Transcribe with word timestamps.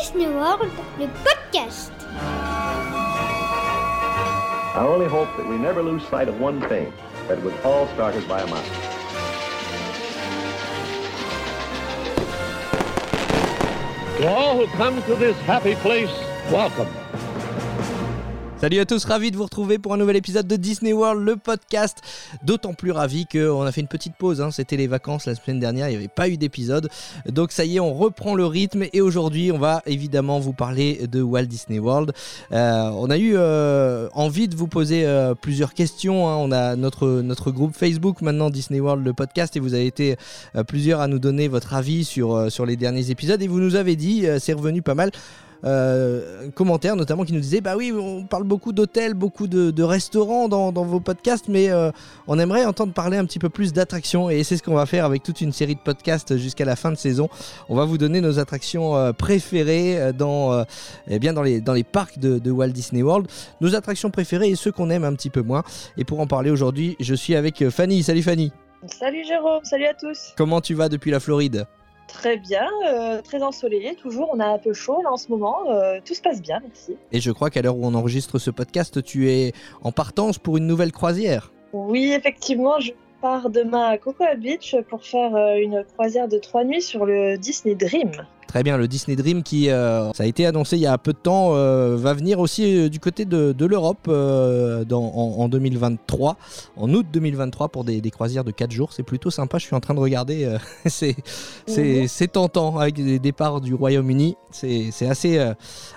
Disney 0.00 0.26
World, 0.26 0.72
le 0.98 1.08
podcast. 1.22 1.92
I 4.74 4.84
only 4.86 5.06
hope 5.06 5.28
that 5.36 5.46
we 5.46 5.56
never 5.56 5.82
lose 5.82 6.02
sight 6.08 6.28
of 6.28 6.40
one 6.40 6.60
thing, 6.68 6.92
that 7.28 7.38
it 7.38 7.44
was 7.44 7.54
all 7.64 7.86
started 7.94 8.26
by 8.26 8.40
a 8.40 8.46
mouse. 8.46 8.68
To 14.18 14.28
all 14.28 14.56
who 14.56 14.66
come 14.76 15.00
to 15.02 15.14
this 15.14 15.36
happy 15.42 15.76
place, 15.76 16.10
welcome. 16.50 17.03
Salut 18.64 18.78
à 18.78 18.86
tous, 18.86 19.04
ravi 19.04 19.30
de 19.30 19.36
vous 19.36 19.42
retrouver 19.42 19.76
pour 19.76 19.92
un 19.92 19.98
nouvel 19.98 20.16
épisode 20.16 20.46
de 20.46 20.56
Disney 20.56 20.94
World, 20.94 21.22
le 21.22 21.36
podcast. 21.36 21.98
D'autant 22.44 22.72
plus 22.72 22.92
ravi 22.92 23.26
qu'on 23.26 23.60
a 23.60 23.70
fait 23.72 23.82
une 23.82 23.88
petite 23.88 24.14
pause, 24.16 24.40
hein. 24.40 24.50
c'était 24.50 24.78
les 24.78 24.86
vacances 24.86 25.26
la 25.26 25.34
semaine 25.34 25.60
dernière, 25.60 25.88
il 25.88 25.90
n'y 25.90 25.96
avait 25.98 26.08
pas 26.08 26.30
eu 26.30 26.38
d'épisode. 26.38 26.88
Donc 27.28 27.52
ça 27.52 27.66
y 27.66 27.76
est, 27.76 27.80
on 27.80 27.92
reprend 27.92 28.34
le 28.34 28.46
rythme 28.46 28.84
et 28.94 29.02
aujourd'hui 29.02 29.52
on 29.52 29.58
va 29.58 29.82
évidemment 29.84 30.40
vous 30.40 30.54
parler 30.54 31.06
de 31.06 31.20
Walt 31.20 31.44
Disney 31.44 31.78
World. 31.78 32.12
Euh, 32.52 32.88
on 32.94 33.10
a 33.10 33.18
eu 33.18 33.34
euh, 33.36 34.08
envie 34.14 34.48
de 34.48 34.56
vous 34.56 34.66
poser 34.66 35.04
euh, 35.04 35.34
plusieurs 35.34 35.74
questions, 35.74 36.26
hein. 36.26 36.36
on 36.36 36.50
a 36.50 36.74
notre, 36.74 37.20
notre 37.20 37.50
groupe 37.50 37.76
Facebook 37.76 38.22
maintenant 38.22 38.48
Disney 38.48 38.80
World, 38.80 39.04
le 39.04 39.12
podcast, 39.12 39.54
et 39.58 39.60
vous 39.60 39.74
avez 39.74 39.86
été 39.86 40.16
plusieurs 40.66 41.00
à 41.00 41.06
nous 41.06 41.18
donner 41.18 41.48
votre 41.48 41.74
avis 41.74 42.02
sur, 42.02 42.50
sur 42.50 42.64
les 42.64 42.76
derniers 42.76 43.10
épisodes 43.10 43.42
et 43.42 43.46
vous 43.46 43.60
nous 43.60 43.76
avez 43.76 43.94
dit, 43.94 44.24
c'est 44.38 44.54
revenu 44.54 44.80
pas 44.80 44.94
mal, 44.94 45.10
euh, 45.64 46.46
un 46.46 46.50
commentaire 46.50 46.94
notamment 46.94 47.24
qui 47.24 47.32
nous 47.32 47.40
disait 47.40 47.62
bah 47.62 47.74
oui 47.76 47.90
on 47.90 48.24
parle 48.24 48.44
beaucoup 48.44 48.72
d'hôtels 48.72 49.14
beaucoup 49.14 49.46
de, 49.46 49.70
de 49.70 49.82
restaurants 49.82 50.46
dans, 50.46 50.72
dans, 50.72 50.84
vos 50.84 51.00
podcasts 51.00 51.48
mais 51.48 51.70
euh, 51.70 51.90
on 52.26 52.38
aimerait 52.38 52.66
entendre 52.66 52.92
parler 52.92 53.16
un 53.16 53.24
petit 53.24 53.38
peu 53.38 53.48
plus 53.48 53.72
d'attractions. 53.72 54.28
Et 54.28 54.44
c'est 54.44 54.56
ce 54.56 54.62
qu'on 54.62 54.74
va 54.74 54.84
faire 54.84 55.04
avec 55.04 55.22
toute 55.22 55.40
une 55.40 55.52
série 55.52 55.74
de 55.74 55.80
podcasts 55.80 56.36
jusqu'à 56.36 56.64
la 56.64 56.76
fin 56.76 56.90
de 56.90 56.96
saison. 56.96 57.28
On 57.68 57.76
va 57.76 57.86
vous 57.86 57.96
donner 57.96 58.20
nos 58.20 58.38
attractions 58.38 58.94
euh, 58.96 59.12
préférées 59.12 60.12
dans, 60.12 60.64
eh 61.08 61.18
bien 61.18 61.32
dans, 61.32 61.42
les, 61.42 61.60
dans 61.60 61.72
les 61.72 61.84
parcs 61.84 62.18
de, 62.18 62.38
de, 62.38 62.50
Walt 62.50 62.68
Disney 62.68 63.02
World. 63.02 63.26
Nos 63.60 63.74
attractions 63.74 64.10
préférées 64.10 64.48
et 64.48 64.56
ceux 64.56 64.72
qu'on 64.72 64.90
aime 64.90 65.04
un 65.04 65.14
petit 65.14 65.30
peu 65.30 65.42
moins. 65.42 65.62
Et 65.96 66.04
pour 66.04 66.20
en 66.20 66.26
parler 66.26 66.50
aujourd'hui 66.50 66.96
je 67.00 67.14
suis 67.14 67.34
avec 67.34 67.68
Fanny. 67.70 68.02
Salut 68.02 68.22
Fanny. 68.22 68.52
Salut 68.86 69.24
Jérôme, 69.24 69.64
salut 69.64 69.86
à 69.86 69.94
tous. 69.94 70.34
comment 70.36 70.60
tu 70.60 70.74
vas 70.74 70.90
depuis 70.90 71.10
la 71.10 71.20
Floride? 71.20 71.66
Très 72.14 72.36
bien, 72.38 72.66
euh, 72.86 73.20
très 73.22 73.42
ensoleillé, 73.42 73.96
toujours. 73.96 74.30
On 74.32 74.40
a 74.40 74.46
un 74.46 74.58
peu 74.58 74.72
chaud 74.72 75.02
là 75.02 75.10
en 75.12 75.16
ce 75.16 75.28
moment. 75.28 75.56
euh, 75.68 75.98
tout 76.04 76.14
se 76.14 76.22
passe 76.22 76.40
bien, 76.40 76.60
merci. 76.62 76.96
et 77.12 77.20
je 77.20 77.30
crois 77.32 77.50
qu'à 77.50 77.60
l'heure 77.60 77.76
où 77.76 77.84
on 77.84 77.92
enregistre 77.94 78.38
ce 78.38 78.50
podcast 78.50 79.02
tu 79.02 79.30
es 79.30 79.52
en 79.82 79.90
partance 79.92 80.38
pour 80.38 80.56
une 80.56 80.66
nouvelle 80.66 80.92
croisière 80.92 81.52
Oui, 81.72 82.12
effectivement, 82.12 82.78
je 82.80 82.92
pars 83.24 83.48
demain 83.48 83.86
à 83.88 83.96
Cocoa 83.96 84.34
Beach 84.34 84.76
pour 84.90 85.02
faire 85.02 85.34
euh, 85.34 85.56
une 85.56 85.82
croisière 85.94 86.28
de 86.28 86.36
trois 86.36 86.62
nuits 86.62 86.82
sur 86.82 87.06
le 87.06 87.38
Disney 87.38 87.74
Dream. 87.74 88.10
Très 88.48 88.62
bien, 88.62 88.76
le 88.76 88.86
Disney 88.86 89.16
Dream 89.16 89.42
qui, 89.42 89.70
euh, 89.70 90.12
ça 90.12 90.24
a 90.24 90.26
été 90.26 90.44
annoncé 90.44 90.76
il 90.76 90.82
y 90.82 90.86
a 90.86 90.98
peu 90.98 91.14
de 91.14 91.18
temps, 91.18 91.56
euh, 91.56 91.96
va 91.96 92.12
venir 92.12 92.38
aussi 92.38 92.90
du 92.90 93.00
côté 93.00 93.24
de, 93.24 93.52
de 93.52 93.64
l'Europe 93.64 94.06
euh, 94.08 94.84
en, 94.92 95.36
en 95.38 95.48
2023, 95.48 96.36
en 96.76 96.92
août 96.92 97.06
2023 97.10 97.70
pour 97.70 97.84
des, 97.84 98.02
des 98.02 98.10
croisières 98.10 98.44
de 98.44 98.50
4 98.50 98.70
jours. 98.70 98.92
C'est 98.92 99.02
plutôt 99.02 99.30
sympa, 99.30 99.56
je 99.56 99.64
suis 99.64 99.74
en 99.74 99.80
train 99.80 99.94
de 99.94 100.00
regarder, 100.00 100.56
c'est 100.84 101.16
c'est 101.66 102.30
tentant 102.30 102.78
avec 102.78 102.96
des 102.96 103.18
départs 103.18 103.62
du 103.62 103.72
Royaume-Uni. 103.72 104.36
C'est 104.50 105.08
assez 105.08 105.42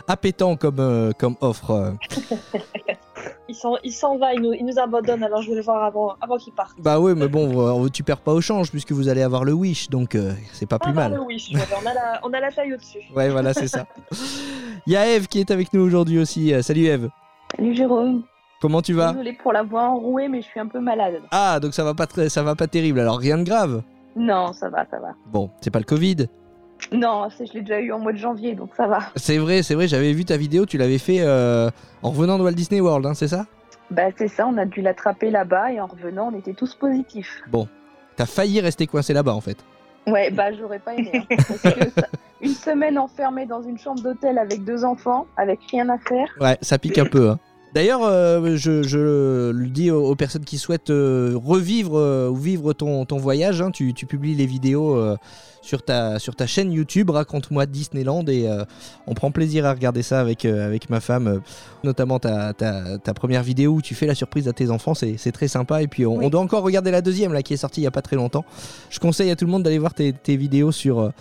appétant 0.07 0.55
comme, 0.55 1.11
comme 1.19 1.35
offre. 1.41 1.93
Il 3.49 3.55
s'en, 3.55 3.75
il 3.83 3.91
s'en 3.91 4.17
va, 4.17 4.33
il 4.33 4.41
nous, 4.41 4.53
il 4.53 4.65
nous 4.65 4.77
abandonne, 4.79 5.23
alors 5.23 5.41
je 5.41 5.49
vais 5.49 5.55
le 5.55 5.61
voir 5.61 5.83
avant, 5.83 6.15
avant 6.21 6.37
qu'il 6.37 6.53
parte. 6.53 6.75
Bah 6.79 6.99
oui, 6.99 7.13
mais 7.15 7.27
bon, 7.27 7.87
tu 7.89 8.03
perds 8.03 8.19
pas 8.21 8.33
au 8.33 8.41
change 8.41 8.69
puisque 8.71 8.91
vous 8.91 9.07
allez 9.09 9.21
avoir 9.21 9.43
le 9.45 9.53
Wish, 9.53 9.89
donc 9.89 10.15
euh, 10.15 10.33
c'est 10.51 10.65
pas 10.65 10.79
plus 10.79 10.91
Ah, 10.91 10.95
mal. 10.95 11.11
bah 11.13 11.19
oui, 11.25 11.39
je- 11.39 11.57
on, 11.57 11.85
a 11.87 11.93
la, 11.93 12.19
on 12.23 12.33
a 12.33 12.39
la 12.39 12.51
taille 12.51 12.73
au-dessus. 12.73 12.99
Ouais, 13.15 13.29
voilà, 13.29 13.53
c'est 13.53 13.67
ça. 13.67 13.85
Il 14.85 14.93
y 14.93 14.95
a 14.97 15.07
Eve 15.07 15.27
qui 15.27 15.39
est 15.39 15.51
avec 15.51 15.73
nous 15.73 15.81
aujourd'hui 15.81 16.19
aussi. 16.19 16.53
Euh, 16.53 16.61
Salut 16.61 16.85
Eve, 16.85 17.09
Salut 17.55 17.75
Jérôme. 17.75 18.23
comment 18.61 18.81
tu 18.81 18.93
vas? 18.93 19.11
Désolée 19.11 19.33
pour 19.33 19.53
la 19.53 19.63
voix 19.63 19.83
enrouée, 19.89 20.27
mais 20.27 20.41
je 20.41 20.47
suis 20.47 20.59
un 20.59 20.67
peu 20.67 20.79
malade. 20.79 21.21
Ah, 21.31 21.59
donc 21.59 21.73
ça 21.73 21.83
va 21.83 21.93
pas 21.93 22.07
très, 22.07 22.29
ça 22.29 22.43
va 22.43 22.55
pas 22.55 22.67
terrible. 22.67 22.99
Alors 22.99 23.17
rien 23.17 23.37
de 23.37 23.43
grave? 23.43 23.81
Non, 24.15 24.51
ça 24.53 24.69
va, 24.69 24.85
ça 24.89 24.99
va. 24.99 25.09
Bon, 25.31 25.49
c'est 25.61 25.69
pas 25.71 25.79
le 25.79 25.85
Covid. 25.85 26.27
Non, 26.91 27.27
c'est- 27.35 27.45
je 27.47 27.53
l'ai 27.53 27.61
déjà 27.61 27.79
eu 27.79 27.91
en 27.91 27.99
mois 27.99 28.13
de 28.13 28.17
janvier, 28.17 28.55
donc 28.55 28.69
ça 28.77 28.87
va. 28.87 28.99
C'est 29.15 29.37
vrai, 29.37 29.63
c'est 29.63 29.75
vrai. 29.75 29.87
J'avais 29.87 30.13
vu 30.13 30.25
ta 30.25 30.37
vidéo. 30.37 30.65
Tu 30.65 30.77
l'avais 30.77 30.97
fait 30.99 31.19
euh, 31.21 31.69
en 32.03 32.09
revenant 32.11 32.37
de 32.37 32.43
Walt 32.43 32.51
Disney 32.53 32.79
World, 32.81 33.05
hein, 33.05 33.13
c'est 33.13 33.27
ça? 33.27 33.45
Bah 33.89 34.03
c'est 34.17 34.27
ça, 34.27 34.45
on 34.47 34.57
a 34.57 34.65
dû 34.65 34.81
l'attraper 34.81 35.29
là-bas 35.31 35.71
et 35.71 35.79
en 35.79 35.85
revenant, 35.87 36.29
on 36.33 36.37
était 36.37 36.53
tous 36.53 36.75
positifs. 36.75 37.41
T'as 38.17 38.25
failli 38.25 38.59
rester 38.61 38.85
coincé 38.87 39.13
là-bas 39.13 39.33
en 39.33 39.41
fait. 39.41 39.57
Ouais, 40.07 40.31
bah 40.31 40.51
j'aurais 40.53 40.79
pas 40.79 40.93
aimé. 40.95 41.11
hein, 41.13 41.35
parce 41.47 41.75
que 41.75 41.89
ça- 41.91 42.07
une 42.41 42.53
semaine 42.53 42.97
enfermée 42.97 43.45
dans 43.45 43.61
une 43.61 43.77
chambre 43.77 44.01
d'hôtel 44.01 44.37
avec 44.39 44.63
deux 44.63 44.83
enfants, 44.85 45.27
avec 45.37 45.59
rien 45.71 45.87
à 45.89 45.97
faire. 45.99 46.27
Ouais, 46.41 46.57
ça 46.61 46.77
pique 46.79 46.97
un 46.97 47.05
peu. 47.05 47.29
hein. 47.29 47.39
D'ailleurs, 47.73 48.01
euh, 48.03 48.55
je, 48.55 48.81
je 48.81 49.51
le 49.51 49.67
dis 49.67 49.91
aux, 49.91 50.03
aux 50.09 50.15
personnes 50.15 50.45
qui 50.45 50.57
souhaitent 50.57 50.89
euh, 50.89 51.33
revivre 51.35 51.97
euh, 51.97 52.29
ou 52.29 52.35
vivre 52.35 52.73
ton, 52.73 53.05
ton 53.05 53.17
voyage. 53.17 53.61
hein, 53.61 53.71
tu, 53.71 53.93
tu 53.93 54.05
publies 54.05 54.35
les 54.35 54.45
vidéos 54.45 54.97
sur, 55.61 55.83
ta, 55.83 56.17
sur 56.17 56.35
ta 56.35 56.47
chaîne 56.47 56.71
YouTube, 56.71 57.09
Raconte-moi 57.09 57.65
Disneyland, 57.65 58.25
et 58.27 58.47
on 59.05 59.13
prend 59.13 59.31
plaisir 59.31 59.65
à 59.65 59.73
regarder 59.73 60.01
ça 60.01 60.19
avec, 60.21 60.45
avec 60.45 60.89
ma 60.89 61.01
femme. 61.01 61.41
notamment 61.83 62.19
ta, 62.19 62.53
ta, 62.53 62.97
ta 62.97 63.13
première 63.13 63.43
vidéo 63.43 63.73
où 63.73 63.81
tu 63.81 63.93
fais 63.95 64.07
la 64.07 64.15
surprise 64.15 64.47
à 64.47 64.53
tes 64.53 64.71
enfants, 64.71 64.93
c'est 64.93 65.15
c'est 65.17 65.31
très 65.33 65.47
sympa. 65.49 65.81
Et 65.83 65.87
puis 65.87 66.05
on, 66.05 66.15
Oui. 66.17 66.25
on 66.25 66.29
doit 66.29 66.41
encore 66.41 66.63
regarder 66.63 66.89
la 66.91 67.01
deuxième 67.01 67.33
là, 67.33 67.43
qui 67.43 67.53
est 67.53 67.57
sortie 67.57 67.81
il 67.81 67.83
y 67.83 67.87
a 67.87 67.91
pas 67.91 68.01
très 68.01 68.15
longtemps. 68.15 68.45
Je 68.89 68.99
conseille 68.99 69.29
à 69.29 69.35
tout 69.35 69.45
le 69.45 69.51
monde 69.51 69.63
d'aller 69.63 69.77
voir 69.77 69.93
tes, 69.93 70.13
tes 70.13 70.37
vidéos 70.37 70.71
sur, 70.71 71.11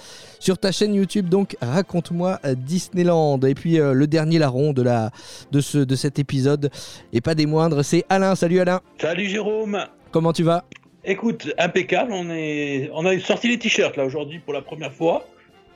sur 0.40 0.58
ta 0.58 0.72
chaîne 0.72 0.94
YouTube. 0.94 1.28
Donc 1.28 1.56
Raconte-moi 1.60 2.38
euh, 2.44 2.54
Disneyland. 2.54 3.40
Et 3.40 3.54
puis 3.54 3.78
euh, 3.80 3.92
le 3.92 4.06
dernier 4.06 4.38
larron 4.38 4.72
de, 4.72 4.82
la, 4.82 5.10
de, 5.52 5.60
ce, 5.60 5.78
de 5.78 5.94
cet 5.96 6.18
épisode, 6.18 6.70
et 7.12 7.20
pas 7.20 7.34
des 7.34 7.46
moindres, 7.46 7.84
c'est 7.84 8.04
Alain. 8.08 8.34
Salut 8.34 8.60
Alain, 8.60 8.80
Salut 9.00 9.26
Jérôme. 9.26 9.78
comment 10.10 10.32
tu 10.32 10.42
vas? 10.42 10.64
Écoute, 11.04 11.52
impeccable. 11.58 12.12
On 12.12 12.30
est, 12.30 12.90
on 12.92 13.06
a 13.06 13.18
sorti 13.20 13.48
les 13.48 13.58
t-shirts 13.58 13.96
là 13.96 14.04
aujourd'hui 14.04 14.40
pour 14.40 14.52
la 14.52 14.60
première 14.62 14.92
fois, 14.92 15.24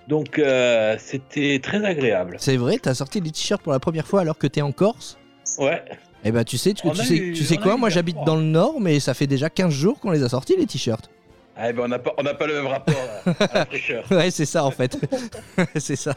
donc 0.08 0.38
euh, 0.40 0.96
c'était 0.98 1.60
très 1.62 1.84
agréable. 1.84 2.36
C'est 2.40 2.56
vrai, 2.56 2.78
t'as 2.82 2.94
sorti 2.94 3.20
des 3.20 3.30
t-shirts 3.30 3.62
pour 3.62 3.72
la 3.72 3.78
première 3.78 4.06
fois 4.06 4.22
alors 4.22 4.36
que 4.38 4.46
t'es 4.48 4.60
en 4.62 4.72
Corse? 4.72 5.18
Ouais. 5.58 5.82
Eh 6.24 6.32
ben 6.32 6.44
tu 6.44 6.58
sais, 6.58 6.74
tu, 6.74 6.86
sais, 6.96 7.14
eu- 7.16 7.32
tu 7.32 7.44
sais 7.44 7.56
quoi, 7.56 7.76
moi 7.76 7.88
j'habite 7.90 8.16
dans 8.26 8.36
le 8.36 8.42
nord, 8.42 8.80
mais 8.80 9.00
ça 9.00 9.14
fait 9.14 9.26
déjà 9.26 9.48
15 9.48 9.72
jours 9.72 10.00
qu'on 10.00 10.10
les 10.10 10.22
a 10.22 10.28
sortis 10.28 10.56
les 10.56 10.66
t-shirts. 10.66 11.08
Ah, 11.62 11.72
ben, 11.72 11.82
on 11.84 11.88
n'a 11.88 11.98
pas, 11.98 12.12
on 12.16 12.22
n'a 12.22 12.32
pas 12.32 12.46
le 12.46 12.54
même 12.54 12.66
rapport 12.68 12.94
à, 13.26 13.30
à 13.44 13.54
la 13.58 13.66
fraîcheur. 13.66 14.04
Ouais, 14.10 14.30
c'est 14.30 14.46
ça 14.46 14.64
en 14.64 14.70
fait. 14.70 14.96
c'est 15.76 15.96
ça. 15.96 16.14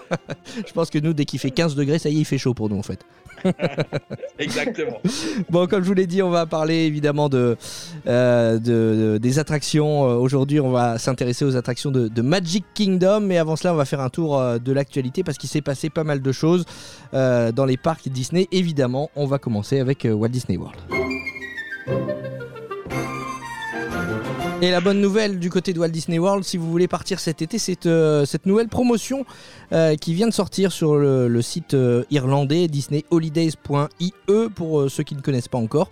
Je 0.66 0.72
pense 0.72 0.90
que 0.90 1.00
nous, 1.00 1.14
dès 1.14 1.26
qu'il 1.26 1.40
fait 1.40 1.52
15 1.52 1.76
degrés, 1.76 2.00
ça 2.00 2.10
y 2.10 2.16
est, 2.18 2.20
il 2.22 2.26
fait 2.26 2.38
chaud 2.38 2.54
pour 2.54 2.70
nous 2.70 2.78
en 2.78 2.84
fait. 2.84 3.00
Exactement. 4.40 5.02
Bon, 5.50 5.68
comme 5.68 5.84
je 5.84 5.88
vous 5.88 5.94
l'ai 5.94 6.08
dit, 6.08 6.22
on 6.22 6.30
va 6.30 6.46
parler 6.46 6.86
évidemment 6.86 7.28
de, 7.28 7.58
euh, 8.08 8.54
de- 8.58 8.60
de- 9.14 9.18
des 9.18 9.40
attractions. 9.40 10.10
Euh, 10.10 10.16
Aujourd'hui, 10.16 10.62
on 10.62 10.72
va 10.72 10.98
s'intéresser 10.98 11.44
aux 11.44 11.58
attractions 11.58 11.92
de, 11.92 12.08
de 12.08 12.22
Magic 12.22 12.64
Kingdom. 12.74 13.20
Mais 13.22 13.38
avant 13.38 13.58
cela, 13.58 13.74
on 13.74 13.78
va 13.78 13.84
faire 13.86 14.00
un 14.00 14.10
tour 14.10 14.40
euh, 14.40 14.60
de 14.60 14.72
l'actualité 14.72 15.24
parce 15.24 15.38
qu'il 15.38 15.50
s'est 15.50 15.62
passé 15.62 15.90
pas 15.90 16.06
mal 16.06 16.22
de 16.22 16.32
choses 16.32 16.64
euh, 17.14 17.52
dans 17.52 17.66
les 17.66 17.76
parcs 17.78 18.08
Disney. 18.08 18.48
Évidemment, 18.54 19.10
on 19.18 19.26
va 19.26 19.40
commencer 19.40 19.80
avec 19.82 20.08
Walt 20.10 20.30
Disney 20.30 20.58
World. 20.58 20.80
Et 24.64 24.72
la 24.72 24.80
bonne 24.80 25.02
nouvelle 25.02 25.40
du 25.40 25.50
côté 25.50 25.74
de 25.74 25.80
Walt 25.82 25.90
Disney 25.90 26.18
World, 26.20 26.46
si 26.46 26.56
vous 26.56 26.72
voulez 26.72 26.88
partir 26.88 27.20
cet 27.20 27.42
été, 27.42 27.58
c'est 27.58 27.86
euh, 27.86 28.24
cette 28.24 28.46
nouvelle 28.46 28.70
promotion 28.70 29.26
euh, 29.74 29.96
qui 29.96 30.14
vient 30.14 30.28
de 30.28 30.34
sortir 30.34 30.72
sur 30.72 30.96
le, 30.96 31.42
site 31.42 31.74
euh, 31.74 32.04
irlandais 32.12 32.68
disneyholidays.ie 32.68 34.14
pour 34.54 34.82
euh, 34.82 34.88
ceux 34.88 35.02
qui 35.02 35.16
ne 35.16 35.22
connaissent 35.22 35.48
pas 35.48 35.58
encore. 35.58 35.90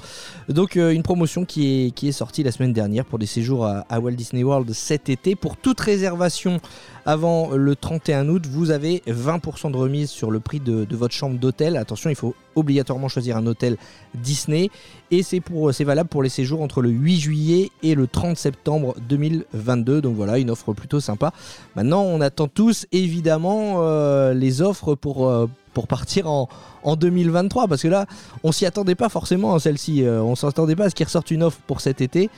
Donc 0.49 0.75
une 0.75 1.01
promotion 1.01 1.45
qui 1.45 1.87
est, 1.87 1.91
qui 1.91 2.07
est 2.07 2.11
sortie 2.11 2.43
la 2.43 2.51
semaine 2.51 2.73
dernière 2.73 3.05
pour 3.05 3.17
des 3.17 3.25
séjours 3.25 3.65
à, 3.65 3.99
Walt 3.99 4.11
Disney 4.11 4.43
World 4.43 4.71
cet 4.73 5.09
été. 5.09 5.35
Pour 5.35 5.57
toute 5.57 5.79
réservation 5.79 6.59
avant 7.07 7.49
le 7.55 7.75
31 7.75 8.29
août, 8.29 8.45
vous 8.45 8.69
avez 8.69 9.01
20% 9.07 9.71
de 9.71 9.77
remise 9.77 10.11
sur 10.11 10.29
le 10.29 10.39
prix 10.39 10.59
de, 10.59 10.85
de 10.85 10.95
votre 10.95 11.15
chambre 11.15 11.39
d'hôtel. 11.39 11.75
Attention, 11.75 12.11
il 12.11 12.15
faut 12.15 12.35
obligatoirement 12.55 13.07
choisir 13.07 13.37
un 13.37 13.47
hôtel 13.47 13.77
Disney 14.13 14.69
et 15.09 15.23
c'est 15.23 15.41
c'est 15.71 15.83
valable 15.83 16.09
pour 16.09 16.23
les 16.23 16.29
séjours 16.29 16.61
entre 16.61 16.81
le 16.81 16.89
8 16.89 17.19
juillet 17.19 17.69
et 17.83 17.95
le 17.95 18.07
30 18.07 18.37
septembre 18.37 18.95
2022. 19.09 20.01
Donc 20.01 20.15
voilà, 20.15 20.37
une 20.37 20.49
offre 20.49 20.73
plutôt 20.73 20.99
sympa. 20.99 21.33
Maintenant, 21.75 22.03
on 22.03 22.21
attend 22.21 22.47
tous 22.47 22.85
évidemment 22.91 23.70
euh, 23.79 24.33
les 24.33 24.61
offres 24.61 24.95
pour 24.95 25.27
euh, 25.27 25.47
partir 25.87 26.29
en, 26.29 26.49
en 26.83 26.95
2023 26.95 27.67
parce 27.67 27.81
que 27.81 27.87
là, 27.87 28.05
on 28.43 28.51
s'y 28.51 28.65
attendait 28.65 28.95
pas 28.95 29.09
forcément 29.09 29.53
à 29.55 29.59
celle-ci. 29.59 30.03
Euh, 30.03 30.21
on 30.21 30.35
s'attendait 30.35 30.75
pas 30.75 30.85
à 30.85 30.89
ce 30.89 30.95
qu'il 30.95 31.05
ressorte 31.05 31.31
une 31.31 31.43
offre 31.43 31.59
pour 31.67 31.81
cet 31.81 32.01
été. 32.01 32.29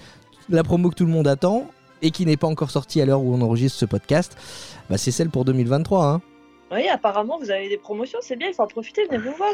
La 0.50 0.64
promo 0.64 0.90
que 0.90 0.96
tout 0.96 1.06
le 1.06 1.12
monde 1.12 1.28
attend 1.28 1.66
et 2.02 2.12
qui 2.12 2.26
n'est 2.26 2.38
pas 2.38 2.48
encore 2.48 2.70
sortie 2.72 3.02
à 3.02 3.06
l'heure 3.06 3.22
où 3.22 3.34
on 3.34 3.42
enregistre 3.42 3.80
ce 3.80 3.86
podcast, 3.86 4.36
bah, 4.90 4.98
c'est 4.98 5.12
celle 5.12 5.30
pour 5.30 5.46
2023. 5.46 6.06
hein. 6.06 6.22
Oui, 6.72 6.88
apparemment, 6.90 7.38
vous 7.40 7.52
avez 7.52 7.70
des 7.70 7.78
promotions, 7.78 8.20
c'est 8.22 8.36
bien, 8.36 8.48
il 8.50 8.54
faut 8.54 8.64
en 8.64 8.68
profiter, 8.68 9.06
venez 9.06 9.20
vous 9.20 9.36
voir. 9.38 9.54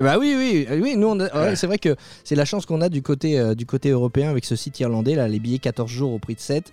Bah 0.00 0.16
oui, 0.18 0.34
oui, 0.36 0.66
oui. 0.80 0.96
Nous, 0.96 1.06
on 1.06 1.20
a- 1.20 1.24
ouais, 1.24 1.48
Ouais. 1.50 1.56
c'est 1.56 1.66
vrai 1.68 1.78
que 1.78 1.94
c'est 2.24 2.34
la 2.34 2.44
chance 2.44 2.66
qu'on 2.66 2.80
a 2.80 2.88
du 2.88 3.02
côté, 3.02 3.38
euh, 3.38 3.54
du 3.54 3.66
côté 3.66 3.90
européen 3.90 4.30
avec 4.30 4.44
ce 4.44 4.56
site 4.56 4.80
irlandais, 4.80 5.14
là, 5.14 5.28
les 5.28 5.38
billets 5.38 5.58
14 5.60 5.88
jours 5.88 6.12
au 6.12 6.18
prix 6.18 6.34
de 6.34 6.40
7. 6.40 6.72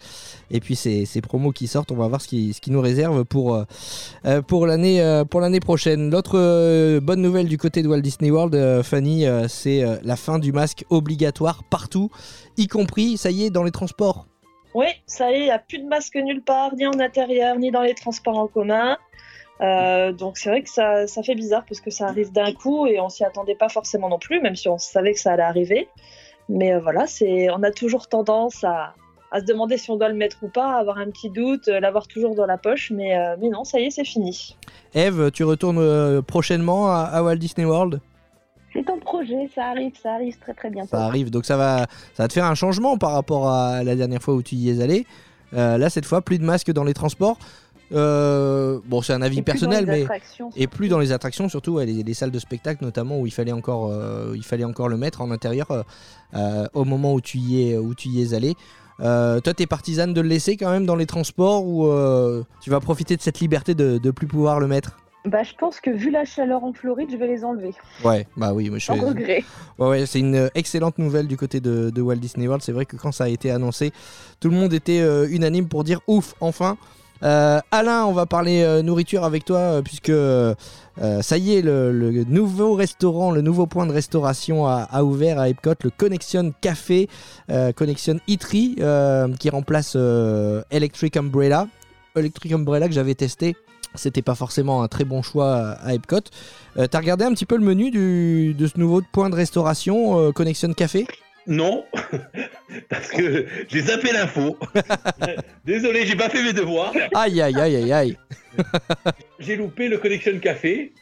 Et 0.49 0.59
puis 0.59 0.75
ces, 0.75 1.05
ces 1.05 1.21
promos 1.21 1.51
qui 1.51 1.67
sortent, 1.67 1.91
on 1.91 1.95
va 1.95 2.07
voir 2.07 2.21
ce 2.21 2.27
qui, 2.27 2.53
ce 2.53 2.61
qui 2.61 2.71
nous 2.71 2.81
réserve 2.81 3.25
pour, 3.25 3.53
euh, 3.53 3.65
euh, 4.25 4.41
pour 4.41 4.65
l'année 4.65 5.01
euh, 5.01 5.25
pour 5.25 5.41
l'année 5.41 5.59
prochaine. 5.59 6.09
L'autre 6.09 6.39
euh, 6.39 6.99
bonne 7.01 7.21
nouvelle 7.21 7.47
du 7.47 7.57
côté 7.59 7.83
de 7.83 7.87
Walt 7.87 8.01
Disney 8.01 8.31
World, 8.31 8.55
euh, 8.55 8.81
Fanny, 8.83 9.27
euh, 9.27 9.47
c'est 9.47 9.83
euh, 9.83 9.97
la 10.01 10.15
fin 10.15 10.39
du 10.39 10.51
masque 10.51 10.85
obligatoire 10.89 11.63
partout, 11.69 12.09
y 12.57 12.67
compris, 12.67 13.17
ça 13.17 13.29
y 13.29 13.43
est, 13.43 13.49
dans 13.51 13.63
les 13.63 13.71
transports. 13.71 14.25
Oui, 14.73 14.85
ça 15.05 15.29
y 15.29 15.35
est, 15.35 15.39
il 15.39 15.43
n'y 15.45 15.51
a 15.51 15.59
plus 15.59 15.79
de 15.79 15.87
masque 15.87 16.15
nulle 16.15 16.41
part, 16.41 16.73
ni 16.75 16.87
en 16.87 16.99
intérieur, 16.99 17.57
ni 17.59 17.69
dans 17.69 17.81
les 17.81 17.93
transports 17.95 18.37
en 18.39 18.47
commun. 18.47 18.97
Euh, 19.61 20.13
donc 20.13 20.37
c'est 20.37 20.49
vrai 20.49 20.61
que 20.61 20.69
ça, 20.69 21.05
ça 21.07 21.21
fait 21.21 21.35
bizarre 21.35 21.65
parce 21.67 21.81
que 21.81 21.89
ça 21.89 22.05
arrive 22.07 22.31
d'un 22.31 22.53
coup 22.53 22.87
et 22.87 22.99
on 22.99 23.09
s'y 23.09 23.25
attendait 23.25 23.55
pas 23.55 23.69
forcément 23.69 24.07
non 24.07 24.19
plus, 24.19 24.39
même 24.39 24.55
si 24.55 24.69
on 24.69 24.77
savait 24.77 25.13
que 25.13 25.19
ça 25.19 25.33
allait 25.33 25.43
arriver. 25.43 25.89
Mais 26.47 26.73
euh, 26.73 26.79
voilà, 26.79 27.07
c'est, 27.07 27.49
on 27.51 27.61
a 27.63 27.71
toujours 27.71 28.07
tendance 28.07 28.63
à, 28.63 28.93
à 29.31 29.39
se 29.41 29.45
demander 29.45 29.77
si 29.77 29.91
on 29.91 29.97
doit 29.97 30.09
le 30.09 30.15
mettre 30.15 30.37
ou 30.43 30.47
pas, 30.47 30.75
à 30.75 30.79
avoir 30.79 30.97
un 30.97 31.09
petit 31.11 31.29
doute, 31.29 31.67
euh, 31.67 31.79
l'avoir 31.79 32.07
toujours 32.07 32.35
dans 32.35 32.45
la 32.45 32.57
poche. 32.57 32.91
Mais, 32.91 33.17
euh, 33.17 33.35
mais 33.39 33.49
non, 33.49 33.63
ça 33.63 33.79
y 33.79 33.85
est, 33.85 33.91
c'est 33.91 34.05
fini. 34.05 34.55
Eve, 34.95 35.29
tu 35.31 35.43
retournes 35.43 35.77
euh, 35.79 36.21
prochainement 36.21 36.87
à, 36.87 37.01
à 37.01 37.21
Walt 37.21 37.35
Disney 37.35 37.65
World? 37.65 37.99
C'est 38.73 38.89
un 38.89 38.97
projet, 38.99 39.49
ça 39.53 39.65
arrive, 39.65 39.93
ça 40.01 40.13
arrive 40.13 40.37
très 40.37 40.53
très 40.53 40.69
bientôt. 40.69 40.89
Ça 40.91 41.05
arrive, 41.05 41.31
donc 41.31 41.45
ça 41.45 41.57
va, 41.57 41.87
ça 42.13 42.23
va 42.23 42.27
te 42.27 42.33
faire 42.33 42.45
un 42.45 42.55
changement 42.55 42.97
par 42.97 43.11
rapport 43.13 43.49
à 43.49 43.83
la 43.83 43.95
dernière 43.95 44.21
fois 44.21 44.35
où 44.35 44.43
tu 44.43 44.55
y 44.55 44.69
es 44.69 44.81
allé. 44.81 45.05
Euh, 45.53 45.79
là, 45.79 45.89
cette 45.89 46.05
fois, 46.05 46.21
plus 46.21 46.37
de 46.37 46.45
masques 46.45 46.71
dans 46.71 46.83
les 46.83 46.93
transports. 46.93 47.39
Euh, 47.91 48.79
bon, 48.85 49.01
c'est 49.01 49.13
un 49.13 49.21
avis 49.21 49.39
Et 49.39 49.41
personnel, 49.41 49.85
mais 49.87 50.03
attractions, 50.03 50.51
et 50.55 50.67
plus 50.67 50.89
dans 50.89 50.99
les 50.99 51.11
attractions, 51.11 51.49
surtout 51.49 51.73
ouais, 51.73 51.85
les, 51.85 52.03
les 52.03 52.13
salles 52.13 52.31
de 52.31 52.39
spectacle, 52.39 52.83
notamment 52.83 53.19
où 53.19 53.25
il 53.25 53.31
fallait 53.31 53.51
encore, 53.51 53.89
euh, 53.91 54.33
il 54.35 54.43
fallait 54.43 54.63
encore 54.63 54.89
le 54.89 54.97
mettre 54.97 55.21
en 55.21 55.31
intérieur 55.31 55.85
euh, 56.35 56.67
au 56.73 56.85
moment 56.85 57.13
où 57.13 57.21
tu 57.21 57.37
y 57.37 57.69
es, 57.69 57.77
où 57.77 57.95
tu 57.95 58.09
y 58.09 58.21
es 58.21 58.33
allé. 58.33 58.55
Toi, 58.99 59.53
t'es 59.55 59.65
partisane 59.65 60.13
de 60.13 60.21
le 60.21 60.27
laisser 60.27 60.57
quand 60.57 60.71
même 60.71 60.85
dans 60.85 60.95
les 60.95 61.05
transports 61.05 61.65
ou 61.65 61.89
tu 62.61 62.69
vas 62.69 62.79
profiter 62.79 63.15
de 63.15 63.21
cette 63.21 63.39
liberté 63.39 63.73
de, 63.73 64.11
plus 64.11 64.27
pouvoir 64.27 64.59
le 64.59 64.67
mettre? 64.67 64.97
Bah, 65.25 65.43
je 65.43 65.53
pense 65.53 65.81
que 65.81 65.89
vu 65.89 66.11
la 66.11 66.23
chaleur 66.23 66.63
en 66.63 66.71
Floride, 66.71 67.09
je 67.11 67.17
vais 67.17 67.27
les 67.27 67.43
enlever. 67.43 67.73
Ouais, 68.05 68.25
bah 68.37 68.53
oui, 68.53 68.71
je 68.73 68.79
Sans 68.79 68.95
regret. 68.95 69.43
Ouais, 69.77 69.89
ouais, 69.89 70.05
c'est 70.05 70.19
une 70.19 70.49
excellente 70.55 70.97
nouvelle 70.97 71.27
du 71.27 71.35
côté 71.35 71.59
de, 71.59 71.89
de 71.89 72.01
Walt 72.01 72.15
Disney 72.15 72.47
World. 72.47 72.63
C'est 72.63 72.71
vrai 72.71 72.85
que 72.85 72.95
quand 72.95 73.11
ça 73.11 73.25
a 73.25 73.27
été 73.27 73.51
annoncé, 73.51 73.91
tout 74.39 74.49
le 74.49 74.55
monde 74.55 74.73
était 74.73 75.01
euh, 75.01 75.27
unanime 75.29 75.67
pour 75.67 75.83
dire 75.83 75.99
ouf, 76.07 76.35
enfin. 76.39 76.77
Euh, 77.23 77.59
Alain, 77.71 78.05
on 78.05 78.13
va 78.13 78.25
parler 78.25 78.61
euh, 78.61 78.81
nourriture 78.81 79.23
avec 79.23 79.43
toi, 79.43 79.57
euh, 79.57 79.81
puisque 79.81 80.11
ça 81.21 81.37
y 81.37 81.55
est, 81.55 81.61
le, 81.61 82.23
nouveau 82.25 82.73
restaurant, 82.73 83.31
le 83.31 83.41
nouveau 83.41 83.67
point 83.67 83.85
de 83.85 83.93
restauration 83.93 84.67
a, 84.67 85.03
ouvert 85.03 85.39
à 85.39 85.47
Epcot, 85.47 85.75
le 85.83 85.91
Connection 85.91 86.53
Café, 86.59 87.07
Connection 87.77 88.19
Eatery, 88.27 88.75
qui 89.39 89.49
remplace 89.49 89.95
Electric 90.71 91.15
Umbrella. 91.15 91.67
Electric 92.15 92.51
Umbrella 92.51 92.87
que 92.89 92.93
j'avais 92.93 93.15
testé. 93.15 93.55
C'était 93.95 94.21
pas 94.21 94.35
forcément 94.35 94.83
un 94.83 94.89
très 94.89 95.05
bon 95.05 95.21
choix 95.21 95.69
à 95.81 95.93
Epcot. 95.93 96.19
T'as 96.75 96.99
regardé 96.99 97.23
un 97.23 97.31
petit 97.31 97.45
peu 97.45 97.55
le 97.55 97.63
menu 97.63 97.91
de 98.53 98.67
ce 98.67 98.77
nouveau 98.77 99.01
point 99.13 99.29
de 99.29 99.35
restauration, 99.35 100.33
Connection 100.33 100.73
Café? 100.73 101.07
Non, 101.49 101.83
parce 102.89 103.09
que 103.09 103.45
j'ai 103.67 103.81
zappé 103.81 104.11
l'info. 104.13 104.55
Désolé, 105.65 106.05
j'ai 106.05 106.15
pas 106.15 106.29
fait 106.29 106.43
mes 106.43 106.53
devoirs. 106.53 106.93
Aïe 107.15 107.41
aïe 107.41 107.55
aïe 107.59 107.75
aïe 107.75 107.91
aïe. 107.91 108.17
J'ai 109.39 109.55
loupé 109.55 109.87
le 109.89 109.97
Connection 109.97 110.37
Café. 110.39 110.93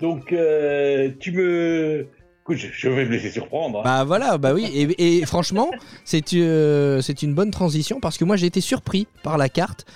Donc, 0.00 0.32
euh, 0.32 1.10
tu 1.20 1.32
me. 1.32 2.06
Écoute, 2.42 2.58
je, 2.58 2.88
vais 2.90 3.06
me 3.06 3.10
laisser 3.12 3.30
surprendre. 3.30 3.78
hein. 3.78 3.82
Bah 3.84 4.04
voilà, 4.04 4.36
bah 4.36 4.52
oui. 4.52 4.66
Et, 4.74 5.20
et 5.20 5.24
franchement, 5.24 5.70
c'est 6.04 6.34
euh, 6.34 7.00
c'est 7.00 7.22
une 7.22 7.32
bonne 7.34 7.50
transition 7.50 8.00
parce 8.00 8.18
que 8.18 8.24
moi 8.26 8.36
j'ai 8.36 8.46
été 8.46 8.60
surpris 8.60 9.06
par 9.22 9.38
la 9.38 9.48
carte. 9.48 9.86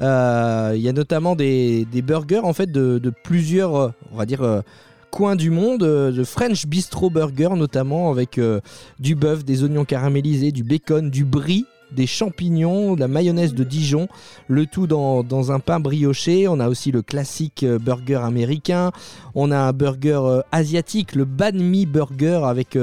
Euh, 0.00 0.72
Il 0.76 0.80
y 0.80 0.88
a 0.88 0.92
notamment 0.92 1.36
des, 1.36 1.84
des 1.92 2.00
burgers 2.00 2.40
en 2.44 2.52
fait 2.54 2.70
de, 2.72 2.98
de 2.98 3.10
plusieurs, 3.24 3.72
on 4.12 4.16
va 4.16 4.24
dire, 4.24 4.42
euh, 4.42 4.60
coins 5.10 5.36
du 5.36 5.50
monde, 5.50 5.82
euh, 5.82 6.12
de 6.12 6.24
French 6.24 6.66
Bistro 6.66 7.10
Burger 7.10 7.50
notamment 7.56 8.10
avec 8.10 8.38
euh, 8.38 8.60
du 8.98 9.14
bœuf, 9.14 9.44
des 9.44 9.64
oignons 9.64 9.84
caramélisés, 9.84 10.52
du 10.52 10.62
bacon, 10.62 11.10
du 11.10 11.24
brie, 11.24 11.66
des 11.90 12.06
champignons, 12.06 12.94
de 12.94 13.00
la 13.00 13.08
mayonnaise 13.08 13.54
de 13.54 13.64
Dijon, 13.64 14.08
le 14.46 14.66
tout 14.66 14.86
dans, 14.86 15.52
un 15.52 15.58
pain 15.58 15.80
brioché. 15.80 16.46
On 16.48 16.60
a 16.60 16.68
aussi 16.68 16.92
le 16.92 17.02
classique 17.02 17.62
euh, 17.62 17.78
burger 17.78 18.20
américain. 18.22 18.92
On 19.34 19.50
a 19.50 19.58
un 19.58 19.72
burger 19.72 20.40
asiatique, 20.52 21.14
le 21.14 21.24
banh 21.24 21.52
mi 21.52 21.86
burger 21.86 22.40
avec 22.44 22.76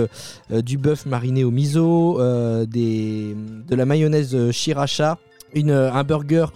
du 0.50 0.78
bœuf 0.78 1.06
mariné 1.06 1.44
au 1.44 1.52
miso, 1.52 2.18
de 2.20 3.76
la 3.76 3.86
mayonnaise 3.86 4.52
sriracha, 4.52 5.18
une, 5.54 5.72
un 5.72 6.04
burger 6.04 6.48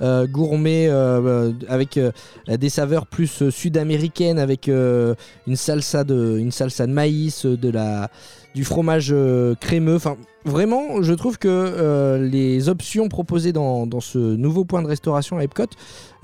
euh, 0.00 0.26
gourmet 0.26 0.88
euh, 0.88 1.20
euh, 1.20 1.52
avec 1.68 2.00
des 2.48 2.68
saveurs 2.68 3.06
plus 3.06 3.50
sud-américaines, 3.50 4.38
avec 4.38 4.68
une 4.68 5.56
salsa 5.56 6.04
de, 6.04 6.38
une 6.38 6.50
salsa 6.50 6.86
de 6.86 6.92
maïs, 6.92 7.46
de 7.46 7.68
la, 7.68 8.10
du 8.54 8.64
fromage 8.64 9.14
crémeux. 9.60 9.96
Enfin, 9.96 10.16
vraiment, 10.44 11.02
je 11.02 11.12
trouve 11.12 11.38
que 11.38 12.18
les 12.20 12.68
options 12.68 13.08
proposées 13.08 13.52
dans, 13.52 13.86
dans 13.86 14.00
ce 14.00 14.18
nouveau 14.18 14.64
point 14.64 14.82
de 14.82 14.88
restauration 14.88 15.38
à 15.38 15.44
Epcot 15.44 15.66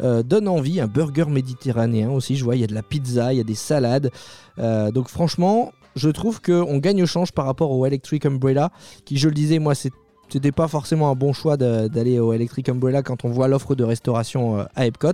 donnent 0.00 0.48
envie. 0.48 0.80
Un 0.80 0.86
burger 0.86 1.26
méditerranéen 1.28 2.10
aussi, 2.10 2.36
je 2.36 2.44
vois, 2.44 2.56
il 2.56 2.60
y 2.60 2.64
a 2.64 2.68
de 2.68 2.74
la 2.74 2.82
pizza, 2.82 3.32
il 3.32 3.36
y 3.36 3.40
a 3.40 3.44
des 3.44 3.54
salades. 3.54 4.10
Donc 4.58 5.08
franchement, 5.08 5.72
je 5.96 6.10
trouve 6.10 6.40
qu'on 6.40 6.78
gagne 6.78 7.02
au 7.02 7.06
change 7.06 7.32
par 7.32 7.44
rapport 7.44 7.70
au 7.70 7.84
Electric 7.84 8.24
Umbrella, 8.24 8.70
qui, 9.04 9.18
je 9.18 9.28
le 9.28 9.34
disais, 9.34 9.58
moi, 9.58 9.74
c'est 9.74 9.92
c'était 10.28 10.52
pas 10.52 10.68
forcément 10.68 11.10
un 11.10 11.14
bon 11.14 11.32
choix 11.32 11.56
d'aller 11.56 12.18
au 12.18 12.32
Electric 12.32 12.68
Umbrella 12.68 13.02
quand 13.02 13.24
on 13.24 13.28
voit 13.28 13.48
l'offre 13.48 13.74
de 13.74 13.84
restauration 13.84 14.58
euh, 14.58 14.64
à 14.76 14.86
Epcot. 14.86 15.12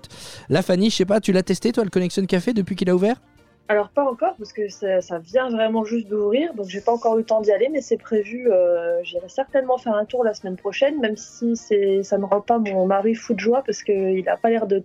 La 0.49 0.62
Fanny, 0.62 0.90
je 0.90 0.96
sais 0.96 1.05
pas, 1.05 1.20
tu 1.20 1.32
l'as 1.32 1.43
testé 1.43 1.72
toi 1.72 1.84
le 1.84 1.90
Connection 1.90 2.25
Café 2.26 2.52
depuis 2.52 2.76
qu'il 2.76 2.90
a 2.90 2.94
ouvert? 2.94 3.20
Alors 3.69 3.88
pas 3.88 4.05
encore 4.05 4.34
parce 4.37 4.52
que 4.52 4.69
ça, 4.69 5.19
vient 5.20 5.49
vraiment 5.49 5.84
juste 5.84 6.08
d'ouvrir, 6.08 6.52
donc 6.52 6.66
j'ai 6.69 6.82
pas 6.82 6.93
encore 6.93 7.14
eu 7.14 7.20
le 7.20 7.25
temps 7.25 7.40
d'y 7.40 7.50
aller, 7.50 7.70
mais 7.70 7.81
c'est 7.81 7.96
prévu. 7.96 8.52
Euh, 8.52 9.02
J'irai 9.05 9.28
certainement 9.31 9.78
faire 9.78 9.94
un 9.94 10.05
tour 10.05 10.22
la 10.22 10.34
semaine 10.34 10.56
prochaine, 10.56 11.00
même 11.00 11.17
si 11.17 11.56
ça 11.56 12.19
ne 12.19 12.25
rend 12.25 12.43
pas 12.43 12.58
mon 12.58 12.87
mari 12.87 13.14
fou 13.14 13.32
de 13.32 13.40
joie 13.40 13.62
parce 13.64 13.82
qu'il 13.82 14.28
a 14.28 14.37
pas 14.37 14.50
l'air 14.50 14.67
de 14.67 14.82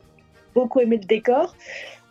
beaucoup 0.55 0.79
aimer 0.79 0.97
le 0.97 1.05
décor. 1.05 1.55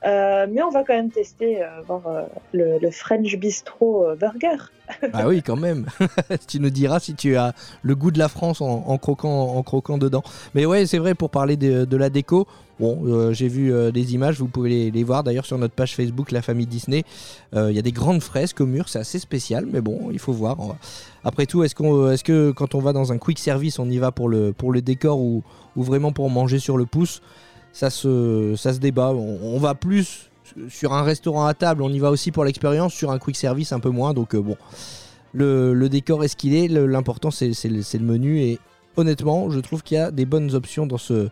Euh, 0.04 0.46
mais 0.50 0.62
on 0.62 0.70
va 0.70 0.84
quand 0.84 0.94
même 0.94 1.10
tester, 1.10 1.62
euh, 1.62 1.66
voir 1.86 2.02
euh, 2.06 2.22
le, 2.52 2.90
French 2.90 3.34
Bistro 3.36 4.06
Burger. 4.18 4.56
Ah 5.12 5.28
oui, 5.28 5.42
quand 5.42 5.56
même. 5.56 5.84
tu 6.48 6.60
nous 6.60 6.70
diras 6.70 6.98
si 6.98 7.14
tu 7.14 7.36
as 7.36 7.52
le 7.82 7.94
goût 7.94 8.10
de 8.10 8.18
la 8.18 8.28
France 8.28 8.62
en, 8.62 8.96
croquant, 8.96 9.54
en 9.54 9.62
croquant 9.62 9.98
dedans. 9.98 10.22
Mais 10.54 10.64
ouais, 10.64 10.86
c'est 10.86 10.96
vrai, 10.96 11.14
pour 11.14 11.28
parler 11.28 11.58
de, 11.58 11.96
la 11.98 12.08
déco, 12.08 12.46
bon, 12.80 13.30
j'ai 13.34 13.48
vu 13.48 13.70
des 13.92 14.14
images, 14.14 14.38
vous 14.38 14.48
pouvez 14.48 14.90
les, 14.90 15.04
voir 15.04 15.24
d'ailleurs 15.24 15.44
sur 15.44 15.58
notre 15.58 15.74
page 15.74 15.94
Facebook, 15.94 16.30
La 16.30 16.40
Famille 16.40 16.66
Disney. 16.66 17.04
Il 17.54 17.72
y 17.72 17.78
a 17.78 17.82
des 17.82 17.92
grandes 17.92 18.22
fresques 18.22 18.62
au 18.62 18.66
mur, 18.66 18.88
c'est 18.88 18.98
assez 18.98 19.18
spécial, 19.18 19.66
mais 19.70 19.82
bon, 19.82 20.08
il 20.10 20.18
faut 20.18 20.32
voir. 20.32 20.56
Après 21.22 21.44
tout, 21.44 21.64
est-ce 21.64 21.74
est 21.74 22.22
que 22.22 22.50
quand 22.52 22.74
on 22.74 22.78
va 22.80 22.94
dans 22.94 23.12
un 23.12 23.18
quick 23.18 23.38
service, 23.38 23.78
on 23.78 23.90
y 23.90 23.98
va 23.98 24.10
pour 24.10 24.30
le, 24.30 24.54
pour 24.54 24.72
le 24.72 24.80
décor 24.80 25.20
ou 25.20 25.42
vraiment 25.76 26.12
pour 26.12 26.30
manger 26.30 26.60
sur 26.60 26.78
le 26.78 26.86
pouce? 26.86 27.20
Ça 27.72 27.90
se, 27.90 28.78
débat. 28.78 29.10
On, 29.10 29.58
va 29.58 29.74
plus 29.74 30.30
sur 30.68 30.92
un 30.92 31.02
restaurant 31.02 31.46
à 31.46 31.54
table, 31.54 31.82
on 31.82 31.90
y 31.90 31.98
va 31.98 32.10
aussi 32.10 32.32
pour 32.32 32.44
l'expérience, 32.44 32.94
sur 32.94 33.10
un 33.10 33.18
quick 33.18 33.36
service 33.36 33.72
un 33.72 33.80
peu 33.80 33.90
moins. 33.90 34.14
Donc 34.14 34.34
euh, 34.34 34.40
bon, 34.40 34.56
le, 35.32 35.88
décor 35.88 36.24
est 36.24 36.28
ce 36.28 36.36
qu'il 36.36 36.54
est, 36.54 36.68
l'important 36.68 37.30
c'est 37.30 37.52
le, 37.64 38.00
menu 38.00 38.40
et 38.40 38.58
honnêtement 38.96 39.50
je 39.50 39.60
trouve 39.60 39.82
qu'il 39.82 39.96
y 39.96 40.00
a 40.00 40.10
des 40.10 40.24
bonnes 40.24 40.54
options 40.54 40.86
dans 40.86 40.98
ce, 40.98 41.28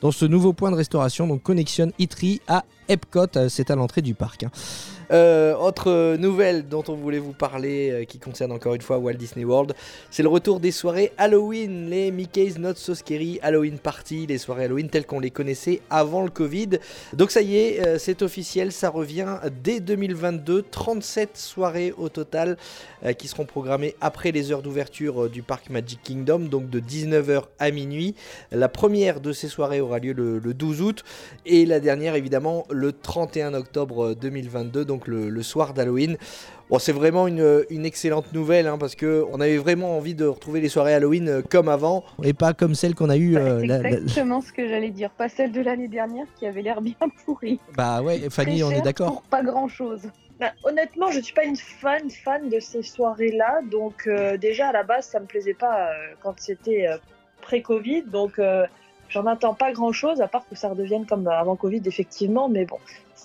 dans 0.00 0.10
ce 0.10 0.24
nouveau 0.24 0.52
point 0.52 0.70
de 0.70 0.76
restauration, 0.76 1.26
donc 1.26 1.42
Connection 1.42 1.90
Eatery 1.98 2.40
à 2.48 2.64
Epcot, 2.88 3.26
euh, 3.36 3.48
c'est 3.48 3.70
à 3.70 3.76
l'entrée 3.76 4.02
du 4.02 4.14
parc. 4.14 4.44
hein. 4.44 4.50
Euh, 5.12 5.54
autre 5.54 6.16
nouvelle 6.16 6.66
dont 6.68 6.82
on 6.88 6.94
voulait 6.94 7.20
vous 7.20 7.32
parler, 7.32 7.90
euh, 7.90 8.04
qui 8.04 8.18
concerne 8.18 8.50
encore 8.50 8.74
une 8.74 8.82
fois 8.82 8.98
Walt 8.98 9.14
Disney 9.14 9.44
World, 9.44 9.74
c'est 10.10 10.22
le 10.22 10.28
retour 10.28 10.58
des 10.58 10.72
soirées 10.72 11.12
Halloween, 11.16 11.88
les 11.88 12.10
Mickey's 12.10 12.58
Not 12.58 12.74
So 12.74 12.94
Scary 12.94 13.38
Halloween 13.42 13.78
Party, 13.78 14.26
les 14.26 14.38
soirées 14.38 14.64
Halloween 14.64 14.88
telles 14.88 15.06
qu'on 15.06 15.20
les 15.20 15.30
connaissait 15.30 15.80
avant 15.90 16.22
le 16.22 16.30
Covid. 16.30 16.70
Donc 17.12 17.30
ça 17.30 17.40
y 17.42 17.56
est, 17.56 17.86
euh, 17.86 17.98
c'est 17.98 18.22
officiel, 18.22 18.72
ça 18.72 18.90
revient 18.90 19.38
dès 19.62 19.78
2022, 19.78 20.64
37 20.70 21.36
soirées 21.36 21.94
au 21.96 22.08
total 22.08 22.56
qui 23.18 23.28
seront 23.28 23.44
programmées 23.44 23.94
après 24.00 24.32
les 24.32 24.50
heures 24.50 24.62
d'ouverture 24.62 25.28
du 25.28 25.42
parc 25.42 25.70
Magic 25.70 26.00
Kingdom, 26.02 26.40
donc 26.40 26.70
de 26.70 26.80
19h 26.80 27.42
à 27.58 27.70
minuit. 27.70 28.14
La 28.50 28.68
première 28.68 29.20
de 29.20 29.32
ces 29.32 29.48
soirées 29.48 29.80
aura 29.80 29.98
lieu 29.98 30.12
le, 30.12 30.38
le 30.38 30.54
12 30.54 30.80
août 30.80 31.04
et 31.44 31.66
la 31.66 31.78
dernière 31.78 32.16
évidemment 32.16 32.66
le 32.70 32.92
31 32.92 33.54
octobre 33.54 34.14
2022. 34.14 34.84
Donc 34.84 34.95
donc 34.96 35.08
le, 35.08 35.28
le 35.28 35.42
soir 35.42 35.74
d'Halloween. 35.74 36.16
Bon, 36.70 36.78
c'est 36.80 36.92
vraiment 36.92 37.28
une, 37.28 37.64
une 37.70 37.84
excellente 37.86 38.32
nouvelle 38.32 38.66
hein, 38.66 38.76
parce 38.78 38.94
que 38.96 39.24
on 39.30 39.40
avait 39.40 39.58
vraiment 39.58 39.96
envie 39.96 40.14
de 40.14 40.24
retrouver 40.24 40.60
les 40.60 40.68
soirées 40.68 40.94
Halloween 40.94 41.28
euh, 41.28 41.42
comme 41.42 41.68
avant 41.68 42.02
et 42.24 42.32
pas 42.32 42.54
comme 42.54 42.74
celles 42.74 42.94
qu'on 42.94 43.10
a 43.10 43.16
eues. 43.16 43.34
Bah, 43.34 43.40
euh, 43.40 43.60
c'est 43.60 43.66
la- 43.66 43.82
la- 43.82 43.88
exactement 43.90 44.40
ce 44.40 44.52
que 44.52 44.66
j'allais 44.66 44.90
dire. 44.90 45.10
Pas 45.10 45.28
celle 45.28 45.52
de 45.52 45.60
l'année 45.60 45.86
dernière 45.88 46.26
qui 46.38 46.46
avait 46.46 46.62
l'air 46.62 46.80
bien 46.80 46.94
pourrie. 47.24 47.60
Bah 47.76 48.02
ouais, 48.02 48.28
Fanny, 48.30 48.60
Très 48.60 48.62
on 48.64 48.70
est 48.70 48.80
d'accord. 48.80 49.12
Pour 49.12 49.22
pas 49.22 49.42
grand 49.42 49.68
chose. 49.68 50.00
Bah, 50.40 50.52
honnêtement, 50.64 51.10
je 51.10 51.20
suis 51.20 51.34
pas 51.34 51.44
une 51.44 51.56
fan 51.56 52.10
fan 52.10 52.48
de 52.48 52.58
ces 52.58 52.82
soirées-là, 52.82 53.60
donc 53.70 54.06
euh, 54.06 54.36
déjà 54.36 54.68
à 54.68 54.72
la 54.72 54.82
base, 54.82 55.06
ça 55.06 55.20
me 55.20 55.26
plaisait 55.26 55.54
pas 55.54 55.88
euh, 55.90 55.92
quand 56.22 56.34
c'était 56.38 56.88
euh, 56.88 56.96
pré-Covid, 57.42 58.02
donc 58.02 58.38
euh, 58.38 58.66
j'en 59.08 59.24
attends 59.26 59.54
pas 59.54 59.72
grand-chose, 59.72 60.20
à 60.20 60.28
part 60.28 60.44
que 60.50 60.56
ça 60.56 60.68
redevienne 60.70 61.06
comme 61.06 61.26
avant 61.28 61.56
Covid, 61.56 61.80
effectivement, 61.86 62.48
mais 62.50 62.64
bon, 62.66 62.76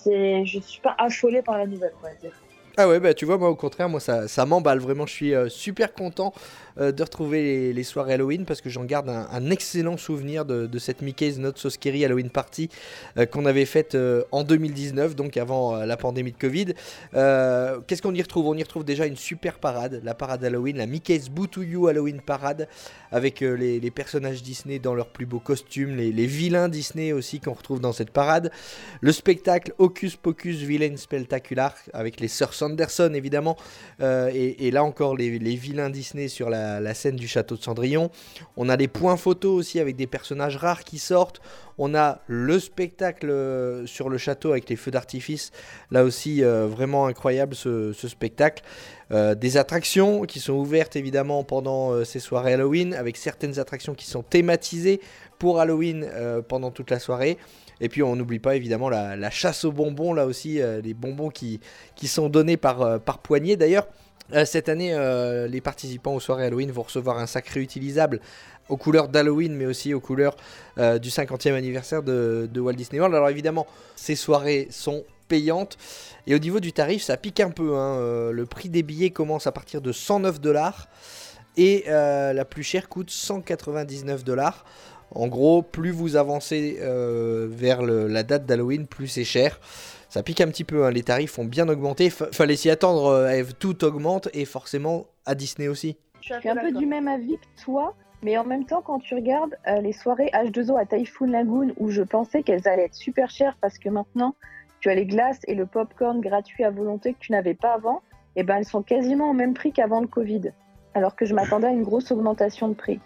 je 0.04 0.58
suis 0.60 0.80
pas 0.80 0.94
affolée 0.98 1.42
par 1.42 1.58
la 1.58 1.66
nouvelle, 1.66 1.92
on 2.00 2.02
va 2.02 2.14
dire. 2.14 2.32
Ah 2.78 2.88
ouais, 2.88 3.00
bah 3.00 3.12
tu 3.12 3.26
vois, 3.26 3.36
moi 3.36 3.50
au 3.50 3.54
contraire, 3.54 3.88
moi 3.90 4.00
ça, 4.00 4.28
ça 4.28 4.46
m'emballe 4.46 4.78
vraiment. 4.78 5.04
Je 5.04 5.12
suis 5.12 5.34
euh, 5.34 5.50
super 5.50 5.92
content 5.92 6.32
euh, 6.78 6.92
de 6.92 7.02
retrouver 7.02 7.72
les, 7.72 7.82
soirées 7.82 8.14
Halloween 8.14 8.44
parce 8.44 8.60
que 8.60 8.70
j'en 8.70 8.84
garde 8.84 9.08
un, 9.08 9.50
excellent 9.50 9.96
souvenir 9.96 10.44
de, 10.44 10.78
cette 10.78 11.02
Mickey's 11.02 11.38
Not 11.38 11.52
So 11.56 11.70
Scary 11.70 12.04
Halloween 12.04 12.30
Party 12.30 12.68
euh, 13.18 13.26
qu'on 13.26 13.44
avait 13.44 13.66
faite 13.66 13.94
euh, 13.94 14.22
en 14.32 14.44
2019, 14.44 15.14
donc 15.14 15.36
avant 15.36 15.76
la 15.84 15.96
pandémie 15.96 16.32
de 16.32 16.38
Covid. 16.38 16.74
Qu'est-ce 17.12 18.02
qu'on 18.02 18.14
y 18.14 18.22
retrouve? 18.22 18.46
On 18.46 18.54
y 18.56 18.62
retrouve 18.62 18.84
déjà 18.84 19.06
une 19.06 19.16
super 19.16 19.58
parade, 19.58 20.00
la 20.04 20.14
parade 20.14 20.44
Halloween, 20.44 20.76
la 20.78 20.86
Mickey's 20.86 21.28
Boo 21.28 21.46
to 21.46 21.62
You 21.62 21.88
Halloween 21.88 22.20
Parade 22.20 22.68
avec 23.10 23.40
les, 23.40 23.90
personnages 23.90 24.42
Disney 24.42 24.78
dans 24.78 24.94
leurs 24.94 25.08
plus 25.08 25.26
beaux 25.26 25.38
costumes, 25.38 25.96
les, 25.96 26.26
vilains 26.26 26.68
Disney 26.68 27.12
aussi 27.12 27.40
qu'on 27.40 27.52
retrouve 27.52 27.80
dans 27.80 27.92
cette 27.92 28.10
parade. 28.10 28.50
Le 29.00 29.12
spectacle 29.12 29.74
Hocus 29.78 30.16
Pocus 30.16 30.56
Villain 30.56 30.96
Spectacular 30.96 31.74
avec 31.92 32.20
les 32.20 32.28
sœurs 32.28 32.54
Sanderson 32.54 33.12
évidemment. 33.14 33.56
Et, 34.00 34.70
là 34.70 34.84
encore 34.84 35.16
les 35.16 35.38
vilains 35.56 35.90
Disney 35.90 36.28
sur 36.28 36.48
la, 36.48 36.61
la 36.80 36.94
scène 36.94 37.16
du 37.16 37.28
château 37.28 37.56
de 37.56 37.62
Cendrillon. 37.62 38.10
On 38.56 38.68
a 38.68 38.76
des 38.76 38.88
points 38.88 39.16
photos 39.16 39.58
aussi 39.58 39.80
avec 39.80 39.96
des 39.96 40.06
personnages 40.06 40.56
rares 40.56 40.84
qui 40.84 40.98
sortent. 40.98 41.40
On 41.78 41.94
a 41.94 42.20
le 42.26 42.58
spectacle 42.58 43.30
euh, 43.30 43.86
sur 43.86 44.08
le 44.08 44.18
château 44.18 44.52
avec 44.52 44.68
les 44.68 44.76
feux 44.76 44.90
d'artifice. 44.90 45.50
Là 45.90 46.04
aussi 46.04 46.44
euh, 46.44 46.66
vraiment 46.66 47.06
incroyable 47.06 47.54
ce, 47.54 47.92
spectacle. 47.92 48.62
Euh, 49.10 49.34
des 49.34 49.56
attractions 49.56 50.22
qui 50.22 50.40
sont 50.40 50.54
ouvertes 50.54 50.96
évidemment 50.96 51.44
pendant 51.44 52.04
ces 52.04 52.20
soirées 52.20 52.54
Halloween 52.54 52.94
avec 52.94 53.16
certaines 53.16 53.58
attractions 53.58 53.94
qui 53.94 54.06
sont 54.06 54.22
thématisées 54.22 55.00
pour 55.38 55.60
Halloween 55.60 56.08
pendant 56.48 56.70
toute 56.70 56.90
la 56.90 56.98
soirée. 56.98 57.36
Et 57.80 57.88
puis 57.88 58.02
on 58.02 58.14
n'oublie 58.14 58.38
pas 58.38 58.54
évidemment 58.54 58.88
la, 58.88 59.30
chasse 59.30 59.64
aux 59.64 59.72
bonbons, 59.72 60.12
là 60.12 60.24
aussi, 60.24 60.60
les 60.82 60.94
bonbons 60.94 61.30
qui, 61.30 61.60
sont 62.04 62.28
donnés 62.28 62.56
par, 62.56 63.00
par 63.00 63.18
poignée. 63.18 63.56
D'ailleurs, 63.56 63.88
euh, 64.34 64.44
cette 64.44 64.68
année, 64.68 64.92
euh, 64.94 65.46
les 65.46 65.60
participants 65.60 66.14
aux 66.14 66.20
soirées 66.20 66.46
Halloween 66.46 66.70
vont 66.70 66.82
recevoir 66.82 67.18
un 67.18 67.26
sac 67.26 67.48
réutilisable 67.48 68.20
aux 68.68 68.76
couleurs 68.76 69.08
d'Halloween, 69.08 69.54
mais 69.54 69.66
aussi 69.66 69.92
aux 69.92 70.00
couleurs 70.00 70.36
euh, 70.78 70.98
du 70.98 71.10
50e 71.10 71.52
anniversaire 71.52 72.02
de, 72.02 72.48
Walt 72.56 72.74
Disney 72.74 73.00
World. 73.00 73.14
Alors 73.14 73.28
évidemment, 73.28 73.66
ces 73.96 74.14
soirées 74.14 74.68
sont 74.70 75.04
payantes. 75.28 75.76
Et 76.26 76.34
au 76.34 76.38
niveau 76.38 76.60
du 76.60 76.72
tarif, 76.72 77.02
ça 77.02 77.16
pique 77.16 77.40
un 77.40 77.50
peu. 77.50 77.76
hein. 77.76 78.30
Le 78.30 78.46
prix 78.46 78.68
des 78.68 78.82
billets 78.82 79.10
commence 79.10 79.46
à 79.46 79.52
partir 79.52 79.80
de 79.80 79.92
109 79.92 80.40
dollars. 80.40 80.88
Et 81.56 81.84
la 81.88 82.44
plus 82.44 82.62
chère 82.62 82.88
coûte 82.88 83.10
199 83.10 84.24
dollars. 84.24 84.64
En 85.14 85.26
gros, 85.26 85.62
plus 85.62 85.90
vous 85.90 86.16
avancez 86.16 86.78
vers 86.80 87.82
la 87.82 88.22
date 88.22 88.46
d'Halloween, 88.46 88.86
plus 88.86 89.08
c'est 89.08 89.24
cher. 89.24 89.58
Ça 90.12 90.22
pique 90.22 90.42
un 90.42 90.48
petit 90.48 90.64
peu, 90.64 90.84
hein, 90.84 90.90
les 90.90 91.02
tarifs 91.02 91.38
ont 91.38 91.46
bien 91.46 91.66
augmenté. 91.70 92.10
Fa- 92.10 92.30
fallait 92.32 92.56
s'y 92.56 92.68
attendre, 92.68 93.06
euh, 93.06 93.30
Eve, 93.30 93.54
tout 93.54 93.82
augmente 93.82 94.28
et 94.34 94.44
forcément 94.44 95.06
à 95.24 95.34
Disney 95.34 95.68
aussi. 95.68 95.96
Je 96.20 96.26
suis 96.26 96.34
Je 96.34 96.40
suis 96.40 96.48
un 96.50 96.56
peu 96.56 96.70
du 96.70 96.84
même 96.84 97.08
avis 97.08 97.38
que 97.38 97.62
toi, 97.64 97.94
mais 98.22 98.36
en 98.36 98.44
même 98.44 98.66
temps, 98.66 98.82
quand 98.82 98.98
tu 98.98 99.14
regardes 99.14 99.56
euh, 99.66 99.80
les 99.80 99.94
soirées 99.94 100.28
H2O 100.34 100.78
à 100.78 100.84
Typhoon 100.84 101.28
Lagoon, 101.28 101.72
où 101.78 101.88
je 101.88 102.02
pensais 102.02 102.42
qu'elles 102.42 102.68
allaient 102.68 102.84
être 102.84 102.94
super 102.94 103.30
chères 103.30 103.56
parce 103.62 103.78
que 103.78 103.88
maintenant, 103.88 104.34
tu 104.80 104.90
as 104.90 104.94
les 104.94 105.06
glaces 105.06 105.40
et 105.48 105.54
le 105.54 105.64
popcorn 105.64 106.20
gratuit 106.20 106.62
à 106.62 106.70
volonté 106.70 107.14
que 107.14 107.18
tu 107.18 107.32
n'avais 107.32 107.54
pas 107.54 107.72
avant, 107.72 108.02
et 108.36 108.42
ben 108.42 108.56
elles 108.56 108.66
sont 108.66 108.82
quasiment 108.82 109.30
au 109.30 109.32
même 109.32 109.54
prix 109.54 109.72
qu'avant 109.72 110.02
le 110.02 110.08
Covid. 110.08 110.52
Alors 110.92 111.16
que 111.16 111.24
je 111.24 111.34
m'attendais 111.34 111.68
à 111.68 111.70
une 111.70 111.84
grosse 111.84 112.10
augmentation 112.12 112.68
de 112.68 112.74
prix. 112.74 113.00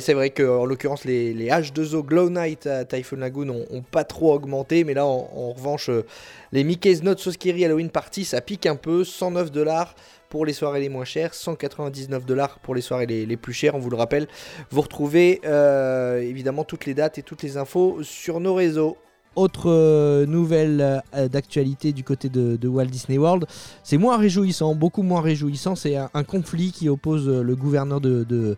C'est 0.00 0.12
vrai 0.12 0.30
que 0.30 0.42
en 0.42 0.66
l'occurrence, 0.66 1.04
les, 1.04 1.32
les 1.32 1.48
H2O 1.48 2.04
Glow 2.04 2.28
Night 2.28 2.66
à 2.66 2.84
Typhoon 2.84 3.18
Lagoon 3.18 3.48
ont, 3.48 3.82
pas 3.82 4.04
trop 4.04 4.34
augmenté, 4.34 4.84
mais 4.84 4.92
là, 4.92 5.06
en, 5.06 5.52
revanche, 5.52 5.88
euh, 5.88 6.04
les 6.52 6.62
Mickey's 6.62 7.02
Not 7.02 7.16
So 7.16 7.32
Scary 7.32 7.64
Halloween 7.64 7.88
Party, 7.88 8.24
ça 8.24 8.42
pique 8.42 8.66
un 8.66 8.76
peu. 8.76 9.02
109 9.02 9.50
dollars 9.50 9.94
pour 10.28 10.44
les 10.44 10.52
soirées 10.52 10.80
les 10.80 10.90
moins 10.90 11.06
chères, 11.06 11.32
199 11.32 12.26
dollars 12.26 12.58
pour 12.58 12.74
les 12.74 12.82
soirées 12.82 13.06
les, 13.06 13.36
plus 13.38 13.54
chères, 13.54 13.74
on 13.74 13.78
vous 13.78 13.88
le 13.88 13.96
rappelle. 13.96 14.28
Vous 14.70 14.82
retrouvez 14.82 15.40
euh, 15.46 16.20
évidemment 16.20 16.64
toutes 16.64 16.84
les 16.84 16.92
dates 16.92 17.16
et 17.16 17.22
toutes 17.22 17.42
les 17.42 17.56
infos 17.56 18.02
sur 18.02 18.40
nos 18.40 18.54
réseaux. 18.54 18.98
Autre 19.36 19.70
euh, 19.70 20.26
nouvelle 20.26 21.02
d'actualité 21.32 21.92
du 21.92 22.04
côté 22.04 22.28
de, 22.28 22.68
Walt 22.68 22.86
Disney 22.86 23.16
World, 23.16 23.46
c'est 23.82 23.96
moins 23.96 24.18
réjouissant, 24.18 24.74
beaucoup 24.74 25.02
moins 25.02 25.22
réjouissant. 25.22 25.76
C'est 25.76 25.96
un, 25.96 26.24
conflit 26.24 26.72
qui 26.72 26.90
oppose 26.90 27.26
le 27.26 27.56
gouverneur 27.56 28.02
de 28.02 28.56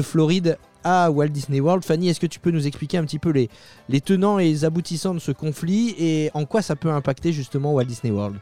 Floride 0.00 0.56
à 0.84 1.10
Walt 1.10 1.28
Disney 1.28 1.60
World. 1.60 1.84
Fanny, 1.84 2.08
est-ce 2.08 2.20
que 2.20 2.26
tu 2.26 2.40
peux 2.40 2.50
nous 2.50 2.66
expliquer 2.66 2.98
un 2.98 3.04
petit 3.04 3.18
peu 3.18 3.30
les, 3.30 3.48
les 3.88 4.00
tenants 4.00 4.38
et 4.38 4.44
les 4.44 4.64
aboutissants 4.64 5.14
de 5.14 5.18
ce 5.18 5.32
conflit 5.32 5.94
et 5.98 6.30
en 6.34 6.44
quoi 6.44 6.62
ça 6.62 6.76
peut 6.76 6.90
impacter 6.90 7.32
justement 7.32 7.72
Walt 7.74 7.84
Disney 7.84 8.12
World? 8.12 8.36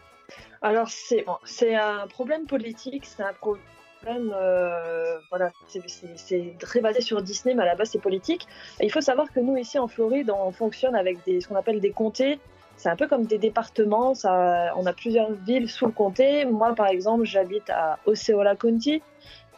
Alors, 0.63 0.89
c'est 0.89 1.25
bon, 1.25 1.37
un 1.75 2.07
problème 2.09 2.47
politique, 2.47 3.05
c'est 3.07 3.23
un 3.23 3.33
problème. 3.35 3.59
euh, 4.07 5.19
voilà, 5.31 5.51
c'est- 5.67 6.57
très 6.61 6.81
basé 6.81 7.01
sur 7.01 7.21
Disney, 7.21 7.55
mais 7.55 7.63
à 7.65 7.67
la 7.67 7.75
base 7.75 7.91
c'est 7.91 8.01
politique. 8.01 8.47
Il 8.81 8.93
faut 8.93 9.01
savoir 9.01 9.27
que 9.33 9.41
nous 9.41 9.57
ici 9.57 9.79
en 9.79 9.89
Floride, 9.89 10.31
on 10.31 10.53
fonctionne 10.53 10.95
avec 10.95 11.19
ce 11.27 11.47
qu'on 11.49 11.57
appelle 11.57 11.81
des 11.81 11.91
comtés. 11.91 12.39
C'est 12.77 12.89
un 12.89 12.95
peu 12.95 13.09
comme 13.09 13.27
des 13.27 13.39
départements. 13.39 14.15
Ça, 14.15 14.73
on 14.77 14.87
a 14.87 14.93
plusieurs 14.93 15.33
villes 15.33 15.69
sous 15.69 15.87
le 15.87 15.91
comté. 15.93 16.45
Moi, 16.45 16.77
par 16.77 16.87
exemple, 16.87 17.25
j'habite 17.25 17.69
à 17.71 17.99
Osceola 18.07 18.55
County. 18.55 19.03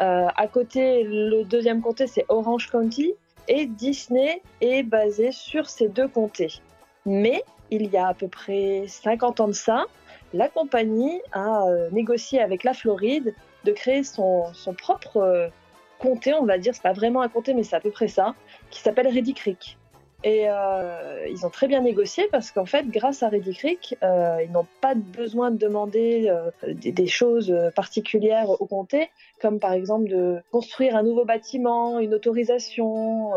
Euh, 0.00 0.28
à 0.34 0.46
côté, 0.46 1.04
le 1.04 1.44
deuxième 1.44 1.82
comté, 1.82 2.06
c'est 2.06 2.24
Orange 2.28 2.70
County. 2.70 3.14
Et 3.48 3.66
Disney 3.66 4.42
est 4.60 4.82
basé 4.82 5.32
sur 5.32 5.68
ces 5.68 5.88
deux 5.88 6.08
comtés. 6.08 6.60
Mais 7.04 7.42
il 7.70 7.90
y 7.90 7.96
a 7.96 8.08
à 8.08 8.14
peu 8.14 8.28
près 8.28 8.84
50 8.86 9.40
ans 9.40 9.48
de 9.48 9.52
ça, 9.52 9.86
la 10.32 10.48
compagnie 10.48 11.20
a 11.32 11.64
euh, 11.66 11.90
négocié 11.90 12.40
avec 12.40 12.62
la 12.62 12.74
Floride 12.74 13.34
de 13.64 13.72
créer 13.72 14.04
son, 14.04 14.52
son 14.54 14.74
propre 14.74 15.16
euh, 15.16 15.48
comté, 15.98 16.32
on 16.34 16.44
va 16.44 16.58
dire, 16.58 16.74
c'est 16.74 16.82
pas 16.82 16.92
vraiment 16.92 17.22
un 17.22 17.28
comté, 17.28 17.54
mais 17.54 17.64
c'est 17.64 17.76
à 17.76 17.80
peu 17.80 17.90
près 17.90 18.08
ça, 18.08 18.34
qui 18.70 18.80
s'appelle 18.80 19.08
Reedy 19.08 19.34
Creek. 19.34 19.76
Et 20.22 20.44
euh, 20.48 21.26
ils 21.30 21.46
ont 21.46 21.50
très 21.50 21.66
bien 21.66 21.80
négocié 21.80 22.28
parce 22.30 22.50
qu'en 22.50 22.66
fait, 22.66 22.86
grâce 22.88 23.22
à 23.22 23.30
Reedy 23.30 23.54
Creek, 23.54 23.96
euh, 24.02 24.42
ils 24.44 24.52
n'ont 24.52 24.66
pas 24.82 24.94
besoin 24.94 25.50
de 25.50 25.56
demander 25.56 26.28
euh, 26.28 26.50
des, 26.74 27.06
choses 27.06 27.54
particulières 27.74 28.50
au 28.60 28.66
comté, 28.66 29.08
comme 29.40 29.58
par 29.58 29.72
exemple 29.72 30.08
de 30.08 30.40
construire 30.52 30.94
un 30.94 31.02
nouveau 31.02 31.24
bâtiment, 31.24 31.98
une 31.98 32.14
autorisation, 32.14 33.32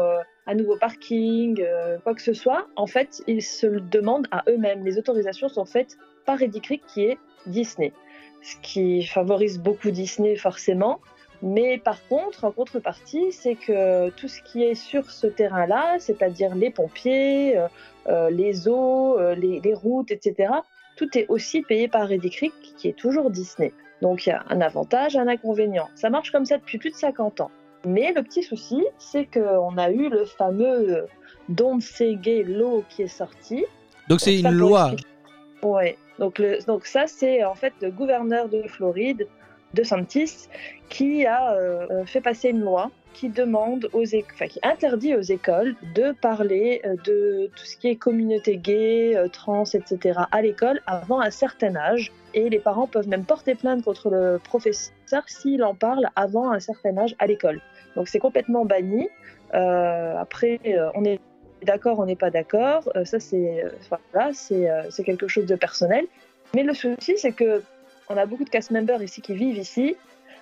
un 0.45 0.55
nouveau 0.55 0.77
parking, 0.77 1.65
quoi 2.03 2.13
que 2.13 2.21
ce 2.21 2.33
soit. 2.33 2.67
En 2.75 2.87
fait, 2.87 3.23
ils 3.27 3.41
se 3.41 3.65
le 3.65 3.79
demandent 3.79 4.27
à 4.31 4.43
eux-mêmes. 4.49 4.83
Les 4.83 4.97
autorisations 4.97 5.47
sont 5.47 5.65
faites 5.65 5.97
par 6.25 6.39
Reedy 6.39 6.59
Creek, 6.59 6.83
qui 6.85 7.05
est 7.05 7.17
Disney, 7.45 7.93
ce 8.41 8.57
qui 8.61 9.03
favorise 9.03 9.59
beaucoup 9.59 9.89
Disney 9.89 10.35
forcément. 10.35 10.99
Mais 11.45 11.77
par 11.77 12.07
contre, 12.07 12.45
en 12.45 12.51
contrepartie, 12.51 13.33
c'est 13.33 13.55
que 13.55 14.09
tout 14.11 14.29
ce 14.29 14.41
qui 14.41 14.63
est 14.63 14.75
sur 14.75 15.11
ce 15.11 15.27
terrain-là, 15.27 15.97
c'est-à-dire 15.99 16.55
les 16.55 16.69
pompiers, 16.69 17.57
euh, 17.57 17.67
euh, 18.07 18.29
les 18.29 18.69
eaux, 18.69 19.19
euh, 19.19 19.35
les, 19.35 19.59
les 19.59 19.73
routes, 19.73 20.09
etc., 20.09 20.53
tout 20.95 21.17
est 21.17 21.25
aussi 21.27 21.61
payé 21.61 21.89
par 21.89 22.07
Reedy 22.07 22.29
Creek, 22.29 22.53
qui 22.77 22.87
est 22.87 22.97
toujours 22.97 23.29
Disney. 23.29 23.73
Donc 24.01 24.25
il 24.25 24.29
y 24.29 24.31
a 24.31 24.45
un 24.49 24.61
avantage, 24.61 25.17
un 25.17 25.27
inconvénient. 25.27 25.89
Ça 25.95 26.09
marche 26.09 26.31
comme 26.31 26.45
ça 26.45 26.57
depuis 26.57 26.77
plus 26.77 26.91
de 26.91 26.95
50 26.95 27.41
ans. 27.41 27.51
Mais 27.85 28.13
le 28.13 28.23
petit 28.23 28.43
souci, 28.43 28.81
c'est 28.97 29.25
qu'on 29.25 29.77
a 29.77 29.91
eu 29.91 30.07
le 30.07 30.23
fameux 30.23 31.07
Don't 31.49 31.81
Say 31.81 32.15
Gay 32.15 32.43
Law 32.43 32.85
qui 32.87 33.01
est 33.01 33.07
sorti. 33.07 33.65
Donc 34.07 34.21
c'est 34.21 34.39
une 34.39 34.51
loi. 34.51 34.91
Donc, 36.19 36.39
le, 36.39 36.63
donc 36.65 36.85
ça, 36.85 37.07
c'est 37.07 37.43
en 37.43 37.55
fait 37.55 37.73
le 37.81 37.91
gouverneur 37.91 38.47
de 38.47 38.61
Floride, 38.63 39.27
de 39.73 39.83
Santis, 39.83 40.47
qui 40.89 41.25
a 41.25 41.53
euh, 41.53 42.05
fait 42.05 42.21
passer 42.21 42.49
une 42.49 42.61
loi 42.61 42.91
qui 43.13 43.29
demande 43.29 43.89
aux 43.93 44.03
interdit 44.63 45.15
aux 45.15 45.21
écoles 45.21 45.75
de 45.95 46.11
parler 46.13 46.81
euh, 46.83 46.95
de 47.05 47.49
tout 47.55 47.65
ce 47.65 47.77
qui 47.77 47.87
est 47.87 47.95
communauté 47.95 48.57
gay, 48.57 49.15
euh, 49.15 49.27
trans, 49.27 49.65
etc. 49.65 50.21
à 50.31 50.41
l'école 50.41 50.81
avant 50.87 51.21
un 51.21 51.29
certain 51.29 51.75
âge. 51.75 52.11
Et 52.33 52.49
les 52.49 52.59
parents 52.59 52.87
peuvent 52.87 53.07
même 53.07 53.25
porter 53.25 53.53
plainte 53.53 53.83
contre 53.83 54.09
le 54.09 54.39
professeur 54.43 55.23
s'il 55.27 55.63
en 55.63 55.75
parle 55.75 56.07
avant 56.15 56.51
un 56.51 56.59
certain 56.59 56.97
âge 56.97 57.15
à 57.19 57.27
l'école. 57.27 57.61
Donc 57.95 58.07
c'est 58.07 58.19
complètement 58.19 58.65
banni. 58.65 59.07
Euh, 59.53 60.17
après, 60.17 60.59
euh, 60.65 60.89
on 60.95 61.05
est 61.05 61.19
d'accord, 61.63 61.99
on 61.99 62.05
n'est 62.05 62.15
pas 62.15 62.29
d'accord. 62.29 62.89
Euh, 62.95 63.05
ça, 63.05 63.19
c'est 63.19 63.63
euh, 63.63 63.69
voilà, 63.89 64.31
euh, 64.51 64.83
c'est 64.89 65.03
quelque 65.03 65.27
chose 65.27 65.45
de 65.45 65.55
personnel. 65.55 66.05
Mais 66.55 66.63
le 66.63 66.73
souci, 66.73 67.17
c'est 67.17 67.31
que 67.31 67.63
on 68.09 68.17
a 68.17 68.25
beaucoup 68.25 68.43
de 68.43 68.49
cast 68.49 68.71
members 68.71 69.01
ici 69.01 69.21
qui 69.21 69.33
vivent 69.33 69.57
ici, 69.57 69.95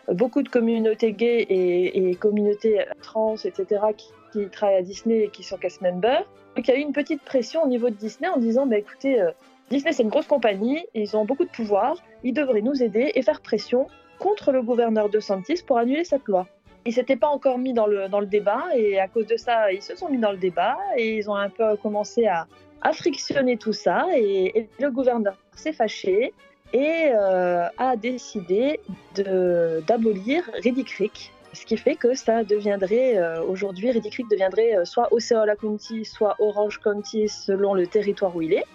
beaucoup 0.08 0.42
de 0.42 0.50
communautés 0.50 1.14
gays 1.14 1.46
et, 1.50 2.16
communautés 2.16 2.86
trans, 3.02 3.36
etc., 3.36 3.82
qui, 3.98 4.50
travaillent 4.50 4.78
à 4.78 4.82
Disney 4.82 5.24
et 5.24 5.30
qui 5.30 5.44
sont 5.44 5.58
cast 5.58 5.82
members. 5.82 6.26
Donc 6.56 6.68
il 6.68 6.72
y 6.72 6.74
a 6.74 6.78
eu 6.78 6.82
une 6.82 6.94
petite 6.94 7.22
pression 7.22 7.64
au 7.64 7.68
niveau 7.68 7.90
de 7.90 7.96
Disney 7.96 8.30
en 8.30 8.38
disant 8.38 8.66
bah, 8.66 8.78
écoutez, 8.78 9.22
euh, 9.22 9.32
Disney 9.70 9.92
c'est 9.92 10.04
une 10.04 10.10
grosse 10.10 10.28
compagnie, 10.28 10.86
ils 10.94 11.18
ont 11.18 11.26
beaucoup 11.26 11.44
de 11.44 11.50
pouvoir, 11.50 11.98
ils 12.24 12.34
devraient 12.34 12.62
nous 12.62 12.82
aider 12.82 13.12
et 13.14 13.22
faire 13.24 13.42
pression 13.42 13.88
contre 14.20 14.52
le 14.52 14.62
gouverneur 14.62 15.10
de 15.10 15.20
Santis 15.20 15.64
pour 15.66 15.78
annuler 15.78 16.06
cette 16.06 16.26
loi. 16.28 16.48
Ils 16.86 16.94
s'étaient 16.94 17.18
pas 17.18 17.28
encore 17.28 17.58
mis 17.58 17.74
dans 17.74 17.88
le, 17.88 18.08
dans 18.08 18.22
le 18.22 18.26
débat 18.26 18.64
et 18.76 19.00
à 19.00 19.08
cause 19.08 19.28
de 19.28 19.38
ça, 19.38 19.72
ils 19.72 19.82
se 19.82 19.96
sont 19.96 20.10
mis 20.10 20.18
dans 20.18 20.32
le 20.32 20.38
débat 20.38 20.78
et 20.98 21.18
ils 21.18 21.30
ont 21.30 21.36
un 21.36 21.50
peu 21.50 21.76
commencé 21.76 22.26
à, 22.26 22.48
à 22.82 22.94
frictionner 22.94 23.58
tout 23.58 23.74
ça 23.74 24.06
et 24.16 24.70
le 24.80 24.92
gouverneur 24.92 25.38
s'est 25.56 25.74
fâché 25.74 26.34
et 26.74 27.12
euh, 27.14 27.68
a 27.78 27.96
décidé 27.96 28.80
d'abolir 29.16 30.50
Reedy 30.64 30.84
Creek. 30.84 31.32
Ce 31.54 31.66
qui 31.66 31.76
fait 31.76 31.96
que 31.96 32.14
ça 32.14 32.44
deviendrait, 32.46 33.18
euh, 33.18 33.44
aujourd'hui, 33.44 33.92
Reedy 33.92 34.10
Creek 34.10 34.30
deviendrait 34.30 34.78
euh, 34.78 34.86
soit 34.86 35.12
Osceola 35.12 35.56
County, 35.56 36.06
soit 36.06 36.36
Orange 36.40 36.80
County 36.80 37.28
selon 37.28 37.74
le 37.74 37.88
territoire 37.88 38.34
où 38.36 38.42
il 38.42 38.54
est. 38.54 38.66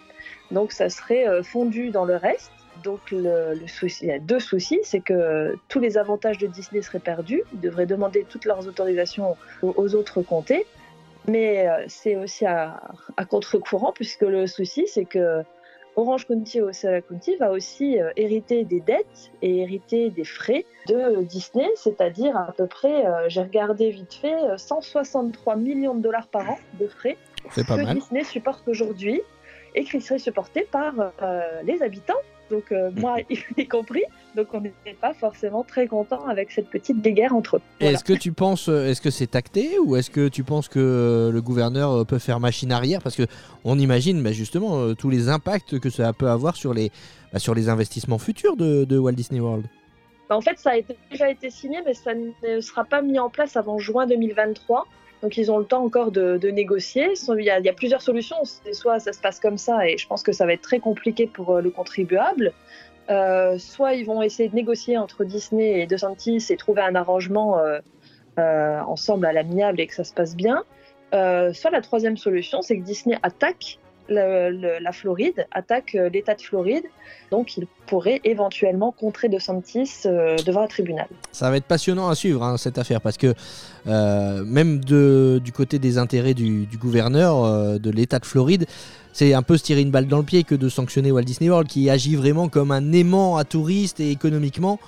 Donc 0.51 0.73
ça 0.73 0.91
serait 0.91 1.43
fondu 1.43 1.91
dans 1.91 2.05
le 2.05 2.17
reste. 2.17 2.53
Donc 2.85 3.01
le, 3.11 3.57
souci, 3.67 4.05
il 4.05 4.09
y 4.09 4.13
a 4.13 4.19
deux 4.19 4.39
soucis, 4.39 4.79
c'est 4.83 5.01
que 5.01 5.57
tous 5.69 5.81
les 5.81 5.97
avantages 5.97 6.39
de 6.39 6.47
Disney 6.47 6.83
seraient 6.83 7.01
perdus. 7.01 7.43
Ils 7.55 7.61
devraient 7.61 7.87
demander 7.87 8.25
toutes 8.29 8.45
leurs 8.45 8.69
autorisations 8.69 9.37
aux, 9.63 9.95
autres 9.95 10.23
comtés. 10.23 10.67
Mais 11.27 11.67
c'est 11.89 12.15
aussi 12.15 12.47
à 12.47 12.79
contre-courant, 13.29 13.93
puisque 13.93 14.21
le 14.21 14.47
souci, 14.47 14.87
c'est 14.87 15.07
que 15.07 15.43
Orange 15.97 16.27
County 16.27 16.59
et 16.59 16.63
Osceola 16.63 17.01
County 17.01 17.37
va 17.37 17.51
aussi 17.51 17.99
euh, 17.99 18.11
hériter 18.17 18.65
des 18.65 18.81
dettes 18.81 19.33
et 19.41 19.61
hériter 19.61 20.11
des 20.11 20.25
frais 20.25 20.67
de 20.87 21.23
Disney, 21.23 21.69
c'est-à-dire 21.75 22.37
à 22.37 22.53
peu 22.53 22.67
près, 22.67 23.07
euh, 23.07 23.29
j'ai 23.29 23.41
regardé 23.41 23.91
vite 23.91 24.15
fait, 24.15 24.35
euh, 24.35 24.59
163 24.59 25.57
millions 25.57 25.95
de 25.95 26.03
dollars 26.03 26.29
par 26.29 26.51
an 26.51 26.59
de 26.79 26.87
frais 26.87 27.17
que 27.55 27.83
mal. 27.83 27.95
Disney 27.95 28.25
supporte 28.25 28.69
aujourd'hui 28.69 29.23
et 29.75 29.85
qui 29.85 30.01
serait 30.01 30.19
supporté 30.19 30.67
par 30.71 30.95
euh, 31.23 31.63
les 31.63 31.83
habitants. 31.83 32.15
Donc 32.51 32.73
euh, 32.73 32.91
moi 32.97 33.17
y 33.57 33.67
compris. 33.67 34.03
Donc 34.35 34.49
on 34.53 34.61
n'était 34.61 34.95
pas 35.01 35.15
forcément 35.15 35.65
très 35.65 35.87
content 35.87 36.27
avec 36.27 36.51
cette 36.51 36.69
petite 36.69 37.01
guerre 37.01 37.35
entre 37.35 37.57
eux. 37.57 37.61
Voilà. 37.81 37.95
Est-ce 37.95 38.05
que 38.05 38.13
tu 38.13 38.33
penses, 38.33 38.69
euh, 38.69 38.89
est-ce 38.89 39.01
que 39.01 39.11
c'est 39.11 39.35
acté 39.35 39.79
ou 39.79 39.97
est-ce 39.97 40.11
que 40.11 40.29
tu 40.29 40.45
penses 40.45 40.69
que 40.69 40.79
euh, 40.79 41.31
le 41.33 41.41
gouverneur 41.43 41.91
euh, 41.93 42.05
peut 42.05 42.19
faire 42.19 42.39
machine 42.41 42.71
arrière? 42.73 43.03
Parce 43.03 43.17
que 43.17 43.25
on 43.65 43.79
imagine 43.79 44.23
bah, 44.23 44.33
justement 44.33 44.95
tous 44.95 45.11
les 45.11 45.29
impacts 45.29 45.79
que 45.79 45.91
ça 45.91 46.13
peut 46.13 46.29
avoir 46.29 46.57
sur 46.57 46.75
les, 46.75 46.91
bah, 47.33 47.39
sur 47.39 47.55
les 47.55 47.69
investissements 47.69 48.19
futurs 48.19 48.57
de, 48.57 48.85
de 48.85 48.99
Walt 48.99 49.13
Disney 49.13 49.41
World. 49.41 49.67
Bah, 50.29 50.37
en 50.37 50.41
fait, 50.41 50.59
ça 50.59 50.71
a 50.71 50.77
été- 50.77 50.97
déjà 51.11 51.31
été 51.31 51.51
signé, 51.51 51.79
mais 51.87 51.95
ça 51.95 52.13
ne 52.15 52.61
sera 52.61 52.85
pas 52.85 53.01
mis 53.01 53.19
en 53.19 53.31
place 53.31 53.57
avant 53.57 53.79
juin 53.79 54.07
2023. 54.07 54.87
Donc 55.23 55.37
ils 55.37 55.51
ont 55.51 55.59
le 55.59 55.65
temps 55.65 55.83
encore 55.83 56.11
de, 56.11 56.51
négocier. 56.51 57.15
Il 57.29 57.45
y, 57.45 57.51
a, 57.51 57.73
plusieurs 57.73 58.03
solutions. 58.03 58.37
Soit 58.73 59.01
ça 59.01 59.13
se 59.13 59.21
passe 59.21 59.41
comme 59.41 59.59
ça, 59.59 59.89
et 59.89 59.97
je 59.97 60.07
pense 60.07 60.23
que 60.23 60.33
ça 60.33 60.47
va 60.47 60.53
être 60.53 60.63
très 60.63 60.79
compliqué 60.79 61.27
pour 61.27 61.57
euh, 61.57 61.61
le 61.61 61.71
contribuable. 61.71 62.53
Euh, 63.09 63.57
soit 63.59 63.95
ils 63.95 64.05
vont 64.05 64.21
essayer 64.21 64.49
de 64.49 64.55
négocier 64.55 64.99
entre 64.99 65.25
Disney 65.25 65.81
et 65.81 65.87
DeSantis 65.87 66.47
et 66.51 66.57
trouver 66.57 66.83
un 66.83 66.95
arrangement 66.97 67.59
euh, 67.59 68.81
ensemble 68.81 69.27
à 69.27 69.33
l'amiable 69.33 69.81
et 69.81 69.87
que 69.87 69.95
ça 69.95 70.05
se 70.05 70.13
passe 70.13 70.37
bien. 70.37 70.65
Soit 71.13 71.71
la 71.71 71.81
troisième 71.81 72.17
solution, 72.17 72.61
c'est 72.63 72.77
que 72.77 72.83
Disney 72.83 73.17
attaque 73.23 73.79
la 74.09 74.93
Floride, 74.93 75.47
attaque 75.51 75.95
euh, 75.95 76.09
l'État 76.09 76.35
de 76.35 76.43
Floride. 76.43 76.85
Donc 77.31 77.57
il 77.57 77.67
pourrait 77.87 78.21
éventuellement 78.25 78.93
contrer 78.93 79.29
DeSantis 79.29 80.03
euh, 80.07 80.37
devant 80.45 80.63
un 80.63 80.67
tribunal. 80.67 81.07
Ça 81.33 81.51
va 81.51 81.57
être 81.57 81.65
passionnant 81.65 82.09
à 82.09 82.15
suivre 82.15 82.43
hein, 82.43 82.57
cette 82.57 82.79
affaire 82.79 83.01
parce 83.01 83.17
que 83.17 83.35
euh, 83.87 84.45
même 84.45 84.81
du 84.85 85.53
côté 85.53 85.79
des 85.79 85.99
intérêts 85.99 86.35
du, 86.35 86.67
du 86.67 86.79
gouverneur 86.79 87.45
euh, 87.45 87.79
de 87.79 87.91
l'État 87.91 88.19
de 88.19 88.27
Floride, 88.27 88.67
c'est 89.13 89.33
un 89.35 89.43
peu 89.43 89.57
se 89.57 89.65
tirer 89.65 89.81
une 89.81 89.91
balle 89.91 90.07
dans 90.07 90.19
le 90.19 90.25
pied 90.25 90.45
que 90.45 90.55
de 90.55 90.69
sanctionner 90.69 91.11
Walt 91.11 91.23
Disney 91.23 91.49
World 91.49 91.69
qui 91.69 91.89
agit 91.89 92.17
vraiment 92.17 92.49
comme 92.49 92.71
un 92.71 92.93
aimant 92.93 93.37
à 93.37 93.45
touristes 93.45 94.01
et 94.01 94.11
économiquement. 94.11 94.79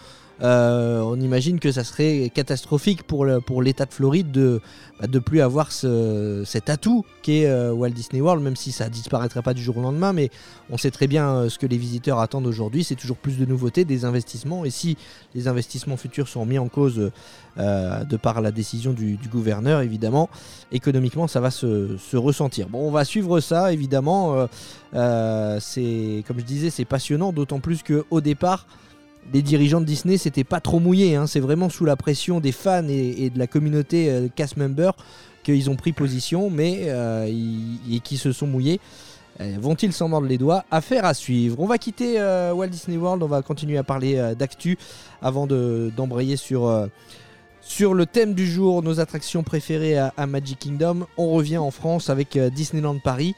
Euh, 0.41 1.01
on 1.01 1.19
imagine 1.21 1.59
que 1.59 1.73
ça 1.73 1.83
serait 1.83 2.31
catastrophique 2.33 3.03
pour 3.03 3.63
l'État 3.63 3.87
de 3.87 3.93
Floride 3.93 4.31
de 4.31 4.61
bah, 5.01 5.07
de 5.07 5.19
plus 5.19 5.41
avoir 5.41 5.73
ce- 5.73 6.43
cet 6.45 6.71
atout 6.71 7.05
qu'est 7.23 7.47
euh, 7.47 7.73
Walt 7.73 7.91
Disney 7.91 8.21
World, 8.21 8.43
même 8.43 8.57
si 8.57 8.73
ça 8.73 8.89
disparaîtrait 8.89 9.43
pas 9.43 9.55
du 9.55 9.63
jour 9.63 9.77
au 9.79 9.81
lendemain. 9.81 10.13
Mais 10.13 10.31
on 10.71 10.77
sait 10.77 10.91
très 10.91 11.07
bien 11.07 11.29
euh, 11.29 11.49
ce 11.49 11.59
que 11.59 11.67
les 11.67 11.77
visiteurs 11.77 12.19
attendent 12.21 12.47
aujourd'hui, 12.47 12.85
c'est 12.85 12.95
toujours 12.95 13.17
plus 13.17 13.39
de 13.39 13.45
nouveautés, 13.47 13.85
des 13.85 14.05
investissements. 14.05 14.65
Et 14.65 14.71
si 14.71 14.97
les 15.35 15.49
investissements 15.49 15.97
futurs 15.97 16.29
sont 16.29 16.47
mis 16.47 16.59
en 16.59 16.69
cause 16.69 17.11
de 17.57 18.17
par 18.17 18.41
la 18.41 18.53
décision 18.53 18.93
du, 18.93 19.19
gouverneur, 19.29 19.81
évidemment, 19.81 20.31
économiquement, 20.71 21.27
ça 21.27 21.41
va 21.41 21.51
se, 21.51 21.97
se 21.97 22.17
ressentir. 22.17 22.69
Bon, 22.69 22.87
on 22.87 22.93
va 22.93 23.05
suivre 23.05 23.41
ça, 23.41 23.73
évidemment. 23.73 24.47
C'est, 24.93 26.25
comme 26.27 26.39
je 26.39 26.45
disais, 26.45 26.71
c'est 26.71 26.85
passionnant, 26.85 27.33
d'autant 27.33 27.59
plus 27.59 27.83
qu'au 27.83 28.21
départ, 28.21 28.67
les 29.33 29.43
dirigeants 29.43 29.81
de 29.81 29.87
Disney, 29.87 30.17
c'était 30.17 30.45
pas 30.45 30.61
trop 30.61 30.81
mouillé. 30.81 31.17
hein. 31.17 31.27
C'est 31.27 31.41
vraiment 31.41 31.69
sous 31.69 31.85
la 31.85 31.97
pression 31.97 32.41
des 32.41 32.53
fans 32.53 32.87
et, 32.89 33.31
de 33.31 33.39
la 33.39 33.47
communauté 33.47 34.11
euh, 34.11 34.29
cast 34.35 34.57
member 34.57 34.93
qu'ils 35.43 35.71
ont 35.71 35.77
pris 35.77 35.93
position, 35.93 36.51
mais 36.51 36.85
euh, 36.87 37.27
et 37.27 38.01
qui 38.01 38.17
se 38.17 38.33
sont 38.33 38.47
mouillés. 38.47 38.81
Euh, 39.41 39.57
Vont-ils 39.61 39.93
s'en 39.93 40.09
mordre 40.09 40.27
les 40.27 40.39
doigts? 40.39 40.65
Affaire 40.71 41.05
à 41.05 41.15
suivre. 41.15 41.57
On 41.61 41.67
va 41.67 41.79
quitter 41.79 42.19
Walt 42.55 42.69
Disney 42.69 42.97
World, 42.97 43.23
on 43.23 43.29
va 43.29 43.43
continuer 43.43 43.79
à 43.79 43.85
parler 43.85 44.35
d'actu 44.37 44.77
avant 45.23 45.47
de- 45.47 45.93
d'embrayer 45.97 46.37
sur, 46.37 46.67
le 46.67 48.07
thème 48.07 48.35
du 48.35 48.47
jour, 48.47 48.83
nos 48.83 48.99
attractions 48.99 49.45
préférées 49.45 49.97
à, 49.97 50.27
Magic 50.27 50.59
Kingdom. 50.59 51.07
On 51.17 51.31
revient 51.31 51.59
en 51.59 51.71
France 51.71 52.11
avec 52.11 52.37
Disneyland 52.37 52.99
Paris. 52.99 53.35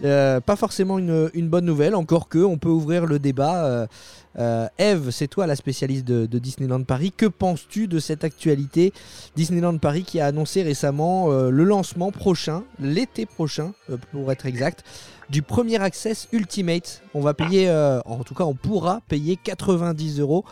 Pas 0.00 0.56
forcément 0.56 0.98
une, 0.98 1.48
bonne 1.48 1.64
nouvelle, 1.64 1.96
encore 1.96 2.28
que 2.28 2.38
on 2.38 2.56
peut 2.56 2.68
ouvrir 2.70 3.06
le 3.06 3.18
débat. 3.18 3.88
Eve, 4.36 5.10
c'est 5.10 5.28
toi 5.28 5.46
la 5.46 5.56
spécialiste 5.56 6.04
de, 6.04 6.38
Disneyland 6.38 6.82
Paris. 6.84 7.12
Que 7.16 7.26
penses-tu 7.26 7.86
de 7.86 7.98
cette 7.98 8.24
actualité 8.24 8.92
Disneyland 9.36 9.78
Paris 9.78 10.04
qui 10.04 10.20
a 10.20 10.26
annoncé 10.26 10.62
récemment 10.62 11.30
euh, 11.30 11.50
le 11.50 11.64
lancement 11.64 12.10
prochain, 12.10 12.64
l'été 12.78 13.26
prochain 13.26 13.72
euh, 13.90 13.96
pour 14.10 14.30
être 14.32 14.46
exact, 14.46 14.84
du 15.30 15.42
premier 15.42 15.80
Access 15.80 16.28
Ultimate. 16.32 17.02
On 17.14 17.20
va 17.20 17.34
payer, 17.34 17.68
euh, 17.68 18.00
en 18.04 18.24
tout 18.24 18.34
cas 18.34 18.44
on 18.44 18.54
pourra 18.54 19.00
payer 19.08 19.36
90 19.36 20.20
euros 20.20 20.44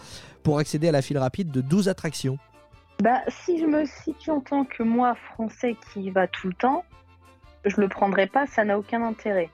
pour 0.43 0.59
accéder 0.59 0.89
à 0.89 0.93
la 0.93 1.03
file 1.03 1.19
rapide 1.19 1.51
de 1.51 1.61
12 1.61 1.89
attractions. 1.89 2.39
Bah, 3.03 3.21
si 3.29 3.59
je 3.59 3.65
me 3.65 3.85
situe 3.87 4.31
en 4.31 4.41
tant 4.41 4.65
que 4.65 4.83
moi, 4.83 5.15
français 5.33 5.77
qui 5.93 6.03
y 6.03 6.11
va 6.11 6.27
tout 6.27 6.49
le 6.49 6.55
temps, 6.55 6.85
je 7.65 7.81
le 7.81 7.89
prendrai 7.89 8.27
pas, 8.27 8.47
ça 8.47 8.65
n'a 8.65 8.79
aucun 8.79 9.03
intérêt. 9.03 9.51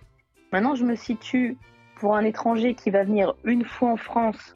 Maintenant, 0.53 0.75
je 0.75 0.85
me 0.85 0.97
situe 0.97 1.57
pour 1.96 2.14
un 2.14 2.24
étranger 2.24 2.74
qui 2.74 2.90
va 2.90 3.04
venir 3.04 3.35
une 3.44 3.64
fois 3.64 3.90
en 3.90 3.96
France 3.96 4.54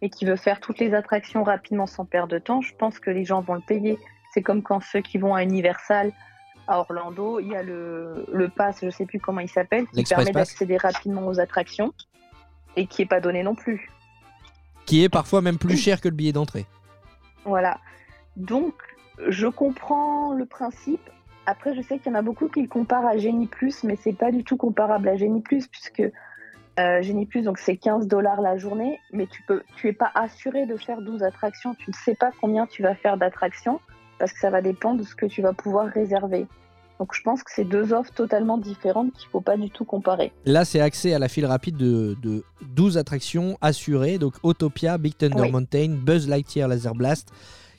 et 0.00 0.10
qui 0.10 0.24
veut 0.24 0.36
faire 0.36 0.60
toutes 0.60 0.78
les 0.78 0.94
attractions 0.94 1.42
rapidement 1.42 1.86
sans 1.86 2.04
perdre 2.04 2.32
de 2.32 2.38
temps, 2.38 2.60
je 2.60 2.74
pense 2.74 2.98
que 2.98 3.10
les 3.10 3.24
gens 3.24 3.40
vont 3.40 3.54
le 3.54 3.60
payer. 3.60 3.98
C'est 4.32 4.42
comme 4.42 4.62
quand 4.62 4.80
ceux 4.80 5.00
qui 5.00 5.18
vont 5.18 5.34
à 5.34 5.42
Universal, 5.42 6.12
à 6.66 6.78
Orlando, 6.78 7.40
il 7.40 7.48
y 7.48 7.56
a 7.56 7.62
le, 7.62 8.26
le 8.32 8.48
pass, 8.48 8.78
je 8.82 8.90
sais 8.90 9.06
plus 9.06 9.20
comment 9.20 9.40
il 9.40 9.48
s'appelle, 9.48 9.86
qui 9.88 10.04
permet 10.04 10.30
d'accéder 10.30 10.76
rapidement 10.76 11.26
aux 11.26 11.40
attractions 11.40 11.92
et 12.76 12.86
qui 12.86 13.02
est 13.02 13.06
pas 13.06 13.20
donné 13.20 13.42
non 13.42 13.54
plus. 13.54 13.90
Qui 14.86 15.04
est 15.04 15.08
parfois 15.08 15.40
même 15.40 15.58
plus 15.58 15.76
cher 15.76 16.00
que 16.00 16.08
le 16.08 16.14
billet 16.14 16.32
d'entrée. 16.32 16.66
Voilà. 17.44 17.78
Donc, 18.36 18.74
je 19.28 19.46
comprends 19.46 20.32
le 20.32 20.46
principe. 20.46 21.10
Après, 21.46 21.74
je 21.74 21.82
sais 21.82 21.98
qu'il 21.98 22.12
y 22.12 22.14
en 22.14 22.18
a 22.18 22.22
beaucoup 22.22 22.48
qui 22.48 22.62
le 22.62 22.68
comparent 22.68 23.06
à 23.06 23.16
Genie 23.16 23.46
Plus, 23.46 23.84
mais 23.84 23.96
c'est 23.96 24.12
pas 24.12 24.30
du 24.30 24.44
tout 24.44 24.56
comparable 24.56 25.08
à 25.08 25.16
Genie 25.16 25.42
Plus, 25.42 25.66
puisque 25.66 26.02
euh, 26.82 27.02
Genie 27.02 27.26
Plus, 27.26 27.42
donc 27.42 27.58
c'est 27.58 27.76
15 27.76 28.08
dollars 28.08 28.40
la 28.40 28.56
journée, 28.56 28.98
mais 29.12 29.26
tu 29.26 29.42
peux, 29.42 29.62
tu 29.76 29.88
es 29.88 29.92
pas 29.92 30.10
assuré 30.14 30.66
de 30.66 30.76
faire 30.76 31.00
12 31.00 31.22
attractions. 31.22 31.74
Tu 31.74 31.90
ne 31.90 31.94
sais 31.94 32.14
pas 32.14 32.30
combien 32.40 32.66
tu 32.66 32.82
vas 32.82 32.94
faire 32.94 33.16
d'attractions, 33.16 33.80
parce 34.18 34.32
que 34.32 34.38
ça 34.38 34.50
va 34.50 34.62
dépendre 34.62 35.00
de 35.00 35.04
ce 35.04 35.14
que 35.14 35.26
tu 35.26 35.42
vas 35.42 35.52
pouvoir 35.52 35.86
réserver. 35.86 36.46
Donc, 36.98 37.14
je 37.14 37.22
pense 37.22 37.42
que 37.42 37.50
c'est 37.52 37.64
deux 37.64 37.92
offres 37.92 38.12
totalement 38.12 38.58
différentes 38.58 39.12
qu'il 39.14 39.28
faut 39.30 39.40
pas 39.40 39.56
du 39.56 39.70
tout 39.70 39.84
comparer. 39.84 40.32
Là, 40.44 40.64
c'est 40.64 40.80
accès 40.80 41.12
à 41.12 41.18
la 41.18 41.28
file 41.28 41.46
rapide 41.46 41.76
de, 41.76 42.16
de 42.22 42.44
12 42.76 42.96
attractions 42.96 43.58
assurées. 43.60 44.18
Donc 44.18 44.34
Autopia, 44.44 44.98
Big 44.98 45.16
Thunder 45.16 45.42
Oui. 45.42 45.50
Mountain, 45.50 45.96
Buzz 46.00 46.28
Lightyear 46.28 46.68
Laser 46.68 46.94
Blast, 46.94 47.32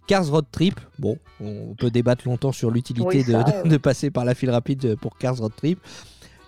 Cars 0.08 0.28
Road 0.28 0.46
Trip. 0.52 0.78
Bon, 1.00 1.18
on 1.40 1.74
peut 1.76 1.90
débattre 1.90 2.28
longtemps 2.28 2.52
sur 2.52 2.70
l'utilité 2.70 3.24
Oui, 3.26 3.34
euh. 3.34 3.64
de 3.64 3.78
passer 3.82 4.12
par 4.12 4.26
la 4.26 4.36
file 4.36 4.52
rapide 4.52 4.98
pour 4.98 5.18
Cars 5.18 5.38
Road 5.38 5.54
Trip. 5.56 5.80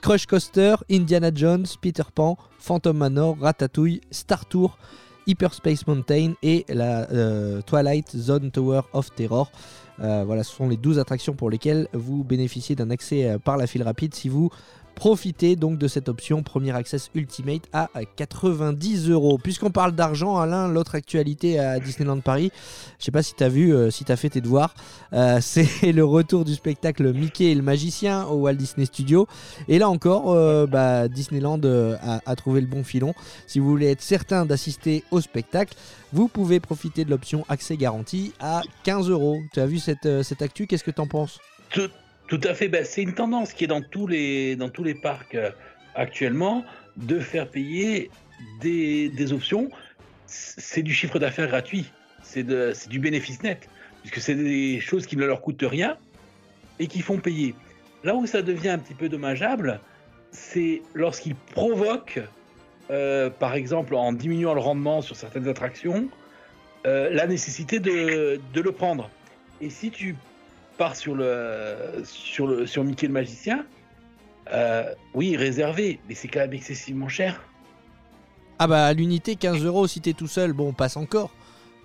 Crush 0.05 0.27
Coaster, 0.27 0.75
Indiana 0.87 1.31
Jones, 1.33 1.65
Peter 1.81 2.03
Pan, 2.13 2.37
Phantom 2.59 2.95
Manor, 2.95 3.37
Ratatouille, 3.41 4.01
Star 4.11 4.45
Tour, 4.45 4.77
Hyperspace 5.25 5.87
Mountain 5.87 6.33
et 6.43 6.63
la 6.69 7.09
euh, 7.09 7.63
Twilight 7.63 8.15
Zone 8.15 8.51
Tower 8.51 8.81
of 8.93 9.09
Terror. 9.15 9.51
Euh, 9.99 10.23
voilà, 10.23 10.43
ce 10.43 10.55
sont 10.55 10.69
les 10.69 10.77
12 10.77 10.99
attractions 10.99 11.33
pour 11.33 11.49
lesquelles 11.49 11.87
vous 11.91 12.23
bénéficiez 12.23 12.75
d'un 12.75 12.91
accès 12.91 13.27
euh, 13.27 13.39
par 13.39 13.57
la 13.57 13.65
file 13.65 13.81
rapide 13.81 14.13
si 14.13 14.29
vous 14.29 14.51
Profitez 14.95 15.57
donc 15.57 15.77
de 15.77 15.87
cette 15.87 16.07
option 16.07 16.41
Premier 16.41 16.71
Access 16.71 17.11
Ultimate 17.15 17.63
à 17.73 17.89
90 18.15 19.09
euros. 19.09 19.37
Puisqu'on 19.37 19.69
parle 19.69 19.91
d'argent, 19.91 20.37
Alain, 20.37 20.69
l'autre 20.69 20.95
actualité 20.95 21.59
à 21.59 21.79
Disneyland 21.79 22.21
Paris, 22.21 22.51
je 22.99 23.05
sais 23.05 23.11
pas 23.11 23.21
si 23.21 23.35
tu 23.35 23.43
as 23.43 23.49
vu, 23.49 23.73
euh, 23.73 23.91
si 23.91 24.05
tu 24.05 24.11
as 24.11 24.15
fait 24.15 24.29
tes 24.29 24.41
devoirs, 24.41 24.73
euh, 25.13 25.39
c'est 25.41 25.91
le 25.91 26.05
retour 26.05 26.45
du 26.45 26.53
spectacle 26.53 27.13
Mickey 27.13 27.51
et 27.51 27.55
le 27.55 27.61
magicien 27.61 28.25
au 28.25 28.35
Walt 28.35 28.55
Disney 28.55 28.85
Studio. 28.85 29.27
Et 29.67 29.79
là 29.79 29.89
encore, 29.89 30.31
euh, 30.31 30.65
bah, 30.65 31.07
Disneyland 31.09 31.59
a, 31.65 32.35
trouvé 32.35 32.61
le 32.61 32.67
bon 32.67 32.83
filon. 32.83 33.13
Si 33.47 33.59
vous 33.59 33.69
voulez 33.69 33.91
être 33.91 34.01
certain 34.01 34.45
d'assister 34.45 35.03
au 35.11 35.19
spectacle, 35.19 35.75
vous 36.13 36.27
pouvez 36.27 36.59
profiter 36.59 37.03
de 37.03 37.09
l'option 37.09 37.45
accès 37.49 37.75
garanti 37.75 38.33
à 38.39 38.61
15 38.83 39.09
euros. 39.09 39.39
Tu 39.53 39.59
as 39.59 39.65
vu 39.65 39.79
cette, 39.79 40.23
cette 40.23 40.41
actu? 40.41 40.67
Qu'est-ce 40.67 40.83
que 40.83 40.91
tu 40.91 41.01
en 41.01 41.07
penses 41.07 41.39
tout 42.27 42.41
à 42.43 42.53
fait. 42.53 42.67
Ben, 42.67 42.83
c'est 42.85 43.03
une 43.03 43.13
tendance 43.13 43.53
qui 43.53 43.63
est 43.65 43.67
dans 43.67 43.81
tous 43.81 44.07
les, 44.07 44.55
dans 44.55 44.69
tous 44.69 44.83
les 44.83 44.95
parcs 44.95 45.35
euh, 45.35 45.51
actuellement 45.93 46.65
de 46.97 47.19
faire 47.19 47.49
payer 47.49 48.09
des, 48.61 49.09
des 49.09 49.33
options. 49.33 49.69
C'est 50.25 50.81
du 50.81 50.93
chiffre 50.93 51.19
d'affaires 51.19 51.47
gratuit. 51.47 51.91
C'est 52.23 52.45
du 52.89 52.99
bénéfice 52.99 53.43
net. 53.43 53.69
Puisque 54.01 54.19
c'est 54.19 54.35
des 54.35 54.79
choses 54.79 55.05
qui 55.05 55.17
ne 55.17 55.25
leur 55.25 55.41
coûtent 55.41 55.63
rien 55.63 55.97
et 56.79 56.87
qui 56.87 57.01
font 57.01 57.17
payer. 57.17 57.55
Là 58.03 58.15
où 58.15 58.25
ça 58.25 58.41
devient 58.41 58.69
un 58.69 58.79
petit 58.79 58.93
peu 58.93 59.09
dommageable, 59.09 59.79
c'est 60.31 60.81
lorsqu'ils 60.93 61.35
provoquent, 61.35 62.21
euh, 62.91 63.29
par 63.29 63.55
exemple 63.55 63.95
en 63.95 64.13
diminuant 64.13 64.53
le 64.53 64.59
rendement 64.59 65.01
sur 65.01 65.15
certaines 65.15 65.47
attractions, 65.47 66.09
euh, 66.85 67.09
la 67.11 67.25
nécessité 67.25 67.79
de, 67.79 68.39
de 68.53 68.61
le 68.61 68.71
prendre. 68.71 69.09
Et 69.61 69.69
si 69.69 69.91
tu 69.91 70.15
pars 70.77 70.95
sur 70.95 71.15
le 71.15 72.03
sur 72.03 72.47
le 72.47 72.65
sur 72.67 72.83
Mickey 72.83 73.07
le 73.07 73.13
magicien, 73.13 73.65
euh, 74.51 74.93
oui 75.13 75.35
réservé, 75.35 75.99
mais 76.07 76.15
c'est 76.15 76.27
quand 76.27 76.41
même 76.41 76.53
excessivement 76.53 77.09
cher. 77.09 77.41
Ah 78.59 78.67
bah 78.67 78.85
à 78.85 78.93
l'unité 78.93 79.35
15 79.35 79.63
euros 79.65 79.87
si 79.87 80.01
t'es 80.01 80.13
tout 80.13 80.27
seul, 80.27 80.53
bon 80.53 80.73
passe 80.73 80.97
encore. 80.97 81.31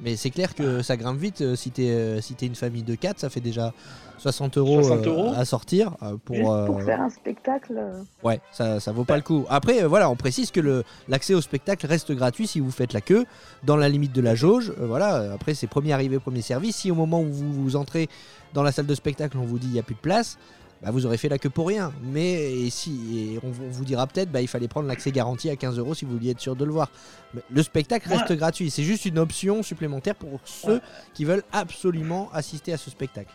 Mais 0.02 0.16
c'est 0.16 0.30
clair 0.30 0.54
que 0.54 0.82
ça 0.82 0.96
grimpe 0.96 1.18
vite. 1.18 1.40
euh, 1.42 1.56
Si 1.56 1.70
t'es 1.70 1.90
euh, 1.90 2.20
si 2.20 2.34
t'es 2.34 2.46
une 2.46 2.54
famille 2.54 2.82
de 2.82 2.94
4, 2.94 3.18
ça 3.18 3.28
fait 3.28 3.40
déjà 3.40 3.72
60 4.18 4.58
euros, 4.58 4.82
60 4.82 5.06
euh, 5.06 5.10
euros 5.10 5.32
à 5.36 5.44
sortir 5.44 5.96
pour. 6.24 6.36
Juste 6.36 6.48
euh, 6.48 6.66
pour 6.66 6.82
faire 6.82 7.00
un 7.00 7.08
spectacle. 7.10 7.80
Ouais, 8.22 8.40
ça, 8.52 8.80
ça 8.80 8.92
vaut 8.92 9.04
pas 9.04 9.16
le 9.16 9.22
coup. 9.22 9.44
Après, 9.48 9.84
voilà, 9.84 10.10
on 10.10 10.16
précise 10.16 10.50
que 10.50 10.60
le- 10.60 10.84
l'accès 11.08 11.34
au 11.34 11.40
spectacle 11.40 11.86
reste 11.86 12.12
gratuit 12.12 12.46
si 12.46 12.60
vous 12.60 12.70
faites 12.70 12.92
la 12.92 13.00
queue, 13.00 13.24
dans 13.64 13.76
la 13.76 13.88
limite 13.88 14.12
de 14.12 14.20
la 14.20 14.34
jauge. 14.34 14.72
Voilà, 14.78 15.32
après, 15.32 15.54
c'est 15.54 15.66
premier 15.66 15.92
arrivé, 15.92 16.18
premier 16.18 16.42
servi. 16.42 16.72
Si 16.72 16.90
au 16.90 16.94
moment 16.94 17.20
où 17.20 17.30
vous, 17.30 17.52
vous 17.52 17.76
entrez 17.76 18.08
dans 18.54 18.62
la 18.62 18.72
salle 18.72 18.86
de 18.86 18.94
spectacle, 18.94 19.36
on 19.38 19.44
vous 19.44 19.58
dit 19.58 19.68
il 19.68 19.72
n'y 19.72 19.78
a 19.78 19.82
plus 19.82 19.94
de 19.94 20.00
place, 20.00 20.38
bah, 20.82 20.90
vous 20.90 21.04
aurez 21.06 21.16
fait 21.18 21.28
la 21.28 21.38
queue 21.38 21.50
pour 21.50 21.68
rien. 21.68 21.92
Mais 22.02 22.52
et 22.52 22.70
si, 22.70 23.34
et 23.34 23.40
on, 23.44 23.50
vous- 23.50 23.64
on 23.64 23.70
vous 23.70 23.84
dira 23.84 24.06
peut-être 24.06 24.30
bah, 24.30 24.40
il 24.40 24.48
fallait 24.48 24.68
prendre 24.68 24.88
l'accès 24.88 25.10
garanti 25.12 25.50
à 25.50 25.56
15 25.56 25.78
euros 25.78 25.94
si 25.94 26.04
vous 26.04 26.12
vouliez 26.12 26.30
être 26.30 26.40
sûr 26.40 26.56
de 26.56 26.64
le 26.64 26.72
voir. 26.72 26.90
Mais 27.34 27.42
le 27.50 27.62
spectacle 27.62 28.08
Ouais. 28.08 28.16
reste 28.16 28.32
gratuit. 28.32 28.70
C'est 28.70 28.82
juste 28.82 29.04
une 29.04 29.18
option 29.18 29.62
supplémentaire 29.62 30.14
pour 30.14 30.40
ceux 30.44 30.80
qui 31.14 31.24
veulent 31.24 31.44
absolument 31.52 32.28
assister 32.32 32.72
à 32.72 32.76
ce 32.76 32.90
spectacle. 32.90 33.30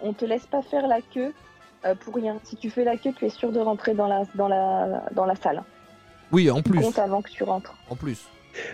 on 0.00 0.12
te 0.12 0.24
laisse 0.24 0.46
pas 0.46 0.62
faire 0.62 0.86
la 0.86 1.00
queue 1.00 1.32
euh, 1.84 1.94
pour 1.94 2.14
rien. 2.14 2.38
Si 2.44 2.56
tu 2.56 2.70
fais 2.70 2.84
la 2.84 2.96
queue, 2.96 3.12
tu 3.16 3.24
es 3.26 3.30
sûr 3.30 3.52
de 3.52 3.60
rentrer 3.60 3.94
dans 3.94 4.06
la, 4.08 4.22
dans 4.34 4.48
la, 4.48 5.04
dans 5.14 5.24
la 5.26 5.36
salle. 5.36 5.62
Oui, 6.32 6.50
en 6.50 6.60
plus. 6.62 6.80
Compte 6.80 6.98
avant 6.98 7.22
que 7.22 7.30
tu 7.30 7.42
rentres. 7.44 7.74
En 7.88 7.96
plus. 7.96 8.18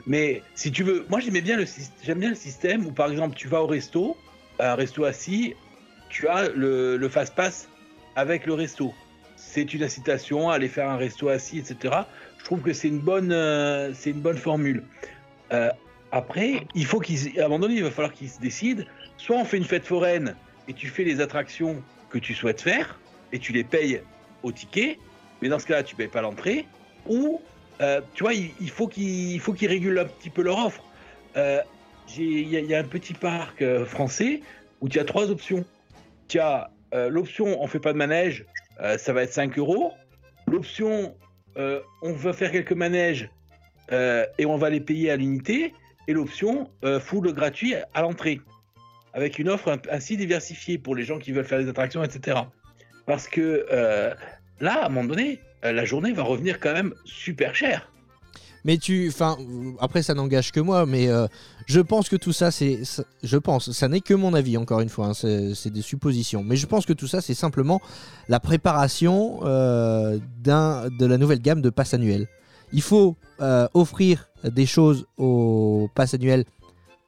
Mais 0.07 0.43
si 0.55 0.73
tu 0.73 0.83
veux, 0.83 1.05
moi 1.11 1.21
j'aimais 1.21 1.43
bien 1.43 1.57
le 1.59 1.67
j'aime 2.03 2.19
bien 2.21 2.31
le 2.31 2.35
système 2.35 2.87
où 2.87 2.93
par 2.93 3.11
exemple 3.11 3.37
tu 3.37 3.49
vas 3.49 3.63
au 3.63 3.67
resto, 3.67 4.17
un 4.59 4.75
resto 4.77 5.05
assis, 5.05 5.55
tu 6.09 6.27
as 6.27 6.49
le, 6.49 6.97
le 6.97 7.09
fast 7.09 7.35
pass 7.35 7.69
avec 8.17 8.47
le 8.47 8.55
resto. 8.55 8.95
C'est 9.37 9.75
une 9.75 9.83
incitation 9.83 10.51
à 10.51 10.55
aller 10.55 10.69
faire 10.69 10.89
un 10.89 10.97
resto 10.97 11.29
assis, 11.29 11.59
etc. 11.59 11.95
Je 12.39 12.45
trouve 12.45 12.61
que 12.61 12.73
c'est 12.73 12.89
une 12.89 12.99
bonne 12.99 13.33
euh, 13.33 13.93
c'est 13.95 14.11
une 14.11 14.21
bonne 14.21 14.37
formule. 14.37 14.83
Euh, 15.53 15.71
après, 16.13 16.67
il 16.75 16.87
faut 16.87 17.01
qu'ils 17.01 17.39
à 17.41 17.45
un 17.45 17.49
moment 17.49 17.61
donné, 17.61 17.75
il 17.75 17.83
va 17.83 17.91
falloir 17.91 18.13
qu'ils 18.13 18.31
se 18.31 18.41
décident. 18.41 18.85
Soit 19.17 19.37
on 19.37 19.45
fait 19.45 19.57
une 19.57 19.65
fête 19.65 19.85
foraine 19.85 20.35
et 20.69 20.73
tu 20.73 20.89
fais 20.89 21.05
les 21.05 21.21
attractions 21.21 21.83
que 22.11 22.19
tu 22.19 22.35
souhaites 22.35 22.61
faire 22.61 22.99
et 23.33 23.39
tu 23.39 23.53
les 23.53 23.65
payes 23.65 24.01
au 24.43 24.53
ticket, 24.53 24.99
mais 25.41 25.49
dans 25.49 25.59
ce 25.59 25.67
cas-là, 25.67 25.83
tu 25.83 25.97
payes 25.97 26.09
pas 26.09 26.21
l'entrée. 26.21 26.67
Ou 27.07 27.41
euh, 27.81 28.01
tu 28.15 28.23
vois, 28.23 28.35
il, 28.35 28.71
faut 28.71 28.87
qu'ils 28.87 29.33
il 29.33 29.41
faut 29.41 29.53
qu'ils 29.53 29.69
régulent 29.69 29.99
un 29.99 30.05
petit 30.05 30.31
peu 30.31 30.43
leur 30.43 30.59
offre. 30.65 30.85
Il 32.17 32.49
y, 32.49 32.75
a- 32.75 32.79
un 32.79 32.85
petit 32.85 33.15
parc 33.15 33.65
français 33.85 34.43
où 34.81 34.89
tu 34.89 35.01
as 35.01 35.05
trois 35.05 35.31
options. 35.31 35.65
Tu 36.29 36.39
as 36.39 36.71
euh, 36.93 37.09
l'option 37.09 37.63
on 37.63 37.67
fait 37.67 37.81
pas 37.81 37.93
de 37.93 37.99
manège, 37.99 38.45
euh, 38.81 38.99
ça 38.99 39.13
va 39.13 39.23
être 39.23 39.33
5 39.33 39.59
euros. 39.59 39.93
L'option 40.47 41.17
euh, 41.57 41.81
on 42.03 42.13
veut 42.13 42.33
faire 42.33 42.51
quelques 42.51 42.73
manèges 42.73 43.31
et 43.91 44.47
on 44.47 44.57
va 44.57 44.71
les 44.71 44.81
payer 44.81 45.11
à 45.11 45.17
l'unité. 45.17 45.73
Et 46.09 46.13
l'option 46.13 46.71
full 47.01 47.33
gratuit 47.33 47.75
à 47.93 48.03
l'entrée. 48.03 48.41
Avec 49.13 49.39
une 49.39 49.49
offre 49.49 49.79
ainsi 49.91 50.17
diversifiée 50.17 50.79
pour 50.79 50.97
les 50.97 51.05
gens 51.05 51.19
qui 51.19 51.33
veulent 51.33 51.45
faire 51.45 51.61
des 51.61 51.69
attractions, 51.69 52.03
etc. 52.03 52.39
Parce 53.07 53.29
que 53.29 53.67
là, 54.59 54.83
à 54.83 54.87
un 54.87 54.89
moment 54.89 55.07
donné, 55.07 55.39
la 55.63 55.85
journée 55.85 56.13
va 56.13 56.23
revenir 56.23 56.61
quand 56.61 56.73
même 56.73 56.95
super 57.05 57.55
cher. 57.55 57.93
Mais 58.65 58.79
tu, 58.79 59.09
enfin, 59.09 59.37
après 59.79 60.03
ça 60.03 60.15
n'engage 60.15 60.51
que 60.51 60.61
moi, 60.61 60.87
mais 60.87 61.09
euh, 61.09 61.27
je 61.67 61.81
pense 61.81 62.09
que 62.09 62.17
tout 62.17 62.33
ça, 62.33 62.51
c'est, 62.51 62.81
je 63.23 63.37
pense, 63.37 63.73
ça 63.73 63.89
n'est 63.89 64.01
que 64.01 64.15
mon 64.15 64.33
avis 64.33 64.57
encore 64.57 64.81
une 64.81 64.89
fois, 64.89 65.09
hein, 65.09 65.15
c'est, 65.15 65.71
des 65.71 65.83
suppositions, 65.83 66.43
mais 66.43 66.57
je 66.57 66.67
pense 66.67 66.87
que 66.87 66.95
tout 66.95 67.07
ça, 67.07 67.21
c'est 67.21 67.35
simplement 67.35 67.81
la 68.29 68.41
préparation 68.41 69.41
euh, 69.45 70.19
d'un, 70.43 70.89
de 70.89 71.05
la 71.05 71.19
nouvelle 71.19 71.41
gamme 71.41 71.61
de 71.61 71.71
passes 71.71 71.93
annuelles. 71.93 72.27
Il 72.73 72.83
faut 72.83 73.17
euh, 73.41 73.69
offrir 73.75 74.29
des 74.43 74.67
choses 74.67 75.07
au 75.19 75.89
pass 75.95 76.15
annuel 76.15 76.45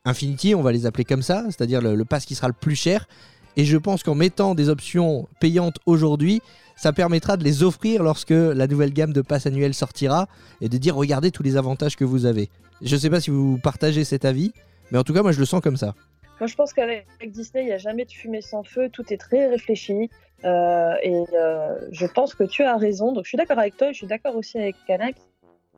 Infinity, 0.05 0.55
on 0.55 0.63
va 0.63 0.71
les 0.71 0.87
appeler 0.87 1.05
comme 1.05 1.23
ça, 1.23 1.43
c'est-à-dire 1.47 1.81
le 1.81 2.05
pass 2.05 2.27
qui 2.27 2.37
sera 2.37 2.47
le 2.47 2.55
plus 2.55 2.77
cher. 2.77 3.09
Et 3.57 3.65
je 3.65 3.77
pense 3.77 4.03
qu'en 4.03 4.15
mettant 4.15 4.55
des 4.55 4.69
options 4.69 5.29
payantes 5.41 5.79
aujourd'hui, 5.87 6.43
ça 6.77 6.93
permettra 6.93 7.37
de 7.37 7.45
les 7.45 7.63
offrir 7.63 8.03
lorsque 8.03 8.31
la 8.31 8.67
nouvelle 8.67 8.93
gamme 8.93 9.13
de 9.13 9.23
passes 9.23 9.47
annuelles 9.47 9.75
sortira 9.75 10.29
et 10.61 10.69
de 10.69 10.77
dire 10.77 10.95
regardez 10.95 11.31
tous 11.31 11.43
les 11.43 11.57
avantages 11.57 11.97
que 11.97 12.05
vous 12.05 12.27
avez. 12.27 12.51
Je 12.83 12.97
sais 12.97 13.09
pas 13.09 13.21
si 13.21 13.31
vous 13.31 13.59
partagez 13.59 14.05
cet 14.05 14.27
avis, 14.27 14.53
mais 14.91 14.99
en 14.99 15.03
tout 15.03 15.15
cas 15.15 15.23
moi 15.23 15.33
je 15.33 15.41
le 15.41 15.47
sens 15.47 15.63
comme 15.63 15.79
ça. 15.79 15.95
Moi, 16.39 16.49
je 16.49 16.55
pense 16.55 16.75
qu'avec 16.75 17.07
Disney, 17.29 17.65
il 17.65 17.67
n'y 17.67 17.73
a 17.73 17.79
jamais 17.79 18.05
de 18.05 18.13
fumée 18.13 18.43
sans 18.43 18.63
feu. 18.63 18.91
Tout 18.91 19.11
est 19.11 19.17
très 19.17 19.47
réfléchi. 19.47 20.11
Euh, 20.45 20.95
et 21.03 21.25
euh, 21.33 21.79
je 21.93 22.07
pense 22.07 22.35
que 22.35 22.45
tu 22.45 22.63
as 22.63 22.77
raison. 22.77 23.13
Donc, 23.13 23.25
je 23.25 23.31
suis 23.31 23.39
d'accord 23.39 23.59
avec 23.59 23.77
toi. 23.79 23.89
et 23.89 23.93
Je 23.95 23.99
suis 23.99 24.07
d'accord 24.07 24.37
aussi 24.37 24.59
avec 24.59 24.77
Kana 24.87 25.13
qui 25.13 25.23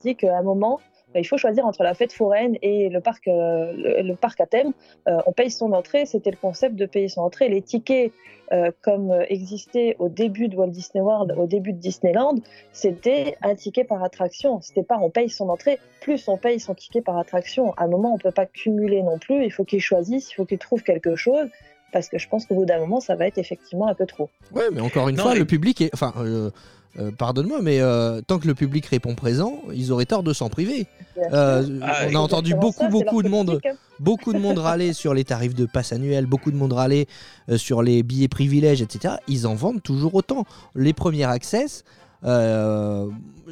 dit 0.02 0.16
qu'à 0.16 0.36
un 0.36 0.42
moment, 0.42 0.80
il 1.14 1.26
faut 1.26 1.38
choisir 1.38 1.66
entre 1.66 1.82
la 1.82 1.94
fête 1.94 2.12
foraine 2.12 2.56
et 2.62 2.88
le 2.88 3.00
parc, 3.00 3.28
euh, 3.28 3.72
le, 4.02 4.14
parc 4.14 4.40
à 4.40 4.46
thème. 4.46 4.72
Euh, 5.08 5.18
on 5.26 5.32
paye 5.32 5.50
son 5.50 5.72
entrée. 5.72 6.06
C'était 6.06 6.30
le 6.30 6.36
concept 6.36 6.76
de 6.76 6.86
payer 6.86 7.08
son 7.08 7.22
entrée. 7.22 7.48
Les 7.48 7.62
tickets, 7.62 8.12
euh, 8.52 8.70
comme 8.82 9.12
existaient 9.28 9.96
au 9.98 10.08
début 10.08 10.48
de 10.48 10.56
Walt 10.56 10.68
Disney 10.68 11.02
World, 11.02 11.34
au 11.36 11.46
début 11.46 11.72
de 11.72 11.78
Disneyland, 11.78 12.36
c'était 12.72 13.36
un 13.42 13.54
ticket 13.54 13.84
par 13.84 14.02
attraction. 14.02 14.60
C'était 14.60 14.82
pas 14.82 14.98
on 15.00 15.10
paye 15.10 15.28
son 15.28 15.48
entrée 15.48 15.78
plus 16.00 16.28
on 16.28 16.36
paye 16.36 16.60
son 16.60 16.74
ticket 16.74 17.02
par 17.02 17.18
attraction. 17.18 17.72
À 17.76 17.84
un 17.84 17.88
moment, 17.88 18.14
on 18.14 18.18
peut 18.18 18.30
pas 18.30 18.46
cumuler 18.46 19.02
non 19.02 19.18
plus. 19.18 19.44
Il 19.44 19.50
faut 19.50 19.64
qu'il 19.64 19.80
choisisse, 19.80 20.30
il 20.30 20.34
faut 20.34 20.44
qu'il 20.44 20.58
trouve 20.58 20.82
quelque 20.82 21.16
chose. 21.16 21.48
Parce 21.92 22.08
que 22.08 22.18
je 22.18 22.28
pense 22.28 22.44
qu'au 22.46 22.54
bout 22.54 22.66
d'un 22.66 22.78
moment, 22.80 23.00
ça 23.00 23.14
va 23.16 23.26
être 23.26 23.38
effectivement 23.38 23.88
un 23.88 23.94
peu 23.94 24.06
trop. 24.06 24.28
Ouais, 24.52 24.64
mais 24.72 24.80
encore 24.80 25.08
une 25.08 25.16
Non, 25.16 25.22
fois, 25.24 25.36
et- 25.36 25.38
le 25.38 25.44
public 25.46 25.80
est. 25.80 25.90
Enfin, 25.94 26.12
euh, 26.18 26.50
euh, 26.98 27.10
pardonne-moi, 27.10 27.60
mais 27.62 27.80
euh, 27.80 28.20
tant 28.26 28.38
que 28.38 28.46
le 28.46 28.54
public 28.54 28.84
répond 28.86 29.14
présent, 29.14 29.60
ils 29.74 29.92
auraient 29.92 30.06
tort 30.06 30.22
de 30.22 30.32
s'en 30.32 30.48
priver. 30.48 30.86
Euh, 31.32 31.78
Ah, 31.82 32.00
on 32.10 32.14
a 32.14 32.18
entendu 32.18 32.54
beaucoup, 32.54 32.84
ça, 32.84 32.88
beaucoup 32.88 33.22
de 33.22 33.28
monde. 33.28 33.60
hein. 33.64 33.70
beaucoup 34.00 34.32
de 34.32 34.38
monde 34.38 34.58
râler 34.58 34.92
sur 34.92 35.14
les 35.14 35.24
tarifs 35.24 35.54
de 35.54 35.66
passe 35.66 35.92
annuel, 35.92 36.26
beaucoup 36.26 36.50
de 36.50 36.56
monde 36.56 36.72
râler 36.72 37.06
euh, 37.50 37.56
sur 37.58 37.82
les 37.82 38.02
billets 38.02 38.28
privilèges, 38.28 38.82
etc. 38.82 39.14
Ils 39.28 39.46
en 39.46 39.54
vendent 39.54 39.82
toujours 39.82 40.14
autant. 40.14 40.44
Les 40.74 40.92
premiers 40.92 41.24
access, 41.24 41.84
euh, 42.24 43.06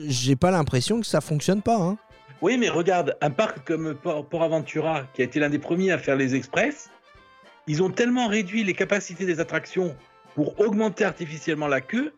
j'ai 0.06 0.36
pas 0.36 0.50
l'impression 0.50 1.00
que 1.00 1.06
ça 1.06 1.20
fonctionne 1.20 1.62
pas. 1.62 1.76
hein. 1.80 1.96
Oui, 2.42 2.58
mais 2.58 2.68
regarde, 2.68 3.16
un 3.22 3.30
parc 3.30 3.66
comme 3.66 3.94
Port, 3.94 4.24
Port 4.26 4.42
Aventura, 4.42 5.04
qui 5.14 5.22
a 5.22 5.24
été 5.24 5.40
l'un 5.40 5.48
des 5.48 5.58
premiers 5.58 5.90
à 5.92 5.98
faire 5.98 6.16
les 6.16 6.34
express, 6.34 6.90
ils 7.66 7.82
ont 7.82 7.90
tellement 7.90 8.28
réduit 8.28 8.64
les 8.64 8.74
capacités 8.74 9.26
des 9.26 9.40
attractions 9.40 9.96
pour 10.34 10.58
augmenter 10.60 11.04
artificiellement 11.04 11.66
la 11.68 11.80
queue 11.80 12.12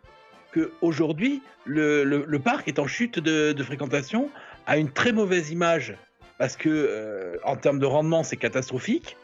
que 0.52 0.72
aujourd'hui 0.80 1.42
le, 1.64 2.04
le- 2.04 2.24
le 2.26 2.38
parc 2.38 2.68
est 2.68 2.78
en 2.78 2.86
chute 2.86 3.18
de, 3.18 3.52
de 3.52 3.62
fréquentation, 3.62 4.30
a 4.66 4.76
une 4.78 4.90
très 4.90 5.12
mauvaise 5.12 5.50
image 5.50 5.94
parce 6.38 6.56
que 6.56 6.68
euh, 6.68 7.36
en 7.44 7.56
termes 7.56 7.78
de 7.78 7.86
rendement 7.86 8.22
c'est 8.22 8.36
catastrophique. 8.36 9.16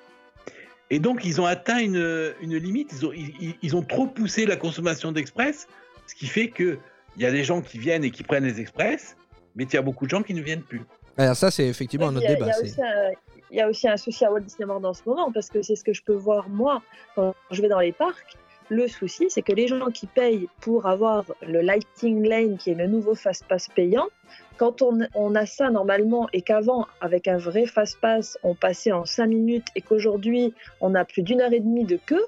Et 0.91 0.99
donc 0.99 1.25
ils 1.25 1.41
ont 1.41 1.47
atteint 1.47 1.79
une, 1.79 2.33
une 2.43 2.57
limite, 2.57 2.91
ils 2.93 3.07
ont, 3.07 3.13
ils- 3.13 3.57
ils 3.63 3.77
ont 3.77 3.83
trop 3.83 4.07
poussé 4.07 4.47
la 4.47 4.57
consommation 4.57 5.13
d'express, 5.13 5.67
ce 6.07 6.15
qui 6.15 6.27
fait 6.27 6.49
que 6.49 6.79
il 7.17 7.23
y 7.23 7.27
a 7.27 7.31
des 7.31 7.45
gens 7.45 7.61
qui 7.63 7.79
viennent 7.79 8.05
et 8.05 8.11
qui 8.11 8.23
prennent 8.25 8.45
les 8.45 8.61
express, 8.61 9.17
mais 9.55 9.65
il 9.65 9.73
y 9.73 9.77
a 9.77 9.83
beaucoup 9.83 10.05
de 10.05 10.11
gens 10.11 10.23
qui 10.23 10.35
ne 10.35 10.43
viennent 10.43 10.63
plus. 10.63 10.83
Alors 11.17 11.37
ça, 11.37 11.51
c'est 11.53 11.67
effectivement 11.67 12.09
un 12.09 12.13
Il 12.13 12.17
autre 12.19 12.25
y 12.27 12.29
a- 12.29 12.33
il 12.33 12.35
débat. 12.37 12.47
y 12.49 12.51
a 12.51 12.55
c'est- 12.55 12.63
aussi 12.65 12.83
un- 12.83 13.11
Il 13.55 13.59
y 13.59 13.61
a 13.61 13.69
aussi 13.69 13.87
un 13.87 13.97
souci 13.97 14.25
à 14.25 14.33
Walt 14.33 14.41
Disney 14.41 14.67
World 14.67 14.85
en 14.85 14.95
ce 14.95 15.03
moment, 15.07 15.31
parce 15.31 15.49
que 15.49 15.63
c'est 15.63 15.77
ce 15.77 15.85
que 15.85 15.93
je 15.93 16.03
peux 16.03 16.13
voir 16.13 16.49
moi 16.49 16.83
quand 17.15 17.37
je 17.53 17.63
vais 17.63 17.69
dans 17.69 17.79
les 17.79 17.93
parcs. 17.93 18.37
Le 18.69 18.89
souci, 18.89 19.27
c'est 19.29 19.43
que 19.43 19.53
les 19.53 19.69
gens 19.69 19.93
qui 19.93 20.09
payent 20.09 20.49
pour 20.61 20.87
avoir 20.87 21.27
le 21.41 21.61
Lighting 21.61 22.27
Lane, 22.27 22.59
qui 22.59 22.73
est 22.73 22.75
le 22.75 22.89
nouveau 22.89 23.15
fast-pass 23.15 23.69
payant, 23.69 24.09
quand 24.57 24.83
on, 24.83 25.35
a 25.37 25.47
ça 25.47 25.71
normalement 25.71 26.29
et 26.33 26.43
qu'avant, 26.43 26.89
avec 27.01 27.29
un 27.29 27.37
vrai 27.37 27.65
fast-pass, 27.65 28.39
on 28.43 28.57
passait 28.57 28.91
en 28.91 29.05
5 29.05 29.29
minutes 29.29 29.69
et 29.77 29.83
qu'aujourd'hui, 29.83 30.53
on 30.81 30.97
a 30.97 31.05
plus 31.05 31.23
d'une 31.23 31.41
heure 31.41 31.53
et 31.53 31.61
demie 31.61 31.85
de 31.85 31.97
queue, 31.97 32.27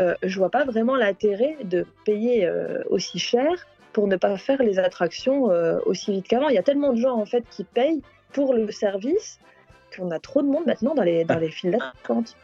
euh, 0.00 0.14
je 0.22 0.38
vois 0.38 0.50
pas 0.50 0.64
vraiment 0.64 0.96
l'intérêt 0.96 1.58
de 1.64 1.84
payer 2.06 2.46
euh, 2.46 2.82
aussi 2.88 3.18
cher 3.18 3.50
pour 3.92 4.08
ne 4.08 4.16
pas 4.16 4.38
faire 4.38 4.62
les 4.62 4.78
attractions 4.78 5.50
euh, 5.50 5.80
aussi 5.84 6.12
vite 6.12 6.28
qu'avant. 6.28 6.48
Il 6.48 6.54
y 6.54 6.58
a 6.58 6.62
tellement 6.62 6.94
de 6.94 6.98
gens 6.98 7.18
en 7.18 7.26
fait 7.26 7.44
qui 7.50 7.64
payent 7.64 8.00
pour 8.32 8.54
le 8.54 8.70
service 8.70 9.38
qu'on 9.94 10.10
a 10.10 10.18
trop 10.18 10.42
de 10.42 10.48
monde 10.48 10.66
maintenant 10.66 10.94
dans 10.94 11.02
les, 11.02 11.24
dans 11.24 11.38
les 11.38 11.50
files 11.50 11.72
d'attente. 11.72 12.36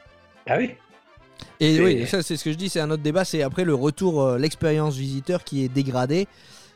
Ah 0.47 0.57
oui 0.59 0.71
Et 1.61 1.81
oui, 1.81 2.07
ça 2.07 2.23
c'est 2.23 2.37
ce 2.37 2.45
que 2.45 2.53
je 2.53 2.57
dis, 2.57 2.69
c'est 2.69 2.81
un 2.81 2.91
autre 2.91 3.03
débat, 3.03 3.25
c'est 3.25 3.43
après 3.43 3.65
le 3.65 3.75
retour, 3.75 4.23
euh, 4.23 4.39
l'expérience 4.39 4.97
visiteur 4.97 5.45
qui 5.45 5.65
est 5.65 5.69
dégradée. 5.69 6.27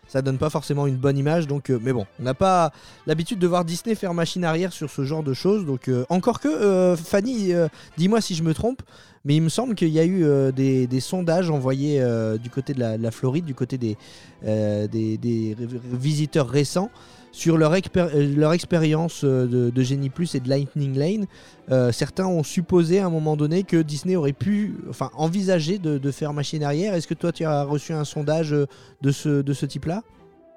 Ça 0.09 0.21
donne 0.21 0.37
pas 0.37 0.51
forcément 0.51 0.87
une 0.87 0.97
bonne 0.97 1.17
image, 1.17 1.47
donc 1.47 1.71
euh, 1.71 1.79
mais 1.81 1.93
bon, 1.93 2.07
on 2.21 2.25
n'a 2.25 2.35
pas 2.35 2.73
l'habitude 3.07 3.39
de 3.39 3.47
voir 3.47 3.65
Disney 3.65 3.95
faire 3.95 4.13
machine 4.13 4.45
arrière 4.45 4.73
sur 4.73 4.91
ce 4.91 5.05
genre 5.05 5.23
de 5.23 5.33
choses, 5.33 5.65
donc 5.65 5.89
euh, 5.89 6.05
encore 6.11 6.41
que 6.41 6.49
euh, 6.49 6.97
Fanny, 6.97 7.55
euh, 7.55 7.69
dis-moi 7.97 8.21
si 8.21 8.35
je 8.35 8.43
me 8.43 8.53
trompe, 8.53 8.83
mais 9.25 9.37
il 9.37 9.43
me 9.43 9.49
semble 9.49 9.75
qu'il 9.75 9.89
y 9.89 10.01
a 10.01 10.05
eu 10.05 10.25
euh, 10.25 10.51
des, 10.53 10.87
des 10.87 11.01
sondages 11.01 11.51
envoyés 11.51 12.01
euh, 12.01 12.39
du 12.39 12.51
côté 12.51 12.75
de 12.75 12.81
la, 12.81 12.99
de 12.99 13.03
la 13.03 13.11
Floride, 13.11 13.45
du 13.45 13.55
côté 13.55 13.79
des, 13.79 13.97
euh, 14.45 14.87
des, 14.89 15.57
visiteurs 15.93 16.49
récents 16.49 16.91
sur 17.33 17.57
leur, 17.57 17.73
euh, 17.73 18.53
expérience 18.53 19.25
euh, 19.25 19.71
de, 19.71 19.83
Genie 19.83 20.11
Plus 20.11 20.35
et 20.35 20.41
de 20.41 20.49
Lightning 20.49 20.97
Lane. 20.97 21.27
Euh, 21.71 21.91
certains 21.91 22.27
ont 22.27 22.43
supposé 22.43 23.01
à 23.01 23.07
un 23.07 23.11
moment 23.11 23.37
donné 23.37 23.65
que 23.65 23.79
Disney 23.79 24.15
aurait 24.15 24.35
pu, 24.35 24.77
enfin, 24.89 25.11
envisager 25.17 25.79
de, 25.79 26.11
faire 26.11 26.35
machine 26.35 26.63
arrière. 26.63 26.95
Est-ce 26.95 27.07
que 27.07 27.15
toi, 27.15 27.33
tu 27.33 27.45
as 27.45 27.65
reçu 27.65 27.95
un 27.95 28.05
sondage 28.05 28.51
de 28.51 29.11
ce, 29.11 29.67
type-là? 29.67 30.03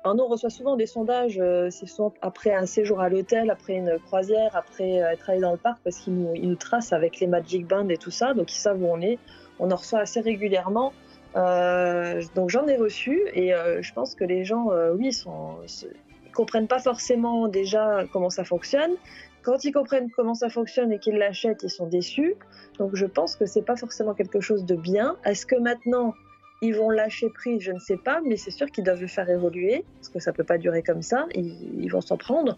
Alors, 0.04 0.28
on 0.28 0.28
reçoit 0.28 0.50
souvent 0.50 0.76
des 0.76 0.86
sondages, 0.86 1.40
euh, 1.40 1.70
c'est 1.72 1.88
après 2.22 2.54
un 2.54 2.66
séjour 2.66 3.00
à 3.00 3.10
l'hôtel, 3.10 3.50
après 3.50 3.76
une 3.76 3.98
croisière, 4.06 4.56
après 4.56 4.98
être 4.98 5.30
allé 5.30 5.40
dans 5.40 5.54
le 5.54 5.58
parc, 5.58 5.80
parce 5.84 5.98
qu'ils 5.98 6.14
nous, 6.14 6.36
nous 6.36 6.56
tracent 6.56 6.94
avec 6.94 7.20
les 7.20 7.28
Magic 7.28 7.66
Band 7.66 7.88
et 7.90 7.98
tout 7.98 8.12
ça, 8.12 8.34
donc 8.34 8.54
ils 8.54 8.60
savent 8.60 8.84
où 8.84 8.88
on 8.88 9.02
est. 9.02 9.18
On 9.60 9.72
en 9.72 9.76
reçoit 9.76 10.00
assez 10.00 10.20
régulièrement. 10.20 10.92
Donc 11.34 12.50
j'en 12.50 12.68
ai 12.68 12.78
reçu 12.78 13.22
et 13.34 13.52
je 13.82 13.94
pense 13.94 14.16
que 14.16 14.26
les 14.26 14.44
gens, 14.46 14.68
oui, 14.98 15.12
sont, 15.12 15.56
comprennent 16.36 16.68
pas 16.68 16.80
forcément 16.80 17.48
déjà 17.48 18.06
comment 18.14 18.30
ça 18.30 18.44
fonctionne. 18.44 18.92
Quand 19.42 19.64
ils 19.64 19.72
comprennent 19.72 20.10
comment 20.12 20.34
ça 20.34 20.50
fonctionne 20.50 20.92
et 20.92 21.00
qu'ils 21.00 21.18
l'achètent, 21.18 21.64
ils 21.64 21.70
sont 21.70 21.88
déçus. 21.88 22.36
Donc 22.78 22.96
je 22.96 23.06
pense 23.06 23.36
que 23.36 23.46
c'est 23.46 23.62
pas 23.62 23.76
forcément 23.76 24.14
quelque 24.14 24.42
chose 24.42 24.66
de 24.66 24.76
bien. 24.76 25.18
Est-ce 25.24 25.46
que 25.46 25.56
maintenant 25.56 26.14
ils 26.62 26.74
vont 26.74 26.90
lâcher 26.90 27.30
prise, 27.30 27.62
je 27.62 27.72
ne 27.72 27.80
sais 27.80 27.98
pas, 27.98 28.22
mais 28.26 28.38
c'est 28.38 28.52
sûr 28.52 28.68
qu'ils 28.72 28.84
doivent 28.84 29.02
le 29.02 29.08
faire 29.08 29.30
évoluer, 29.30 29.84
parce 29.96 30.10
que 30.10 30.20
ça 30.20 30.32
peut 30.32 30.44
pas 30.44 30.58
durer 30.58 30.84
comme 30.84 31.02
ça, 31.02 31.28
ils, 31.36 31.84
ils 31.84 31.92
vont 31.92 32.02
s'en 32.02 32.18
prendre. 32.18 32.56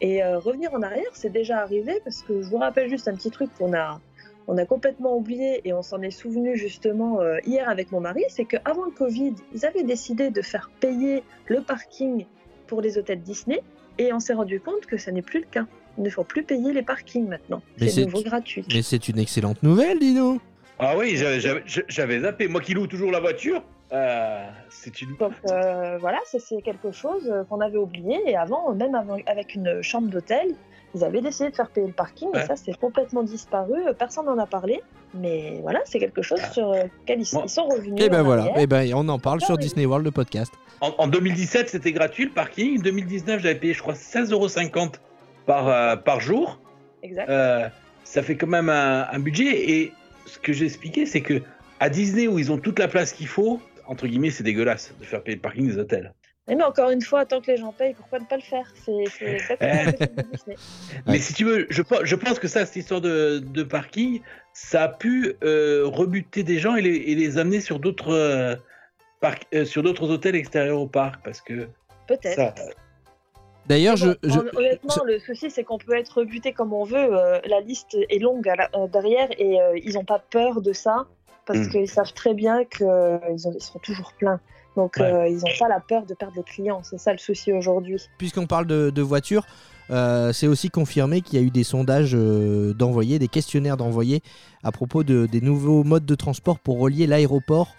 Et 0.00 0.22
euh, 0.22 0.38
revenir 0.38 0.72
en 0.72 0.82
arrière, 0.82 1.10
c'est 1.12 1.30
déjà 1.30 1.58
arrivé, 1.58 2.00
parce 2.04 2.22
que 2.22 2.42
je 2.42 2.48
vous 2.48 2.58
rappelle 2.58 2.88
juste 2.88 3.08
un 3.08 3.14
petit 3.14 3.30
truc 3.30 3.50
qu'on 3.58 3.74
a, 3.74 4.00
a 4.48 4.66
complètement 4.66 5.16
oublié, 5.16 5.60
et 5.64 5.72
on 5.72 5.82
s'en 5.82 6.00
est 6.00 6.12
souvenu 6.12 6.56
justement 6.56 7.20
euh, 7.20 7.38
hier 7.44 7.68
avec 7.68 7.90
mon 7.92 8.00
mari, 8.00 8.22
c'est 8.28 8.44
qu'avant 8.44 8.84
le 8.84 8.92
Covid, 8.92 9.34
ils 9.52 9.66
avaient 9.66 9.84
décidé 9.84 10.30
de 10.30 10.42
faire 10.42 10.70
payer 10.80 11.22
le 11.46 11.60
parking 11.60 12.26
pour 12.70 12.80
les 12.80 12.96
hôtels 12.98 13.20
Disney, 13.20 13.60
et 13.98 14.12
on 14.12 14.20
s'est 14.20 14.32
rendu 14.32 14.60
compte 14.60 14.86
que 14.86 14.96
ça 14.96 15.10
n'est 15.12 15.26
plus 15.30 15.40
le 15.40 15.46
cas. 15.56 15.66
Il 15.98 16.04
ne 16.04 16.10
faut 16.16 16.24
plus 16.24 16.44
payer 16.44 16.72
les 16.72 16.82
parkings 16.82 17.26
maintenant. 17.28 17.60
Mais 17.80 17.88
C'est 17.88 18.04
nouveau 18.04 18.22
gratuit. 18.22 18.64
Mais 18.72 18.82
c'est 18.82 19.08
une 19.08 19.18
excellente 19.18 19.60
nouvelle, 19.62 19.98
Dino 19.98 20.38
Ah 20.78 20.96
oui, 20.96 21.16
j'avais- 21.16 22.20
zappé. 22.20 22.46
Moi 22.48 22.60
qui 22.60 22.72
loue 22.74 22.86
toujours 22.86 23.10
la 23.10 23.18
voiture, 23.20 23.60
euh, 23.92 24.46
c'est 24.70 25.02
une. 25.02 25.16
Donc 25.16 25.32
euh, 25.50 25.98
voilà, 25.98 26.18
c'est 26.24 26.62
quelque 26.62 26.92
chose 26.92 27.24
euh, 27.28 27.42
qu'on 27.48 27.60
avait 27.60 27.76
oublié. 27.86 28.16
Et 28.30 28.36
avant, 28.36 28.72
même 28.72 28.94
avant- 28.94 29.18
avec 29.26 29.54
une 29.56 29.82
chambre 29.82 30.08
d'hôtel, 30.08 30.46
ils 30.94 31.04
avaient 31.04 31.20
décidé 31.20 31.50
de 31.50 31.54
faire 31.56 31.70
payer 31.70 31.86
le 31.86 31.92
parking. 31.92 32.28
Ouais. 32.34 32.42
Et 32.42 32.46
ça, 32.46 32.56
c'est 32.56 32.76
complètement 32.78 33.22
disparu. 33.22 33.74
Euh, 33.86 33.92
Personne 33.92 34.26
n'en 34.26 34.38
a 34.38 34.46
parlé. 34.46 34.80
Mais 35.14 35.58
voilà, 35.62 35.80
c'est 35.84 35.98
quelque 35.98 36.22
chose 36.22 36.40
Ah. 36.42 36.50
sur 36.52 36.70
lequel 36.72 37.20
ils, 37.20 37.28
Bon. 37.32 37.42
ils 37.44 37.48
sont 37.48 37.66
revenus. 37.66 38.00
Et 38.04 38.08
ben 38.08 38.20
en 38.20 38.24
voilà, 38.24 38.42
arrière. 38.42 38.58
et 38.58 38.66
ben 38.66 38.92
on 38.94 39.08
en 39.08 39.18
parle 39.18 39.40
sur 39.40 39.56
Oui. 39.56 39.60
Disney 39.60 39.86
World, 39.86 40.04
le 40.04 40.10
podcast. 40.12 40.52
En, 40.80 40.94
en 40.98 41.06
2017, 41.08 41.68
c'était 41.68 41.92
gratuit 41.92 42.24
le 42.24 42.30
parking. 42.30 42.80
2019, 42.80 43.40
j'avais 43.42 43.54
payé, 43.56 43.72
je 43.74 43.82
crois, 43.82 43.94
16,50€ 43.94 44.94
par, 45.46 45.68
euh, 45.68 45.96
par 45.96 46.20
jour. 46.20 46.60
Exact. 47.02 47.28
Euh, 47.28 47.68
ça 48.04 48.22
fait 48.22 48.36
quand 48.36 48.46
même 48.46 48.68
un, 48.68 49.06
un 49.10 49.18
budget. 49.18 49.70
Et 49.70 49.92
ce 50.26 50.38
que 50.38 50.52
j'ai 50.52 50.64
expliqué, 50.66 51.06
c'est 51.06 51.20
que 51.22 51.42
à 51.80 51.88
Disney, 51.88 52.28
où 52.28 52.38
ils 52.38 52.50
ont 52.52 52.58
toute 52.58 52.78
la 52.78 52.88
place 52.88 53.12
qu'il 53.12 53.26
faut, 53.26 53.60
entre 53.86 54.06
guillemets, 54.06 54.30
c'est 54.30 54.44
dégueulasse 54.44 54.94
de 55.00 55.04
faire 55.04 55.22
payer 55.22 55.36
le 55.36 55.40
parking 55.42 55.66
des 55.66 55.78
hôtels. 55.78 56.12
Mais, 56.50 56.56
mais 56.56 56.64
encore 56.64 56.90
une 56.90 57.00
fois, 57.00 57.24
tant 57.24 57.40
que 57.40 57.50
les 57.50 57.56
gens 57.56 57.72
payent, 57.72 57.94
pourquoi 57.94 58.18
ne 58.18 58.24
pas 58.26 58.36
le 58.36 58.42
faire? 58.42 58.66
C'est 58.84 59.04
exactement. 59.22 60.56
Mais 61.06 61.18
si 61.18 61.32
tu 61.32 61.44
veux, 61.44 61.66
je, 61.70 61.80
pe- 61.82 62.04
je 62.04 62.16
pense 62.16 62.38
que 62.38 62.48
ça, 62.48 62.66
cette 62.66 62.76
histoire 62.76 63.00
de, 63.00 63.38
de 63.38 63.62
parking, 63.62 64.20
ça 64.52 64.82
a 64.84 64.88
pu 64.88 65.34
euh, 65.44 65.84
rebuter 65.86 66.42
des 66.42 66.58
gens 66.58 66.74
et 66.76 66.82
les, 66.82 66.96
et 66.96 67.14
les 67.14 67.38
amener 67.38 67.60
sur 67.60 67.78
d'autres 67.78 68.10
euh, 68.12 68.56
euh, 69.54 69.64
sur 69.64 69.82
d'autres 69.82 70.10
hôtels 70.10 70.34
extérieurs 70.34 70.80
au 70.80 70.86
parc. 70.88 71.22
Parce 71.24 71.40
que 71.40 71.68
Peut-être. 72.08 72.34
ça, 72.34 72.54
D'ailleurs, 73.66 73.96
je, 73.96 74.06
Bon, 74.08 74.16
je- 74.24 74.38
hon- 74.40 74.50
honnêtement, 74.58 75.04
le 75.06 75.18
souci, 75.20 75.50
c'est 75.50 75.62
qu'on 75.62 75.78
peut 75.78 75.96
être 75.96 76.18
rebuté 76.18 76.52
comme 76.52 76.72
on 76.72 76.84
veut. 76.84 76.96
euh, 77.16 77.38
la 77.44 77.60
liste 77.60 77.96
est 78.08 78.18
longue 78.18 78.48
à 78.48 78.56
la- 78.56 78.70
euh, 78.74 78.88
derrière 78.88 79.28
et 79.38 79.60
euh, 79.60 79.78
ils 79.84 79.94
n'ont 79.94 80.04
pas 80.04 80.18
peur 80.18 80.60
de 80.60 80.72
ça 80.72 81.06
parce 81.46 81.60
Mm. 81.60 81.70
qu'ils 81.70 81.88
savent 81.88 82.12
très 82.12 82.34
bien 82.34 82.64
qu'ils 82.64 82.86
ils 83.30 83.38
seront 83.60 83.78
toujours 83.80 84.12
pleins. 84.18 84.40
Donc, 84.76 84.96
Ouais. 84.98 85.04
euh, 85.12 85.28
ils 85.28 85.36
n'ont 85.38 85.58
pas 85.58 85.68
la 85.68 85.80
peur 85.80 86.06
de 86.06 86.14
perdre 86.14 86.34
des 86.34 86.42
clients. 86.42 86.80
C'est 86.84 86.98
ça 86.98 87.12
le 87.12 87.18
souci 87.18 87.52
aujourd'hui. 87.52 88.00
puisqu'on 88.18 88.46
parle 88.46 88.66
de, 88.66 88.90
de 88.90 89.02
voitures, 89.02 89.44
euh, 89.90 90.32
c'est 90.32 90.46
aussi 90.46 90.70
confirmé 90.70 91.20
qu'il 91.20 91.38
y 91.40 91.42
a 91.42 91.44
eu 91.44 91.50
des 91.50 91.64
sondages 91.64 92.12
euh, 92.14 92.72
d'envoyés, 92.74 93.18
des 93.18 93.26
questionnaires 93.28 93.76
d'envoyés 93.76 94.22
à 94.62 94.70
propos 94.70 95.02
de, 95.02 95.26
des 95.26 95.40
nouveaux 95.40 95.82
modes 95.82 96.06
de 96.06 96.14
transport 96.14 96.60
pour 96.60 96.78
relier 96.78 97.08
l'aéroport 97.08 97.74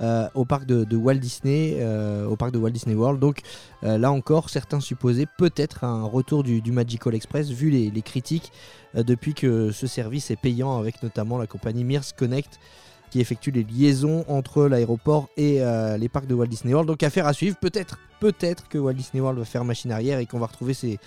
euh, 0.00 0.28
au 0.34 0.44
parc 0.44 0.66
de, 0.66 0.84
de 0.84 0.96
Walt 0.96 1.14
Disney, 1.16 1.82
au 2.28 2.36
parc 2.36 2.52
de 2.52 2.58
Walt 2.58 2.70
Disney 2.70 2.94
World. 2.94 3.18
Donc 3.18 3.40
là 3.82 4.12
encore, 4.12 4.50
certains 4.50 4.78
supposaient 4.80 5.26
peut-être 5.38 5.82
un 5.84 6.04
retour 6.04 6.44
du, 6.44 6.60
du 6.60 6.70
Magical 6.70 7.14
Express 7.14 7.50
vu 7.50 7.70
les, 7.70 7.90
les 7.90 8.02
critiques 8.02 8.52
depuis 8.94 9.34
que 9.34 9.72
ce 9.72 9.86
service 9.88 10.30
est 10.30 10.36
payant 10.40 10.78
avec 10.78 11.02
notamment 11.02 11.38
la 11.38 11.46
compagnie 11.48 11.82
Mears 11.82 12.14
Connect 12.16 12.60
qui 13.10 13.20
effectue 13.20 13.50
les 13.50 13.64
liaisons 13.64 14.24
entre 14.28 14.66
l'aéroport 14.66 15.28
et 15.36 15.62
euh, 15.62 15.96
les 15.96 16.08
parcs 16.08 16.26
de 16.26 16.34
Walt 16.34 16.46
Disney 16.46 16.72
World. 16.72 16.88
Donc 16.88 17.02
affaire 17.02 17.26
à 17.26 17.32
suivre, 17.32 17.56
peut-être, 17.56 17.98
peut-être 18.20 18.68
que 18.68 18.78
Walt 18.78 18.94
Disney 18.94 19.20
World 19.20 19.38
va 19.38 19.44
faire 19.44 19.64
machine 19.64 19.92
arrière 19.92 20.18
et 20.18 20.26
qu'on 20.26 20.38
va 20.38 20.46
retrouver 20.46 20.74
ses, 20.74 20.98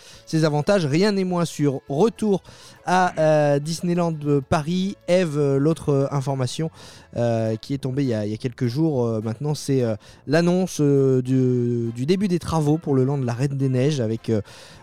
avantages. 0.46 0.86
Rien 0.86 1.12
n'est 1.12 1.24
moins 1.24 1.46
sûr. 1.46 1.82
Retour 1.90 2.44
à 2.86 3.14
euh, 3.20 3.60
Disneyland 3.60 4.16
euh, 4.26 4.42
Paris. 4.42 4.96
Eve, 5.08 5.58
l'autre 5.58 6.10
information 6.12 6.72
euh, 7.18 7.56
qui 7.56 7.74
est 7.74 7.80
tombée 7.80 8.04
il 8.04 8.10
y 8.10 8.14
a, 8.14 8.38
quelques 8.38 8.68
jours 8.68 9.04
euh, 9.04 9.20
maintenant, 9.24 9.56
c'est 9.56 9.82
euh, 9.82 9.96
l'annonce 10.28 10.80
du, 10.80 11.92
début 12.06 12.28
des 12.28 12.38
travaux 12.38 12.78
pour 12.78 12.94
le 12.94 13.04
land 13.04 13.18
de 13.18 13.26
la 13.26 13.34
Reine 13.34 13.58
des 13.58 13.70
Neiges 13.70 14.00
avec 14.00 14.32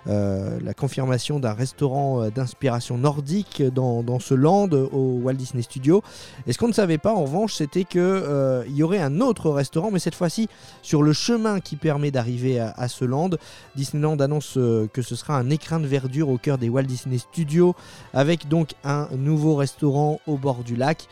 la 0.07 0.75
confirmation 0.75 1.41
d'un 1.41 1.53
restaurant 1.53 2.29
d'inspiration 2.31 2.99
nordique 2.99 3.63
dans, 3.63 4.19
ce 4.19 4.35
land 4.35 4.69
au 4.71 5.21
Walt 5.23 5.35
Disney 5.35 5.63
Studio. 5.63 6.03
Et 6.47 6.53
ce 6.53 6.59
qu'on 6.59 6.69
ne 6.69 6.73
savait 6.73 6.99
pas 6.99 7.13
en 7.13 7.23
revanche, 7.23 7.55
c'était 7.55 7.85
que 7.85 7.99
euh, 7.99 8.65
il 8.69 8.77
y 8.77 8.83
aurait 8.83 8.99
un 8.99 9.21
autre 9.21 9.51
restaurant, 9.51 9.91
mais 9.91 9.99
cette 9.99 10.15
fois-ci 10.15 10.49
sur 10.83 11.03
le 11.03 11.13
chemin 11.13 11.61
qui 11.61 11.77
permet 11.77 12.11
d'arriver 12.11 12.61
à, 12.61 12.89
ce 12.89 13.05
land. 13.05 13.31
Disneyland 13.75 14.17
annonce 14.19 14.55
que 14.55 15.03
ce 15.03 15.17
sera 15.17 15.37
un 15.37 15.51
écrin 15.51 15.81
de 15.81 15.87
verdure 15.87 16.29
au 16.29 16.39
cœur 16.39 16.59
des 16.59 16.69
Walt 16.69 16.85
Disney 16.85 17.19
Studios, 17.19 17.75
avec 18.15 18.49
donc 18.49 18.75
un 18.85 19.09
nouveau 19.17 19.57
restaurant 19.57 20.21
au 20.27 20.37
bord 20.37 20.65
du 20.65 20.77
lac. 20.77 21.09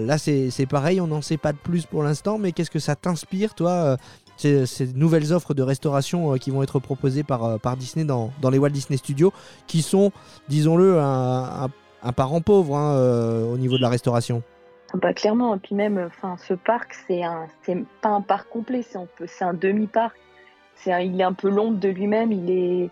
Là, 0.00 0.18
c'est 0.18 0.66
pareil, 0.68 1.00
on 1.00 1.06
n'en 1.06 1.22
sait 1.22 1.36
pas 1.36 1.52
de 1.52 1.58
plus 1.58 1.86
pour 1.86 2.02
l'instant, 2.02 2.38
mais 2.38 2.52
qu'est-ce 2.52 2.70
que 2.70 2.78
ça 2.78 2.96
t'inspire, 2.96 3.54
toi 3.54 3.96
euh, 4.44 4.66
ces, 4.66 4.92
nouvelles 4.94 5.32
offres 5.32 5.54
de 5.54 5.62
restauration 5.62 6.34
euh, 6.34 6.36
qui 6.36 6.50
vont 6.50 6.62
être 6.62 6.78
proposées 6.78 7.22
par, 7.22 7.44
euh, 7.44 7.58
par 7.58 7.76
Disney 7.76 8.04
dans, 8.04 8.30
dans 8.40 8.50
les 8.50 8.58
Walt 8.58 8.70
Disney 8.70 8.98
Studios, 8.98 9.32
qui 9.66 9.82
sont, 9.82 10.12
disons-le, 10.48 10.98
un, 11.00 11.70
parent 12.14 12.40
pauvre 12.40 12.76
hein, 12.76 13.48
au 13.52 13.56
niveau 13.56 13.76
de 13.76 13.82
la 13.82 13.88
restauration? 13.88 14.42
Bah, 14.94 15.12
clairement, 15.12 15.56
et 15.56 15.58
puis 15.58 15.74
même, 15.74 16.08
ce 16.46 16.54
parc, 16.54 16.94
c'est 17.06 17.22
pas 18.00 18.10
un 18.10 18.20
parc 18.20 18.48
complet, 18.48 18.82
c'est 18.82 19.44
un, 19.44 19.54
demi-parc. 19.54 20.16
Il 20.86 21.20
est 21.20 21.24
un 21.24 21.32
peu 21.32 21.48
l'ombre 21.48 21.78
de 21.78 21.88
lui-même, 21.88 22.30
il 22.30 22.50
est 22.50 22.90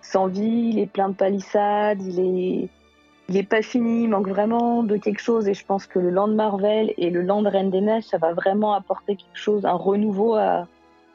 sans 0.00 0.28
vie, 0.28 0.70
il 0.72 0.78
est 0.78 0.86
plein 0.86 1.10
de 1.10 1.14
palissades, 1.14 2.00
il 2.02 2.20
est, 2.20 2.68
il 3.28 3.36
est 3.36 3.42
pas 3.48 3.62
fini, 3.62 4.04
il 4.04 4.08
manque 4.08 4.28
vraiment 4.28 4.82
de 4.82 4.96
quelque 4.96 5.20
chose. 5.20 5.48
Et 5.48 5.54
je 5.54 5.64
pense 5.64 5.86
que 5.86 5.98
le 5.98 6.10
Land 6.10 6.28
Marvel 6.28 6.92
et 6.98 7.10
le 7.10 7.22
Land 7.22 7.42
Reine 7.44 7.70
des 7.70 7.80
Neiges, 7.80 8.04
ça 8.04 8.18
va 8.18 8.32
vraiment 8.34 8.74
apporter 8.74 9.16
quelque 9.16 9.36
chose, 9.38 9.64
un 9.64 9.72
renouveau 9.72 10.34
à, 10.34 10.66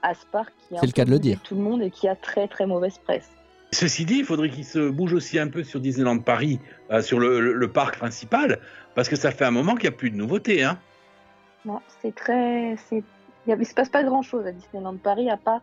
à 0.01 0.13
ce 0.13 0.25
parc 0.25 0.51
qui 0.67 0.75
est 0.75 0.81
le 0.85 0.91
cas 0.91 1.05
de 1.05 1.11
le 1.11 1.19
dire. 1.19 1.39
Tout 1.43 1.55
le 1.55 1.61
monde 1.61 1.81
et 1.81 1.91
qui 1.91 2.07
a 2.07 2.15
très 2.15 2.47
très 2.47 2.65
mauvaise 2.65 2.97
presse. 2.97 3.29
Ceci 3.71 4.05
dit, 4.05 4.17
il 4.19 4.25
faudrait 4.25 4.49
qu'il 4.49 4.65
se 4.65 4.89
bouge 4.89 5.13
aussi 5.13 5.37
un 5.37 5.47
peu 5.47 5.63
sur 5.63 5.79
Disneyland 5.79 6.17
Paris, 6.17 6.59
euh, 6.89 7.01
sur 7.03 7.19
le, 7.19 7.39
le- 7.39 7.53
le 7.53 7.67
parc 7.71 7.99
principal, 7.99 8.57
parce 8.95 9.07
que 9.09 9.15
ça 9.15 9.29
fait 9.29 9.45
un 9.45 9.51
moment 9.51 9.75
qu'il 9.75 9.83
n'y 9.89 9.93
a 9.95 9.97
plus 9.97 10.09
de 10.09 10.15
nouveautés. 10.15 10.63
Hein. 10.63 10.79
Non, 11.65 11.79
c'est 12.01 12.15
très. 12.15 12.75
c'est- 12.89 13.03
Il 13.45 13.55
ne 13.55 13.63
se 13.63 13.73
passe 13.75 13.89
pas 13.89 14.03
grand 14.03 14.23
chose 14.23 14.47
à 14.47 14.51
Disneyland 14.51 14.97
Paris 14.97 15.29
à 15.29 15.37
part 15.37 15.61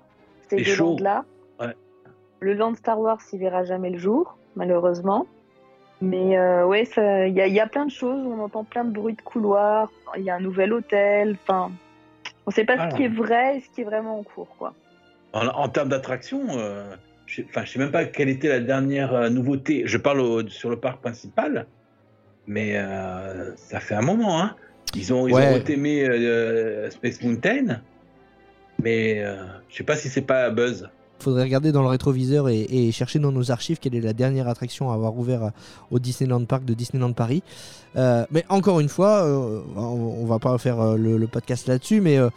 ces 0.48 0.58
C'est 0.58 0.64
deux 0.64 0.74
chaud. 0.76 0.84
landes-là. 0.90 1.24
Ouais. 1.58 1.74
Le 2.38 2.52
land 2.54 2.74
Star 2.76 3.00
Wars, 3.00 3.18
il 3.32 3.40
verra 3.40 3.64
jamais 3.64 3.90
le 3.90 3.98
jour, 3.98 4.36
malheureusement. 4.54 5.26
Mais 6.02 6.36
euh, 6.38 6.66
ouais, 6.66 6.84
il 6.96 7.32
y, 7.34 7.40
a- 7.40 7.46
il 7.46 7.54
y 7.54 7.60
a 7.60 7.66
plein 7.66 7.86
de 7.86 7.90
choses. 7.90 8.24
On 8.26 8.40
entend 8.40 8.64
plein 8.64 8.84
de 8.84 8.90
bruits 8.90 9.14
de 9.14 9.22
couloirs. 9.22 9.90
Il 10.16 10.22
y 10.24 10.30
a 10.30 10.34
un 10.36 10.40
nouvel 10.40 10.72
hôtel. 10.72 11.36
Enfin, 11.42 11.70
on 12.46 12.50
ne 12.50 12.54
sait 12.54 12.64
pas 12.64 12.74
Ah. 12.78 12.90
ce 12.90 12.96
qui 12.96 13.04
est 13.04 13.08
vrai 13.08 13.56
et 13.56 13.60
ce 13.60 13.68
qui 13.74 13.80
est 13.80 13.84
vraiment 13.84 14.18
en 14.18 14.22
cours, 14.22 14.54
quoi. 14.58 14.74
En, 15.32 15.46
en 15.46 15.68
termes 15.68 15.88
d'attraction, 15.88 16.42
euh, 16.50 16.94
je 17.26 17.42
ne 17.42 17.66
sais 17.66 17.78
même 17.78 17.90
pas 17.90 18.04
quelle 18.04 18.28
était 18.28 18.48
la 18.48 18.60
dernière 18.60 19.14
euh, 19.14 19.28
nouveauté. 19.30 19.82
Je 19.86 19.96
parle 19.98 20.20
au- 20.20 20.46
sur 20.48 20.68
le 20.70 20.76
parc 20.76 21.00
principal, 21.00 21.66
mais 22.46 22.76
euh, 22.76 23.54
ça 23.56 23.80
fait 23.80 23.94
un 23.94 24.02
moment. 24.02 24.40
Hein. 24.42 24.54
Ils 24.94 25.12
ont, 25.14 25.26
ils 25.26 25.34
Ouais. 25.34 25.48
ont 25.50 25.54
retémé 25.54 26.04
euh, 26.08 26.88
Space 26.90 27.22
Mountain, 27.22 27.80
mais 28.82 29.20
euh, 29.24 29.44
je 29.68 29.76
sais 29.76 29.84
pas 29.84 29.96
si 29.96 30.08
c'est 30.08 30.22
pas 30.22 30.50
Buzz. 30.50 30.88
Faudrait 31.18 31.44
regarder 31.44 31.72
dans 31.72 31.82
le 31.82 31.88
rétroviseur 31.88 32.48
et, 32.48 32.90
chercher 32.92 33.18
dans 33.18 33.32
nos 33.32 33.50
archives 33.50 33.78
quelle 33.78 33.94
est 33.94 34.00
la 34.00 34.12
dernière 34.12 34.48
attraction 34.48 34.90
à 34.90 34.94
avoir 34.94 35.16
ouvert 35.16 35.42
à- 35.42 35.52
au 35.90 35.98
Disneyland 35.98 36.44
Park 36.44 36.64
de 36.64 36.74
Disneyland 36.74 37.12
Paris. 37.12 37.42
Euh, 37.96 38.24
mais 38.30 38.44
encore 38.48 38.80
une 38.80 38.88
fois, 38.88 39.24
euh, 39.24 39.60
on, 39.76 39.80
on 39.80 40.26
va 40.26 40.38
pas 40.38 40.56
faire 40.58 40.80
euh, 40.80 40.96
le, 40.96 41.26
podcast 41.26 41.66
là-dessus, 41.66 42.00
mais 42.00 42.18
euh, 42.18 42.28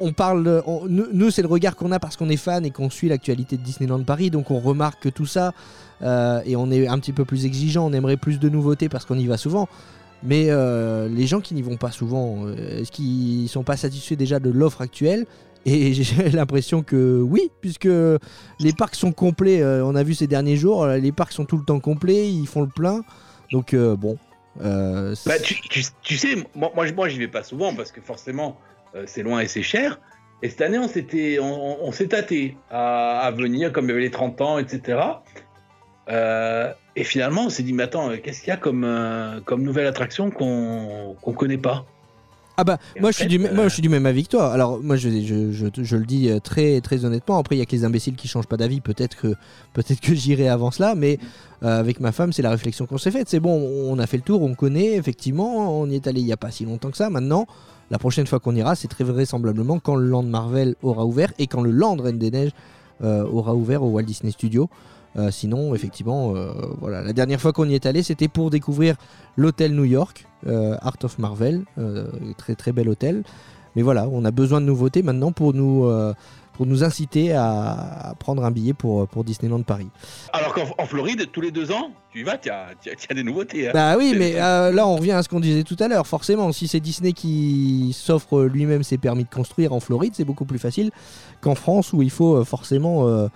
on 0.00 0.12
parle. 0.12 0.62
nous, 0.88 1.30
c'est 1.30 1.42
le 1.42 1.48
regard 1.48 1.76
qu'on 1.76 1.92
a 1.92 1.98
parce 1.98 2.16
qu'on 2.16 2.28
est 2.28 2.36
fan 2.36 2.64
et 2.64 2.70
qu'on 2.70 2.90
suit 2.90 3.08
l'actualité 3.08 3.56
de 3.56 3.62
Disneyland 3.62 4.02
Paris, 4.02 4.30
donc 4.30 4.50
on 4.50 4.58
remarque 4.58 5.12
tout 5.12 5.26
ça 5.26 5.54
euh, 6.02 6.40
et 6.44 6.56
on 6.56 6.70
est 6.70 6.86
un 6.86 6.98
petit 6.98 7.12
peu 7.12 7.24
plus 7.24 7.46
exigeant. 7.46 7.86
On 7.86 7.92
aimerait 7.92 8.16
plus 8.16 8.38
de 8.38 8.48
nouveautés 8.48 8.88
parce 8.88 9.04
qu'on 9.04 9.18
y 9.18 9.26
va 9.26 9.36
souvent. 9.36 9.68
Mais 10.24 10.46
euh, 10.48 11.08
les 11.08 11.28
gens 11.28 11.40
qui 11.40 11.54
n'y 11.54 11.62
vont 11.62 11.76
pas 11.76 11.92
souvent, 11.92 12.44
euh, 12.44 12.80
est-ce 12.80 12.90
qu'ils 12.90 13.48
sont 13.48 13.62
pas 13.62 13.76
satisfaits 13.76 14.16
déjà 14.16 14.40
de 14.40 14.50
l'offre 14.50 14.80
actuelle? 14.80 15.26
Et 15.70 15.92
j'ai 15.92 16.30
l'impression 16.30 16.82
que 16.82 17.20
oui, 17.20 17.50
puisque 17.60 17.88
les 18.60 18.72
parcs 18.72 18.94
sont 18.94 19.12
complets. 19.12 19.60
euh, 19.60 19.84
on 19.84 19.94
a 19.94 20.02
vu 20.02 20.14
ces 20.14 20.26
derniers 20.26 20.56
jours, 20.56 20.84
euh, 20.84 20.96
les 20.96 21.12
parcs 21.12 21.32
sont 21.32 21.44
tout 21.44 21.58
le 21.58 21.64
temps 21.64 21.80
complets, 21.80 22.30
ils 22.30 22.46
font 22.46 22.62
le 22.62 22.68
plein. 22.68 23.02
Donc 23.52 23.74
euh, 23.74 23.96
bon. 23.96 24.16
euh, 24.62 25.14
Bah, 25.26 25.38
tu, 25.38 25.54
tu- 25.68 25.82
tu 26.02 26.16
sais, 26.16 26.36
moi, 26.54 26.70
moi, 26.74 26.86
je- 26.86 26.94
moi 26.94 27.08
j'y 27.08 27.18
vais 27.18 27.28
pas 27.28 27.42
souvent 27.42 27.74
parce 27.74 27.92
que 27.92 28.00
forcément 28.00 28.58
euh, 28.94 29.04
c'est 29.06 29.22
loin 29.22 29.40
et 29.40 29.46
c'est 29.46 29.62
cher. 29.62 30.00
Et 30.42 30.48
cette 30.48 30.60
année, 30.60 30.78
on 30.78 30.88
s'était, 30.88 31.38
on, 31.40 31.84
on 31.84 31.90
s'est 31.92 32.08
tâté 32.08 32.56
à, 32.70 33.18
à 33.20 33.30
venir, 33.32 33.72
comme 33.72 33.86
il 33.86 33.88
y 33.88 33.92
avait 33.92 34.00
les 34.02 34.10
30 34.10 34.40
ans, 34.40 34.58
etc. 34.58 34.98
Et 36.96 37.04
finalement, 37.04 37.46
on 37.46 37.50
s'est 37.50 37.62
dit, 37.62 37.72
mais 37.72 37.82
attends, 37.84 38.10
qu'est-ce 38.22 38.40
qu'il 38.40 38.48
y 38.48 38.52
a 38.52 38.56
comme, 38.56 38.86
comme 39.44 39.62
nouvelle 39.62 39.86
attraction 39.86 40.30
qu'on 40.30 41.16
qu'on 41.20 41.32
connaît 41.32 41.58
pas? 41.58 41.84
Ah 42.60 42.64
bah 42.64 42.78
Et 42.96 43.00
moi 43.00 43.10
en 43.10 43.12
je, 43.12 43.18
suis 43.18 43.28
du, 43.28 43.38
euh, 43.38 43.54
moi 43.54 43.68
je 43.68 43.74
suis 43.74 43.82
du 43.82 43.88
même 43.88 44.04
avis 44.04 44.24
que 44.24 44.30
toi. 44.30 44.52
Alors 44.52 44.80
moi 44.82 44.96
je, 44.96 45.08
je, 45.08 45.52
je, 45.52 45.66
je 45.80 45.96
le 45.96 46.04
dis 46.04 46.28
euh, 46.28 46.40
très 46.40 46.80
très 46.80 47.04
honnêtement. 47.04 47.38
Après 47.38 47.54
il 47.54 47.60
y 47.60 47.62
a 47.62 47.66
que 47.66 47.70
les 47.70 47.84
imbéciles 47.84 48.16
qui 48.16 48.26
changent 48.26 48.48
pas 48.48 48.56
d'avis. 48.56 48.80
Peut-être 48.80 49.16
que 49.16 49.28
peut-être 49.74 50.00
que 50.00 50.12
j'irai 50.12 50.48
avant 50.48 50.72
cela, 50.72 50.96
mais 50.96 51.20
euh, 51.62 51.78
avec 51.78 52.00
ma 52.00 52.10
femme 52.10 52.32
c'est 52.32 52.42
la 52.42 52.50
réflexion 52.50 52.86
qu'on 52.86 52.98
s'est 52.98 53.12
faite. 53.12 53.28
C'est 53.28 53.38
bon, 53.38 53.54
on 53.54 53.96
a 54.00 54.06
fait 54.08 54.16
le 54.16 54.24
tour, 54.24 54.42
on 54.42 54.56
connaît 54.56 54.96
effectivement, 54.96 55.80
on 55.80 55.88
y 55.88 55.94
est 55.94 56.08
allé 56.08 56.20
il 56.20 56.26
y 56.26 56.32
a 56.32 56.36
pas 56.36 56.50
si 56.50 56.64
longtemps 56.64 56.90
que 56.90 56.96
ça. 56.96 57.10
Maintenant 57.10 57.46
la 57.92 57.98
prochaine 57.98 58.26
fois 58.26 58.40
qu'on 58.40 58.56
ira, 58.56 58.74
c'est 58.74 58.88
très 58.88 59.04
vraisemblablement 59.04 59.78
quand 59.78 59.94
le 59.94 60.08
Land 60.08 60.24
Marvel 60.24 60.74
aura 60.82 61.06
ouvert 61.06 61.32
et 61.38 61.46
quand 61.46 61.62
le 61.62 61.70
Land 61.70 61.96
Reine 61.96 62.18
des 62.18 62.32
Neiges 62.32 62.50
euh, 63.02 63.24
aura 63.24 63.54
ouvert 63.54 63.84
au 63.84 63.90
Walt 63.90 64.02
Disney 64.02 64.32
Studios. 64.32 64.68
Euh, 65.16 65.30
sinon, 65.30 65.74
effectivement, 65.74 66.34
euh, 66.36 66.52
voilà, 66.80 67.02
la 67.02 67.12
dernière 67.12 67.40
fois 67.40 67.52
qu'on 67.52 67.68
y 67.68 67.74
est 67.74 67.86
allé, 67.86 68.02
c'était 68.02 68.28
pour 68.28 68.50
découvrir 68.50 68.96
l'hôtel 69.36 69.74
New 69.74 69.84
York, 69.84 70.26
euh, 70.46 70.76
Art 70.82 70.98
of 71.02 71.18
Marvel, 71.18 71.64
très 72.36 72.54
très 72.54 72.72
bel 72.72 72.88
hôtel. 72.88 73.22
Mais 73.76 73.82
voilà, 73.82 74.08
on 74.10 74.24
a 74.24 74.30
besoin 74.30 74.60
de 74.60 74.66
nouveautés 74.66 75.02
maintenant 75.02 75.32
pour 75.32 75.54
nous, 75.54 75.88
pour 76.54 76.66
nous 76.66 76.82
inciter 76.82 77.32
à, 77.32 78.10
à 78.10 78.14
prendre 78.14 78.44
un 78.44 78.50
billet 78.50 78.72
pour, 78.72 79.06
pour 79.06 79.22
Disneyland 79.22 79.62
Paris. 79.62 79.88
Alors 80.32 80.52
qu'en 80.52 80.64
en 80.76 80.86
Floride, 80.86 81.30
tous 81.32 81.40
les 81.40 81.52
deux 81.52 81.70
ans, 81.70 81.90
tu 82.10 82.20
y 82.20 82.22
vas, 82.24 82.36
tu 82.38 82.50
as, 82.50 82.74
des 83.14 83.22
nouveautés. 83.22 83.68
hein. 83.68 83.72
Bah 83.72 83.94
oui, 83.96 84.14
mais 84.18 84.34
euh, 84.36 84.72
là 84.72 84.86
on 84.86 84.96
revient 84.96 85.12
à 85.12 85.22
ce 85.22 85.28
qu'on 85.28 85.38
disait 85.40 85.62
tout 85.62 85.76
à 85.78 85.86
l'heure. 85.86 86.06
Forcément, 86.06 86.50
si 86.50 86.66
c'est 86.66 86.80
Disney 86.80 87.12
qui 87.12 87.92
s'offre 87.94 88.42
lui-même 88.42 88.82
ses 88.82 88.98
permis 88.98 89.24
de 89.24 89.30
construire 89.30 89.72
en 89.72 89.80
Floride, 89.80 90.14
c'est 90.16 90.24
beaucoup 90.24 90.44
plus 90.46 90.58
facile 90.58 90.90
qu'en 91.40 91.54
France 91.54 91.92
où 91.92 92.02
il 92.02 92.10
faut 92.10 92.44
forcément 92.44 93.06
euh, 93.06 93.28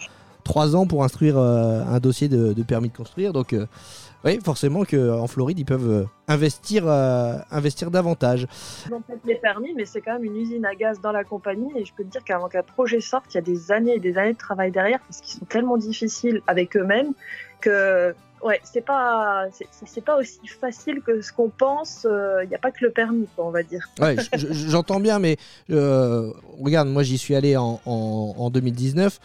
trois 0.45 0.75
ans 0.77 0.87
pour 0.87 1.05
instruire 1.05 1.39
euh, 1.39 1.83
un 1.83 1.99
dossier 2.01 2.29
de, 2.29 2.53
de 2.53 2.63
permis 2.63 2.89
de 2.89 2.97
construire. 2.97 3.33
Donc 3.33 3.53
euh, 3.53 3.67
oui, 4.25 4.39
forcément 4.45 4.85
qu'en 4.85 5.27
Floride 5.27 5.59
ils 5.59 5.65
peuvent 5.65 5.91
euh, 5.91 6.05
investir, 6.29 6.85
euh, 6.87 7.35
investir 7.51 7.91
davantage. 7.91 8.47
Ils 8.89 8.95
ont 8.95 9.01
peut-être 9.01 9.25
les 9.27 9.35
permis, 9.37 9.73
mais 9.77 9.85
c'est 9.85 10.01
quand 10.01 10.13
même 10.15 10.25
une 10.25 10.37
usine 10.37 10.65
à 10.65 10.75
gaz 10.75 11.01
dans 11.01 11.13
la 11.13 11.25
compagnie. 11.25 11.71
Et 11.77 11.85
je 11.85 11.93
peux 11.97 12.05
te 12.05 12.11
dire 12.11 12.23
qu'avant 12.25 12.49
qu'un 12.49 12.63
projet 12.63 13.01
sorte, 13.01 13.25
il 13.31 13.35
y 13.37 13.39
a 13.39 13.43
des 13.43 13.73
années 13.73 13.95
et 13.95 14.01
des 14.01 14.17
années 14.19 14.33
de 14.35 14.39
travail 14.39 14.71
derrière 14.71 15.01
parce 15.01 15.21
qu'ils 15.21 15.39
sont 15.39 15.45
tellement 15.47 15.77
difficiles 15.77 16.41
avec 16.47 16.77
eux-mêmes 16.77 17.13
que 17.61 18.15
ouais, 18.45 18.61
c'est 18.65 18.85
pas 18.85 19.45
c'est- 19.87 20.01
pas 20.05 20.17
aussi 20.19 20.41
facile 20.49 21.01
que 21.01 21.21
ce 21.21 21.33
qu'on 21.33 21.49
pense. 21.49 22.05
Il 22.43 22.49
n'y 22.49 22.55
a 22.55 22.59
pas 22.59 22.73
que 22.73 22.85
le 22.85 22.91
permis, 22.91 23.29
quoi, 23.37 23.47
on 23.47 23.51
va 23.51 23.63
dire. 23.63 23.89
Ouais, 24.01 24.17
j'entends 24.37 24.99
bien, 25.01 25.19
mais 25.21 25.37
regarde, 25.69 26.89
moi 26.89 27.03
j'y 27.03 27.19
suis 27.19 27.35
allé 27.35 27.57
en, 27.57 27.81
en- 27.87 28.35
en 28.37 28.51
2019. 28.51 29.19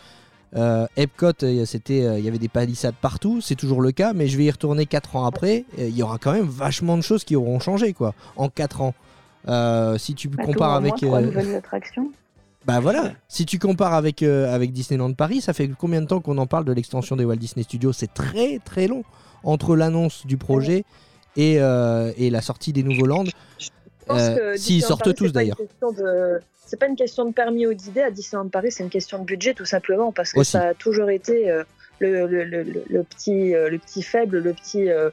Euh, 0.56 0.88
Epcot, 0.96 1.32
euh, 1.44 1.66
c'était, 1.66 2.04
euh, 2.06 2.20
il 2.20 2.26
y 2.26 2.28
avait 2.28 2.38
des 2.40 2.48
palissades 2.48 2.96
partout, 3.02 3.42
c'est 3.42 3.56
toujours 3.56 3.82
le 3.82 3.92
cas, 3.92 4.14
mais 4.14 4.28
je 4.28 4.38
vais 4.38 4.46
y 4.46 4.52
retourner 4.52 4.86
4 4.86 5.16
ans 5.18 5.26
après. 5.26 5.66
Il 5.78 5.96
y 5.96 6.02
aura 6.04 6.18
quand 6.18 6.32
même 6.32 6.48
vachement 6.48 6.96
de 6.98 7.02
choses 7.02 7.24
qui 7.26 7.36
auront 7.36 7.60
changé, 7.60 7.94
quoi, 7.94 8.14
en 8.38 8.48
4 8.50 8.82
ans. 8.82 8.94
Euh, 9.48 9.98
si 9.98 10.14
tu 10.16 10.30
Bah, 10.30 10.44
compares 10.46 10.74
avec, 10.74 10.96
trois 10.96 11.22
nouvelles 11.22 11.56
attractions. 11.56 12.12
bah 12.66 12.80
voilà, 12.80 13.12
si 13.28 13.46
tu 13.46 13.60
compares 13.60 13.94
avec 13.94 14.24
euh, 14.24 14.54
avec 14.54 14.72
Disneyland 14.74 15.14
Paris, 15.14 15.42
ça 15.42 15.54
fait 15.54 15.70
combien 15.78 16.02
de 16.02 16.08
temps 16.08 16.20
qu'on 16.22 16.38
en 16.38 16.48
parle 16.48 16.66
de 16.66 16.74
l'extension 16.74 17.16
des 17.16 17.24
Walt 17.26 17.36
Disney 17.38 17.64
Studios? 17.64 17.94
C'est 17.94 18.14
très 18.14 18.60
très 18.60 18.88
long 18.88 19.04
entre 19.44 19.76
l'annonce 19.76 20.26
du 20.26 20.36
projet 20.38 20.84
et, 21.38 21.60
euh, 21.62 22.12
et 22.18 22.30
la 22.30 22.42
sortie 22.42 22.74
des 22.74 22.84
nouveaux 22.84 23.06
lands. 23.06 23.24
Euh, 24.10 24.56
s'ils 24.58 24.82
sortent 24.82 25.04
Paris, 25.04 25.16
tous, 25.16 25.32
d'ailleurs. 25.32 25.58
de- 25.82 26.40
C'est 26.68 26.78
pas 26.78 26.88
une 26.88 26.96
question 26.96 27.26
de 27.26 27.32
permis 27.34 27.66
ou 27.66 27.74
d'idée 27.74 28.02
à 28.02 28.12
Disneyland 28.12 28.50
Paris, 28.50 28.72
c'est 28.72 28.84
une 28.84 28.90
question 28.90 29.18
de 29.20 29.24
budget 29.24 29.54
tout 29.54 29.66
simplement 29.66 30.12
parce 30.12 30.34
que 30.34 30.42
Aussi. 30.42 30.52
ça 30.52 30.68
a 30.68 30.74
toujours 30.74 31.10
été 31.10 31.50
euh, 31.50 31.64
le, 32.00 32.28
le- 32.28 32.44
le- 32.44 32.64
le- 32.64 32.84
le 32.88 33.04
petit, 33.04 33.56
euh, 33.56 33.70
le 33.70 33.80
petit 33.80 34.04
faible, 34.04 34.40
le 34.40 34.54
petit 34.54 34.90
euh, 34.92 35.10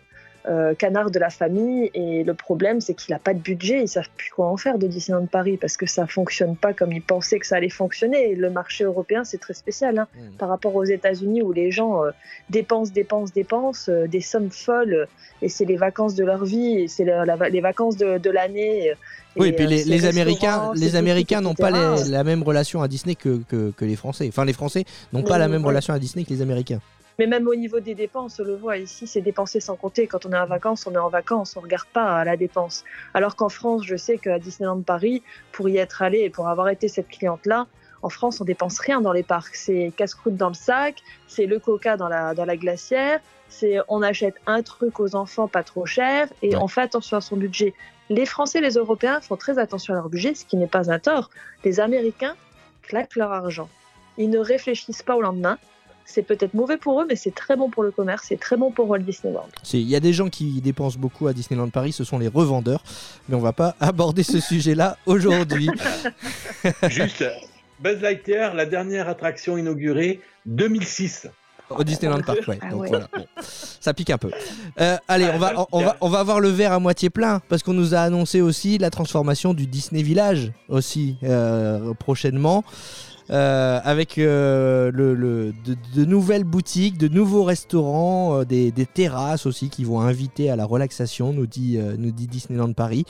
euh, 0.47 0.75
canard 0.75 1.11
de 1.11 1.19
la 1.19 1.31
famille. 1.31 1.91
Et 1.95 2.23
le 2.25 2.35
problème, 2.35 2.81
c'est 2.81 2.95
qu'il 2.95 3.13
n'a 3.15 3.19
pas 3.19 3.33
de 3.35 3.39
budget, 3.39 3.83
ils 3.83 3.89
savent 3.89 4.09
plus 4.17 4.31
quoi 4.31 4.47
en 4.49 4.57
faire 4.57 4.79
de 4.79 4.87
Disneyland 4.87 5.27
Paris 5.27 5.57
parce 5.57 5.77
que 5.77 5.87
ça 5.87 6.07
fonctionne 6.07 6.55
pas 6.57 6.73
comme 6.73 6.93
ils 6.93 7.03
pensaient 7.03 7.39
que 7.39 7.47
ça 7.47 7.57
allait 7.57 7.69
fonctionner. 7.71 8.31
Et 8.31 8.35
le 8.35 8.51
marché 8.51 8.85
européen, 8.85 9.25
c'est 9.25 9.39
très 9.39 9.55
spécial 9.55 9.99
hein, 9.99 10.07
Mm. 10.15 10.37
par 10.39 10.49
rapport 10.51 10.75
aux 10.75 10.85
États-Unis 10.85 11.43
où 11.43 11.53
les 11.53 11.71
gens 11.71 12.05
euh, 12.05 12.11
dépensent, 12.51 12.93
dépensent, 12.93 13.33
dépensent 13.35 13.91
euh, 13.91 14.07
des 14.07 14.21
sommes 14.21 14.51
folles 14.51 15.09
et 15.43 15.49
c'est 15.49 15.65
les 15.65 15.77
vacances 15.77 16.15
de 16.15 16.25
leur 16.25 16.45
vie 16.45 16.89
c'est 16.89 17.05
la- 17.05 17.25
la- 17.25 17.49
les 17.49 17.61
vacances 17.61 17.97
de, 17.97 18.19
de 18.19 18.31
l'année. 18.31 18.93
Oui, 19.37 19.49
et 19.49 19.53
puis 19.53 19.67
les, 19.67 20.07
Américains, 20.07 20.73
les 20.77 20.95
Américains 20.97 21.41
n'ont 21.41 21.55
pas 21.55 21.71
les- 21.71 22.11
la 22.11 22.23
même 22.23 22.43
relation 22.43 22.83
à 22.83 22.89
Disney 22.89 23.15
que, 23.15 23.41
que, 23.49 23.71
que 23.73 23.85
les 23.85 23.97
Français. 23.97 24.27
Enfin, 24.29 24.45
les 24.45 24.53
Français 24.53 24.85
n'ont 25.13 25.23
pas 25.23 25.39
la 25.39 25.49
même 25.49 25.65
relation 25.67 25.93
à 25.95 25.99
Disney 25.99 26.25
que 26.25 26.31
les 26.31 26.43
Américains. 26.43 26.81
Mais 27.19 27.27
même 27.27 27.47
au 27.47 27.55
niveau 27.55 27.81
des 27.81 27.95
dépenses, 27.95 28.41
on 28.41 28.45
le 28.45 28.57
voit 28.57 28.77
ici, 28.77 29.07
c'est 29.07 29.21
dépenser 29.21 29.61
sans 29.61 29.77
compter. 29.77 30.07
Quand 30.07 30.27
on 30.27 30.33
est 30.33 30.39
en 30.39 30.47
vacances, 30.47 30.87
on 30.87 30.93
est 30.93 30.99
en 30.99 31.09
vacances, 31.09 31.57
on 31.57 31.61
regarde 31.61 31.87
pas 31.93 32.19
à 32.19 32.25
la 32.25 32.37
dépense. 32.37 32.85
Alors 33.15 33.37
qu'en 33.37 33.49
France, 33.49 33.83
je 33.85 33.97
sais 33.97 34.19
qu'à 34.19 34.39
Disneyland 34.39 34.83
Paris, 34.83 35.23
pour 35.53 35.69
y 35.69 35.77
être 35.77 36.03
allé 36.03 36.21
et 36.21 36.31
pour 36.31 36.49
avoir 36.49 36.69
été 36.69 36.89
cette 36.89 37.09
cliente-là, 37.09 37.67
en 38.03 38.11
France, 38.11 38.41
on 38.41 38.45
dépense 38.45 38.79
rien 38.81 39.01
dans 39.01 39.13
les 39.13 39.23
parcs. 39.23 39.55
C'est 39.55 39.93
casse-croûte 39.97 40.37
dans 40.37 40.49
le 40.49 40.55
sac, 40.55 41.03
c'est 41.27 41.47
le 41.47 41.59
coca 41.59 41.97
dans 41.97 42.09
la, 42.09 42.35
dans 42.35 42.45
la 42.45 42.57
glacière, 42.57 43.21
c'est 43.49 43.79
on 43.89 44.03
achète 44.03 44.35
un 44.47 44.63
truc 44.63 45.01
aux 45.01 45.15
enfants 45.15 45.49
pas 45.49 45.63
trop 45.63 45.87
cher 45.87 46.29
et 46.43 46.57
on 46.57 46.69
fait 46.69 46.83
attention 46.83 47.17
à 47.17 47.21
son 47.21 47.37
budget. 47.37 47.73
Les 48.11 48.27
Français, 48.27 48.61
les 48.61 48.75
Européens 48.75 49.21
font 49.21 49.37
très 49.37 49.59
attention 49.59 49.95
à 49.95 49.97
leur 49.97 50.09
budget, 50.09 50.35
ce 50.35 50.45
qui 50.45 50.57
n'est 50.57 50.67
pas 50.67 50.91
un 50.91 50.99
tort. 50.99 51.31
Les 51.65 51.81
Américains 51.81 52.35
claquent 52.83 53.17
leur 53.17 53.33
argent. 53.33 53.69
Ils 54.19 54.29
ne 54.29 54.39
réfléchissent 54.39 55.03
pas 55.03 55.17
au 55.17 55.23
lendemain. 55.23 55.59
C'est 56.07 56.23
peut-être 56.23 56.55
mauvais 56.55 56.77
pour 56.77 57.01
eux, 57.01 57.07
mais 57.09 57.17
c'est 57.17 57.35
très 57.35 57.57
bon 57.57 57.71
pour 57.71 57.83
le 57.83 57.91
commerce, 57.91 58.27
c'est 58.29 58.39
très 58.39 58.57
bon 58.57 58.71
pour 58.71 58.89
Walt 58.89 58.99
Disney 59.01 59.33
World. 59.33 59.51
C'est- 59.63 59.81
Il 59.81 59.89
y 59.89 59.97
a 59.97 60.01
des 60.01 60.13
gens 60.13 60.29
qui 60.29 60.61
dépensent 60.61 60.99
beaucoup 60.99 61.27
à 61.27 61.33
Disneyland 61.33 61.71
Paris, 61.71 61.93
ce 61.93 62.05
sont 62.05 62.19
les 62.19 62.29
revendeurs. 62.29 62.83
Mais 63.29 63.35
on 63.35 63.41
va 63.41 63.53
pas 63.53 63.75
aborder 63.81 64.23
ce 64.23 64.39
sujet-là 64.41 64.97
aujourd'hui. 65.07 65.69
Juste, 66.89 67.25
Buzz 67.81 68.01
Lightyear, 68.01 68.55
la 68.55 68.67
dernière 68.67 69.09
attraction 69.09 69.57
inaugurée 69.57 70.21
2006. 70.47 71.29
Au 71.71 71.83
Disneyland 71.83 72.21
Park, 72.21 72.41
ouais. 72.47 72.59
Ah 72.61 72.69
Donc 72.71 72.83
ouais. 72.83 72.89
voilà, 72.91 73.09
bon. 73.17 73.25
ça 73.81 73.95
pique 73.95 74.11
un 74.11 74.19
peu. 74.19 74.31
Euh, 74.81 74.97
allez, 75.09 75.27
on 75.33 75.39
va, 75.39 75.53
on, 75.61 75.67
on 75.73 75.83
va, 75.83 75.97
on 76.03 76.09
va 76.11 76.19
avoir 76.21 76.39
le 76.39 76.51
verre 76.51 76.73
à 76.73 76.79
moitié 76.79 77.09
plein 77.09 77.41
parce 77.49 77.63
qu'on 77.63 77.73
nous 77.73 77.95
a 77.95 78.01
annoncé 78.01 78.43
aussi 78.43 78.77
la 78.77 78.91
transformation 78.91 79.55
du 79.55 79.67
Disney 79.67 80.03
Village 80.03 80.53
aussi 80.69 81.17
euh, 81.25 81.95
prochainement. 81.95 82.65
Euh, 83.31 83.81
avec 83.83 84.19
euh, 84.19 84.93
de, 84.93 86.05
nouvelles 86.05 86.45
boutiques, 86.45 86.99
de 86.99 87.09
nouveaux 87.09 87.45
restaurants, 87.45 88.41
euh, 88.41 88.45
des, 88.45 88.73
terrasses 88.93 89.47
aussi 89.47 89.71
qui 89.71 89.85
vont 89.85 90.01
inviter 90.01 90.51
à 90.51 90.57
la 90.57 90.67
relaxation, 90.67 91.33
nous 91.33 91.47
dit, 91.47 91.79
Disneyland 91.97 92.73
Paris. 92.75 93.05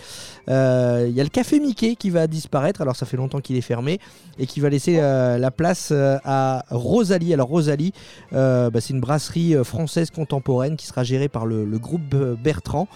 Il 0.49 0.53
y 0.53 1.21
a 1.21 1.25
le 1.25 1.29
café 1.29 1.59
Mickey 1.59 1.97
qui 1.97 2.11
va 2.11 2.27
disparaître, 2.27 2.81
alors 2.81 2.97
ça 2.97 3.07
fait 3.07 3.17
longtemps 3.17 3.41
qu'il 3.41 3.57
est 3.57 3.61
fermé, 3.61 3.99
et 4.39 4.47
qui 4.47 4.61
va 4.61 4.69
laisser 4.69 4.99
la 4.99 5.51
place 5.51 5.93
à 5.93 6.65
Rosalie. 6.71 7.35
Alors 7.35 7.49
Rosalie, 7.49 7.93
bah, 8.31 8.71
c'est 8.81 8.91
une 8.91 9.01
brasserie 9.01 9.57
française 9.65 10.11
contemporaine 10.11 10.77
qui 10.77 10.87
sera 10.87 11.03
gérée 11.03 11.29
par 11.29 11.47
le, 11.47 11.65
le 11.65 11.79
groupe 11.79 12.15
Bertrand. 12.43 12.87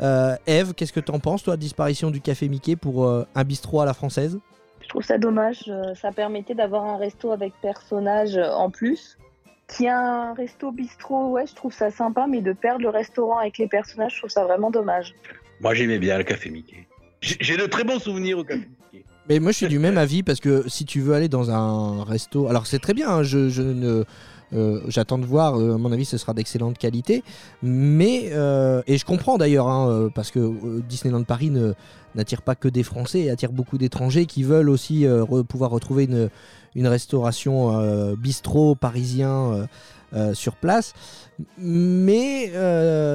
Eve, 0.00 0.74
qu'est-ce 0.74 0.92
que 0.92 1.00
t'en 1.00 1.20
penses, 1.20 1.44
toi, 1.44 1.56
disparition 1.56 2.10
du 2.10 2.20
café 2.20 2.48
Mickey 2.48 2.74
pour 2.76 3.08
un 3.08 3.44
bistrot 3.44 3.80
à 3.80 3.86
la 3.86 3.94
française? 3.94 4.38
Trouve 4.94 5.04
ça 5.04 5.18
dommage. 5.18 5.64
euh, 5.68 5.94
Ça 5.94 6.12
permettait 6.12 6.54
d'avoir 6.54 6.84
un 6.84 6.96
resto 6.96 7.32
avec 7.32 7.52
personnage 7.60 8.36
euh, 8.36 8.50
en 8.52 8.70
plus. 8.70 9.18
Qui 9.66 9.88
a 9.88 9.98
un 9.98 10.34
resto 10.34 10.70
bistrot, 10.70 11.30
ouais, 11.30 11.46
je 11.46 11.54
trouve 11.54 11.72
ça 11.72 11.90
sympa, 11.90 12.26
mais 12.28 12.42
de 12.42 12.52
perdre 12.52 12.82
le 12.82 12.90
restaurant 12.90 13.38
avec 13.38 13.56
les 13.58 13.66
personnages, 13.66 14.12
je 14.14 14.18
trouve 14.18 14.30
ça 14.30 14.44
vraiment 14.44 14.70
dommage. 14.70 15.14
Moi, 15.60 15.74
j'aimais 15.74 15.98
bien 15.98 16.18
le 16.18 16.24
café 16.24 16.50
Mickey. 16.50 16.86
J'ai 17.22 17.36
j'ai 17.40 17.56
de 17.56 17.64
très 17.66 17.82
bons 17.82 17.98
souvenirs 17.98 18.38
au 18.38 18.44
café 18.44 18.60
Mickey. 18.92 19.04
Mais 19.28 19.40
moi, 19.40 19.52
je 19.52 19.56
suis 19.56 19.66
du 19.68 19.78
même 19.78 19.96
avis 19.96 20.22
parce 20.22 20.38
que 20.38 20.68
si 20.68 20.84
tu 20.84 21.00
veux 21.00 21.14
aller 21.14 21.28
dans 21.28 21.50
un 21.50 22.04
resto, 22.04 22.46
alors 22.48 22.66
c'est 22.66 22.78
très 22.78 22.92
bien. 22.92 23.08
hein, 23.08 23.22
je, 23.22 23.48
je 23.48 23.62
ne, 23.62 24.04
euh, 24.54 24.80
j'attends 24.88 25.18
de 25.18 25.26
voir. 25.26 25.58
euh, 25.58 25.74
à 25.74 25.78
mon 25.78 25.92
avis, 25.92 26.04
ce 26.04 26.18
sera 26.18 26.34
d'excellente 26.34 26.78
qualité. 26.78 27.22
Mais 27.62 28.30
euh, 28.32 28.82
et 28.86 28.98
je 28.98 29.04
comprends 29.04 29.38
d'ailleurs 29.38 29.68
hein, 29.68 30.10
parce 30.14 30.30
que 30.30 30.80
Disneyland 30.80 31.24
Paris 31.24 31.52
n'attire 32.14 32.42
pas 32.42 32.54
que 32.54 32.68
des 32.68 32.82
Français, 32.82 33.20
et 33.20 33.30
attire 33.30 33.52
beaucoup 33.52 33.78
d'étrangers 33.78 34.26
qui 34.26 34.42
veulent 34.42 34.70
aussi 34.70 35.06
pouvoir 35.48 35.70
retrouver 35.70 36.04
une, 36.04 36.86
restauration 36.86 38.14
bistrot 38.16 38.74
parisien 38.74 39.66
sur 40.32 40.54
place. 40.56 40.92
Mais 41.58 42.52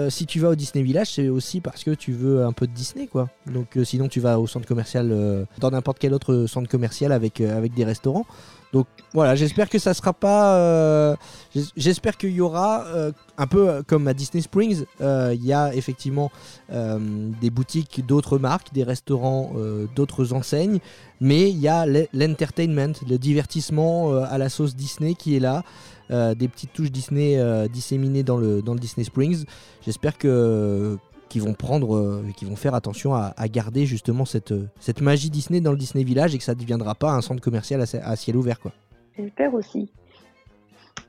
si 0.10 0.26
tu 0.26 0.40
vas 0.40 0.50
au 0.50 0.56
Disney 0.56 0.84
Village, 0.84 1.14
c'est 1.14 1.30
aussi 1.30 1.62
parce 1.62 1.84
que 1.84 1.92
tu 1.92 2.12
veux 2.12 2.44
un 2.44 2.52
peu 2.52 2.68
de 2.68 2.74
Disney, 2.74 3.08
quoi. 3.08 3.30
Donc 3.46 3.78
sinon, 3.84 4.10
tu 4.10 4.20
vas 4.20 4.40
au 4.40 4.48
centre 4.48 4.68
commercial, 4.68 5.46
dans 5.60 5.72
n'importe 5.72 6.00
quel 6.00 6.14
autre 6.14 6.46
centre 6.48 6.70
commercial 6.70 7.12
avec, 7.14 7.40
avec 7.40 7.74
des 7.74 7.86
restaurants. 7.86 8.26
Donc 8.72 8.86
voilà, 9.14 9.36
j'espère 9.36 9.68
que 9.68 9.80
ça 9.80 9.94
sera 9.96 10.14
pas. 10.14 10.56
euh, 10.56 11.16
j'es- 11.56 11.64
j'espère 11.76 12.18
qu'il 12.18 12.32
y 12.32 12.40
aura 12.42 12.86
euh, 12.86 13.12
un 13.38 13.48
peu 13.48 13.68
euh, 13.68 13.82
comme 13.86 14.08
à 14.08 14.14
Disney 14.14 14.42
Springs, 14.44 14.86
il 15.00 15.44
y 15.46 15.54
a 15.54 15.74
effectivement 15.74 16.30
des 16.70 17.50
boutiques 17.50 18.06
d'autres 18.06 18.38
marques, 18.38 18.72
des 18.74 18.84
restaurants 18.84 19.52
d'autres 19.96 20.34
enseignes, 20.34 20.80
mais 21.20 21.50
il 21.50 21.58
y 21.58 21.68
a 21.68 21.86
l'e- 21.88 22.08
l'entertainment, 22.14 22.94
le 23.08 23.18
divertissement 23.18 24.14
à 24.24 24.38
la 24.38 24.50
sauce 24.50 24.76
Disney 24.76 25.16
qui 25.16 25.36
est 25.36 25.40
là. 25.40 25.64
des 26.10 26.48
petites 26.48 26.74
touches 26.74 26.92
Disney 26.92 27.40
disséminées 27.70 28.24
dans 28.24 28.38
le, 28.38 28.62
dans 28.62 28.74
le 28.74 28.80
Disney 28.80 29.04
Springs. 29.04 29.46
J'espère 29.86 30.18
que 30.18 30.98
qu'ils 31.30 31.44
vont 31.44 31.54
prendre, 31.54 31.96
euh, 31.96 32.24
qu'ils 32.36 32.48
vont 32.48 32.56
faire 32.56 32.74
attention 32.74 33.14
à, 33.14 33.34
à 33.38 33.48
garder 33.48 33.86
justement 33.86 34.26
cette, 34.26 34.52
euh, 34.52 34.68
cette 34.80 35.02
magie 35.02 35.30
Disney 35.30 35.62
dans 35.62 35.72
le 35.72 35.78
Disney 35.78 36.04
Village 36.04 36.34
et 36.36 36.38
que 36.38 36.44
ça 36.44 36.56
ne 36.56 36.60
deviendra 36.60 36.96
pas 36.96 37.12
un 37.12 37.22
centre 37.22 37.42
commercial 37.42 37.80
à, 37.82 37.86
ci- 37.86 37.98
à 37.98 38.16
ciel 38.16 38.36
ouvert. 38.36 38.60
Quoi. 38.60 38.72
J'espère 39.18 39.54
aussi. 39.54 39.92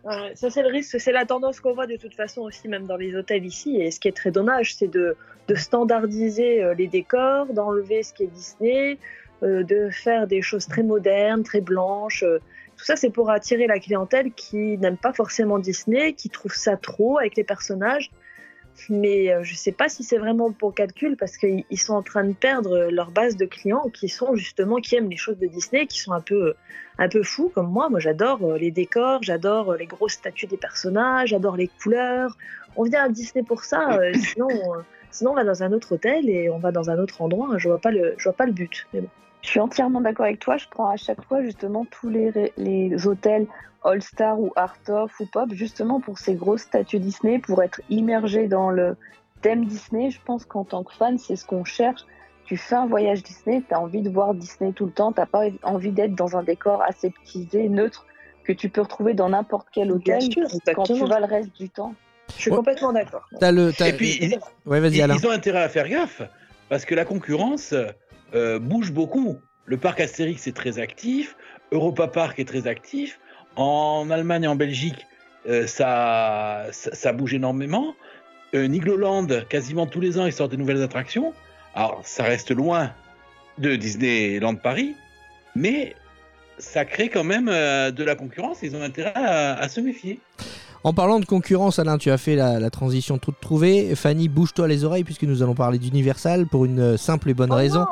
Ouais, 0.04 0.32
ça 0.34 0.48
c'est 0.48 0.62
le 0.62 0.68
risque, 0.68 0.98
c'est 0.98 1.12
la 1.12 1.26
tendance 1.26 1.60
qu'on 1.60 1.74
voit 1.74 1.86
de 1.86 1.96
toute 1.96 2.14
façon 2.14 2.42
aussi 2.42 2.68
même 2.68 2.86
dans 2.86 2.96
les 2.96 3.14
hôtels 3.14 3.44
ici. 3.44 3.76
Et 3.76 3.90
ce 3.90 4.00
qui 4.00 4.08
est 4.08 4.16
très 4.16 4.30
dommage, 4.30 4.74
c'est 4.76 4.88
de, 4.88 5.16
de 5.48 5.54
standardiser 5.54 6.62
euh, 6.62 6.74
les 6.74 6.86
décors, 6.86 7.46
d'enlever 7.52 8.02
ce 8.02 8.12
qui 8.14 8.22
est 8.24 8.28
Disney, 8.28 8.98
euh, 9.42 9.62
de 9.62 9.90
faire 9.90 10.26
des 10.26 10.40
choses 10.42 10.66
très 10.66 10.82
modernes, 10.82 11.42
très 11.42 11.60
blanches. 11.60 12.22
euh. 12.22 12.38
Tout 12.78 12.84
ça 12.86 12.96
c'est 12.96 13.10
pour 13.10 13.28
attirer 13.30 13.66
la 13.66 13.78
clientèle 13.78 14.32
qui 14.32 14.78
n'aime 14.78 14.96
pas 14.96 15.12
forcément 15.12 15.58
Disney, 15.58 16.14
qui 16.14 16.30
trouve 16.30 16.54
ça 16.54 16.78
trop 16.78 17.18
avec 17.18 17.36
les 17.36 17.44
personnages. 17.44 18.10
Mais 18.88 19.32
euh, 19.32 19.42
je 19.42 19.54
sais 19.54 19.72
pas 19.72 19.88
si 19.88 20.02
c'est 20.04 20.18
vraiment 20.18 20.52
pour 20.52 20.74
calcul 20.74 21.16
parce 21.16 21.36
qu'ils 21.36 21.64
ils 21.70 21.78
sont 21.78 21.94
en 21.94 22.02
train 22.02 22.24
de 22.24 22.32
perdre 22.32 22.88
leur 22.90 23.10
base 23.10 23.36
de 23.36 23.44
clients 23.44 23.88
qui 23.92 24.08
sont 24.08 24.34
justement 24.34 24.76
qui 24.76 24.96
aiment 24.96 25.10
les 25.10 25.16
choses 25.16 25.38
de 25.38 25.46
Disney, 25.46 25.86
qui 25.86 26.00
sont 26.00 26.12
un 26.12 26.20
peu 26.20 26.54
un 26.98 27.08
peu 27.08 27.22
fous 27.22 27.50
comme 27.54 27.70
moi. 27.70 27.88
Moi, 27.88 28.00
j'adore 28.00 28.42
euh, 28.44 28.58
les 28.58 28.70
décors, 28.70 29.22
j'adore 29.22 29.72
euh, 29.72 29.76
les 29.76 29.86
grosses 29.86 30.14
statues 30.14 30.46
des 30.46 30.56
personnages, 30.56 31.30
j'adore 31.30 31.56
les 31.56 31.68
couleurs. 31.68 32.36
On 32.76 32.84
vient 32.84 33.04
à 33.04 33.08
Disney 33.08 33.42
pour 33.42 33.64
ça. 33.64 33.98
euh, 33.98 34.12
sinon, 34.14 34.48
euh, 34.50 34.82
sinon, 35.10 35.32
on 35.32 35.34
va 35.34 35.44
dans 35.44 35.62
un 35.62 35.72
autre 35.72 35.92
hôtel 35.92 36.28
et 36.28 36.50
on 36.50 36.58
va 36.58 36.72
dans 36.72 36.90
un 36.90 36.98
autre 36.98 37.22
endroit. 37.22 37.58
Je 37.58 37.68
vois 37.68 37.78
pas 37.80 37.90
le, 37.90 38.14
je 38.16 38.24
vois 38.24 38.34
pas 38.34 38.46
le 38.46 38.52
but. 38.52 38.86
Je 39.42 39.48
suis 39.48 39.60
entièrement 39.60 40.00
d'accord 40.00 40.26
avec 40.26 40.38
toi. 40.40 40.56
Je 40.56 40.66
prends 40.70 40.88
à 40.90 40.96
chaque 40.96 41.22
fois 41.24 41.42
justement 41.42 41.86
tous 41.90 42.08
les, 42.10 42.52
les 42.56 43.06
hôtels 43.06 43.46
All 43.84 44.02
Star 44.02 44.38
ou 44.38 44.52
Art 44.56 44.76
of 44.88 45.18
ou 45.20 45.26
Pop, 45.26 45.50
justement 45.52 46.00
pour 46.00 46.18
ces 46.18 46.34
grosses 46.34 46.62
statues 46.62 46.98
Disney, 46.98 47.38
pour 47.38 47.62
être 47.62 47.80
immergé 47.88 48.46
dans 48.48 48.70
le 48.70 48.96
thème 49.40 49.64
Disney. 49.64 50.10
Je 50.10 50.18
pense 50.24 50.44
qu'en 50.44 50.64
tant 50.64 50.84
que 50.84 50.92
fan, 50.92 51.16
c'est 51.18 51.36
ce 51.36 51.46
qu'on 51.46 51.64
cherche. 51.64 52.02
Tu 52.44 52.56
fais 52.56 52.74
un 52.74 52.86
voyage 52.86 53.22
Disney, 53.22 53.62
tu 53.66 53.72
as 53.72 53.80
envie 53.80 54.02
de 54.02 54.10
voir 54.10 54.34
Disney 54.34 54.72
tout 54.72 54.84
le 54.86 54.90
temps, 54.92 55.12
t'as 55.12 55.24
pas 55.26 55.44
envie 55.62 55.92
d'être 55.92 56.14
dans 56.14 56.36
un 56.36 56.42
décor 56.42 56.82
aseptisé, 56.82 57.68
neutre, 57.68 58.04
que 58.44 58.52
tu 58.52 58.68
peux 58.68 58.80
retrouver 58.82 59.14
dans 59.14 59.28
n'importe 59.28 59.68
quel 59.72 59.92
hôtel 59.92 60.20
sûr, 60.20 60.48
quand 60.74 60.82
tu 60.82 61.04
vas 61.06 61.20
le 61.20 61.26
reste 61.26 61.56
du 61.56 61.70
temps. 61.70 61.94
Je 62.34 62.42
suis 62.42 62.50
Ouais. 62.50 62.56
complètement 62.56 62.92
d'accord. 62.92 63.26
Et 63.40 63.92
puis, 63.92 64.18
ils, 64.20 64.38
ouais, 64.66 64.80
vas-y 64.80 64.96
ils- 64.96 65.02
Alain. 65.02 65.14
ils 65.16 65.26
ont 65.26 65.30
intérêt 65.30 65.62
à 65.62 65.68
faire 65.68 65.88
gaffe 65.88 66.22
parce 66.68 66.84
que 66.84 66.94
la 66.94 67.04
concurrence 67.04 67.72
euh, 68.34 68.58
bouge 68.58 68.92
beaucoup. 68.92 69.40
Le 69.64 69.76
parc 69.76 70.00
Astérix 70.00 70.46
est 70.46 70.56
très 70.56 70.78
actif, 70.78 71.36
Europa 71.72 72.08
Park 72.08 72.38
est 72.38 72.44
très 72.44 72.66
actif. 72.66 73.20
En 73.56 74.08
Allemagne 74.10 74.44
et 74.44 74.48
en 74.48 74.56
Belgique, 74.56 75.06
euh, 75.48 75.66
ça, 75.66 76.66
ça, 76.72 77.12
bouge 77.12 77.34
énormément. 77.34 77.94
Euh, 78.54 78.66
Nigloland, 78.66 79.26
quasiment 79.48 79.86
tous 79.86 80.00
les 80.00 80.18
ans, 80.18 80.26
ils 80.26 80.32
sortent 80.32 80.52
des 80.52 80.56
nouvelles 80.56 80.82
attractions. 80.82 81.32
Alors, 81.74 82.00
ça 82.04 82.24
reste 82.24 82.50
loin 82.50 82.92
de 83.58 83.76
Disneyland 83.76 84.54
Paris, 84.56 84.94
mais 85.54 85.94
ça 86.58 86.84
crée 86.84 87.08
quand 87.08 87.24
même 87.24 87.48
euh, 87.48 87.90
de 87.90 88.04
la 88.04 88.14
concurrence. 88.14 88.58
Ils 88.62 88.76
ont 88.76 88.82
intérêt 88.82 89.12
à 89.14 89.68
se 89.68 89.80
méfier. 89.80 90.20
En 90.82 90.94
parlant 90.94 91.20
de 91.20 91.26
concurrence, 91.26 91.78
Alain, 91.78 91.98
tu 91.98 92.10
as 92.10 92.16
fait 92.16 92.36
la, 92.36 92.58
la 92.58 92.70
transition 92.70 93.18
toute 93.18 93.38
trouvée. 93.38 93.94
Fanny, 93.94 94.28
bouge-toi 94.28 94.66
les 94.66 94.84
oreilles 94.84 95.04
puisque 95.04 95.24
nous 95.24 95.42
allons 95.42 95.54
parler 95.54 95.78
d'Universal 95.78 96.46
pour 96.46 96.64
une 96.64 96.80
euh, 96.80 96.96
simple 96.96 97.28
et 97.28 97.34
bonne 97.34 97.52
Oh 97.52 97.56
raison. 97.56 97.84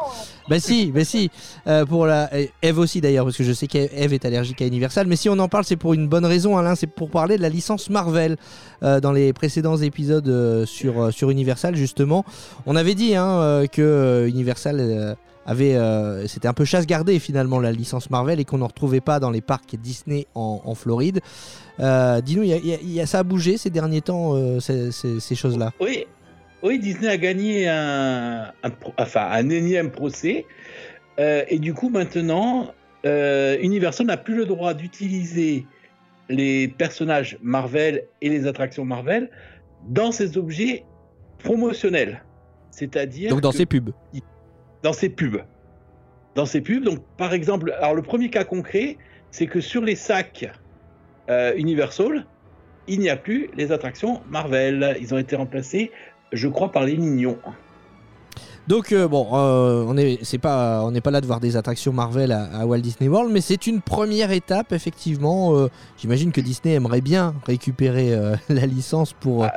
Bah 0.49 0.59
si, 0.59 0.91
bah 0.91 1.05
si. 1.05 1.31
Euh, 1.67 1.85
pour 1.85 2.07
la 2.07 2.31
Eve 2.63 2.79
aussi 2.79 3.03
d'ailleurs 3.03 3.27
parce 3.27 3.37
que 3.37 3.45
je 3.45 3.53
sais 3.53 3.67
qu'Eve 3.67 4.15
est 4.15 4.25
allergique 4.25 4.63
à 4.63 4.67
Universal. 4.67 5.07
Mais 5.07 5.17
si 5.17 5.29
on 5.29 5.39
en 5.39 5.49
parle, 5.49 5.65
c'est 5.65 5.77
pour 5.77 5.93
une 5.93 6.09
bonne 6.09 6.25
raison, 6.25 6.57
Alain. 6.57 6.75
C'est 6.77 6.87
pour 6.87 7.11
parler 7.11 7.37
de 7.37 7.43
la 7.43 7.51
licence 7.51 7.91
Marvel 7.91 8.37
Euh, 8.85 9.01
dans 9.01 9.11
les 9.11 9.33
précédents 9.33 9.77
épisodes 9.77 10.29
euh, 10.29 10.65
sur 10.65 11.13
sur 11.13 11.31
Universal 11.31 11.75
justement. 11.75 12.25
On 12.65 12.77
avait 12.77 12.95
dit 12.95 13.17
hein, 13.17 13.65
que 13.73 14.27
Universal 14.29 15.17
avait, 15.49 15.77
euh, 15.77 16.27
c'était 16.29 16.47
un 16.47 16.53
peu 16.53 16.67
chasse 16.67 16.87
gardée 16.87 17.19
finalement 17.19 17.59
la 17.59 17.73
licence 17.73 18.11
Marvel 18.11 18.39
et 18.39 18.45
qu'on 18.45 18.59
n'en 18.59 18.67
retrouvait 18.67 19.01
pas 19.01 19.19
dans 19.19 19.31
les 19.31 19.41
parcs 19.41 19.77
Disney 19.77 20.27
en, 20.35 20.61
en 20.65 20.75
Floride. 20.75 21.21
Euh, 21.81 22.21
Dis-nous, 22.21 22.43
il 22.43 22.49
y 22.49 22.53
a- 22.53 22.57
il 22.57 22.67
y 22.67 22.75
a- 22.75 22.79
il 22.83 22.93
y 22.93 23.01
a- 23.01 23.07
ça 23.07 23.21
a 23.21 23.23
bougé 23.23 23.57
ces 23.57 23.71
derniers 23.71 24.01
temps 24.01 24.35
euh, 24.35 24.59
ces, 24.61 24.91
ces- 24.91 25.21
ces 25.21 25.35
choses-là? 25.35 25.73
Oui, 25.81 26.07
oui, 26.63 26.79
Disney 26.79 27.09
a 27.09 27.17
gagné 27.17 27.69
un, 27.69 28.53
enfin, 28.99 29.29
un 29.31 29.49
énième 29.49 29.91
procès. 29.91 30.45
Euh, 31.21 31.45
et 31.49 31.59
du 31.59 31.75
coup, 31.75 31.89
maintenant, 31.89 32.73
euh, 33.07 33.57
Universal 33.61 34.07
n'a 34.07 34.17
plus 34.17 34.35
le 34.37 34.45
droit 34.47 34.75
d'utiliser 34.75 35.67
les 36.29 36.69
personnages 36.69 37.39
Marvel 37.43 38.05
et 38.21 38.29
les 38.29 38.47
attractions 38.47 38.85
Marvel 38.85 39.31
dans 39.89 40.11
ses 40.13 40.37
objets 40.37 40.85
promotionnels. 41.39 42.23
C'est-à-dire 42.71 43.31
Donc 43.31 43.41
dans 43.41 43.53
ces 43.53 43.67
pubs. 43.67 43.91
dans 44.83 44.93
ses 44.93 45.09
pubs. 45.09 45.43
Dans 46.35 46.47
ses 46.47 46.61
pubs, 46.61 46.85
donc 46.85 47.01
par 47.17 47.33
exemple, 47.33 47.73
alors 47.79 47.95
le 47.95 48.03
premier 48.03 48.31
cas 48.31 48.45
concret, 48.45 48.97
c'est 49.31 49.47
que 49.47 49.61
sur 49.61 49.83
les 49.83 49.97
sacs 49.97 50.51
euh, 51.29 51.53
Universal, 51.57 52.25
il 52.87 53.01
n'y 53.01 53.11
a 53.11 53.17
plus 53.17 53.51
les 53.55 53.73
attractions 53.73 54.21
Marvel. 54.31 54.97
Ils 55.01 55.15
ont 55.15 55.19
été 55.19 55.37
remplacés, 55.37 55.91
je 56.33 56.49
crois, 56.49 56.73
par 56.73 56.85
les 56.85 56.97
mignons. 56.97 57.39
Donc 58.69 58.93
euh, 58.93 59.09
bon, 59.09 59.27
euh, 59.33 59.83
on 59.89 59.97
est 59.97 60.19
c'est 60.25 60.37
pas 60.37 60.83
on 60.85 60.91
n'est 60.91 61.01
pas 61.01 61.11
là 61.11 61.23
de 61.23 61.27
voir 61.27 61.41
des 61.41 61.57
attractions 61.57 61.91
Marvel 61.91 62.33
à, 62.33 62.45
à 62.45 62.67
Walt 62.67 62.81
Disney 62.81 63.09
World, 63.09 63.33
mais 63.33 63.41
c'est 63.41 63.67
une 63.67 63.81
première 63.81 64.31
étape 64.31 64.73
effectivement. 64.73 65.57
Euh, 65.57 65.69
J'imagine 65.97 66.33
que 66.33 66.43
Disney 66.43 66.75
aimerait 66.75 67.01
bien 67.01 67.35
récupérer 67.47 68.13
euh, 68.13 68.37
la 68.51 68.67
licence 68.67 69.15
pour 69.15 69.45
euh, 69.45 69.49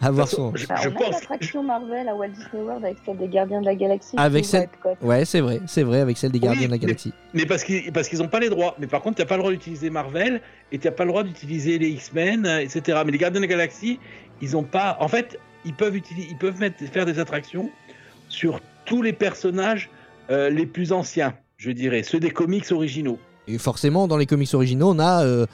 avoir 0.00 0.28
son. 0.28 0.52
je, 0.54 0.68
Bah, 0.68 0.76
je 0.80 0.88
on 0.88 0.92
a 0.92 0.94
pense. 0.94 1.10
l'attraction 1.10 1.64
Marvel 1.64 2.08
à 2.08 2.14
Walt 2.14 2.28
Disney 2.28 2.62
World 2.62 2.84
avec 2.84 2.98
celle 3.04 3.18
des 3.18 3.26
Gardiens 3.26 3.60
de 3.60 3.66
la 3.66 3.74
Galaxie. 3.74 4.14
Avec 4.16 4.44
celle-. 4.44 4.68
Ouais, 5.02 5.24
c'est 5.24 5.40
vrai, 5.40 5.60
c'est 5.66 5.82
vrai 5.82 5.98
avec 5.98 6.16
celle 6.16 6.30
des 6.30 6.38
Oui, 6.38 6.44
Gardiens 6.46 6.66
de 6.68 6.70
la 6.70 6.78
Galaxie. 6.78 7.12
Mais 7.34 7.46
parce 7.46 7.64
qu'ils 7.64 7.90
parce 7.92 8.08
qu'ils 8.08 8.20
n'ont 8.20 8.28
pas 8.28 8.38
les 8.38 8.50
droits. 8.50 8.76
Mais 8.78 8.86
par 8.86 9.02
contre, 9.02 9.16
tu 9.16 9.22
n'as 9.22 9.26
pas 9.28 9.34
le 9.34 9.42
droit 9.42 9.52
d'utiliser 9.52 9.90
Marvel 9.90 10.40
et 10.70 10.78
tu 10.78 10.86
n'as 10.86 10.92
pas 10.92 11.02
le 11.04 11.10
droit 11.10 11.24
d'utiliser 11.24 11.76
les 11.78 11.88
X-Men, 11.88 12.46
etc. 12.46 13.00
Mais 13.04 13.10
les 13.10 13.18
Gardiens 13.18 13.40
de 13.40 13.46
la 13.46 13.50
Galaxie, 13.50 13.98
ils 14.40 14.56
ont 14.56 14.62
pas. 14.62 14.96
En 15.00 15.08
fait, 15.08 15.40
ils 15.64 15.74
peuvent 15.74 15.96
utiliser, 15.96 16.28
ils 16.30 16.38
peuvent 16.38 16.60
mettre, 16.60 16.76
faire 16.84 17.04
des 17.04 17.18
attractions 17.18 17.68
sur 18.30 18.60
tous 18.86 19.02
les 19.02 19.12
personnages 19.12 19.90
euh, 20.30 20.48
les 20.48 20.66
plus 20.66 20.92
anciens, 20.92 21.34
je 21.58 21.70
dirais, 21.70 22.02
ceux 22.02 22.20
des 22.20 22.30
comics 22.30 22.70
originaux. 22.72 23.18
et 23.46 23.58
forcément, 23.58 24.08
dans 24.08 24.16
les 24.16 24.26
comics 24.26 24.52
originaux, 24.54 24.90
on 24.90 24.98
a 24.98 25.24
euh, 25.24 25.46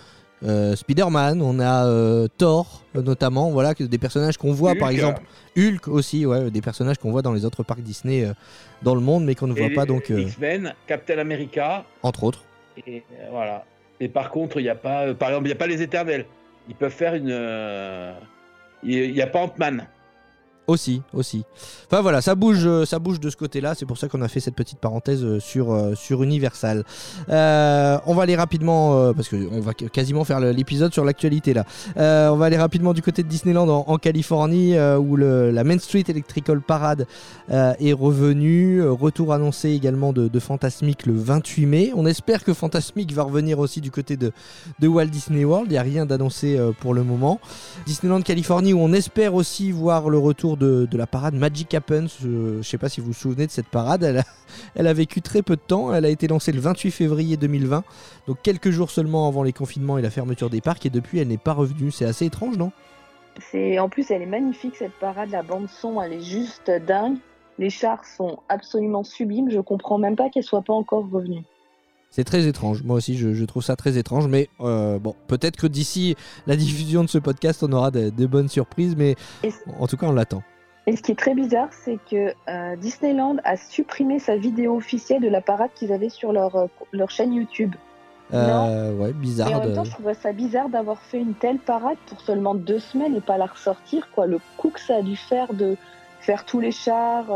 euh, 0.44 0.76
Spider-Man, 0.76 1.42
on 1.42 1.58
a 1.58 2.28
Thor, 2.38 2.82
notamment, 2.94 3.50
voilà, 3.50 3.74
des 3.74 3.98
personnages 3.98 4.36
qu'on 4.36 4.52
voit, 4.52 4.74
par 4.74 4.90
exemple, 4.90 5.22
Hulk 5.56 5.88
aussi, 5.88 6.26
ouais, 6.26 6.50
des 6.50 6.60
personnages 6.60 6.98
qu'on 6.98 7.10
voit 7.10 7.22
dans 7.22 7.32
les 7.32 7.44
autres 7.44 7.62
parcs 7.62 7.80
Disney 7.80 8.30
dans 8.82 8.94
le 8.94 9.00
monde, 9.00 9.24
mais 9.24 9.34
qu'on 9.34 9.46
ne 9.46 9.54
voit 9.54 9.66
Et 9.66 9.74
pas, 9.74 9.86
donc, 9.86 10.10
X-Men, 10.10 10.74
Captain 10.86 11.18
America, 11.18 11.84
entre 12.02 12.24
autres. 12.24 12.44
et 12.86 13.02
voilà. 13.30 13.64
Et 13.98 14.08
par 14.08 14.30
contre, 14.30 14.60
il 14.60 14.64
n'y 14.64 14.68
a 14.68 14.74
pas, 14.74 15.14
par 15.14 15.30
exemple, 15.30 15.46
il 15.46 15.48
n'y 15.48 15.56
a 15.56 15.58
pas 15.58 15.66
les 15.66 15.80
Éternels. 15.80 16.26
Ils 16.68 16.74
peuvent 16.74 16.92
faire 16.92 17.14
une. 17.14 17.30
Il 18.82 19.12
n'y 19.12 19.22
a 19.22 19.26
pas 19.26 19.40
Ant-Man. 19.40 19.86
Aussi, 20.68 21.00
aussi. 21.14 21.44
Enfin 21.86 22.02
voilà, 22.02 22.20
ça 22.20 22.34
bouge, 22.34 22.66
euh, 22.66 22.84
ça 22.84 22.98
bouge 22.98 23.20
de 23.20 23.30
ce 23.30 23.36
côté-là. 23.36 23.76
C'est 23.76 23.86
pour 23.86 23.98
ça 23.98 24.08
qu'on 24.08 24.20
a 24.22 24.26
fait 24.26 24.40
cette 24.40 24.56
petite 24.56 24.80
parenthèse 24.80 25.22
euh, 25.22 25.38
sur, 25.38 25.72
euh, 25.72 25.94
sur 25.94 26.24
Universal. 26.24 26.82
On 27.28 28.14
va 28.14 28.22
aller 28.22 28.34
rapidement, 28.34 29.12
parce 29.14 29.28
qu'on 29.28 29.60
va 29.60 29.74
qu- 29.74 29.88
quasiment 29.88 30.24
faire 30.24 30.40
l'épisode 30.40 30.92
sur 30.92 31.04
l'actualité 31.04 31.54
là. 31.54 31.64
On 31.96 32.36
va 32.36 32.46
aller 32.46 32.56
rapidement 32.56 32.94
du 32.94 33.02
côté 33.02 33.22
de 33.22 33.28
Disneyland 33.28 33.68
en, 33.68 33.98
Californie, 33.98 34.76
où 34.78 35.16
la 35.16 35.64
Main 35.64 35.78
Street 35.78 36.04
Electrical 36.08 36.60
Parade 36.60 37.06
est 37.48 37.92
revenue. 37.92 38.82
Retour 38.88 39.32
annoncé 39.32 39.70
également 39.70 40.12
de, 40.12 40.40
Fantasmic 40.40 41.06
le 41.06 41.14
28 41.14 41.66
mai. 41.66 41.92
On 41.94 42.06
espère 42.06 42.44
que 42.44 42.54
Fantasmic 42.54 43.12
va 43.12 43.22
revenir 43.22 43.58
aussi 43.58 43.80
du 43.80 43.90
côté 43.90 44.16
de, 44.16 44.32
de 44.80 44.88
Walt 44.88 45.06
Disney 45.06 45.44
World. 45.44 45.66
Il 45.68 45.72
n'y 45.72 45.78
a 45.78 45.82
rien 45.82 46.06
d'annoncé 46.06 46.58
pour 46.80 46.94
le 46.94 47.02
moment. 47.04 47.40
Disneyland 47.86 48.22
Californie 48.22 48.72
où 48.72 48.80
on 48.80 48.92
espère 48.92 49.34
aussi 49.34 49.70
voir 49.70 50.08
le 50.08 50.18
retour 50.18 50.55
de, 50.56 50.88
la 50.92 51.06
parade 51.06 51.34
Magic 51.34 51.72
Happens. 51.74 52.18
Je 52.20 52.28
ne 52.58 52.62
sais 52.62 52.78
pas 52.78 52.88
si 52.88 53.00
vous 53.00 53.08
vous 53.08 53.12
souvenez 53.12 53.46
de 53.46 53.50
cette 53.50 53.68
parade. 53.68 54.02
Elle 54.74 54.86
a, 54.86 54.92
vécu 54.92 55.22
très 55.22 55.42
peu 55.42 55.56
de 55.56 55.60
temps. 55.60 55.94
Elle 55.94 56.04
a 56.04 56.08
été 56.08 56.28
lancée 56.28 56.52
le 56.52 56.60
28 56.60 56.90
février 56.90 57.36
2020, 57.36 57.84
donc 58.26 58.38
quelques 58.42 58.70
jours 58.70 58.90
seulement 58.90 59.28
avant 59.28 59.42
les 59.42 59.52
confinements 59.52 59.98
et 59.98 60.02
la 60.02 60.10
fermeture 60.10 60.50
des 60.50 60.60
parcs. 60.60 60.84
Et 60.86 60.90
depuis, 60.90 61.18
elle 61.18 61.28
n'est 61.28 61.38
pas 61.38 61.52
revenue. 61.52 61.90
C'est 61.90 62.06
assez 62.06 62.26
étrange, 62.26 62.56
non? 62.56 62.72
En 63.78 63.88
plus 63.88 64.10
elle 64.10 64.22
est 64.22 64.26
magnifique 64.26 64.76
cette 64.76 64.94
parade, 64.98 65.30
la 65.30 65.42
bande 65.42 65.68
son 65.68 66.00
elle 66.00 66.14
est 66.14 66.22
juste 66.22 66.70
dingue. 66.70 67.18
Les 67.58 67.70
chars 67.70 68.04
sont 68.04 68.40
absolument 68.48 69.04
sublimes, 69.04 69.50
je 69.50 69.60
comprends 69.60 69.98
même 69.98 70.16
pas 70.16 70.28
qu'elle 70.28 70.42
soit 70.42 70.62
pas 70.62 70.74
encore 70.74 71.08
revenue. 71.10 71.42
C'est 72.10 72.24
très 72.24 72.46
étrange. 72.46 72.82
Moi 72.82 72.96
aussi, 72.96 73.16
je, 73.18 73.34
je 73.34 73.44
trouve 73.44 73.62
ça 73.62 73.76
très 73.76 73.98
étrange. 73.98 74.26
Mais 74.28 74.48
euh, 74.60 74.98
bon, 74.98 75.14
peut-être 75.26 75.56
que 75.56 75.66
d'ici 75.66 76.16
la 76.46 76.56
diffusion 76.56 77.02
de 77.04 77.08
ce 77.08 77.18
podcast, 77.18 77.62
on 77.62 77.72
aura 77.72 77.90
de, 77.90 78.10
de 78.10 78.26
bonnes 78.26 78.48
surprises. 78.48 78.96
Mais 78.96 79.16
Et, 79.42 79.50
en 79.78 79.86
tout 79.86 79.96
cas, 79.96 80.06
on 80.06 80.12
l'attend. 80.12 80.42
et 80.86 80.96
ce 80.96 81.02
qui 81.02 81.12
est 81.12 81.18
très 81.18 81.34
bizarre, 81.34 81.68
c'est 81.84 81.98
que 82.10 82.32
euh, 82.48 82.76
Disneyland 82.76 83.36
a 83.44 83.56
supprimé 83.56 84.18
sa 84.18 84.36
vidéo 84.36 84.76
officielle 84.76 85.20
de 85.20 85.28
la 85.28 85.40
parade 85.42 85.70
qu'ils 85.74 85.92
avaient 85.92 86.08
sur 86.08 86.32
leur, 86.32 86.56
euh, 86.56 86.66
leur 86.92 87.10
chaîne 87.10 87.34
YouTube. 87.34 87.74
Euh, 88.34 88.92
ouais, 88.96 89.10
Et 89.10 89.12
bizarre. 89.12 89.52
en 89.52 89.64
même 89.64 89.74
temps, 89.74 89.84
je 89.84 89.90
trouvais 89.92 90.14
ça 90.14 90.32
bizarre 90.32 90.68
d'avoir 90.68 90.98
fait 91.00 91.20
une 91.20 91.34
telle 91.34 91.58
parade 91.58 91.96
pour 92.06 92.20
seulement 92.22 92.54
deux 92.56 92.80
semaines 92.80 93.14
et 93.14 93.20
pas 93.20 93.36
la 93.38 93.46
ressortir. 93.46 94.08
Quoi. 94.12 94.26
Le 94.26 94.38
coup 94.56 94.70
que 94.70 94.80
ça 94.80 94.96
a 94.96 95.02
dû 95.02 95.16
faire 95.16 95.52
de 95.54 95.76
faire 96.20 96.44
tous 96.44 96.58
les 96.58 96.72
chars, 96.72 97.26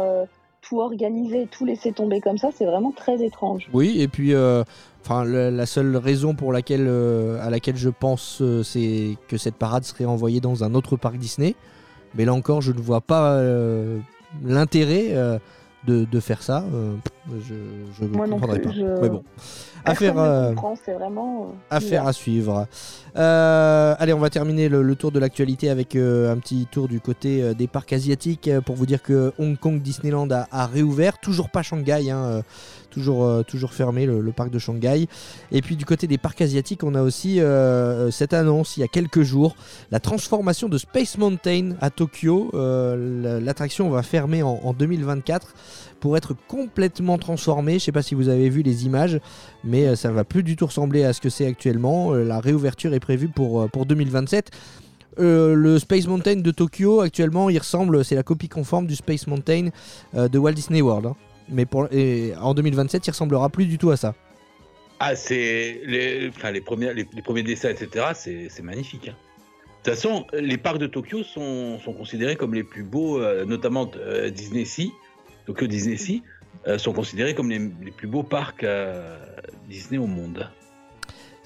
tout 0.71 0.81
organiser, 0.81 1.49
tout 1.51 1.65
laisser 1.65 1.91
tomber 1.91 2.21
comme 2.21 2.39
ça, 2.39 2.51
c'est 2.55 2.65
vraiment 2.65 2.93
très 2.93 3.25
étrange. 3.25 3.69
Oui, 3.73 4.01
et 4.01 4.07
puis, 4.07 4.35
euh, 4.35 4.63
enfin, 5.05 5.25
la 5.25 5.67
seule 5.67 5.97
raison 5.97 6.35
pour 6.35 6.53
laquelle, 6.53 6.87
euh, 6.87 7.45
à 7.45 7.51
laquelle 7.51 7.77
je 7.77 7.89
pense, 7.89 8.39
euh, 8.41 8.63
c'est 8.63 9.17
que 9.27 9.37
cette 9.37 9.57
parade 9.57 9.83
serait 9.83 10.05
envoyée 10.05 10.41
dans 10.41 10.63
un 10.63 10.75
autre 10.75 10.97
parc 10.97 11.17
Disney. 11.17 11.57
Mais 12.15 12.25
là 12.25 12.35
encore, 12.35 12.61
je 12.61 12.71
ne 12.71 12.79
vois 12.79 13.01
pas 13.01 13.41
l'intérêt 14.45 15.13
de, 15.87 16.05
de 16.05 16.21
faire 16.21 16.43
ça. 16.43 16.65
Euh, 16.75 16.95
je 17.47 17.55
je 17.99 18.05
non 18.05 18.39
plus, 18.55 18.61
pas. 18.63 18.71
je- 18.73 19.01
Mais 19.03 19.09
bon, 19.09 19.23
affaire, 19.85 20.19
euh, 20.19 20.53
vraiment. 20.99 21.47
euh, 21.47 21.47
affaire 21.71 22.07
à 22.07 22.13
suivre. 22.13 22.67
Allez, 23.15 24.13
on 24.13 24.19
va 24.19 24.31
terminer 24.31 24.69
le, 24.69 24.83
le 24.83 24.95
tour 24.97 25.11
de 25.13 25.19
l'actualité 25.19 25.71
avec 25.71 25.97
un 25.97 26.37
petit 26.39 26.67
tour 26.71 26.89
du 26.89 27.01
côté 27.01 27.55
des 27.55 27.67
parcs 27.67 27.93
asiatiques 27.93 28.51
pour 28.67 28.77
vous 28.77 28.87
dire 28.87 29.03
que 29.03 29.33
Hong 29.39 29.59
Kong 29.59 29.81
Disneyland 29.81 30.29
a, 30.31 30.47
a 30.51 30.67
réouvert. 30.67 31.19
Toujours 31.19 31.51
pas 31.51 31.63
Shanghai, 31.63 32.11
hein, 32.11 32.43
toujours, 32.91 33.25
euh, 33.25 33.43
toujours 33.43 33.73
fermé 33.73 34.07
le, 34.07 34.33
parc 34.33 34.51
de 34.51 34.59
Shanghai. 34.59 35.07
Et 35.53 35.63
puis 35.63 35.77
du 35.77 35.85
côté 35.85 36.07
des 36.07 36.19
parcs 36.19 36.41
asiatiques, 36.41 36.85
on 36.85 36.95
a 36.95 37.03
aussi 37.03 37.41
euh, 37.41 38.11
cette 38.11 38.33
annonce 38.35 38.77
il 38.77 38.81
y 38.81 38.83
a 38.83 38.89
quelques 38.89 39.23
jours 39.23 39.57
la 39.91 40.01
transformation 40.01 40.69
de 40.69 40.79
Space 40.79 41.17
Mountain 41.19 41.73
à 41.81 41.91
Tokyo. 41.91 42.51
Euh, 42.55 43.41
L'attraction 43.41 43.89
va 43.91 44.03
fermer 44.03 44.43
en, 44.43 44.61
en 44.63 44.73
2024 44.73 45.55
pour 46.01 46.17
être 46.17 46.35
complètement 46.49 47.19
transformée. 47.19 47.79
Je 47.79 47.85
sais 47.85 47.93
pas 47.93 48.03
si 48.03 48.15
vous 48.15 48.29
avez 48.29 48.49
vu 48.49 48.63
les 48.63 48.87
images, 48.87 49.21
mais 49.65 49.87
euh, 49.87 49.97
ça 49.97 50.11
va 50.11 50.25
plus 50.25 50.43
du 50.43 50.57
tout 50.57 50.67
ressembler 50.67 51.05
à 51.05 51.13
ce 51.13 51.21
que 51.21 51.29
c'est 51.29 51.47
actuellement. 51.47 52.13
Euh, 52.15 52.25
La 52.25 52.41
réouverture 52.41 52.95
est 52.95 53.01
prévue 53.01 53.29
pour, 53.29 53.61
euh, 53.63 53.69
pour 53.69 53.87
2027. 53.87 54.51
Euh, 55.19 55.55
le 55.55 55.79
Space 55.79 56.07
Mountain 56.07 56.37
de 56.37 56.51
Tokyo, 56.51 57.01
actuellement, 57.01 57.51
il 57.51 57.59
ressemble, 57.59 58.05
c'est 58.05 58.15
la 58.15 58.23
copie 58.23 58.49
conforme 58.49 58.87
du 58.87 58.97
Space 58.97 59.27
Mountain 59.27 59.69
euh, 60.15 60.29
de 60.29 60.39
Walt 60.39 60.53
Disney 60.53 60.81
World. 60.81 61.07
hein. 61.07 61.17
Mais 61.51 61.67
et 61.91 62.33
en 62.41 62.55
2027, 62.55 63.07
il 63.07 63.11
ressemblera 63.11 63.49
plus 63.49 63.67
du 63.67 63.79
tout 63.79 63.91
à 63.91 63.97
ça. 63.97 64.15
Ah, 64.99 65.17
c'est 65.17 65.81
les, 65.85 66.31
premiers, 66.65 66.93
les, 66.95 67.05
premiers 67.23 67.43
dessins, 67.43 67.71
etc. 67.71 68.07
C'est 68.15 68.63
magnifique. 68.63 69.09
hein. 69.09 69.17
De 69.83 69.91
toute 69.91 69.95
façon, 69.95 70.27
les 70.35 70.59
parcs 70.59 70.79
de 70.79 70.87
Tokyo 70.87 71.23
sont, 71.23 71.79
considérés 71.87 72.37
comme 72.37 72.55
les 72.55 72.65
plus 72.65 72.83
beaux, 72.83 73.19
notamment 73.47 73.91
Disney 74.31 74.67
Sea, 74.67 74.93
Tokyo 75.47 75.67
Disney 75.67 75.97
Sea, 75.97 76.23
sont 76.77 76.93
considérés 76.93 77.35
comme 77.35 77.49
les, 77.49 77.91
plus 77.91 78.07
beaux 78.07 78.23
parcs 78.23 78.67
Disney 79.69 79.97
au 79.97 80.07
monde. 80.07 80.51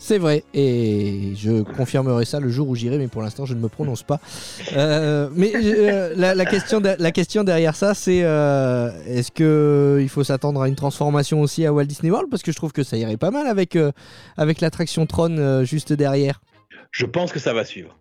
C'est 0.07 0.19
vrai, 0.19 0.45
et 0.53 1.33
je 1.35 1.63
confirmerai 1.63 2.27
ça 2.27 2.39
le 2.39 2.51
jour 2.51 2.69
où 2.69 2.75
j'irai, 2.75 2.99
mais 2.99 3.09
pour 3.09 3.23
l'instant 3.23 3.47
je 3.47 3.55
ne 3.55 3.61
me 3.61 3.69
prononce 3.71 4.03
pas. 4.03 4.21
Euh, 4.77 5.31
mais 5.35 5.51
euh, 5.55 6.13
la, 6.15 6.35
la 6.35 6.45
question 6.45 6.83
de- 6.83 6.95
la 6.99 7.11
question 7.11 7.43
derrière 7.43 7.75
ça, 7.75 7.95
c'est 7.95 8.23
euh, 8.23 8.91
est-ce 9.07 9.33
que 9.33 10.01
il 10.03 10.11
faut 10.11 10.23
s'attendre 10.23 10.61
à 10.61 10.69
une 10.69 10.75
transformation 10.75 11.41
aussi 11.41 11.65
à 11.65 11.73
Walt 11.73 11.87
Disney 11.87 12.11
World? 12.11 12.29
Parce 12.31 12.43
que 12.43 12.53
je 12.53 12.57
trouve 12.57 12.73
que 12.73 12.83
ça 12.83 12.99
irait 12.99 13.17
pas 13.17 13.31
mal 13.31 13.47
avec, 13.47 13.77
euh, 13.77 13.93
avec 14.37 14.61
l'attraction 14.61 15.07
Tron 15.07 15.39
euh, 15.39 15.65
juste 15.65 15.95
derrière. 15.95 16.43
Je 16.91 17.07
pense 17.07 17.33
que 17.33 17.39
ça 17.39 17.55
va 17.55 17.65
suivre. 17.65 17.97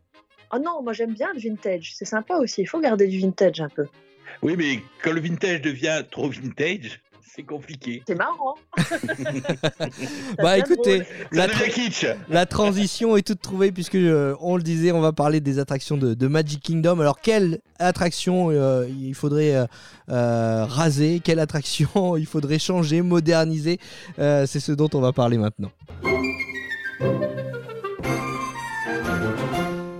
Oh 0.54 0.58
non, 0.60 0.84
moi 0.84 0.92
j'aime 0.92 1.14
bien 1.14 1.30
le 1.34 1.40
vintage, 1.40 1.94
c'est 1.96 2.04
sympa 2.04 2.36
aussi, 2.36 2.64
il 2.64 2.68
faut 2.68 2.82
garder 2.82 3.08
du 3.08 3.22
vintage 3.22 3.62
un 3.62 3.70
peu. 3.70 3.86
Oui, 4.42 4.56
mais 4.58 4.82
quand 5.02 5.14
le 5.14 5.22
vintage 5.22 5.62
devient 5.62 6.04
trop 6.12 6.30
vintage, 6.30 7.00
c'est 7.26 7.44
compliqué. 7.44 8.04
C'est 8.08 8.16
marrant. 8.16 8.56
Bah 10.38 10.58
écoutez, 10.58 11.04
la, 11.32 12.46
transition 12.46 13.16
est 13.18 13.22
toute 13.22 13.42
trouvée 13.42 13.72
puisque 13.72 13.96
euh, 13.96 14.36
on 14.40 14.58
le 14.58 14.64
disait, 14.64 14.92
on 14.92 15.02
va 15.02 15.14
parler 15.14 15.40
des 15.40 15.60
attractions 15.60 15.98
de, 15.98 16.14
de 16.14 16.28
Magic 16.28 16.62
Kingdom. 16.62 17.00
Alors 17.00 17.22
quelle 17.22 17.60
attraction 17.80 18.50
euh, 18.50 18.88
il 18.90 19.14
faudrait 19.14 19.56
euh, 19.56 19.66
euh, 20.10 20.66
raser, 20.66 21.22
quelle 21.24 21.40
attraction 21.40 21.88
il 22.18 22.26
faudrait 22.26 22.60
changer, 22.60 23.02
moderniser? 23.02 23.80
Euh, 24.20 24.46
C'est 24.46 24.60
ce 24.60 24.72
dont 24.72 24.90
on 24.94 25.00
va 25.00 25.14
parler 25.14 25.38
maintenant. 25.38 25.72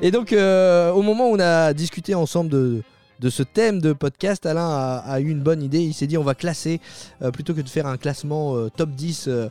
Et 0.04 0.12
donc, 0.12 0.34
euh, 0.34 0.92
au 0.92 1.02
moment 1.02 1.30
où 1.30 1.36
on 1.36 1.40
a 1.40 1.74
discuté 1.74 2.14
ensemble 2.14 2.50
de, 2.50 2.84
de 3.24 3.30
ce 3.30 3.42
thème 3.42 3.80
de 3.80 3.94
podcast, 3.94 4.46
Alain 4.46 5.02
a, 5.06 5.20
eu 5.22 5.30
une 5.30 5.40
bonne 5.40 5.64
idée. 5.64 5.80
Il 5.80 5.94
s'est 5.94 6.08
dit 6.08 6.18
on 6.18 6.24
va 6.24 6.36
classer, 6.36 6.82
euh, 7.22 7.32
plutôt 7.32 7.54
que 7.54 7.62
de 7.62 7.70
faire 7.70 7.88
un 7.88 7.96
classement 7.96 8.58
euh, 8.58 8.70
top 8.70 8.90
10 8.90 9.30
euh, 9.30 9.48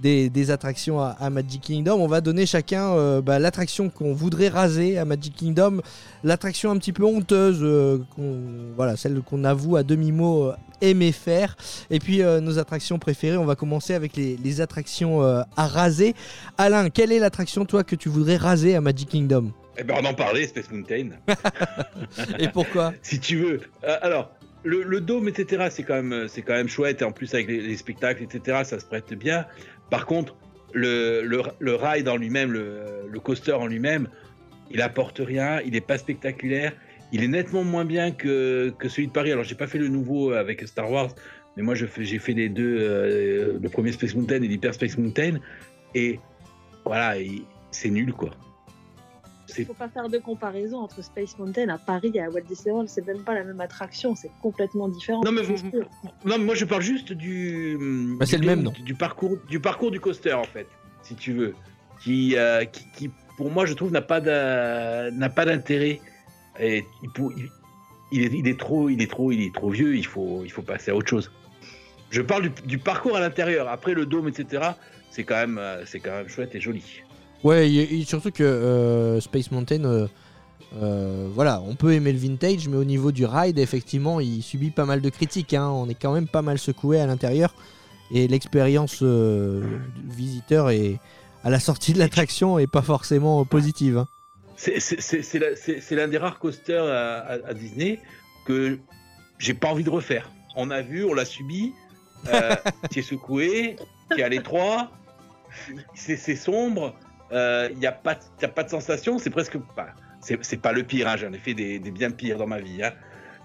des, 0.00 0.50
attractions 0.52 1.00
à, 1.00 1.28
Magic 1.30 1.60
Kingdom, 1.60 2.00
on 2.00 2.06
va 2.06 2.20
donner 2.20 2.46
chacun 2.46 3.20
bah, 3.22 3.38
l'attraction 3.38 3.88
qu'on 3.88 4.12
voudrait 4.12 4.48
raser 4.48 4.98
à 4.98 5.06
Magic 5.06 5.34
Kingdom, 5.34 5.80
l'attraction 6.22 6.70
un 6.70 6.76
petit 6.76 6.92
peu 6.92 7.02
honteuse, 7.02 7.64
voilà, 8.76 8.96
celle 8.96 9.22
qu'on 9.22 9.42
avoue 9.42 9.76
à 9.76 9.82
demi-mot 9.82 10.52
aimer 10.82 11.12
faire, 11.12 11.56
et 11.90 11.98
puis 11.98 12.18
nos 12.18 12.58
attractions 12.58 12.98
préférées. 12.98 13.38
On 13.38 13.46
va 13.46 13.56
commencer 13.56 13.94
avec 13.94 14.16
les, 14.16 14.60
attractions 14.60 15.22
à 15.22 15.66
raser. 15.66 16.14
Alain, 16.58 16.90
quelle 16.90 17.10
est 17.10 17.18
l'attraction 17.18 17.64
toi 17.64 17.82
que 17.82 17.96
tu 17.96 18.10
voudrais 18.10 18.36
raser 18.36 18.76
à 18.76 18.82
Magic 18.82 19.08
Kingdom? 19.08 19.50
Eh 19.78 19.84
ben, 19.84 19.94
on 20.00 20.04
en 20.04 20.14
parlait, 20.14 20.46
Space 20.46 20.70
Mountain. 20.70 21.10
Et 22.38 22.48
pourquoi 22.48 22.94
si 23.02 23.20
tu 23.20 23.36
veux. 23.36 23.60
Euh, 23.84 23.96
alors, 24.02 24.32
le, 24.64 24.82
le 24.82 25.00
dôme, 25.00 25.28
etc., 25.28 25.66
c'est 25.70 25.82
quand 25.82 26.02
même, 26.02 26.28
c'est 26.28 26.42
quand 26.42 26.54
même 26.54 26.68
chouette. 26.68 27.02
Et 27.02 27.04
en 27.04 27.12
plus, 27.12 27.32
avec 27.34 27.46
les, 27.48 27.60
les 27.60 27.76
spectacles, 27.76 28.22
etc., 28.22 28.62
ça 28.64 28.80
se 28.80 28.84
prête 28.86 29.12
bien. 29.14 29.46
Par 29.90 30.06
contre, 30.06 30.34
le, 30.72 31.22
le, 31.22 31.42
le 31.58 31.74
ride 31.74 32.08
en 32.08 32.16
lui-même, 32.16 32.52
le, 32.52 32.80
le 33.08 33.20
coaster 33.20 33.52
en 33.52 33.66
lui-même, 33.66 34.08
il 34.70 34.80
apporte 34.82 35.20
rien. 35.24 35.60
Il 35.64 35.72
n'est 35.72 35.80
pas 35.80 35.98
spectaculaire. 35.98 36.72
Il 37.12 37.22
est 37.22 37.28
nettement 37.28 37.62
moins 37.62 37.84
bien 37.84 38.10
que, 38.10 38.72
que 38.78 38.88
celui 38.88 39.06
de 39.08 39.12
Paris. 39.12 39.30
Alors, 39.30 39.44
j'ai 39.44 39.54
pas 39.54 39.68
fait 39.68 39.78
le 39.78 39.88
nouveau 39.88 40.32
avec 40.32 40.66
Star 40.66 40.90
Wars, 40.90 41.14
mais 41.56 41.62
moi, 41.62 41.74
je 41.76 41.86
fais- 41.86 42.02
j'ai 42.04 42.18
fait 42.18 42.32
les 42.32 42.48
deux, 42.48 42.78
euh, 42.80 43.58
le 43.62 43.68
premier 43.68 43.92
Space 43.92 44.14
Mountain 44.16 44.42
et 44.42 44.48
l'Hyper 44.48 44.74
Space 44.74 44.98
Mountain. 44.98 45.38
Et 45.94 46.18
voilà, 46.84 47.16
il- 47.18 47.42
c'est 47.70 47.90
nul, 47.90 48.12
quoi. 48.12 48.30
Il 49.62 49.66
faut 49.66 49.74
pas 49.74 49.88
faire 49.88 50.08
de 50.08 50.18
comparaison 50.18 50.78
entre 50.78 51.02
Space 51.02 51.38
Mountain 51.38 51.68
à 51.68 51.78
Paris 51.78 52.10
et 52.14 52.20
à 52.22 52.28
Walt 52.30 52.42
Disney 52.42 52.72
World, 52.72 52.88
c'est 52.88 53.06
même 53.06 53.22
pas 53.22 53.34
la 53.34 53.44
même 53.44 53.60
attraction, 53.60 54.14
c'est 54.14 54.30
complètement 54.42 54.88
différent. 54.88 55.22
Non, 55.24 55.32
mais 55.32 55.42
vous-. 55.42 55.56
Non, 56.24 56.38
mais 56.38 56.44
moi 56.44 56.54
je 56.54 56.64
parle 56.64 56.82
juste 56.82 57.12
du. 57.12 57.76
Bah, 58.18 58.26
c'est 58.26 58.36
du 58.36 58.42
le 58.42 58.48
même, 58.48 58.62
dôme, 58.62 58.74
non 58.76 58.84
du 58.84 58.94
parcours, 58.94 59.36
du 59.48 59.60
parcours 59.60 59.90
du 59.90 60.00
coaster 60.00 60.32
en 60.34 60.44
fait. 60.44 60.66
si 61.02 61.14
tu 61.14 61.32
veux, 61.32 61.54
qui, 62.02 62.36
euh, 62.36 62.64
qui, 62.64 62.84
qui, 62.96 63.10
pour 63.36 63.50
moi, 63.50 63.64
je 63.66 63.74
trouve, 63.74 63.92
n'a 63.92 64.02
pas 64.02 64.20
d'in- 64.20 65.10
n'a 65.12 65.28
pas 65.28 65.44
d'intérêt. 65.44 66.00
Et 66.58 66.84
il, 67.02 67.10
pour- 67.10 67.32
il- 67.36 67.50
il 68.12 68.22
est, 68.22 68.32
il 68.38 68.48
est 68.48 68.58
trop, 68.58 68.88
il 68.88 69.00
est 69.02 69.10
trop, 69.10 69.30
il 69.32 69.42
est 69.42 69.54
trop 69.54 69.70
vieux. 69.70 69.94
Il 69.96 70.06
faut, 70.06 70.42
il 70.44 70.50
faut 70.50 70.62
passer 70.62 70.90
à 70.90 70.96
autre 70.96 71.08
chose. 71.08 71.30
Je 72.10 72.22
parle 72.22 72.42
du, 72.48 72.50
du 72.66 72.78
parcours 72.78 73.16
à 73.16 73.20
l'intérieur. 73.20 73.68
Après 73.68 73.94
le 73.94 74.06
dôme, 74.06 74.28
etc. 74.28 74.70
C'est 75.10 75.24
quand 75.24 75.34
même, 75.36 75.58
euh, 75.58 75.84
c'est 75.86 76.00
quand 76.00 76.12
même 76.12 76.28
chouette 76.28 76.54
et 76.54 76.60
joli. 76.60 77.02
Ouais, 77.44 77.70
et- 77.70 77.98
et 78.00 78.04
surtout 78.04 78.30
que 78.30 78.42
euh, 78.42 79.20
Space 79.20 79.50
Mountain, 79.50 79.84
euh, 79.84 80.06
euh, 80.82 81.28
voilà, 81.32 81.60
on 81.66 81.74
peut 81.74 81.92
aimer 81.92 82.12
le 82.12 82.18
vintage, 82.18 82.68
mais 82.68 82.76
au 82.76 82.84
niveau 82.84 83.12
du 83.12 83.24
ride, 83.24 83.58
effectivement, 83.58 84.20
il 84.20 84.42
subit 84.42 84.70
pas 84.70 84.84
mal 84.84 85.00
de 85.00 85.08
critiques. 85.10 85.54
hein. 85.54 85.68
On 85.68 85.88
est 85.88 85.94
quand 85.94 86.12
même 86.12 86.26
pas 86.28 86.42
mal 86.42 86.58
secoué 86.58 87.00
à 87.00 87.06
l'intérieur. 87.06 87.54
Et 88.12 88.28
l'expérience 88.28 89.02
visiteur 90.04 90.70
est, 90.70 90.98
à 91.44 91.50
la 91.50 91.60
sortie 91.60 91.92
de 91.92 91.98
l'attraction 91.98 92.58
est 92.58 92.66
pas 92.66 92.82
forcément 92.82 93.44
positive. 93.44 93.98
hein. 93.98 94.08
C'est- 94.56 95.90
l'un 95.94 96.08
des 96.08 96.18
rares 96.18 96.38
coasters 96.38 96.84
à, 96.84 97.18
à- 97.18 97.48
à 97.48 97.54
Disney 97.54 98.00
que 98.46 98.78
j'ai 99.38 99.54
pas 99.54 99.68
envie 99.68 99.84
de 99.84 99.90
refaire. 99.90 100.30
On 100.56 100.70
a 100.70 100.80
vu, 100.82 101.04
on 101.04 101.12
l'a 101.14 101.24
subi. 101.26 101.72
Euh, 102.28 102.54
tu 102.90 103.00
es 103.00 103.02
secoué, 103.02 103.76
tu 104.14 104.20
es 104.20 104.22
à 104.22 104.28
l'étroit, 104.28 104.90
c'est 105.94 106.36
sombre, 106.36 106.94
il 107.32 107.76
n'y 107.78 107.86
a, 107.86 107.92
pas 107.92 108.14
de- 108.14 108.20
t'as 108.38 108.48
pas 108.48 108.62
de 108.62 108.70
sensation, 108.70 109.18
c'est 109.18 109.30
presque 109.30 109.58
pas. 109.74 109.88
C'est 110.20 110.42
c'est 110.44 110.56
pas 110.56 110.72
le 110.72 110.82
pire, 110.82 111.08
hein, 111.08 111.16
j'en 111.16 111.32
ai 111.32 111.38
fait 111.38 111.54
des, 111.54 111.78
des 111.78 111.90
bien 111.90 112.10
pires 112.10 112.38
dans 112.38 112.46
ma 112.46 112.58
vie. 112.60 112.82
hein. 112.82 112.92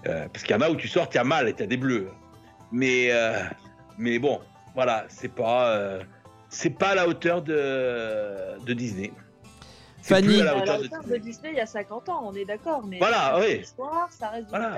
Euh, 0.06 0.26
parce 0.32 0.42
qu'il 0.44 0.54
y 0.54 0.58
en 0.58 0.60
a 0.62 0.68
où 0.70 0.74
tu 0.76 0.88
sors, 0.88 1.08
tu 1.08 1.18
as 1.18 1.24
mal 1.24 1.48
et 1.48 1.54
tu 1.54 1.62
as 1.62 1.66
des 1.66 1.76
bleus. 1.76 2.08
Mais, 2.72 3.08
euh, 3.12 3.38
mais 3.98 4.18
bon, 4.18 4.40
voilà, 4.74 5.04
c'est 5.08 5.28
pas, 5.32 5.68
euh, 5.76 6.02
c'est 6.48 6.70
pas 6.76 6.88
à 6.88 6.94
la 6.96 7.06
hauteur 7.06 7.42
de, 7.42 8.58
de 8.64 8.72
Disney. 8.72 9.12
Fanny. 10.02 10.26
plus 10.26 10.40
à 10.40 10.42
À 10.42 10.44
la 10.44 10.54
la 10.54 10.62
hauteur 10.62 10.78
de 10.80 10.84
hauteur 10.86 10.98
de 11.00 11.04
Disney. 11.04 11.20
Disney, 11.20 11.50
il 11.52 11.56
y 11.58 11.60
a 11.60 11.66
50 11.66 12.08
ans, 12.08 12.22
on 12.24 12.34
est 12.34 12.44
d'accord. 12.44 12.84
Mais 12.84 12.98
Voilà, 12.98 13.38
oui. 13.38 13.62
ça 14.10 14.30
reste 14.30 14.48
Voilà. 14.48 14.74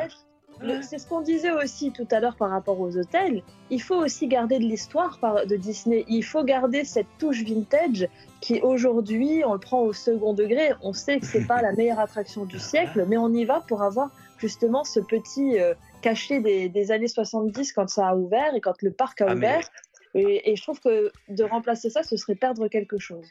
C'est 0.83 0.99
ce 0.99 1.07
qu'on 1.07 1.21
disait 1.21 1.51
aussi 1.51 1.93
tout 1.93 2.07
à 2.11 2.21
l'heure 2.21 2.37
par 2.37 2.51
rapport 2.51 2.81
aux 2.81 2.97
hôtels. 2.97 3.43
Il 3.71 3.83
faut 3.83 3.97
aussi 3.97 4.29
garder 4.29 4.59
de 4.59 4.65
l'histoire 4.65 5.19
de 5.47 5.57
Disney. 5.57 6.05
Il 6.09 6.25
faut 6.25 6.45
garder 6.45 6.85
cette 6.85 7.07
touche 7.19 7.43
vintage 7.43 8.09
qui 8.41 8.61
aujourd'hui, 8.61 9.43
on 9.47 9.53
le 9.55 9.59
prend 9.59 9.81
au 9.83 9.93
second 9.93 10.33
degré. 10.33 10.71
On 10.83 10.93
sait 10.93 11.19
que 11.21 11.27
c'est 11.27 11.47
pas 11.47 11.61
la 11.61 11.73
meilleure 11.73 11.99
attraction 11.99 12.45
du 12.45 12.59
siècle, 12.71 13.05
mais 13.09 13.17
on 13.17 13.33
y 13.33 13.45
va 13.45 13.61
pour 13.67 13.83
avoir 13.83 14.11
justement 14.39 14.85
ce 14.85 15.01
petit 15.01 15.59
euh, 15.59 15.75
cachet 16.03 16.41
des, 16.41 16.69
des 16.69 16.93
années 16.93 17.09
70 17.09 17.73
quand 17.73 17.89
ça 17.89 18.09
a 18.09 18.15
ouvert 18.17 18.55
et 18.55 18.61
quand 18.61 18.81
le 18.83 18.91
parc 18.93 19.21
a 19.21 19.27
Ah, 19.29 19.35
mais- 19.35 19.47
ouvert. 19.49 19.69
Et, 20.17 20.53
et 20.53 20.57
je 20.57 20.63
trouve 20.63 20.79
que 20.81 21.11
de 21.29 21.43
remplacer 21.45 21.91
ça, 21.91 22.05
ce 22.05 22.17
serait 22.17 22.37
perdre 22.37 22.69
quelque 22.69 22.99
chose. 22.99 23.27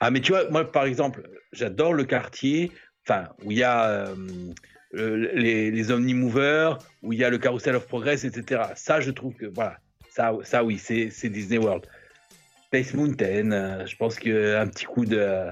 Ah, 0.00 0.10
mais 0.10 0.20
tu 0.20 0.32
vois, 0.32 0.50
moi, 0.50 0.64
par 0.70 0.84
exemple, 0.84 1.22
j'adore 1.52 1.94
le 1.94 2.04
quartier, 2.04 2.72
enfin, 3.06 3.28
où 3.44 3.52
il 3.52 3.58
y 3.58 3.62
a 3.62 3.88
euh, 3.88 4.16
euh, 4.94 5.30
les, 5.34 5.70
les 5.70 5.90
Omnimovers, 5.90 6.78
où 7.02 7.12
il 7.12 7.18
y 7.18 7.24
a 7.24 7.30
le 7.30 7.38
Carousel 7.38 7.76
of 7.76 7.86
Progress, 7.86 8.24
etc. 8.24 8.62
Ça, 8.74 9.00
je 9.00 9.10
trouve 9.10 9.34
que, 9.34 9.46
voilà, 9.46 9.76
ça, 10.10 10.32
ça 10.44 10.64
oui, 10.64 10.78
c'est 10.78 11.28
Disney 11.28 11.58
World. 11.58 11.86
Space 12.66 12.94
Mountain, 12.94 13.52
euh, 13.52 13.86
je 13.86 13.96
pense 13.96 14.16
qu'un 14.16 14.66
petit 14.66 14.84
coup 14.84 15.04
de. 15.04 15.50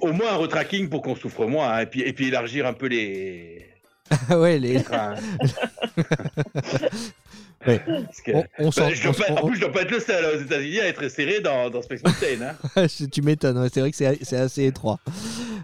Au 0.00 0.12
moins 0.12 0.32
un 0.32 0.36
retracking 0.36 0.88
pour 0.88 1.02
qu'on 1.02 1.16
souffre 1.16 1.46
moins, 1.46 1.72
hein, 1.72 1.80
et, 1.80 1.86
puis, 1.86 2.02
et 2.02 2.12
puis 2.12 2.28
élargir 2.28 2.66
un 2.66 2.72
peu 2.72 2.86
les. 2.86 3.66
ouais, 4.30 4.58
les... 4.58 4.82
trains. 4.82 5.16
Ouais. 7.66 7.80
Que- 8.24 8.32
on, 8.32 8.44
on 8.58 8.70
s'en- 8.70 8.82
Bah, 8.88 8.94
je 8.94 9.02
dois 9.02 9.12
on- 9.12 9.34
pas- 9.34 9.42
en 9.42 9.46
plus, 9.46 9.56
je 9.56 9.60
dois 9.60 9.72
pas 9.72 9.82
être 9.82 9.90
le 9.90 10.00
seul 10.00 10.36
aux 10.36 10.40
États-Unis 10.42 10.80
à 10.80 10.86
être 10.88 11.08
serré 11.08 11.40
dans, 11.40 11.70
dans 11.70 11.82
Space 11.82 12.02
Mountain. 12.04 12.54
Hein. 12.76 12.86
tu 13.12 13.22
m'étonnes, 13.22 13.58
ouais, 13.58 13.68
c'est 13.72 13.80
vrai 13.80 13.90
que 13.90 13.96
c'est 13.96 14.36
assez 14.36 14.64
étroit. 14.66 14.98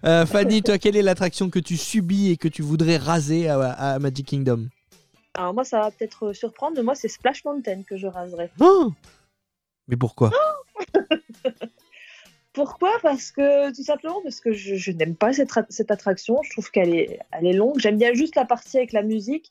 Euh, 0.05 0.27
Fanny, 0.27 0.63
toi, 0.63 0.79
quelle 0.79 0.97
est 0.97 1.03
l'attraction 1.03 1.49
que 1.51 1.59
tu 1.61 1.77
subis 1.77 2.31
et 2.31 2.37
que 2.37 2.49
tu 2.49 2.63
voudrais 2.63 2.97
raser 2.97 3.49
à, 3.49 3.59
à 3.71 3.99
Magic 3.99 4.27
Kingdom? 4.27 4.67
Alors 5.35 5.55
moi, 5.55 5.65
ça 5.65 5.81
va 5.81 5.91
peut-être 5.91 6.33
surprendre, 6.35 6.77
mais 6.77 6.83
moi, 6.83 6.95
c'est 6.95 7.09
Splash 7.09 7.45
Mountain 7.45 7.83
que 7.89 7.97
je 7.97 8.07
raserais. 8.07 8.51
Oh 8.61 8.93
Mais 9.89 9.97
pourquoi? 9.97 10.31
Pourquoi? 12.53 12.91
Parce 13.01 13.31
que 13.31 13.75
tout 13.75 13.83
simplement 13.83 14.21
parce 14.23 14.41
que 14.41 14.53
je, 14.53 14.75
je 14.77 14.91
n'aime 14.93 15.15
pas 15.17 15.33
cette, 15.33 15.49
cette 15.71 15.91
attraction. 15.91 16.37
Je 16.43 16.51
trouve 16.51 16.71
qu'elle 16.71 16.95
est, 16.95 17.19
elle 17.31 17.47
est 17.47 17.55
longue. 17.55 17.79
J'aime 17.81 17.97
bien 17.97 18.13
juste 18.13 18.37
la 18.37 18.45
partie 18.45 18.77
avec 18.77 18.93
la 18.93 19.03
musique, 19.03 19.51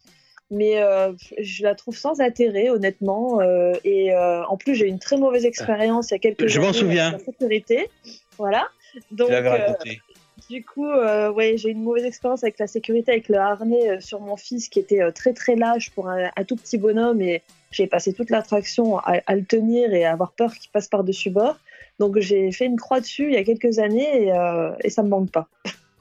mais 0.51 0.81
euh, 0.83 1.13
je 1.39 1.63
la 1.63 1.73
trouve 1.73 1.97
sans 1.97 2.19
intérêt, 2.21 2.69
honnêtement. 2.69 3.39
euh, 3.41 3.73
et 3.83 4.13
euh, 4.13 4.43
en 4.45 4.57
plus, 4.57 4.75
j'ai 4.75 4.85
eu 4.85 4.89
une 4.89 4.99
très 4.99 5.17
mauvaise 5.17 5.45
expérience 5.45 6.11
il 6.11 6.13
y 6.13 6.17
a 6.17 6.19
quelques 6.19 6.45
Je 6.47 6.59
m'en 6.59 6.67
années 6.69 6.77
souviens. 6.77 7.07
avec 7.13 7.25
la 7.25 7.33
sécurité. 7.33 7.89
Voilà. 8.37 8.67
Donc, 9.11 9.27
Tu 9.27 9.33
l'avais 9.33 9.49
euh, 9.49 9.51
raconté. 9.67 10.01
du 10.49 10.63
coup, 10.65 10.85
euh, 10.87 11.31
ouais, 11.31 11.55
j'ai 11.57 11.69
eu 11.69 11.71
une 11.71 11.83
mauvaise 11.83 12.03
expérience 12.05 12.43
avec 12.43 12.59
la 12.59 12.67
sécurité, 12.67 13.11
avec 13.13 13.29
le 13.29 13.37
harnais 13.37 13.89
euh, 13.89 13.99
sur 14.01 14.19
mon 14.19 14.35
fils 14.35 14.67
qui 14.69 14.79
était 14.79 15.01
euh, 15.01 15.11
très 15.11 15.33
très 15.33 15.55
large 15.55 15.91
pour 15.91 16.09
un, 16.09 16.29
un 16.35 16.43
tout 16.43 16.55
petit 16.57 16.77
bonhomme 16.77 17.21
et 17.21 17.41
j'ai 17.71 17.87
passé 17.87 18.11
toute 18.13 18.29
l'attraction 18.29 18.97
à, 18.99 19.21
à 19.25 19.35
le 19.35 19.45
tenir 19.45 19.93
et 19.93 20.03
à 20.03 20.11
avoir 20.11 20.33
peur 20.33 20.53
qu'il 20.53 20.69
passe 20.71 20.87
par-dessus 20.89 21.29
bord. 21.29 21.57
Donc 21.99 22.19
j'ai 22.19 22.51
fait 22.51 22.65
une 22.65 22.77
croix 22.77 22.99
dessus 22.99 23.27
il 23.27 23.33
y 23.33 23.37
a 23.37 23.43
quelques 23.45 23.79
années 23.79 24.25
et, 24.25 24.31
euh, 24.33 24.71
et 24.83 24.89
ça 24.89 25.03
me 25.03 25.09
manque 25.09 25.31
pas. 25.31 25.47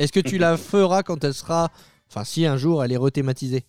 Est-ce 0.00 0.10
que 0.12 0.20
tu 0.20 0.38
la 0.38 0.56
feras 0.56 1.02
quand 1.04 1.22
elle 1.22 1.34
sera. 1.34 1.68
Enfin, 2.08 2.24
si 2.24 2.44
un 2.46 2.56
jour 2.56 2.82
elle 2.82 2.90
est 2.90 2.96
rethématisée? 2.96 3.62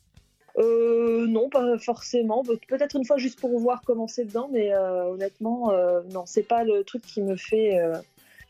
Euh, 0.57 1.25
non, 1.27 1.49
pas 1.49 1.77
forcément. 1.77 2.43
Pe- 2.43 2.59
Peut-être 2.67 2.95
une 2.95 3.05
fois 3.05 3.17
juste 3.17 3.39
pour 3.39 3.57
voir 3.59 3.81
comment 3.85 4.07
c'est 4.07 4.25
dedans, 4.25 4.49
mais 4.51 4.73
euh, 4.73 5.05
honnêtement, 5.13 5.71
euh, 5.71 6.01
non, 6.11 6.23
c'est 6.25 6.43
pas 6.43 6.63
le 6.63 6.83
truc 6.83 7.01
qui 7.03 7.21
me 7.21 7.35
fait. 7.35 7.79
euh, 7.79 7.97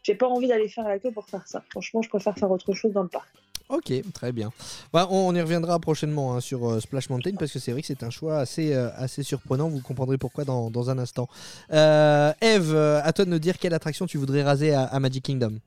J'ai 0.04 0.16
pas 0.16 0.28
envie 0.28 0.47
d'aller 0.47 0.68
faire 0.68 0.88
la 0.88 0.97
queue 0.99 1.12
pour 1.12 1.26
faire 1.28 1.47
ça. 1.47 1.64
Franchement, 1.70 2.02
je 2.02 2.10
préfère 2.10 2.36
faire 2.38 2.49
autre 2.49 2.74
chose 2.74 2.91
dans 2.91 3.04
le 3.04 3.10
parc. 3.10 3.28
Ok, 3.70 3.93
très 4.14 4.34
bien. 4.34 4.52
Bah, 4.91 5.08
on, 5.12 5.30
on 5.30 5.34
y 5.36 5.39
reviendra 5.39 5.80
prochainement 5.80 6.34
hein, 6.36 6.41
sur 6.41 6.70
euh, 6.70 6.80
Splash 6.82 7.10
Mountain 7.10 7.36
parce 7.39 7.54
que 7.54 7.60
c'est 7.60 7.72
vrai 7.72 7.80
que 7.82 7.88
c'est 7.88 8.04
un 8.04 8.10
choix 8.10 8.39
assez, 8.39 8.74
euh, 8.74 8.89
assez 8.97 9.24
surprenant. 9.24 9.70
Vous 9.70 9.80
comprendrez 9.80 10.18
pourquoi 10.18 10.43
dans, 10.43 10.70
dans 10.70 10.89
un 10.89 10.97
instant. 10.97 11.30
Euh, 11.72 12.34
Eve, 12.41 12.74
euh, 12.76 12.99
à 13.02 13.14
toi 13.14 13.24
de 13.24 13.30
nous 13.30 13.39
dire 13.39 13.58
quelle 13.58 13.74
attraction 13.74 14.08
tu 14.08 14.18
voudrais 14.18 14.43
raser 14.43 14.74
à, 14.74 14.84
à 14.84 14.99
Magic 14.99 15.24
Kingdom. 15.24 15.60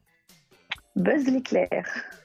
Buzz 0.97 1.25
l'éclair. 1.27 1.85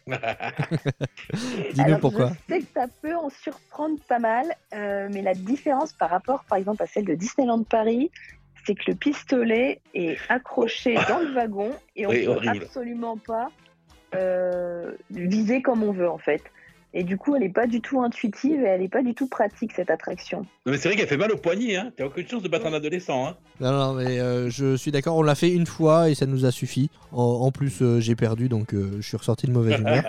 Dis-nous 1.74 1.98
pourquoi. 2.00 2.32
Je 2.50 2.54
sais 2.56 2.60
que 2.62 2.68
ça 2.74 2.86
peut 3.02 3.16
en 3.16 3.30
surprendre 3.30 3.98
pas 4.08 4.20
mal, 4.20 4.46
euh, 4.74 5.08
mais 5.12 5.22
la 5.22 5.34
différence 5.34 5.94
par 5.94 6.10
rapport, 6.10 6.44
par 6.46 6.58
exemple, 6.58 6.84
à 6.84 6.88
celle 6.88 7.06
de 7.06 7.16
Disneyland 7.16 7.64
Paris, 7.64 8.12
c'est 8.66 8.76
que 8.76 8.84
le 8.92 8.96
pistolet 8.96 9.82
est 9.94 10.18
accroché 10.30 10.96
dans 11.08 11.20
le 11.20 11.34
wagon 11.34 11.72
et 11.96 12.06
on 12.06 12.10
Oui, 12.10 12.26
peut 12.26 12.32
horrible. 12.32 12.64
absolument 12.66 13.18
pas 13.18 13.50
euh, 14.16 14.92
viser 15.12 15.62
comme 15.62 15.84
on 15.84 15.92
veut 15.92 16.10
en 16.10 16.18
fait. 16.18 16.42
Et 16.94 17.04
du 17.04 17.18
coup, 17.18 17.36
elle 17.36 17.44
n'est 17.44 17.50
pas 17.50 17.68
du 17.68 17.82
tout 17.82 18.02
intuitive 18.02 18.62
et 18.62 18.66
elle 18.68 18.82
n'est 18.82 18.90
pas 18.90 19.04
du 19.04 19.14
tout 19.14 19.28
pratique 19.28 19.74
cette 19.76 19.92
attraction. 19.92 20.40
Non, 20.66 20.72
mais 20.72 20.78
c'est 20.80 20.90
vrai 20.90 20.98
qu'elle 20.98 21.08
fait 21.08 21.18
mal 21.18 21.32
au 21.32 21.38
poignet, 21.38 21.76
hein. 21.76 21.92
T'as 21.96 22.06
aucune 22.06 22.28
chance 22.28 22.42
de 22.42 22.48
battre 22.50 22.66
un 22.66 22.74
adolescent, 22.74 23.28
hein. 23.28 23.36
Non, 23.62 23.72
non, 23.72 23.94
mais 23.94 24.20
euh, 24.20 24.50
je 24.50 24.76
suis 24.76 24.90
d'accord, 24.92 25.16
on 25.16 25.22
l'a 25.22 25.36
fait 25.36 25.52
une 25.52 25.68
fois 25.68 26.10
et 26.10 26.16
ça 26.16 26.26
nous 26.26 26.46
a 26.46 26.52
suffi. 26.52 26.90
En, 27.12 27.22
en 27.22 27.52
plus, 27.52 27.82
euh, 27.84 28.00
j'ai 28.00 28.16
perdu 28.16 28.50
donc 28.50 28.74
euh, 28.74 28.94
je 29.02 29.08
suis 29.08 29.18
ressorti 29.18 29.46
de 29.46 29.52
mauvaise 29.52 29.80
humeur. 29.80 30.04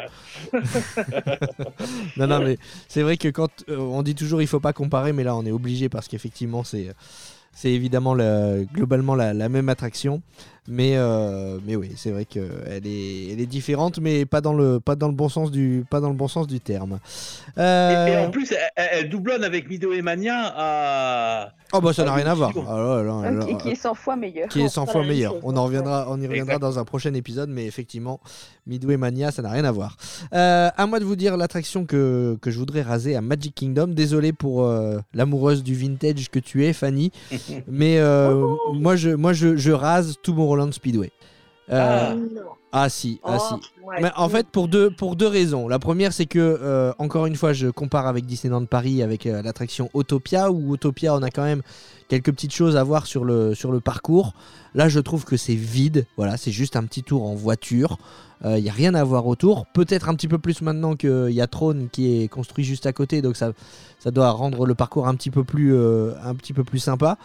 non, 2.17 2.27
non, 2.27 2.41
mais 2.41 2.57
c'est 2.89 3.03
vrai 3.03 3.17
que 3.17 3.29
quand 3.29 3.51
euh, 3.69 3.77
on 3.79 4.03
dit 4.03 4.15
toujours 4.15 4.41
il 4.43 4.47
faut 4.49 4.61
pas 4.61 4.73
comparer, 4.73 5.13
mais 5.13 5.25
là 5.25 5.37
on 5.37 5.45
est 5.45 5.51
obligé 5.51 5.89
parce 5.89 6.09
qu'effectivement 6.09 6.65
c'est 6.65 6.89
c'est 7.53 7.73
évidemment 7.73 8.15
la- 8.15 8.63
globalement 8.73 9.15
la, 9.17 9.35
la 9.35 9.49
même 9.49 9.69
attraction, 9.69 10.23
mais 10.69 10.93
euh, 10.97 11.59
mais 11.67 11.77
oui 11.77 11.93
c'est 11.97 12.11
vrai 12.11 12.25
qu'elle 12.25 12.87
est 12.87 13.33
elle 13.33 13.41
est 13.41 13.47
différente, 13.47 13.99
mais 13.99 14.27
pas 14.27 14.41
dans 14.41 14.55
le 14.55 14.81
pas 14.81 14.97
dans 14.97 15.09
le 15.09 15.15
bon 15.15 15.29
sens 15.29 15.51
du 15.51 15.85
pas 15.91 16.01
dans 16.01 16.09
le 16.09 16.15
bon 16.15 16.29
sens 16.29 16.47
du 16.47 16.61
terme. 16.61 16.99
Et, 17.57 17.61
Euh, 17.61 18.07
et 18.07 18.17
en 18.27 18.31
plus, 18.31 18.53
elle, 18.77 18.89
elle 18.93 19.09
doublonne 19.09 19.45
avec 19.45 19.69
Midway 19.69 20.03
Mania 20.03 20.53
à. 20.57 21.53
oh 21.73 21.81
bah 21.81 21.93
ça 21.93 22.05
n'a 22.05 22.15
rien 22.15 22.27
à 22.27 22.35
voir. 22.35 22.53
sûr. 22.53 22.65
Ah, 22.69 22.77
là, 22.77 23.03
là, 23.03 23.31
là, 23.31 23.47
et 23.49 23.57
qui 23.57 23.71
est 23.71 23.75
100 23.75 23.95
fois 23.95 24.17
meilleur. 24.17 24.49
qui 24.49 24.61
est 24.61 24.69
100 24.69 24.87
pas 24.87 24.93
fois 24.93 25.05
meilleur. 25.05 25.35
On 25.43 25.57
en 25.57 25.65
reviendra, 25.65 26.07
on 26.09 26.21
y 26.21 26.27
reviendra 26.27 26.59
dans 26.59 26.79
un 26.79 26.85
prochain 26.85 27.13
épisode, 27.15 27.51
mais 27.51 27.67
effectivement, 27.67 28.21
Midway 28.67 28.97
Mania, 28.97 29.31
ça 29.31 29.43
n'a 29.43 29.51
rien 29.51 29.65
à 29.65 29.73
voir. 29.73 29.97
Euh, 30.33 30.71
à 30.77 30.87
moi 30.87 31.01
de 31.01 31.05
vous 31.05 31.17
dire 31.17 31.37
l'attraction 31.37 31.85
que, 31.85 32.39
que 32.41 32.51
je 32.51 32.59
voudrais 32.59 32.83
raser 32.83 33.17
à 33.17 33.21
Magic 33.21 33.55
Kingdom. 33.55 33.89
Désolé 33.89 34.33
pour 34.33 34.65
euh, 34.65 34.99
l'amoureuse 35.15 35.63
du 35.63 35.75
vintage 35.75 36.31
que 36.31 36.39
tu 36.39 36.65
es, 36.65 36.73
Fanny, 36.73 37.11
mais 37.69 37.99
euh, 37.99 38.47
moi, 38.75 38.97
je, 38.97 39.11
moi 39.11 39.33
je, 39.33 39.57
je 39.57 39.73
rase 39.73 40.17
tout 40.23 40.35
mon 40.35 40.47
Roland 40.51 40.73
Speedway. 40.73 41.13
Euh, 41.73 42.15
Non. 42.15 42.43
ah 42.73 42.89
si, 42.89 43.21
ah 43.23 43.39
si. 43.39 43.55
Oh, 43.55 43.89
ouais. 43.89 43.99
Mais 44.03 44.11
en 44.17 44.29
fait, 44.29 44.49
pour 44.49 44.67
deux, 44.67 44.91
pour 44.91 45.15
deux 45.15 45.29
raisons. 45.29 45.69
La 45.69 45.79
première, 45.79 46.13
c'est 46.13 46.27
que, 46.27 46.39
euh, 46.41 46.93
encore 46.99 47.27
une 47.27 47.37
fois, 47.37 47.53
je 47.53 47.69
compare 47.69 48.09
avec 48.09 48.27
Disneyland 48.27 48.65
Paris, 48.65 49.03
avec 49.03 49.27
euh, 49.27 49.41
l'attraction 49.43 49.89
Autopia, 49.95 50.51
où 50.51 50.73
Autopia, 50.73 51.15
on 51.15 51.23
a 51.23 51.31
quand 51.31 51.45
même 51.45 51.63
quelques 52.09 52.33
petites 52.33 52.53
choses 52.53 52.77
à 52.77 52.83
voir 52.83 53.07
sur 53.07 53.25
le, 53.25 53.55
sur 53.55 53.71
le 53.71 53.79
parcours. 53.79 54.33
Là, 54.75 54.89
je 54.89 54.99
trouve 54.99 55.25
que 55.25 55.37
c'est 55.37 55.55
vide. 55.55 56.07
Voilà, 56.17 56.37
c'est 56.37 56.51
juste 56.51 56.75
un 56.75 56.85
petit 56.85 57.05
tour 57.05 57.25
en 57.25 57.35
voiture. 57.35 57.99
Il 58.43 58.63
n'y 58.63 58.71
a 58.71 58.73
rien 58.73 58.95
à 58.95 59.05
voir 59.05 59.27
autour. 59.27 59.67
Peut-être 59.67 60.09
un 60.09 60.15
petit 60.15 60.27
peu 60.27 60.39
plus 60.39 60.63
maintenant 60.63 60.97
qu'il 60.97 61.31
y 61.31 61.43
a 61.43 61.47
Throne 61.47 61.89
qui 61.93 62.23
est 62.23 62.29
construit 62.29 62.65
juste 62.65 62.87
à 62.87 62.93
côté, 62.95 63.21
donc 63.21 63.37
ça, 63.37 63.53
ça 63.99 64.11
doit 64.11 64.31
rendre 64.31 64.65
le 64.65 64.75
parcours 64.75 65.07
un 65.07 65.15
petit 65.15 65.31
peu 65.31 65.45
plus, 65.45 65.77
un 65.77 66.35
petit 66.35 66.55
peu 66.55 66.65
plus 66.65 66.79
sympa. 66.79 67.19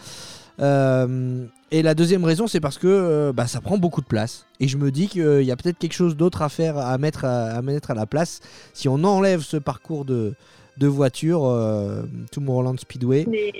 Euh, 0.60 1.46
Et 1.72 1.82
la 1.82 1.94
deuxième 1.94 2.24
raison, 2.24 2.46
c'est 2.46 2.60
parce 2.60 2.78
que 2.78 2.86
euh, 2.86 3.32
bah, 3.32 3.46
ça 3.46 3.60
prend 3.60 3.76
beaucoup 3.76 4.00
de 4.00 4.06
place. 4.06 4.46
Et 4.60 4.68
je 4.68 4.76
me 4.76 4.90
dis 4.92 5.08
qu'il 5.08 5.42
y 5.42 5.50
a 5.50 5.56
peut-être 5.56 5.78
quelque 5.78 5.94
chose 5.94 6.16
d'autre 6.16 6.42
à 6.42 6.48
faire, 6.48 6.78
à 6.78 6.96
mettre 6.98 7.24
à, 7.24 7.46
à 7.46 7.62
mettre 7.62 7.90
à 7.90 7.94
la 7.94 8.06
place. 8.06 8.40
Si 8.72 8.88
on 8.88 9.02
enlève 9.02 9.40
ce 9.40 9.56
parcours 9.56 10.04
de, 10.04 10.34
de 10.78 10.86
voiture, 10.86 11.44
euh, 11.46 12.02
Tomorrowland 12.30 12.78
Speedway. 12.78 13.26
Mais, 13.28 13.52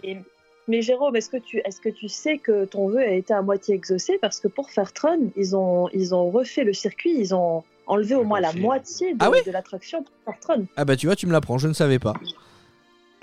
mais 0.68 0.82
Jérôme, 0.82 1.16
est-ce 1.16 1.28
que, 1.30 1.36
tu, 1.36 1.58
est 1.58 1.80
que 1.80 1.88
tu 1.88 2.08
sais 2.08 2.38
que 2.38 2.64
ton 2.64 2.88
vœu 2.88 3.00
a 3.00 3.10
été 3.12 3.34
à 3.34 3.42
moitié 3.42 3.74
exaucé 3.74 4.18
Parce 4.22 4.38
que 4.38 4.46
pour 4.48 4.70
faire 4.70 4.92
Tron, 4.92 5.32
ils 5.36 5.56
ont, 5.56 5.88
ils 5.92 6.14
ont 6.14 6.30
refait 6.30 6.62
le 6.64 6.72
circuit, 6.72 7.14
ils 7.18 7.34
ont 7.34 7.64
enlevé 7.88 8.14
au 8.14 8.22
moins 8.24 8.40
la 8.40 8.48
Refait. 8.50 8.60
moitié 8.60 9.12
de, 9.14 9.18
Ah 9.20 9.30
oui 9.30 9.38
de 9.44 9.50
l'attraction 9.50 10.02
pour 10.04 10.12
faire 10.24 10.40
Tron. 10.40 10.66
Ah 10.76 10.84
bah 10.84 10.96
tu 10.96 11.06
vois, 11.06 11.16
tu 11.16 11.26
me 11.26 11.32
l'apprends, 11.32 11.58
je 11.58 11.66
ne 11.68 11.72
savais 11.72 11.98
pas. 11.98 12.14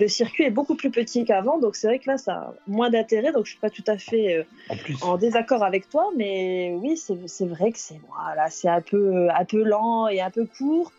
Le 0.00 0.08
circuit 0.08 0.44
est 0.44 0.50
beaucoup 0.50 0.74
plus 0.74 0.90
petit 0.90 1.24
qu'avant, 1.24 1.58
donc 1.58 1.76
c'est 1.76 1.86
vrai 1.86 1.98
que 2.00 2.10
là, 2.10 2.18
ça 2.18 2.32
a 2.32 2.54
moins 2.66 2.90
d'intérêt, 2.90 3.32
donc 3.32 3.44
je 3.44 3.50
suis 3.50 3.60
pas 3.60 3.70
tout 3.70 3.84
à 3.86 3.96
fait 3.96 4.38
euh, 4.38 4.74
En 5.02 5.16
désaccord 5.16 5.62
avec 5.62 5.88
toi, 5.88 6.10
mais 6.16 6.74
oui, 6.80 6.96
c'est 6.96 7.46
vrai 7.46 7.70
que 7.70 7.78
c'est 7.78 8.00
voilà, 8.08 8.50
c'est 8.50 8.68
un 8.68 8.80
peu, 8.80 9.28
un 9.30 9.44
peu 9.44 9.62
lent 9.62 10.08
et 10.08 10.20
un 10.20 10.30
peu 10.30 10.46
court, 10.46 10.90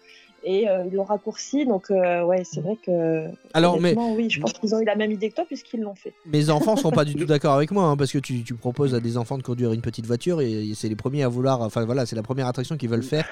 et 0.45 0.69
euh, 0.69 0.85
ils 0.85 0.93
l'ont 0.93 1.03
raccourci, 1.03 1.65
donc 1.65 1.91
euh, 1.91 2.23
ouais, 2.23 2.43
c'est 2.45 2.61
vrai 2.61 2.77
que. 2.77 3.27
Alors, 3.53 3.81
mais 3.81 3.95
oui, 3.97 4.29
je 4.29 4.39
pense 4.39 4.53
qu'ils 4.53 4.73
ont 4.75 4.79
eu 4.79 4.85
la 4.85 4.95
même 4.95 5.11
idée 5.11 5.29
que 5.29 5.35
toi 5.35 5.45
puisqu'ils 5.45 5.81
l'ont 5.81 5.95
fait. 5.95 6.13
mes 6.25 6.49
enfants 6.49 6.77
sont 6.77 6.91
pas 6.91 7.03
du 7.03 7.15
tout 7.17 7.25
d'accord 7.25 7.55
avec 7.55 7.71
moi, 7.71 7.85
hein, 7.85 7.97
parce 7.97 8.11
que 8.11 8.19
tu, 8.19 8.43
tu 8.43 8.53
proposes 8.53 8.95
à 8.95 9.01
des 9.01 9.17
enfants 9.17 9.37
de 9.37 9.43
conduire 9.43 9.73
une 9.73 9.81
petite 9.81 10.05
voiture 10.05 10.39
et 10.41 10.71
c'est 10.73 10.87
les 10.87 10.95
premiers 10.95 11.23
à 11.23 11.27
vouloir. 11.27 11.61
Enfin 11.61 11.83
voilà, 11.83 12.05
c'est 12.05 12.15
la 12.15 12.23
première 12.23 12.47
attraction 12.47 12.77
qu'ils 12.77 12.89
veulent 12.89 13.03
faire 13.03 13.27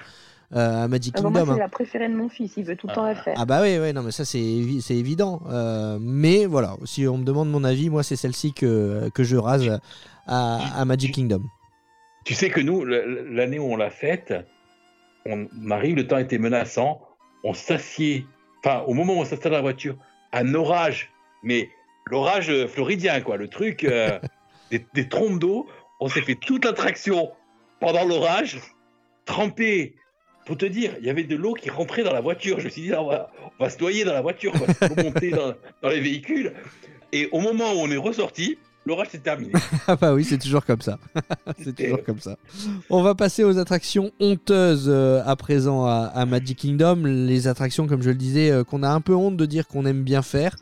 à 0.51 0.87
Magic 0.87 1.13
Ah, 1.17 1.21
bah, 1.21 1.29
Kingdom. 1.29 1.49
hein. 1.51 1.53
c'est 1.55 1.59
la 1.59 1.69
préférée 1.69 2.09
de 2.09 2.15
mon 2.15 2.29
fils, 2.29 2.53
il 2.57 2.63
veut 2.65 2.75
tout 2.75 2.87
le 2.87 2.93
temps 2.93 3.05
la 3.05 3.15
faire. 3.15 3.33
Ah 3.37 3.45
bah 3.45 3.61
oui, 3.61 3.77
ouais, 3.79 3.93
non 3.93 4.03
mais 4.03 4.11
ça 4.11 4.25
c'est 4.25 4.39
évi- 4.39 4.81
c'est 4.81 4.95
évident. 4.95 5.41
Euh, 5.49 5.97
mais 6.01 6.45
voilà, 6.45 6.75
si 6.85 7.07
on 7.07 7.17
me 7.17 7.23
demande 7.23 7.49
mon 7.49 7.63
avis, 7.63 7.89
moi 7.89 8.03
c'est 8.03 8.15
celle-ci 8.15 8.53
que, 8.53 9.09
que 9.13 9.23
je 9.23 9.37
rase 9.37 9.79
à, 10.27 10.79
à 10.79 10.85
Magic 10.85 11.13
Kingdom. 11.13 11.41
tu 12.25 12.33
sais 12.33 12.49
que 12.49 12.61
nous, 12.61 12.83
l'année 12.85 13.59
où 13.59 13.71
on 13.71 13.75
l'a 13.75 13.89
faite, 13.89 14.33
on 15.25 15.47
arrive, 15.71 15.95
le 15.95 16.07
temps 16.07 16.17
était 16.17 16.37
menaçant, 16.37 17.01
on 17.43 17.53
s'assied, 17.53 18.25
enfin, 18.63 18.83
au 18.87 18.93
moment 18.93 19.13
où 19.13 19.17
on 19.21 19.25
s'installe 19.25 19.51
dans 19.53 19.57
la 19.57 19.61
voiture, 19.61 19.95
un 20.33 20.53
orage, 20.53 21.11
mais 21.43 21.69
l'orage 22.09 22.49
euh, 22.49 22.67
floridien, 22.67 23.21
quoi, 23.21 23.37
le 23.37 23.47
truc, 23.47 23.83
euh, 23.85 24.19
des, 24.71 24.85
des 24.93 25.07
trompes 25.09 25.39
d'eau, 25.39 25.67
on 25.99 26.09
s'est 26.09 26.21
fait 26.21 26.35
toute 26.35 26.65
l'attraction 26.65 27.31
pendant 27.79 28.03
l'orage, 28.05 28.59
trempé. 29.25 29.95
Pour 30.45 30.57
te 30.57 30.65
dire, 30.65 30.95
il 30.99 31.05
y 31.05 31.09
avait 31.09 31.23
de 31.23 31.35
l'eau 31.35 31.53
qui 31.53 31.69
rentrait 31.69 32.03
dans 32.03 32.13
la 32.13 32.21
voiture. 32.21 32.59
Je 32.59 32.65
me 32.65 32.69
suis 32.69 32.81
dit, 32.81 32.93
on 32.93 33.07
va, 33.07 33.29
on 33.59 33.63
va 33.63 33.69
se 33.69 33.79
noyer 33.79 34.03
dans 34.03 34.13
la 34.13 34.21
voiture, 34.21 34.51
on 34.55 34.65
va 34.65 34.73
se 34.73 34.93
remonter 34.93 35.31
dans, 35.31 35.53
dans 35.81 35.89
les 35.89 36.01
véhicules. 36.01 36.53
Et 37.11 37.29
au 37.31 37.39
moment 37.39 37.71
où 37.73 37.77
on 37.77 37.89
est 37.89 37.97
ressorti, 37.97 38.57
l'orage 38.85 39.09
s'est 39.09 39.19
terminé. 39.19 39.53
Ah 39.87 39.95
bah 39.95 40.13
oui, 40.13 40.23
c'est 40.23 40.37
toujours 40.37 40.65
comme 40.65 40.81
ça. 40.81 40.97
c'est 41.63 41.75
toujours 41.75 42.03
comme 42.03 42.19
ça. 42.19 42.37
On 42.89 43.01
va 43.03 43.15
passer 43.15 43.43
aux 43.43 43.57
attractions 43.57 44.11
honteuses 44.19 44.87
euh, 44.87 45.21
à 45.25 45.35
présent 45.35 45.85
à, 45.85 46.11
à 46.13 46.25
Magic 46.25 46.57
Kingdom. 46.57 47.03
Les 47.05 47.47
attractions, 47.47 47.87
comme 47.87 48.01
je 48.01 48.09
le 48.09 48.15
disais, 48.15 48.51
euh, 48.51 48.63
qu'on 48.63 48.83
a 48.83 48.89
un 48.89 49.01
peu 49.01 49.13
honte 49.13 49.37
de 49.37 49.45
dire 49.45 49.67
qu'on 49.67 49.85
aime 49.85 50.03
bien 50.03 50.21
faire. 50.21 50.55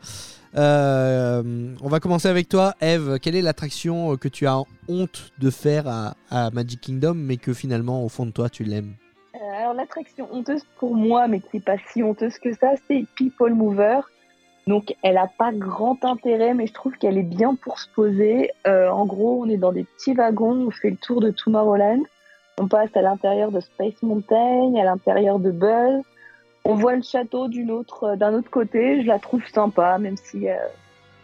Euh, 0.54 1.72
on 1.80 1.88
va 1.88 2.00
commencer 2.00 2.28
avec 2.28 2.48
toi, 2.48 2.74
Eve. 2.80 3.18
Quelle 3.20 3.36
est 3.36 3.42
l'attraction 3.42 4.16
que 4.16 4.28
tu 4.28 4.46
as 4.46 4.60
honte 4.88 5.32
de 5.38 5.50
faire 5.50 5.88
à, 5.88 6.14
à 6.30 6.50
Magic 6.50 6.80
Kingdom, 6.80 7.14
mais 7.14 7.36
que 7.38 7.54
finalement, 7.54 8.04
au 8.04 8.08
fond 8.08 8.26
de 8.26 8.32
toi, 8.32 8.50
tu 8.50 8.64
l'aimes? 8.64 8.94
Alors 9.50 9.74
l'attraction 9.74 10.28
honteuse 10.32 10.64
pour 10.78 10.94
moi, 10.94 11.28
mais 11.28 11.40
qui 11.40 11.48
n'est 11.54 11.60
pas 11.60 11.76
si 11.92 12.02
honteuse 12.02 12.38
que 12.38 12.52
ça, 12.54 12.72
c'est 12.88 13.04
People 13.16 13.54
Mover. 13.54 14.00
Donc 14.66 14.94
elle 15.02 15.18
a 15.18 15.26
pas 15.26 15.52
grand 15.52 16.04
intérêt, 16.04 16.54
mais 16.54 16.66
je 16.66 16.72
trouve 16.72 16.96
qu'elle 16.96 17.18
est 17.18 17.24
bien 17.24 17.54
pour 17.54 17.78
se 17.78 17.88
poser. 17.88 18.50
Euh, 18.66 18.88
en 18.88 19.06
gros, 19.06 19.42
on 19.44 19.48
est 19.48 19.56
dans 19.56 19.72
des 19.72 19.84
petits 19.84 20.14
wagons, 20.14 20.66
on 20.68 20.70
fait 20.70 20.90
le 20.90 20.96
tour 20.96 21.20
de 21.20 21.30
Tomorrowland. 21.30 22.02
On 22.58 22.68
passe 22.68 22.90
à 22.94 23.02
l'intérieur 23.02 23.50
de 23.50 23.60
Space 23.60 24.00
Mountain, 24.02 24.74
à 24.80 24.84
l'intérieur 24.84 25.38
de 25.38 25.50
Buzz. 25.50 26.02
On 26.64 26.74
voit 26.74 26.94
le 26.94 27.02
château 27.02 27.48
autre, 27.70 28.14
d'un 28.16 28.34
autre 28.34 28.50
côté. 28.50 29.02
Je 29.02 29.06
la 29.08 29.18
trouve 29.18 29.44
sympa, 29.48 29.98
même 29.98 30.16
si 30.16 30.48
euh, 30.48 30.54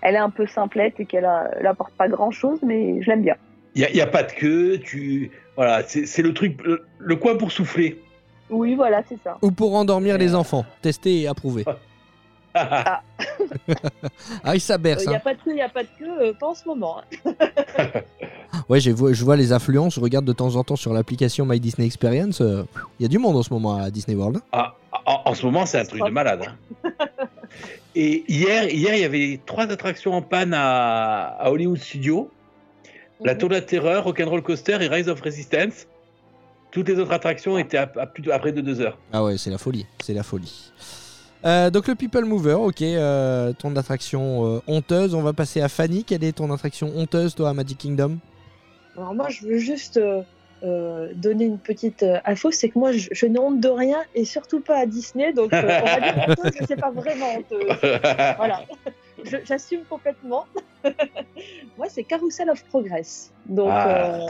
elle 0.00 0.16
est 0.16 0.18
un 0.18 0.30
peu 0.30 0.46
simplette 0.46 0.98
et 0.98 1.06
qu'elle 1.06 1.26
a- 1.26 1.50
elle 1.60 1.66
apporte 1.66 1.92
pas 1.92 2.08
grand 2.08 2.32
chose, 2.32 2.58
mais 2.62 3.00
je 3.02 3.10
l'aime 3.10 3.22
bien. 3.22 3.36
Il 3.74 3.86
n'y 3.94 4.00
a, 4.00 4.06
pas 4.06 4.24
de 4.24 4.32
queue, 4.32 4.80
tu... 4.82 5.30
Voilà, 5.54 5.82
c'est 5.84 6.22
le 6.22 6.32
truc, 6.34 6.58
le 6.98 7.16
coin 7.16 7.36
pour 7.36 7.52
souffler. 7.52 8.00
Oui, 8.51 8.74
voilà, 8.74 9.03
c'est 9.09 9.18
ça. 9.22 9.36
Ou 9.42 9.51
pour 9.51 9.74
endormir 9.74 10.16
les 10.18 10.34
Euh. 10.34 10.38
enfants 10.38 10.64
Tester 10.82 11.20
et 11.22 11.28
approuver. 11.28 11.64
Ah, 12.55 13.03
oui, 14.46 14.59
ça 14.61 14.74
Il 14.76 14.82
berce. 14.82 15.07
n'y 15.07 15.14
hein. 15.14 15.18
a 15.18 15.20
pas 15.20 15.34
de 15.34 15.38
queue, 15.38 15.51
il 15.53 15.55
n'y 15.57 15.62
a 15.62 15.68
pas 15.68 15.82
de 15.84 15.88
queue, 15.96 16.11
euh, 16.22 16.32
pas 16.32 16.49
en 16.49 16.55
ce 16.55 16.66
moment. 16.66 17.03
hein. 17.26 17.32
Ouais, 18.68 18.80
je 18.80 18.90
vois 18.90 19.36
les 19.36 19.53
affluences. 19.53 19.94
Je 19.94 20.01
regarde 20.01 20.24
de 20.24 20.32
temps 20.32 20.57
en 20.57 20.64
temps 20.64 20.74
sur 20.74 20.92
l'application 20.92 21.46
My 21.46 21.61
Disney 21.61 21.86
Experience. 21.86 22.40
euh, 22.40 22.64
Il 22.99 23.03
y 23.03 23.07
a 23.07 23.09
du 23.09 23.18
monde 23.18 23.36
en 23.36 23.42
ce 23.42 23.53
moment 23.53 23.76
à 23.76 23.90
Disney 23.90 24.16
World. 24.16 24.40
Ah, 24.53 24.74
en, 25.07 25.20
en 25.26 25.34
ce 25.34 25.44
moment, 25.46 25.66
c'est 25.66 25.78
un 25.78 25.84
truc 25.84 26.03
de 26.03 26.11
malade. 26.11 26.42
hein. 26.49 26.88
Et 27.94 28.24
hier, 28.28 28.68
hier, 28.72 28.94
il 28.94 29.01
y 29.01 29.05
avait 29.05 29.40
trois 29.46 29.64
attractions 29.70 30.12
en 30.14 30.22
panne 30.22 30.53
à, 30.55 31.36
à 31.38 31.51
Hollywood 31.51 31.78
Studios. 31.78 32.30
La 33.20 33.34
Mhm. 33.34 33.38
Tour 33.38 33.49
de 33.51 33.55
la 33.55 33.61
Terreur, 33.62 34.05
Rock'n'Roll 34.05 34.42
Coaster 34.42 34.78
et 34.80 34.88
Rise 34.88 35.09
of 35.09 35.20
Resistance. 35.20 35.86
Toutes 36.70 36.88
les 36.88 36.98
autres 36.98 37.12
attractions 37.12 37.56
étaient 37.58 37.78
à, 37.78 37.90
à 37.96 38.06
plus 38.06 38.22
de, 38.22 38.30
à 38.30 38.38
près 38.38 38.52
de 38.52 38.60
deux 38.60 38.80
heures. 38.80 38.98
Ah 39.12 39.24
ouais, 39.24 39.38
c'est 39.38 39.50
la 39.50 39.58
folie, 39.58 39.86
c'est 40.02 40.14
la 40.14 40.22
folie. 40.22 40.70
Euh, 41.44 41.70
donc 41.70 41.86
le 41.88 41.94
People 41.94 42.24
Mover, 42.24 42.54
ok, 42.54 42.82
euh, 42.82 43.52
ton 43.52 43.74
attraction 43.76 44.56
euh, 44.56 44.60
honteuse. 44.66 45.14
On 45.14 45.22
va 45.22 45.32
passer 45.32 45.60
à 45.60 45.68
Fanny. 45.68 46.04
Quelle 46.04 46.24
est 46.24 46.32
ton 46.32 46.50
attraction 46.52 46.92
honteuse, 46.96 47.34
toi, 47.34 47.50
à 47.50 47.52
Magic 47.54 47.78
Kingdom? 47.78 48.18
Alors 48.96 49.14
moi, 49.14 49.28
je 49.28 49.46
veux 49.46 49.58
juste 49.58 49.96
euh, 49.98 50.22
euh, 50.64 51.12
donner 51.14 51.44
une 51.44 51.58
petite 51.58 52.02
euh, 52.02 52.18
info, 52.24 52.50
c'est 52.50 52.68
que 52.70 52.78
moi, 52.78 52.90
je, 52.90 53.08
je 53.12 53.26
n'ai 53.26 53.38
honte 53.38 53.60
de 53.60 53.68
rien 53.68 53.98
et 54.16 54.24
surtout 54.24 54.60
pas 54.60 54.78
à 54.80 54.86
Disney, 54.86 55.32
donc 55.32 55.52
euh, 55.52 55.62
on 55.82 55.84
va 55.86 56.00
dire 56.00 56.24
honteuse, 56.28 56.52
mais 56.60 56.66
c'est 56.66 56.76
pas 56.80 56.90
vraiment 56.90 57.34
honteuse. 57.36 57.68
Voilà, 58.36 58.62
Je- 59.24 59.36
j'assume 59.44 59.82
complètement. 59.88 60.46
moi, 61.78 61.86
c'est 61.88 62.02
Carousel 62.02 62.50
of 62.50 62.64
Progress, 62.64 63.32
donc 63.46 63.70
Ah. 63.72 64.26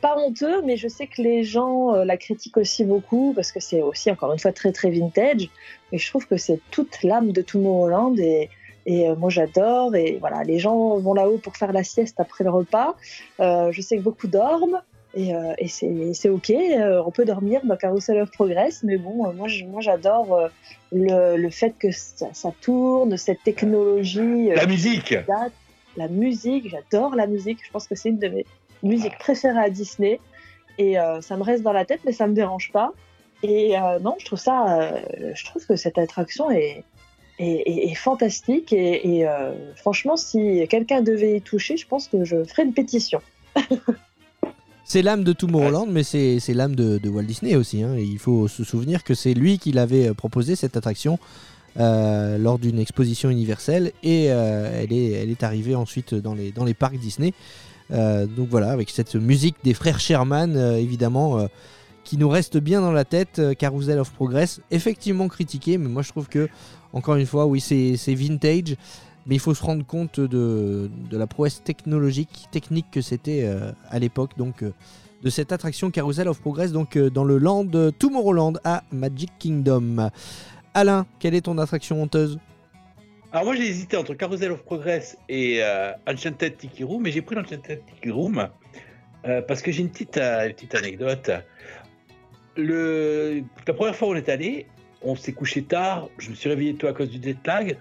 Pas 0.00 0.16
honteux, 0.16 0.62
mais 0.62 0.76
je 0.76 0.88
sais 0.88 1.06
que 1.06 1.20
les 1.22 1.42
gens 1.44 1.94
euh, 1.94 2.04
la 2.04 2.16
critiquent 2.16 2.56
aussi 2.56 2.84
beaucoup 2.84 3.32
parce 3.34 3.52
que 3.52 3.60
c'est 3.60 3.82
aussi 3.82 4.10
encore 4.10 4.32
une 4.32 4.38
fois 4.38 4.52
très 4.52 4.72
très 4.72 4.90
vintage. 4.90 5.48
Mais 5.90 5.98
je 5.98 6.08
trouve 6.08 6.26
que 6.26 6.36
c'est 6.36 6.60
toute 6.70 7.02
l'âme 7.02 7.32
de 7.32 7.42
Tomorrowland 7.42 8.16
et 8.18 8.50
et 8.86 9.08
euh, 9.08 9.16
moi 9.16 9.28
j'adore 9.28 9.94
et 9.96 10.16
voilà 10.18 10.44
les 10.44 10.58
gens 10.58 10.96
vont 10.98 11.12
là-haut 11.14 11.38
pour 11.38 11.56
faire 11.56 11.72
la 11.72 11.84
sieste 11.84 12.20
après 12.20 12.44
le 12.44 12.50
repas. 12.50 12.96
Euh, 13.40 13.70
je 13.72 13.80
sais 13.82 13.96
que 13.98 14.02
beaucoup 14.02 14.28
dorment 14.28 14.80
et, 15.14 15.34
euh, 15.34 15.52
et 15.58 15.68
c'est 15.68 16.14
c'est 16.14 16.28
ok. 16.28 16.50
euh, 16.50 17.02
on 17.04 17.10
peut 17.10 17.24
dormir 17.24 17.60
dans 17.64 17.76
Carousel 17.76 18.20
of 18.20 18.30
Progress, 18.30 18.82
mais 18.84 18.96
bon 18.96 19.32
moi 19.34 19.80
j'adore 19.80 20.48
le, 20.92 21.36
le 21.36 21.50
fait 21.50 21.74
que 21.78 21.90
ça, 21.90 22.28
ça 22.32 22.52
tourne, 22.60 23.16
cette 23.16 23.42
technologie. 23.42 24.50
La 24.54 24.66
musique 24.66 25.12
date, 25.26 25.52
la 25.96 26.08
musique, 26.08 26.70
j'adore 26.70 27.14
la 27.14 27.26
musique. 27.26 27.58
Je 27.64 27.70
pense 27.70 27.86
que 27.86 27.94
c'est 27.94 28.10
une 28.10 28.18
de 28.18 28.28
mes 28.28 28.46
musiques 28.82 29.18
préférées 29.18 29.58
à 29.60 29.70
Disney. 29.70 30.20
Et 30.78 30.98
euh, 30.98 31.20
ça 31.20 31.36
me 31.36 31.42
reste 31.42 31.62
dans 31.62 31.72
la 31.72 31.84
tête, 31.84 32.00
mais 32.06 32.12
ça 32.12 32.26
me 32.26 32.34
dérange 32.34 32.70
pas. 32.72 32.92
Et 33.42 33.78
euh, 33.78 33.98
non, 34.00 34.14
je 34.18 34.24
trouve 34.26 34.38
ça, 34.38 34.80
euh, 34.80 35.00
je 35.34 35.44
trouve 35.44 35.64
que 35.66 35.76
cette 35.76 35.98
attraction 35.98 36.50
est, 36.50 36.84
est, 37.38 37.62
est- 37.66 37.90
est 37.90 37.94
fantastique. 37.94 38.72
Et, 38.72 39.18
et, 39.18 39.26
euh, 39.28 39.52
franchement, 39.76 40.16
si 40.16 40.66
quelqu'un 40.68 41.02
devait 41.02 41.36
y 41.36 41.40
toucher, 41.40 41.76
je 41.76 41.86
pense 41.86 42.08
que 42.08 42.24
je 42.24 42.44
ferais 42.44 42.64
une 42.64 42.74
pétition. 42.74 43.20
C'est 44.84 45.02
l'âme 45.02 45.22
de 45.22 45.34
Tomorrowland, 45.34 45.86
mais 45.90 46.02
c'est 46.02 46.40
l'âme 46.54 46.74
de, 46.74 46.96
de 46.96 47.10
Walt 47.10 47.24
Disney 47.24 47.56
aussi. 47.56 47.82
hein. 47.82 47.94
Et 47.98 48.02
il 48.04 48.18
faut 48.18 48.48
se 48.48 48.64
souvenir 48.64 49.04
que 49.04 49.12
c'est 49.12 49.34
lui 49.34 49.58
qui 49.58 49.70
l'avait 49.70 50.14
proposé, 50.14 50.56
cette 50.56 50.78
attraction, 50.78 51.18
euh, 51.78 52.38
lors 52.38 52.58
d'une 52.58 52.78
exposition 52.78 53.28
universelle. 53.28 53.92
Et 54.02 54.28
euh, 54.30 54.80
elle, 54.82 54.92
est, 54.94 55.10
elle 55.10 55.28
est 55.30 55.42
arrivée 55.42 55.74
ensuite 55.74 56.14
dans 56.14 56.32
les, 56.32 56.52
dans 56.52 56.64
les 56.64 56.72
parcs 56.72 56.96
Disney. 56.96 57.34
Euh, 57.90 58.26
donc 58.26 58.48
voilà, 58.48 58.70
avec 58.70 58.90
cette 58.90 59.14
musique 59.14 59.56
des 59.64 59.74
frères 59.74 60.00
Sherman, 60.00 60.56
euh, 60.56 60.76
évidemment, 60.76 61.38
euh, 61.38 61.46
qui 62.04 62.16
nous 62.18 62.28
reste 62.28 62.58
bien 62.58 62.80
dans 62.80 62.92
la 62.92 63.04
tête. 63.04 63.40
Carousel 63.58 63.98
of 63.98 64.12
Progress, 64.12 64.60
effectivement 64.70 65.28
critiqué, 65.28 65.78
mais 65.78 65.88
moi 65.88 66.02
je 66.02 66.10
trouve 66.10 66.28
que, 66.28 66.48
encore 66.92 67.16
une 67.16 67.26
fois, 67.26 67.46
oui, 67.46 67.60
c'est 67.60 68.14
vintage. 68.14 68.76
Mais 69.26 69.34
il 69.34 69.40
faut 69.40 69.54
se 69.54 69.62
rendre 69.62 69.84
compte 69.84 70.20
de, 70.20 70.90
la 71.10 71.26
prouesse 71.26 71.62
technologique, 71.62 72.48
technique 72.50 72.86
que 72.90 73.02
c'était 73.02 73.46
à 73.90 73.98
l'époque 73.98 74.30
donc 74.38 74.64
de 74.64 75.30
cette 75.30 75.52
attraction 75.52 75.90
Carousel 75.90 76.28
of 76.28 76.40
Progress 76.40 76.72
donc 76.72 76.96
dans 76.96 77.24
le 77.24 77.36
land 77.36 77.66
Tomorrowland 77.98 78.54
à 78.64 78.84
Magic 78.90 79.30
Kingdom. 79.38 80.08
Alain, 80.72 81.04
quelle 81.18 81.34
est 81.34 81.42
ton 81.42 81.58
attraction 81.58 82.00
honteuse? 82.00 82.38
Alors 83.30 83.44
moi 83.44 83.54
j'ai 83.54 83.68
hésité 83.68 83.98
entre 83.98 84.14
Carousel 84.14 84.52
of 84.52 84.62
Progress 84.62 85.18
et 85.28 85.62
euh, 85.62 85.92
Enchanted 86.06 86.56
Tiki 86.56 86.82
Room, 86.82 87.02
mais 87.02 87.10
j'ai 87.10 87.20
pris 87.20 87.34
l'Enchanted 87.34 87.82
Tiki 87.84 88.10
Room 88.10 88.48
euh, 89.26 89.42
parce 89.42 89.60
que 89.60 89.70
j'ai 89.70 89.82
une 89.82 89.90
petite, 89.90 90.16
euh, 90.16 90.48
petite 90.48 90.74
anecdote. 90.74 91.30
La 92.56 93.74
première 93.74 93.94
fois 93.94 94.08
où 94.08 94.12
on 94.12 94.14
est 94.14 94.30
allé, 94.30 94.66
on 95.02 95.14
s'est 95.14 95.32
couché 95.32 95.62
tard, 95.62 96.08
je 96.16 96.30
me 96.30 96.34
suis 96.34 96.48
réveillé 96.48 96.74
tôt 96.74 96.86
à 96.86 96.94
cause 96.94 97.10
du 97.10 97.22
jet 97.22 97.36
lag. 97.46 97.76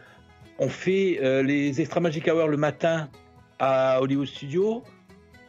On 0.60 0.68
fait 0.68 1.20
euh, 1.22 1.44
les 1.44 1.80
Extra 1.80 2.02
Magic 2.02 2.28
Hour 2.28 2.50
le 2.50 2.58
matin 2.58 3.10
à 3.58 4.02
Hollywood 4.02 4.28
Studios. 4.28 4.84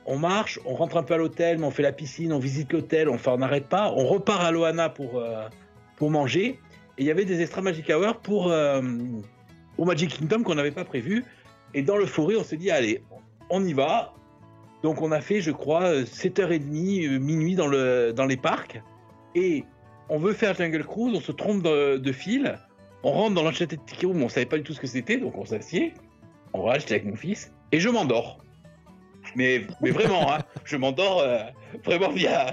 on 0.07 0.17
marche, 0.17 0.61
on 0.65 0.75
rentre 0.75 0.97
un 0.97 1.03
peu 1.03 1.15
à 1.15 1.17
l'hôtel, 1.17 1.59
mais 1.59 1.67
on 1.67 1.73
fait 1.73 1.83
la 1.83 1.93
piscine, 1.93 2.33
on 2.33 2.39
visite 2.39 2.73
l'hôtel, 2.73 3.09
on 3.09 3.37
n'arrête 3.37 3.67
pas, 3.67 3.93
on 3.97 4.07
repart 4.07 4.45
à 4.45 4.53
Loana 4.53 4.91
pour, 4.91 5.23
pour 5.97 6.11
manger. 6.11 6.61
Et 6.99 7.03
il 7.03 7.05
y 7.05 7.11
avait 7.11 7.25
des 7.25 7.41
extra 7.41 7.63
Magic 7.63 7.91
Hour 7.91 8.21
pour, 8.21 8.53
pour 9.79 9.87
Magic 9.87 10.19
Kingdom 10.19 10.43
qu'on 10.43 10.57
n'avait 10.57 10.73
pas 10.73 10.85
prévu. 10.85 11.25
Et 11.73 11.83
dans 11.83 11.97
l'euphorie, 11.97 12.35
on 12.35 12.43
s'est 12.43 12.57
dit, 12.57 12.69
allez, 12.73 13.01
on 13.49 13.65
y 13.65 13.73
va. 13.73 14.13
Donc 14.83 15.03
on 15.03 15.13
a 15.13 15.21
fait, 15.21 15.41
je 15.41 15.53
crois, 15.53 15.85
euh, 15.85 16.05
7h30, 16.05 17.07
euh, 17.07 17.19
minuit 17.21 17.55
dans, 17.55 17.69
le, 17.69 18.13
les 18.29 18.37
parcs. 18.37 18.83
Et 19.37 19.65
on 20.09 20.19
veut 20.19 20.33
faire 20.33 20.57
Jungle 20.57 20.83
Cruise, 20.83 21.15
on 21.15 21.21
se 21.21 21.31
trompe 21.31 21.63
de, 21.63 22.13
fil. 22.13 22.59
On 23.05 23.13
rentre 23.13 23.37
dans 23.37 23.45
l'Enchanted 23.45 23.79
Tiki 23.87 24.07
Room, 24.07 24.21
on 24.21 24.29
savait 24.29 24.47
pas 24.47 24.57
du 24.57 24.65
tout 24.65 24.73
ce 24.73 24.81
que 24.81 24.89
c'était, 24.89 25.19
donc 25.19 25.39
on 25.39 25.45
s'assied. 25.45 25.95
On 26.55 26.65
va 26.65 26.73
avec 26.73 27.05
mon 27.05 27.15
fils. 27.15 27.53
Et 27.71 27.79
je 27.79 27.89
m'endors. 27.89 28.41
Mais, 29.37 29.65
mais 29.81 29.93
vraiment, 29.93 30.33
hein, 30.33 30.39
je 30.65 30.77
m'endors 30.77 31.21
euh, 31.21 31.39
vraiment 31.85 32.13
bien. 32.13 32.47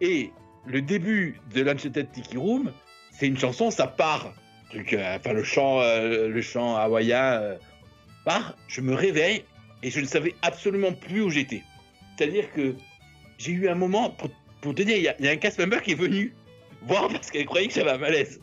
Et 0.00 0.32
le 0.66 0.82
début 0.82 1.40
de 1.54 1.62
l'Enchanted 1.62 2.10
Tiki 2.10 2.36
Room, 2.36 2.72
c'est 3.12 3.28
une 3.28 3.38
chanson, 3.38 3.70
ça 3.70 3.86
part. 3.86 4.32
Truc, 4.74 4.92
euh, 4.92 5.16
enfin, 5.16 5.32
le 5.32 5.44
chant, 5.44 5.80
euh, 5.80 6.28
le 6.28 6.42
chant 6.42 6.76
hawaïen 6.76 7.40
euh, 7.40 7.56
part. 8.24 8.56
Je 8.68 8.80
me 8.80 8.94
réveille 8.94 9.44
et 9.82 9.90
je 9.90 10.00
ne 10.00 10.06
savais 10.06 10.34
absolument 10.42 10.92
plus 10.92 11.20
où 11.22 11.30
j'étais. 11.30 11.62
C'est-à-dire 12.16 12.52
que 12.52 12.74
j'ai 13.38 13.52
eu 13.52 13.68
un 13.68 13.74
moment, 13.76 14.10
pour, 14.10 14.30
pour 14.60 14.74
te 14.74 14.82
dire, 14.82 14.96
il 14.96 15.02
y, 15.04 15.08
a- 15.08 15.14
il 15.20 15.24
y 15.24 15.28
a 15.28 15.32
un 15.32 15.36
cast 15.36 15.58
member 15.60 15.82
qui 15.82 15.92
est 15.92 15.96
venu 15.96 16.34
voir 16.82 17.08
parce 17.08 17.30
qu'elle 17.30 17.46
croyait 17.46 17.68
que 17.68 17.74
j'avais 17.74 17.90
un 17.90 17.98
malaise. 17.98 18.40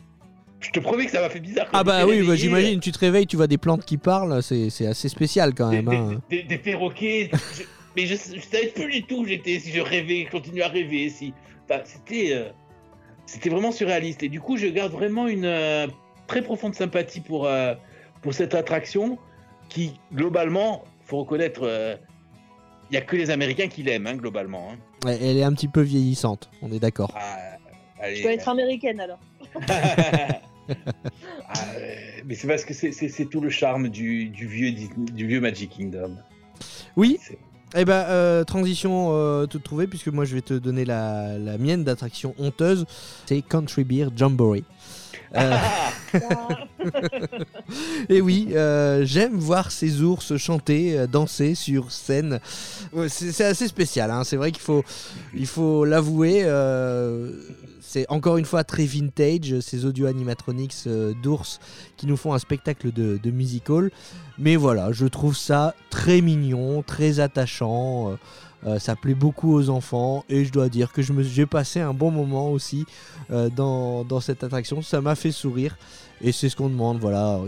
Je 0.60 0.70
te 0.70 0.78
promets 0.80 1.06
que 1.06 1.10
ça 1.12 1.20
m'a 1.20 1.28
fait 1.28 1.40
bizarre. 1.40 1.68
quand 1.70 1.78
Ah 1.78 1.84
bah 1.84 2.06
oui, 2.06 2.22
bah, 2.26 2.36
j'imagine, 2.36 2.78
tu 2.80 2.92
te 2.92 2.98
réveilles, 2.98 3.26
tu 3.26 3.36
vois 3.36 3.48
des 3.48 3.58
plantes 3.58 3.84
qui 3.84 3.96
parlent, 3.98 4.40
c'est 4.42 4.86
assez 4.86 5.08
spécial 5.08 5.54
quand 5.54 5.70
des, 5.70 5.82
même. 5.82 5.88
hein. 5.88 6.22
des- 6.30 6.38
des- 6.38 6.42
des 6.44 6.58
perroquets. 6.58 7.30
je- 7.58 7.64
mais 7.96 8.06
je, 8.06 8.14
je 8.14 8.40
savais 8.40 8.68
plus 8.68 8.90
du 8.90 9.02
tout 9.02 9.16
où 9.22 9.26
j'étais, 9.26 9.58
si 9.58 9.70
je 9.72 9.80
rêvais, 9.80 10.24
je 10.26 10.30
continuais 10.30 10.62
à 10.62 10.68
rêver, 10.68 11.10
si. 11.10 11.34
Enfin, 11.68 11.80
c'était, 11.84 12.28
euh, 12.32 12.48
c'était 13.26 13.50
vraiment 13.50 13.72
surréaliste. 13.72 14.22
Et 14.22 14.28
du 14.28 14.40
coup, 14.40 14.56
je 14.56 14.68
garde 14.68 14.92
vraiment 14.92 15.26
une 15.26 15.44
euh, 15.46 15.88
très 16.26 16.42
profonde 16.42 16.74
sympathie 16.74 17.20
pour, 17.20 17.46
euh, 17.46 17.74
pour 18.22 18.34
cette 18.34 18.54
attraction 18.54 19.18
qui, 19.68 19.92
globalement, 20.14 20.84
faut 21.04 21.18
reconnaître, 21.18 21.60
euh, 21.64 21.96
il 22.90 22.94
y 22.94 22.96
a 22.96 23.00
que 23.00 23.16
les 23.16 23.30
Américains 23.30 23.68
qui 23.68 23.82
l'aiment, 23.82 24.06
hein, 24.06 24.16
globalement. 24.16 24.70
hein. 24.72 24.76
Ouais, 25.04 25.18
Elle 25.22 25.36
est 25.38 25.42
un 25.42 25.52
petit 25.52 25.68
peu 25.68 25.80
vieillissante, 25.80 26.50
on 26.62 26.70
est 26.72 26.78
d'accord. 26.78 27.12
Ah, 27.16 27.36
allez. 28.00 28.16
Je 28.16 28.22
dois 28.22 28.32
être 28.32 28.48
américaine 28.48 29.00
alors. 29.00 29.18
Ah, 31.48 31.64
euh, 31.76 31.94
mais 32.24 32.34
c'est 32.34 32.46
parce 32.46 32.64
que 32.64 32.72
c'est, 32.72 33.24
tout 33.30 33.40
le 33.40 33.50
charme 33.50 33.88
du, 33.88 34.28
du 34.28 34.46
vieux, 34.46 34.70
du 34.96 35.26
vieux 35.26 35.40
Magic 35.40 35.70
Kingdom. 35.70 36.16
Oui, 36.96 37.18
Eh 37.74 37.84
ben, 37.84 38.04
euh, 38.08 38.44
transition 38.44 39.08
euh, 39.10 39.46
toute 39.46 39.64
trouvée, 39.64 39.86
puisque 39.86 40.08
moi 40.08 40.24
je 40.24 40.34
vais 40.34 40.40
te 40.40 40.54
donner 40.54 40.84
la, 40.84 41.36
la 41.38 41.58
mienne 41.58 41.84
d'attraction 41.84 42.34
honteuse. 42.38 42.86
C'est 43.26 43.42
Country 43.42 43.84
Beer 43.84 44.06
Jamboree. 44.16 44.64
Euh, 45.34 45.56
et 48.08 48.20
oui, 48.20 48.48
euh, 48.52 49.04
j'aime 49.04 49.36
voir 49.36 49.70
ces 49.70 50.02
ours 50.02 50.36
chanter, 50.36 50.98
euh, 50.98 51.06
danser 51.06 51.54
sur 51.54 51.90
scène. 51.90 52.40
C'est 53.08 53.44
assez 53.44 53.68
spécial, 53.68 54.10
hein. 54.10 54.24
c'est 54.24 54.36
vrai 54.36 54.52
qu'il 54.52 54.62
faut 54.62 54.84
il 55.34 55.46
faut 55.46 55.84
l'avouer. 55.84 56.46
c'est 57.80 58.06
encore 58.08 58.38
une 58.38 58.44
fois 58.44 58.64
très 58.64 58.84
vintage, 58.84 59.60
ces 59.60 59.84
audio 59.84 60.06
animatronics 60.06 60.88
d'ours 61.22 61.60
qui 61.96 62.06
nous 62.06 62.16
font 62.16 62.34
un 62.34 62.38
spectacle 62.38 62.92
de, 62.92 63.18
de 63.22 63.30
musical. 63.30 63.90
Mais 64.38 64.56
voilà, 64.56 64.92
je 64.92 65.06
trouve 65.06 65.36
ça 65.36 65.74
très 65.90 66.20
mignon, 66.20 66.82
très 66.82 67.20
attachant. 67.20 68.16
Euh, 68.66 68.78
ça 68.78 68.94
plaît 68.96 69.14
beaucoup 69.14 69.54
aux 69.54 69.68
enfants 69.70 70.24
et 70.28 70.44
je 70.44 70.52
dois 70.52 70.68
dire 70.68 70.92
que 70.92 71.02
j'ai 71.02 71.46
passé 71.46 71.80
un 71.80 71.92
bon 71.92 72.10
moment 72.10 72.50
aussi 72.50 72.84
euh, 73.30 73.48
dans, 73.48 74.04
dans 74.04 74.20
cette 74.20 74.44
attraction. 74.44 74.82
Ça 74.82 75.00
m'a 75.00 75.14
fait 75.14 75.32
sourire 75.32 75.76
et 76.20 76.32
c'est 76.32 76.48
ce 76.48 76.56
qu'on 76.56 76.68
demande. 76.68 76.98
Voilà, 77.00 77.40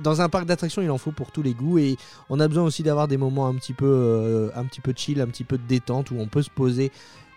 dans 0.00 0.20
un 0.20 0.28
parc 0.28 0.46
d'attractions, 0.46 0.82
il 0.82 0.90
en 0.90 0.98
faut 0.98 1.12
pour 1.12 1.30
tous 1.32 1.42
les 1.42 1.52
goûts 1.54 1.78
et 1.78 1.96
on 2.28 2.40
a 2.40 2.48
besoin 2.48 2.64
aussi 2.64 2.82
d'avoir 2.82 3.08
des 3.08 3.18
moments 3.18 3.46
un 3.46 3.54
petit 3.54 3.74
peu, 3.74 3.86
euh, 3.86 4.50
un 4.54 4.64
petit 4.64 4.80
peu 4.80 4.94
chill, 4.96 5.20
un 5.20 5.26
petit 5.26 5.44
peu 5.44 5.58
de 5.58 5.66
détente 5.68 6.10
où 6.10 6.16
on 6.18 6.26
peut 6.26 6.42
se 6.42 6.50
poser 6.50 6.90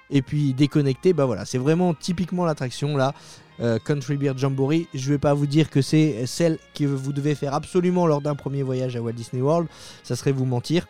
et 0.10 0.22
puis 0.22 0.54
déconnecter. 0.54 1.14
Bah 1.14 1.26
voilà, 1.26 1.46
c'est 1.46 1.58
vraiment 1.58 1.94
typiquement 1.94 2.46
l'attraction 2.46 2.96
là. 2.96 3.14
euh, 3.60 3.80
Country 3.80 4.18
Beer 4.18 4.34
Jamboree, 4.36 4.88
je 4.94 5.12
vais 5.12 5.18
pas 5.18 5.34
vous 5.34 5.46
dire 5.46 5.70
que 5.70 5.82
c'est 5.82 6.26
celle 6.26 6.58
que 6.74 6.86
vous 6.86 7.14
devez 7.14 7.36
faire 7.36 7.54
absolument 7.54 8.08
lors 8.08 8.22
d'un 8.22 8.36
premier 8.36 8.64
voyage 8.64 8.96
à 8.96 9.02
Walt 9.02 9.14
Disney 9.14 9.42
World, 9.42 9.68
ça 10.04 10.16
serait 10.16 10.32
vous 10.32 10.46
mentir, 10.46 10.88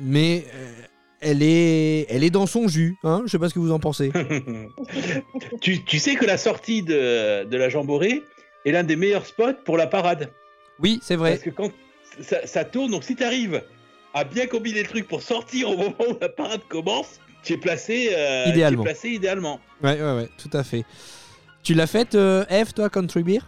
mais 0.00 0.46
elle 1.20 1.42
est, 1.42 2.06
elle 2.10 2.22
est 2.24 2.30
dans 2.30 2.46
son 2.46 2.68
jus, 2.68 2.96
hein 3.04 3.22
je 3.26 3.30
sais 3.32 3.38
pas 3.38 3.48
ce 3.48 3.54
que 3.54 3.58
vous 3.58 3.72
en 3.72 3.78
pensez. 3.80 4.12
tu, 5.60 5.82
tu 5.84 5.98
sais 5.98 6.14
que 6.14 6.24
la 6.24 6.38
sortie 6.38 6.82
de, 6.82 7.44
de 7.44 7.56
la 7.56 7.68
Jamboree 7.68 8.22
est 8.64 8.72
l'un 8.72 8.84
des 8.84 8.96
meilleurs 8.96 9.26
spots 9.26 9.54
pour 9.64 9.76
la 9.76 9.86
parade. 9.86 10.30
Oui, 10.80 11.00
c'est 11.02 11.16
vrai. 11.16 11.30
Parce 11.32 11.42
que 11.42 11.50
quand 11.50 11.70
ça, 12.20 12.46
ça 12.46 12.64
tourne, 12.64 12.90
donc 12.90 13.04
si 13.04 13.16
tu 13.16 13.24
arrives 13.24 13.62
à 14.14 14.24
bien 14.24 14.46
combiner 14.46 14.82
le 14.82 14.88
truc 14.88 15.06
pour 15.08 15.22
sortir 15.22 15.70
au 15.70 15.76
moment 15.76 15.94
où 16.10 16.16
la 16.20 16.28
parade 16.28 16.60
commence, 16.68 17.20
tu 17.42 17.52
es 17.54 17.56
placé, 17.56 18.10
euh, 18.12 18.44
tu 18.44 18.50
es 18.50 18.52
Idéalement. 18.52 18.82
placé 18.84 19.10
idéalement. 19.10 19.60
Ouais, 19.82 20.00
ouais, 20.00 20.14
ouais, 20.16 20.28
tout 20.38 20.50
à 20.56 20.64
fait. 20.64 20.84
Tu 21.62 21.74
l'as 21.74 21.86
faite, 21.86 22.14
euh, 22.14 22.44
Eve, 22.48 22.72
toi, 22.72 22.88
Country 22.90 23.22
Beer? 23.22 23.40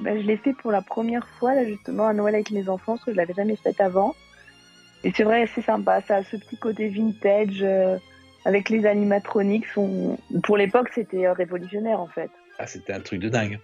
Bah, 0.00 0.10
je 0.16 0.22
l'ai 0.22 0.36
fait 0.36 0.52
pour 0.54 0.70
la 0.70 0.80
première 0.82 1.26
fois, 1.38 1.54
là, 1.54 1.64
justement, 1.66 2.06
à 2.06 2.12
Noël 2.12 2.34
avec 2.36 2.50
mes 2.50 2.68
enfants, 2.68 2.94
parce 2.94 3.04
que 3.04 3.12
je 3.12 3.16
l'avais 3.16 3.34
jamais 3.34 3.56
fait 3.56 3.80
avant. 3.80 4.14
Et 5.04 5.12
c'est 5.16 5.24
vrai, 5.24 5.48
c'est 5.54 5.62
sympa. 5.64 6.00
Ça 6.06 6.16
a 6.16 6.22
ce 6.24 6.36
petit 6.36 6.56
côté 6.56 6.88
vintage, 6.88 7.58
euh, 7.62 7.96
avec 8.44 8.68
les 8.68 8.86
animatroniques. 8.86 9.66
on- 9.76 10.16
Pour 10.42 10.56
l'époque, 10.56 10.88
c'était 10.94 11.26
euh, 11.26 11.32
révolutionnaire, 11.32 12.00
en 12.00 12.08
fait. 12.08 12.30
Ah, 12.58 12.66
c'était 12.66 12.92
un 12.92 13.00
truc 13.00 13.20
de 13.20 13.28
dingue. 13.28 13.58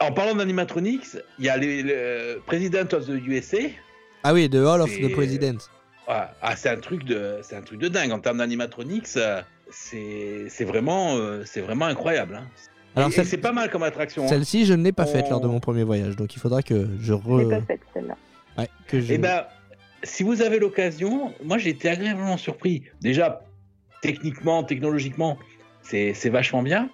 En 0.00 0.10
parlant 0.12 0.34
d'animatronics, 0.34 1.06
il 1.38 1.44
y 1.44 1.48
a 1.48 1.56
les- 1.56 1.82
le 1.82 2.40
President 2.46 2.92
of 2.92 3.06
the 3.06 3.10
USA. 3.26 3.58
Ah 4.24 4.34
oui, 4.34 4.50
The 4.50 4.56
Hall 4.56 4.80
of 4.82 4.90
the 4.90 5.12
President. 5.12 5.58
Ah, 6.08 6.32
ah, 6.42 6.56
c'est 6.56 6.68
un 6.68 6.76
truc 6.78 7.04
de, 7.04 7.38
c'est 7.42 7.56
un 7.56 7.62
truc 7.62 7.78
de 7.80 7.88
dingue 7.88 8.10
en 8.12 8.18
termes 8.20 8.38
d'animatronics. 8.38 9.16
euh, 9.16 9.42
C'est, 9.70 10.46
c'est 10.48 10.64
vraiment, 10.64 11.16
euh, 11.16 11.42
c'est 11.44 11.60
vraiment 11.60 11.86
incroyable. 11.86 12.36
hein. 12.36 12.46
Alors, 12.94 13.10
celle- 13.12 13.26
c'est 13.26 13.36
pas 13.36 13.50
mal 13.50 13.68
comme 13.68 13.82
attraction. 13.82 14.22
hein. 14.24 14.28
Celle-ci, 14.28 14.64
je 14.64 14.74
ne 14.74 14.84
l'ai 14.84 14.92
pas 14.92 15.06
faite 15.06 15.24
On- 15.26 15.30
lors 15.30 15.40
de 15.40 15.48
mon 15.48 15.58
premier 15.58 15.82
voyage, 15.82 16.14
donc 16.14 16.34
il 16.36 16.38
faudra 16.38 16.62
que 16.62 16.86
je 17.00 17.06
Je 17.06 17.12
l'ai 17.12 17.44
re... 17.44 17.48
pas 17.50 17.60
faite, 17.62 17.80
celle-là. 17.92 18.16
Ouais, 18.56 18.68
que 18.86 19.00
je... 19.00 19.12
Eh 19.12 19.18
ben, 19.18 19.44
si 20.06 20.22
vous 20.22 20.40
avez 20.42 20.58
l'occasion, 20.58 21.34
moi 21.44 21.58
j'ai 21.58 21.70
été 21.70 21.88
agréablement 21.88 22.36
surpris. 22.36 22.84
Déjà, 23.00 23.42
techniquement, 24.00 24.62
technologiquement, 24.62 25.38
c'est 25.82 26.28
vachement 26.28 26.62
bien. 26.62 26.88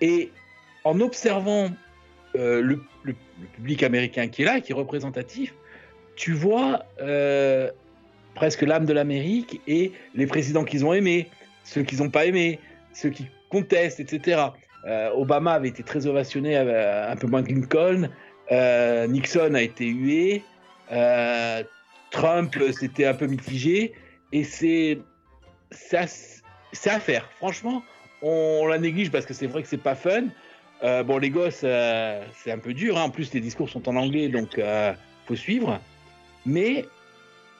Et 0.00 0.30
en 0.84 1.00
observant 1.00 1.70
euh, 2.36 2.60
le, 2.60 2.80
public 3.54 3.82
américain 3.84 4.28
qui 4.28 4.42
est 4.42 4.44
là, 4.44 4.60
qui 4.60 4.72
est 4.72 4.74
représentatif, 4.74 5.54
tu 6.16 6.32
vois 6.32 6.84
euh, 7.00 7.70
presque 8.34 8.62
l'âme 8.62 8.84
de 8.84 8.92
l'Amérique 8.92 9.60
et 9.66 9.92
les 10.14 10.26
présidents 10.26 10.64
qu'ils 10.64 10.84
ont 10.84 10.92
aimés, 10.92 11.28
ceux 11.64 11.82
qu'ils 11.82 12.02
n'ont 12.02 12.10
pas 12.10 12.26
aimés, 12.26 12.58
ceux 12.92 13.10
qui 13.10 13.28
contestent, 13.48 14.00
etc. 14.00 14.42
Euh, 14.86 15.10
Obama 15.14 15.52
avait 15.52 15.68
été 15.68 15.82
très 15.82 16.06
ovationné, 16.06 16.56
un 16.56 17.16
peu 17.16 17.28
moins 17.28 17.42
que 17.42 17.52
Lincoln. 17.52 18.10
Nixon 19.08 19.54
a 19.54 19.62
été 19.62 19.86
hué. 19.86 20.42
Trump, 22.10 22.54
euh, 22.60 22.72
c'était 22.72 23.06
un 23.06 23.14
peu 23.14 23.26
mitigé. 23.26 23.92
Et 24.32 24.44
c'est 24.44 25.00
à, 25.92 26.06
faire. 27.00 27.28
Franchement, 27.38 27.82
on, 28.22 28.66
la 28.66 28.78
néglige 28.78 29.10
parce 29.10 29.26
que 29.26 29.34
c'est 29.34 29.46
vrai 29.46 29.62
que 29.62 29.68
c'est 29.68 29.76
pas 29.78 29.94
fun. 29.94 30.24
Euh, 30.84 31.02
bon, 31.02 31.18
les 31.18 31.30
gosses, 31.30 31.62
euh, 31.64 32.22
c'est 32.42 32.52
un 32.52 32.58
peu 32.58 32.72
dur. 32.74 32.96
hein. 32.96 33.02
En 33.04 33.10
plus, 33.10 33.32
les 33.34 33.40
discours 33.40 33.68
sont 33.68 33.88
en 33.88 33.96
anglais, 33.96 34.28
donc 34.28 34.58
euh, 34.58 34.92
faut 35.26 35.34
suivre. 35.36 35.80
Mais 36.46 36.86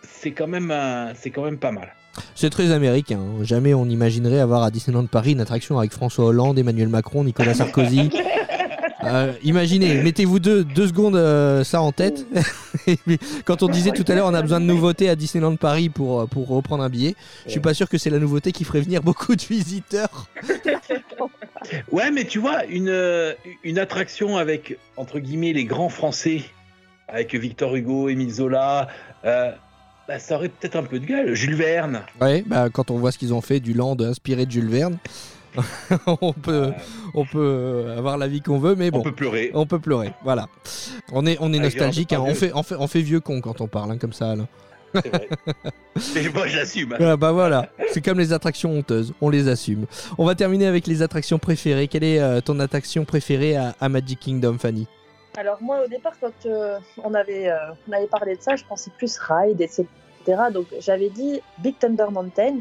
c'est 0.02 0.30
quand 0.30 0.46
même, 0.46 0.72
c'est 1.14 1.30
quand 1.30 1.42
même 1.42 1.58
pas 1.58 1.72
mal. 1.72 1.94
C'est 2.34 2.50
très 2.50 2.70
américain. 2.72 3.18
hein. 3.18 3.42
Jamais 3.44 3.74
on 3.74 3.86
imaginerait 3.86 4.40
avoir 4.40 4.62
à 4.62 4.70
Disneyland 4.70 5.06
Paris 5.06 5.32
une 5.32 5.40
attraction 5.40 5.78
avec 5.78 5.92
François 5.92 6.26
Hollande, 6.26 6.58
Emmanuel 6.58 6.88
Macron, 6.88 7.24
Nicolas 7.24 7.54
Sarkozy. 7.54 8.10
Euh, 9.04 9.32
imaginez, 9.42 10.02
mettez-vous 10.02 10.38
deux, 10.38 10.64
deux 10.64 10.88
secondes 10.88 11.16
euh, 11.16 11.62
ça 11.64 11.80
en 11.80 11.92
tête. 11.92 12.26
Quand 13.44 13.62
on 13.62 13.68
disait 13.68 13.92
tout 13.92 14.04
à 14.08 14.14
l'heure, 14.14 14.26
on 14.26 14.34
a 14.34 14.42
besoin 14.42 14.60
de 14.60 14.64
nouveautés 14.66 15.08
à 15.08 15.14
Disneyland 15.14 15.56
Paris 15.56 15.88
pour, 15.88 16.20
euh, 16.22 16.26
pour 16.26 16.48
reprendre 16.48 16.82
un 16.82 16.88
billet. 16.88 17.14
Je 17.46 17.52
suis 17.52 17.60
pas 17.60 17.74
sûr 17.74 17.88
que 17.88 17.96
c'est 17.98 18.10
la 18.10 18.18
nouveauté 18.18 18.52
qui 18.52 18.64
ferait 18.64 18.80
venir 18.80 19.02
beaucoup 19.02 19.36
de 19.36 19.42
visiteurs. 19.42 20.26
Ouais, 21.90 22.10
mais 22.10 22.24
tu 22.24 22.38
vois, 22.38 22.64
une, 22.66 23.34
une 23.64 23.78
attraction 23.78 24.36
avec, 24.36 24.78
entre 24.96 25.18
guillemets, 25.18 25.52
les 25.52 25.64
grands 25.64 25.88
Français, 25.88 26.42
avec 27.08 27.34
Victor 27.34 27.74
Hugo, 27.74 28.08
Émile 28.08 28.30
Zola, 28.32 28.88
euh, 29.24 29.50
bah, 30.06 30.18
ça 30.18 30.36
aurait 30.36 30.48
peut-être 30.48 30.76
un 30.76 30.84
peu 30.84 31.00
de 31.00 31.06
gueule. 31.06 31.34
Jules 31.34 31.56
Verne. 31.56 32.02
Ouais, 32.20 32.44
bah, 32.46 32.68
quand 32.72 32.90
on 32.90 32.98
voit 32.98 33.12
ce 33.12 33.18
qu'ils 33.18 33.34
ont 33.34 33.40
fait 33.40 33.60
du 33.60 33.74
land 33.74 33.96
inspiré 34.00 34.46
de 34.46 34.50
Jules 34.50 34.68
Verne, 34.68 34.98
on 36.06 36.32
peut, 36.32 36.72
on 37.14 37.24
peut 37.24 37.94
avoir 37.96 38.18
l'avis 38.18 38.40
qu'on 38.40 38.58
veut, 38.58 38.74
mais 38.74 38.90
bon. 38.90 39.00
On 39.00 39.02
peut 39.02 39.12
pleurer. 39.12 39.50
On 39.54 39.66
peut 39.66 39.78
pleurer, 39.78 40.12
voilà. 40.24 40.48
On 41.12 41.26
est, 41.26 41.36
on 41.40 41.52
est 41.52 41.58
nostalgique, 41.58 42.12
hein. 42.12 42.22
on, 42.26 42.34
fait, 42.34 42.52
on, 42.54 42.62
fait, 42.62 42.76
on 42.76 42.86
fait 42.86 43.02
vieux 43.02 43.20
con 43.20 43.40
quand 43.40 43.60
on 43.60 43.68
parle 43.68 43.92
hein, 43.92 43.98
comme 43.98 44.12
ça. 44.12 44.36
Là. 44.36 44.44
C'est 44.94 45.08
vrai. 45.08 45.28
Mais 46.14 46.28
moi, 46.30 46.46
j'assume. 46.46 46.96
Ah 46.98 47.16
bah 47.16 47.32
voilà, 47.32 47.68
c'est 47.90 48.04
comme 48.04 48.18
les 48.18 48.32
attractions 48.32 48.72
honteuses, 48.72 49.12
on 49.20 49.28
les 49.28 49.48
assume. 49.48 49.86
On 50.16 50.24
va 50.24 50.34
terminer 50.34 50.66
avec 50.66 50.86
les 50.86 51.02
attractions 51.02 51.38
préférées. 51.38 51.88
Quelle 51.88 52.04
est 52.04 52.20
euh, 52.20 52.40
ton 52.40 52.58
attraction 52.60 53.04
préférée 53.04 53.56
à, 53.56 53.74
à 53.80 53.88
Magic 53.88 54.20
Kingdom, 54.20 54.58
Fanny? 54.58 54.86
Alors 55.36 55.58
moi 55.62 55.84
au 55.84 55.88
départ 55.88 56.14
quand 56.20 56.46
euh, 56.46 56.78
on, 57.04 57.14
avait, 57.14 57.48
euh, 57.48 57.56
on 57.88 57.92
avait 57.92 58.08
parlé 58.08 58.34
de 58.34 58.42
ça, 58.42 58.56
je 58.56 58.64
pensais 58.64 58.90
plus 58.98 59.16
ride, 59.18 59.60
etc. 59.60 59.86
Donc 60.52 60.66
j'avais 60.80 61.10
dit 61.10 61.40
Big 61.58 61.78
Thunder 61.78 62.06
Mountain, 62.10 62.56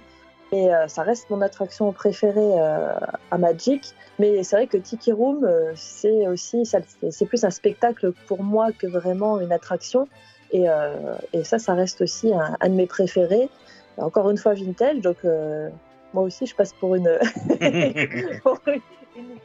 et 0.52 0.74
euh, 0.74 0.88
ça 0.88 1.04
reste 1.04 1.30
mon 1.30 1.42
attraction 1.42 1.92
préférée 1.92 2.60
euh, 2.60 2.94
à 3.32 3.38
Magic. 3.38 3.94
Mais 4.20 4.44
c'est 4.44 4.56
vrai 4.56 4.68
que 4.68 4.78
Tiki 4.78 5.12
Room, 5.12 5.44
euh, 5.44 5.72
c'est 5.76 6.28
aussi, 6.28 6.64
c'est 6.66 7.26
plus 7.26 7.44
un 7.44 7.50
spectacle 7.50 8.14
pour 8.28 8.44
moi 8.44 8.72
que 8.72 8.88
vraiment 8.88 9.40
une 9.40 9.52
attraction. 9.52 10.08
Et, 10.52 10.70
euh, 10.70 11.16
et 11.34 11.44
ça, 11.44 11.60
ça 11.60 11.74
reste 11.74 12.02
aussi 12.02 12.34
un, 12.34 12.56
un 12.60 12.70
de 12.70 12.74
mes 12.74 12.88
préférés. 12.88 13.50
Encore 13.98 14.30
une 14.30 14.38
fois 14.38 14.54
vintage, 14.54 15.00
donc 15.00 15.18
euh, 15.26 15.70
moi 16.14 16.24
aussi 16.24 16.46
je 16.46 16.56
passe 16.56 16.72
pour 16.72 16.96
une, 16.96 17.18
pour 18.44 18.60
une, 18.68 18.82
une 19.18 19.36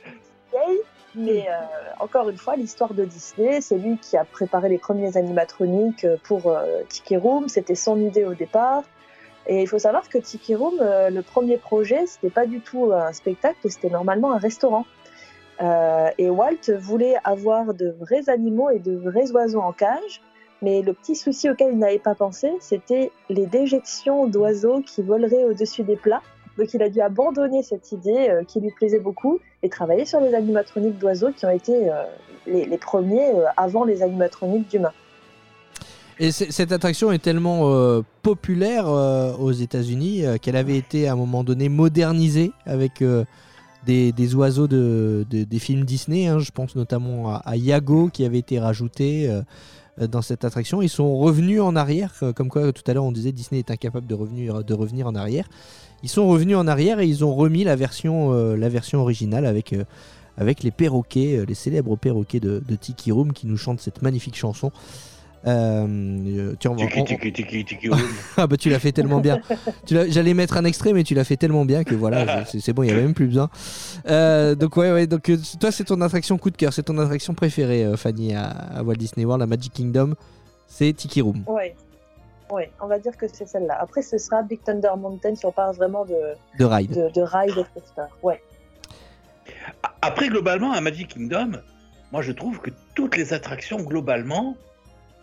vieille. 0.50 0.80
Mais 1.14 1.46
euh, 1.48 1.53
encore 2.00 2.28
une 2.28 2.36
fois, 2.36 2.57
l'histoire 2.57 2.94
de 2.94 3.05
Disney, 3.05 3.61
c'est 3.61 3.76
lui 3.76 3.98
qui 3.98 4.16
a 4.16 4.24
préparé 4.24 4.68
les 4.68 4.78
premiers 4.78 5.16
animatroniques 5.16 6.07
pour 6.24 6.46
euh, 6.46 6.82
Tiki 6.88 7.16
Room. 7.16 7.48
C'était 7.48 7.74
son 7.74 8.00
idée 8.00 8.24
au 8.24 8.34
départ. 8.34 8.82
Et 9.47 9.62
il 9.62 9.68
faut 9.68 9.78
savoir 9.78 10.09
que 10.09 10.18
Tiki 10.18 10.55
Room, 10.55 10.74
euh, 10.80 11.11
le 11.11 11.22
premier 11.22 11.57
projet, 11.57 12.07
c'était 12.07 12.30
pas 12.30 12.47
du 12.47 12.61
tout 12.61 12.93
un 12.93 13.12
spectacle, 13.12 13.59
c'était 13.68 13.90
normalement 13.90 14.32
un 14.32 14.38
restaurant. 14.38 14.86
Euh, 15.61 16.11
et 16.18 16.30
Walt 16.30 16.70
voulait 16.78 17.14
avoir 17.24 17.74
de 17.74 17.95
vrais 18.01 18.28
animaux 18.28 18.70
et 18.70 18.78
de 18.78 18.97
vrais 18.97 19.30
oiseaux 19.32 19.61
en 19.61 19.72
cage. 19.72 20.20
Mais 20.61 20.80
le 20.82 20.93
petit 20.93 21.16
souci 21.16 21.51
auquel 21.51 21.72
il 21.72 21.78
n'avait 21.78 21.99
pas 21.99 22.14
pensé, 22.14 22.53
c'était 22.61 23.11
les 23.28 23.47
déjections 23.47 24.26
d'oiseaux 24.26 24.80
qui 24.80 25.03
voleraient 25.03 25.45
au-dessus 25.45 25.82
des 25.82 25.97
plats. 25.97 26.22
Donc 26.57 26.72
il 26.72 26.82
a 26.82 26.88
dû 26.88 27.01
abandonner 27.01 27.62
cette 27.62 27.90
idée 27.93 28.28
euh, 28.28 28.45
qui 28.45 28.61
lui 28.61 28.70
plaisait 28.70 29.01
beaucoup 29.01 29.40
et 29.62 29.68
travailler 29.68 30.05
sur 30.05 30.20
les 30.20 30.34
animatroniques 30.34 30.99
d'oiseaux 30.99 31.32
qui 31.32 31.47
ont 31.47 31.51
été 31.51 31.90
euh, 31.90 32.05
les, 32.47 32.64
les 32.64 32.78
premiers 32.78 33.32
avant 33.57 33.84
les 33.84 34.03
animatroniques 34.03 34.68
d'humains. 34.68 34.93
Et 36.24 36.30
cette 36.30 36.70
attraction 36.70 37.10
est 37.10 37.18
tellement 37.18 37.72
euh, 37.74 38.02
populaire 38.22 38.86
euh, 38.86 39.34
aux 39.38 39.50
États-Unis 39.50 40.24
euh, 40.24 40.36
qu'elle 40.40 40.54
avait 40.54 40.76
été 40.76 41.08
à 41.08 41.14
un 41.14 41.16
moment 41.16 41.42
donné 41.42 41.68
modernisée 41.68 42.52
avec 42.64 43.02
des, 43.84 44.34
oiseaux 44.36 44.68
de, 44.68 45.26
de- 45.28 45.42
des 45.42 45.58
films 45.58 45.84
Disney. 45.84 46.28
hein. 46.28 46.38
Je 46.38 46.52
pense 46.52 46.76
notamment 46.76 47.34
à, 47.34 47.56
Yago 47.56 48.08
qui 48.12 48.24
avait 48.24 48.38
été 48.38 48.60
rajouté 48.60 49.28
dans 49.98 50.22
cette 50.22 50.44
attraction. 50.44 50.80
Ils 50.80 50.88
sont 50.88 51.18
revenus 51.18 51.60
en 51.60 51.74
arrière, 51.74 52.14
comme 52.36 52.48
quoi 52.48 52.72
tout 52.72 52.84
à 52.86 52.94
l'heure 52.94 53.04
on 53.04 53.10
disait 53.10 53.32
Disney 53.32 53.58
est 53.58 53.72
incapable 53.72 54.06
de 54.06 54.14
revenir, 54.14 54.62
de 54.62 54.74
revenir 54.74 55.08
en 55.08 55.16
arrière. 55.16 55.48
Ils 56.04 56.08
sont 56.08 56.28
revenus 56.28 56.56
en 56.56 56.68
arrière 56.68 57.00
et 57.00 57.06
ils 57.08 57.24
ont 57.24 57.34
remis 57.34 57.64
la 57.64 57.74
version, 57.74 58.30
la 58.54 58.68
version 58.68 59.00
originale 59.00 59.44
avec, 59.44 59.74
avec 60.36 60.62
les 60.62 60.70
perroquets, 60.70 61.44
les 61.48 61.54
célèbres 61.54 61.96
perroquets 61.96 62.38
de, 62.38 62.62
de 62.64 62.76
Tiki 62.76 63.10
Room 63.10 63.32
qui 63.32 63.48
nous 63.48 63.56
chantent 63.56 63.80
cette 63.80 64.02
magnifique 64.02 64.36
chanson. 64.36 64.70
Euh, 65.47 66.55
tiens, 66.61 66.70
on 66.70 66.74
va- 66.76 66.86
Tiki, 66.86 67.01
on- 67.01 67.05
tiki, 67.05 67.32
tiki, 67.32 67.64
tiki, 67.64 67.88
room. 67.88 67.99
ah 68.36 68.47
bah 68.47 68.57
tu 68.57 68.70
l'as 68.70 68.78
fait 68.78 68.93
tellement 68.93 69.20
bien. 69.20 69.40
J'allais 69.86 70.34
mettre 70.34 70.57
un 70.57 70.64
extrait, 70.64 70.93
mais 70.93 71.03
tu 71.05 71.14
l'as 71.14 71.24
fait 71.24 71.36
tellement 71.36 71.64
bien 71.64 71.82
que 71.84 71.95
voilà, 71.95 72.45
c'est 72.45 72.72
bon, 72.72 72.82
il 72.84 72.86
n'y 72.86 72.93
avait 72.93 73.03
même 73.03 73.14
plus 73.14 73.26
besoin. 73.26 73.51
Euh, 74.09 74.55
donc 74.55 74.76
ouais, 74.76 74.93
ouais, 74.93 75.07
donc 75.07 75.28
euh, 75.30 75.36
toi 75.61 75.72
c'est 75.72 75.84
ton 75.84 76.01
attraction 76.01 76.38
coup 76.38 76.51
de 76.51 76.57
cœur, 76.57 76.72
c'est 76.72 76.84
ton 76.84 76.97
attraction 76.99 77.34
préférée, 77.34 77.84
euh, 77.84 77.97
Fanny, 77.97 78.34
à, 78.34 78.45
à 78.51 78.82
Walt 78.82 78.95
Disney 78.95 79.24
World, 79.24 79.43
à 79.43 79.47
Magic 79.47 79.72
Kingdom, 79.72 80.14
c'est 80.68 80.93
Tiki 80.93 81.20
Room. 81.20 81.43
Ouais. 81.47 81.74
Ouais, 82.51 82.70
on 82.82 82.86
va 82.86 82.99
dire 82.99 83.16
que 83.16 83.26
c'est 83.32 83.49
celle-là. 83.49 83.78
Après, 83.80 84.03
ce 84.03 84.18
sera 84.18 84.43
Big 84.43 84.62
Thunder 84.62 84.90
Mountain 84.99 85.34
si 85.34 85.47
on 85.47 85.53
parle 85.53 85.74
vraiment 85.74 86.05
de, 86.05 86.14
de 86.59 86.64
ride. 86.66 86.90
de, 86.90 87.09
de 87.09 87.22
ride, 87.22 87.64
etc. 87.76 88.03
Ouais. 88.22 88.43
Après, 90.03 90.28
globalement, 90.28 90.72
à 90.72 90.80
Magic 90.80 91.09
Kingdom, 91.09 91.53
moi, 92.12 92.20
je 92.22 92.32
trouve 92.32 92.59
que 92.61 92.70
toutes 92.95 93.16
les 93.16 93.32
attractions, 93.32 93.78
globalement, 93.80 94.57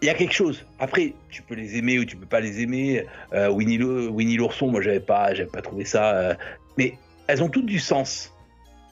il 0.02 0.06
y 0.06 0.10
a 0.10 0.14
quelque 0.14 0.34
chose. 0.34 0.66
Après, 0.80 1.14
tu 1.30 1.42
peux 1.42 1.56
les 1.56 1.78
aimer 1.78 2.00
ou 2.00 2.06
tu 2.06 2.16
peux 2.16 2.26
pas 2.26 2.40
les 2.40 2.62
aimer. 2.62 3.06
Euh, 3.34 3.50
Winnie, 3.50 3.78
l'o- 3.78 4.10
Winnie 4.10 4.38
l'ourson, 4.38 4.68
moi, 4.68 4.82
j'avais 4.82 5.00
pas, 5.00 5.34
j'avais 5.34 5.50
pas 5.50 5.62
trouvé 5.62 5.86
ça. 5.86 6.16
euh, 6.16 6.34
mais 6.78 6.94
elles 7.28 7.44
ont 7.44 7.50
toutes 7.50 7.66
du 7.66 7.80
sens. 7.80 8.34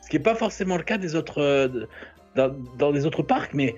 Ce 0.01 0.09
qui 0.09 0.17
n'est 0.17 0.23
pas 0.23 0.35
forcément 0.35 0.77
le 0.77 0.83
cas 0.83 0.97
des 0.97 1.15
autres, 1.15 1.41
euh, 1.41 1.87
dans, 2.35 2.91
les 2.91 3.05
autres 3.05 3.23
parcs, 3.23 3.53
mais 3.53 3.75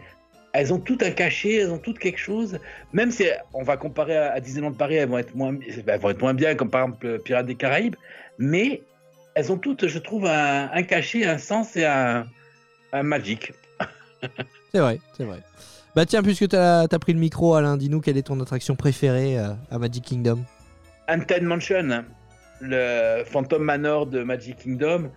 elles 0.53 0.73
ont 0.73 0.79
toutes 0.79 1.03
un 1.03 1.11
cachet, 1.11 1.55
elles 1.55 1.71
ont 1.71 1.77
toutes 1.77 1.99
quelque 1.99 2.19
chose. 2.19 2.59
Même 2.93 3.11
si 3.11 3.25
on 3.53 3.63
va 3.63 3.77
comparer 3.77 4.17
à, 4.17 4.39
Disneyland 4.39 4.73
Paris, 4.73 4.95
elles 4.95 5.09
vont 5.09 5.19
être 5.19 5.35
moins, 5.35 5.55
elles 5.87 5.99
vont 5.99 6.09
être 6.09 6.21
moins 6.21 6.33
bien, 6.33 6.55
comme 6.55 6.69
par 6.69 6.81
exemple 6.81 7.19
Pirates 7.19 7.45
des 7.45 7.55
Caraïbes, 7.55 7.95
mais 8.37 8.81
elles 9.35 9.51
ont 9.51 9.57
toutes, 9.57 9.87
je 9.87 9.99
trouve, 9.99 10.25
un, 10.25 10.83
cachet, 10.83 11.25
un 11.25 11.37
sens 11.37 11.77
et 11.77 11.85
un, 11.85 12.25
un 12.91 13.03
magic. 13.03 13.53
C'est 14.71 14.79
vrai, 14.79 14.99
c'est 15.17 15.23
vrai. 15.23 15.39
Bah 15.95 16.05
tiens, 16.05 16.21
puisque 16.21 16.47
tu 16.47 16.55
as, 16.55 16.87
pris 17.01 17.13
le 17.13 17.19
micro, 17.19 17.55
Alain, 17.55 17.75
dis-nous 17.75 17.99
quelle 17.99 18.17
est 18.17 18.23
ton 18.23 18.39
attraction 18.39 18.75
préférée 18.75 19.39
euh, 19.39 19.53
à 19.71 19.79
Magic 19.79 20.05
Kingdom? 20.05 20.43
Haunted 21.07 21.43
Mansion, 21.43 22.05
le 22.61 23.23
Phantom 23.25 23.63
Manor 23.63 24.05
de 24.05 24.21
Magic 24.21 24.57
Kingdom, 24.57 25.11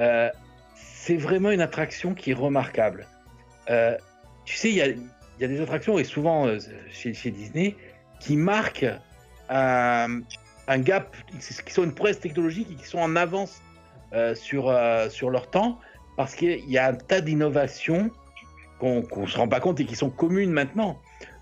euh, 0.00 0.28
c'est 0.74 1.16
vraiment 1.16 1.52
une 1.52 1.60
attraction 1.60 2.14
qui 2.14 2.32
est 2.32 2.34
remarquable. 2.34 3.06
Euh, 3.70 3.96
tu 4.44 4.56
sais, 4.56 4.70
il 4.70 4.76
y 4.76 4.82
a, 4.82 5.48
des 5.48 5.60
attractions, 5.60 5.98
et 5.98 6.04
souvent 6.04 6.48
chez, 6.90 7.30
Disney, 7.30 7.76
qui 8.18 8.36
marquent 8.36 8.86
un, 9.48 10.22
gap, 10.78 11.16
qui 11.38 11.72
sont 11.72 11.84
une 11.84 11.94
prouesse 11.94 12.18
technologique 12.18 12.68
et 12.72 12.74
qui 12.74 12.86
sont 12.86 12.98
en 12.98 13.14
avance 13.14 13.62
sur, 14.34 14.76
sur 15.10 15.30
leur 15.30 15.50
temps, 15.50 15.78
parce 16.16 16.34
qu'il 16.34 16.68
y 16.68 16.78
a 16.78 16.88
un 16.88 16.94
tas 16.94 17.20
d'innovations 17.20 18.10
qu'on 18.78 19.06
ne 19.22 19.26
se 19.26 19.36
rend 19.36 19.48
pas 19.48 19.60
compte 19.60 19.80
et 19.80 19.84
qui 19.86 19.96
sont 19.96 20.10
communes 20.10 20.50
maintenant. 20.50 20.98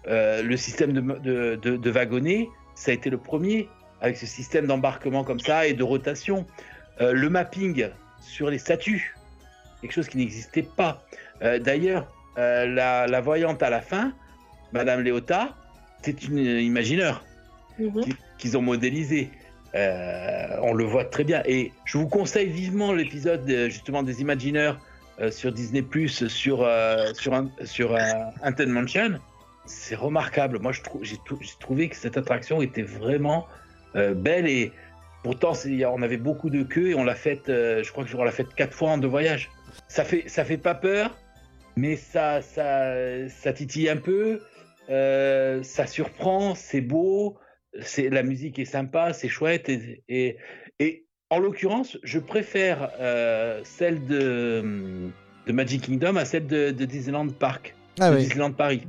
Euh, 0.07 0.43
le 0.43 0.57
système 0.57 0.93
de, 0.93 1.01
de, 1.01 1.57
de, 1.57 1.77
de 1.77 1.91
wagonnet, 1.91 2.49
ça 2.75 2.91
a 2.91 2.95
été 2.95 3.09
le 3.11 3.19
premier 3.19 3.69
avec 4.01 4.17
ce 4.17 4.27
système 4.27 4.67
d'embarquement 4.67 5.25
comme 5.25 5.41
ça 5.41 5.67
et 5.67 5.73
de 5.73 5.83
rotation. 5.83 6.47
Euh, 7.01 7.13
le 7.13 7.31
mapping 7.31 7.89
sur 8.21 8.51
les 8.51 8.59
statues, 8.59 9.15
quelque 9.81 9.93
chose 9.93 10.09
qui 10.09 10.19
n'existait 10.19 10.63
pas. 10.77 11.05
Euh, 11.43 11.59
D'ailleurs, 11.59 12.07
la, 12.37 13.07
la 13.07 13.21
voyante 13.21 13.63
à 13.63 13.71
la 13.71 13.81
fin, 13.81 14.13
Madame 14.73 15.01
Léota, 15.03 15.55
c'est 16.03 16.25
une 16.25 16.39
imagineur 16.39 17.25
qui- 18.03 18.15
qu'ils 18.39 18.57
ont 18.59 18.63
modélisé. 18.63 19.31
On 19.75 20.73
le 20.75 20.85
voit 20.85 21.05
très 21.05 21.25
bien. 21.25 21.43
Et 21.47 21.73
je 21.85 21.99
vous 21.99 22.09
conseille 22.09 22.49
vivement 22.49 22.93
l'épisode 22.93 23.49
justement 23.69 24.03
des 24.03 24.21
Imagineurs 24.21 24.79
euh, 25.21 25.31
sur 25.31 25.53
Disney 25.53 25.83
Plus 25.83 26.27
sur 26.29 26.63
euh, 26.63 27.13
sur 27.15 27.35
un, 27.35 27.51
sur 27.65 27.97
Haunted 28.43 28.69
Mansion. 28.69 29.19
C'est 29.67 29.95
remarquable. 29.95 30.59
Moi, 30.59 30.73
j'ai 30.73 30.83
trou- 30.83 31.01
j'ai 31.03 31.17
trouvé 31.59 31.89
que 31.89 31.97
cette 31.97 32.17
attraction 32.17 32.61
était 32.61 32.83
vraiment 32.83 33.47
euh, 33.97 34.13
belle 34.15 34.47
et 34.47 34.73
pourtant 35.23 35.53
on 35.89 36.03
avait 36.03 36.19
beaucoup 36.19 36.51
de 36.51 36.63
queues 36.63 36.91
et 36.91 36.95
on 36.95 37.05
l'a 37.05 37.15
faite. 37.15 37.49
euh, 37.49 37.83
je 37.83 37.91
crois 37.91 38.05
que 38.05 38.15
on 38.15 38.25
l'a 38.25 38.31
faite 38.33 38.55
quatre 38.55 38.75
fois 38.75 38.91
en 38.91 38.99
deux 38.99 39.09
voyages. 39.09 39.51
Ça 39.89 40.05
fait 40.05 40.25
ça 40.29 40.45
fait 40.45 40.59
pas 40.59 40.75
peur, 40.75 41.17
mais 41.77 41.97
ça 41.97 42.43
ça 42.43 42.95
ça 43.29 43.53
titille 43.53 43.89
un 43.89 43.97
peu. 43.97 44.41
Euh, 44.91 45.63
ça 45.63 45.87
surprend, 45.87 46.55
c'est 46.55 46.83
beau, 46.83 47.39
c'est 47.81 48.11
la 48.11 48.23
musique 48.23 48.59
est 48.59 48.67
sympa, 48.67 49.15
c'est 49.15 49.31
chouette 49.31 49.71
et, 49.71 50.03
et, 50.11 50.37
et 50.79 51.04
en 51.31 51.39
l'occurrence, 51.39 51.99
je 52.03 52.19
préfère 52.19 52.91
euh, 53.01 53.61
celle 53.65 54.05
de, 54.05 55.11
de 55.47 55.53
Magic 55.53 55.83
Kingdom 55.83 56.17
à 56.17 56.25
celle 56.25 56.47
de, 56.47 56.71
de 56.71 56.85
Disneyland 56.85 57.29
Park, 57.29 57.75
Ah 57.99 58.11
de 58.11 58.17
ouais. 58.17 58.21
Disneyland 58.23 58.53
Paris. 58.53 58.83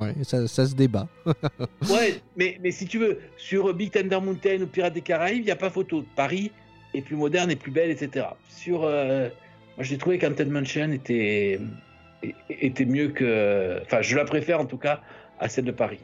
Ouais, 0.00 0.14
ça, 0.22 0.48
ça 0.48 0.66
se 0.66 0.74
débat. 0.74 1.08
Ouais, 1.90 2.20
mais, 2.36 2.58
mais 2.62 2.70
si 2.70 2.86
tu 2.86 2.98
veux, 2.98 3.18
sur 3.36 3.72
Big 3.74 3.90
Thunder 3.90 4.20
Mountain 4.20 4.62
ou 4.62 4.66
Pirates 4.66 4.94
des 4.94 5.02
Caraïbes, 5.02 5.42
il 5.42 5.44
n'y 5.44 5.50
a 5.50 5.56
pas 5.56 5.70
photo. 5.70 6.04
Paris 6.16 6.50
est 6.94 7.02
plus 7.02 7.16
moderne 7.16 7.50
et 7.50 7.56
plus 7.56 7.70
belle, 7.70 7.90
etc. 7.90 8.26
Sur, 8.48 8.84
euh, 8.84 9.28
moi, 9.76 9.84
j'ai 9.84 9.98
trouvé 9.98 10.18
qu'Haunted 10.18 10.50
Mansion 10.50 10.90
était, 10.92 11.60
était 12.48 12.84
mieux 12.86 13.08
que. 13.08 13.80
Enfin, 13.84 14.00
je 14.00 14.16
la 14.16 14.24
préfère 14.24 14.60
en 14.60 14.66
tout 14.66 14.78
cas 14.78 15.00
à 15.38 15.48
celle 15.48 15.64
de 15.66 15.72
Paris. 15.72 16.00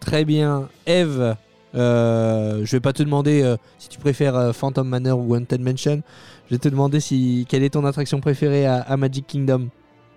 Très 0.00 0.24
bien. 0.24 0.68
Eve, 0.86 1.36
euh, 1.74 2.64
je 2.64 2.76
vais 2.76 2.80
pas 2.80 2.92
te 2.92 3.02
demander 3.02 3.42
euh, 3.42 3.56
si 3.78 3.88
tu 3.88 3.98
préfères 3.98 4.36
euh, 4.36 4.52
Phantom 4.52 4.88
Manor 4.88 5.18
ou 5.18 5.34
Haunted 5.34 5.60
Mansion. 5.60 6.02
Je 6.48 6.54
vais 6.54 6.58
te 6.58 6.68
demander 6.68 7.00
si 7.00 7.46
quelle 7.48 7.62
est 7.62 7.70
ton 7.74 7.84
attraction 7.84 8.20
préférée 8.20 8.66
à, 8.66 8.76
à 8.80 8.96
Magic 8.96 9.26
Kingdom. 9.26 9.68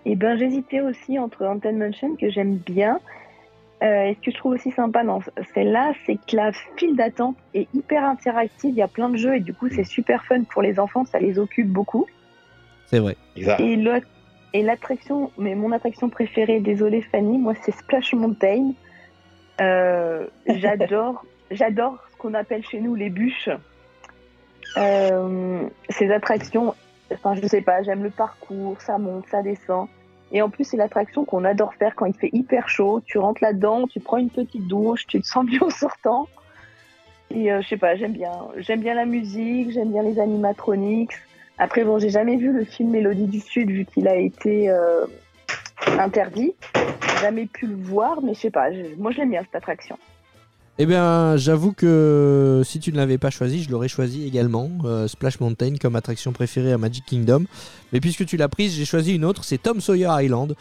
Et 0.06 0.16
ben 0.16 0.38
j'hésitais 0.38 0.82
aussi 0.82 1.18
entre 1.20 1.46
Haunted 1.46 1.76
Mansion 1.78 2.16
que 2.16 2.30
j'aime 2.30 2.56
bien. 2.58 3.00
Euh, 3.84 4.06
et 4.06 4.16
ce 4.16 4.26
que 4.26 4.32
je 4.32 4.38
trouve 4.38 4.54
aussi 4.54 4.72
sympa 4.72 5.04
dans 5.04 5.20
celle-là, 5.54 5.94
c'est 6.06 6.16
que 6.16 6.36
la 6.36 6.52
file 6.78 6.96
d'attente 6.96 7.36
est 7.54 7.68
hyper 7.74 8.04
interactive. 8.06 8.72
Il 8.72 8.78
y 8.78 8.82
a 8.82 8.88
plein 8.88 9.10
de 9.10 9.18
jeux 9.18 9.36
et 9.36 9.40
du 9.42 9.54
coup 9.54 9.68
c'est 9.70 9.84
super 9.84 10.24
fun 10.26 10.44
pour 10.44 10.62
les 10.62 10.80
enfants. 10.80 11.04
Ça 11.06 11.20
les 11.20 11.38
occupe 11.38 11.68
beaucoup. 11.68 12.06
C'est 12.88 13.00
vrai. 13.00 13.16
Exact. 13.36 13.60
Et 13.60 13.76
l'autre- 13.76 14.08
et 14.54 14.62
l'attraction, 14.62 15.32
mais 15.38 15.56
mon 15.56 15.72
attraction 15.72 16.10
préférée, 16.10 16.60
désolée 16.60 17.02
Fanny, 17.02 17.38
moi 17.38 17.54
c'est 17.64 17.72
Splash 17.74 18.14
Mountain. 18.14 18.72
Euh, 19.62 20.28
J'adore 20.48 21.24
j'adore 21.52 21.98
ce 22.12 22.18
qu'on 22.18 22.34
appelle 22.34 22.64
chez 22.66 22.80
nous 22.80 22.96
les 22.96 23.10
bûches. 23.10 23.50
Euh, 24.78 25.64
ces 25.90 26.12
attractions, 26.12 26.74
enfin, 27.12 27.36
je 27.36 27.46
sais 27.48 27.62
pas, 27.62 27.84
j'aime 27.84 28.04
le 28.04 28.10
parcours, 28.10 28.82
ça 28.82 28.98
monte, 28.98 29.28
ça 29.28 29.42
descend. 29.42 29.88
Et 30.32 30.42
en 30.42 30.50
plus, 30.50 30.64
c'est 30.64 30.78
l'attraction 30.78 31.26
qu'on 31.26 31.44
adore 31.44 31.76
faire 31.76 31.96
quand 31.96 32.06
il 32.06 32.16
fait 32.16 32.32
hyper 32.34 32.68
chaud. 32.68 33.02
Tu 33.06 33.20
rentres 33.20 33.44
là-dedans, 33.44 33.88
tu 33.88 34.00
prends 34.00 34.18
une 34.18 34.32
petite 34.32 34.68
douche, 34.68 35.06
tu 35.06 35.22
te 35.22 35.28
sens 35.28 35.46
mieux 35.46 35.62
en 35.62 35.70
sortant. 35.70 36.28
Et 37.30 37.52
euh, 37.52 37.62
je 37.62 37.68
sais 37.68 37.78
pas, 37.78 37.96
j'aime 37.96 38.14
bien. 38.14 38.32
J'aime 38.58 38.82
bien 38.82 38.96
la 38.96 39.06
musique, 39.06 39.72
j'aime 39.72 39.92
bien 39.92 40.02
les 40.02 40.20
animatronics. 40.20 41.14
Après, 41.60 41.84
bon, 41.84 42.00
j'ai 42.00 42.10
jamais 42.10 42.36
vu 42.36 42.52
le 42.52 42.66
film 42.66 42.90
Mélodie 42.90 43.28
du 43.28 43.40
Sud 43.40 43.70
vu 43.70 43.86
qu'il 43.86 44.08
a 44.08 44.16
été 44.16 44.72
euh, 44.72 45.06
interdit. 46.00 46.56
Jamais 47.22 47.46
pu 47.46 47.68
le 47.68 47.76
voir, 47.76 48.22
mais 48.22 48.34
je 48.34 48.40
sais 48.40 48.52
pas, 48.52 48.70
moi 48.98 49.12
je 49.12 49.20
l'aime 49.20 49.30
bien 49.30 49.42
cette 49.44 49.56
attraction. 49.56 49.98
Eh 50.80 50.88
bien, 50.88 51.38
j'avoue 51.38 51.72
que 51.72 52.64
si 52.66 52.80
tu 52.80 52.92
ne 52.92 52.98
l'avais 52.98 53.20
pas 53.20 53.30
choisi, 53.30 53.62
je 53.62 53.70
l'aurais 53.70 53.88
choisi 53.88 54.26
également, 54.26 54.72
euh, 54.86 55.08
Splash 55.08 55.40
Mountain 55.40 55.76
comme 55.80 55.96
attraction 55.96 56.32
préférée 56.32 56.74
à 56.74 56.80
Magic 56.80 57.06
Kingdom. 57.06 57.44
Mais 57.92 58.00
puisque 58.00 58.26
tu 58.26 58.38
l'as 58.38 58.50
prise, 58.50 58.74
j'ai 58.74 58.86
choisi 58.86 59.14
une 59.14 59.24
autre, 59.24 59.44
c'est 59.44 59.60
Tom 59.60 59.82
Sawyer 59.82 60.10
Island. 60.10 60.56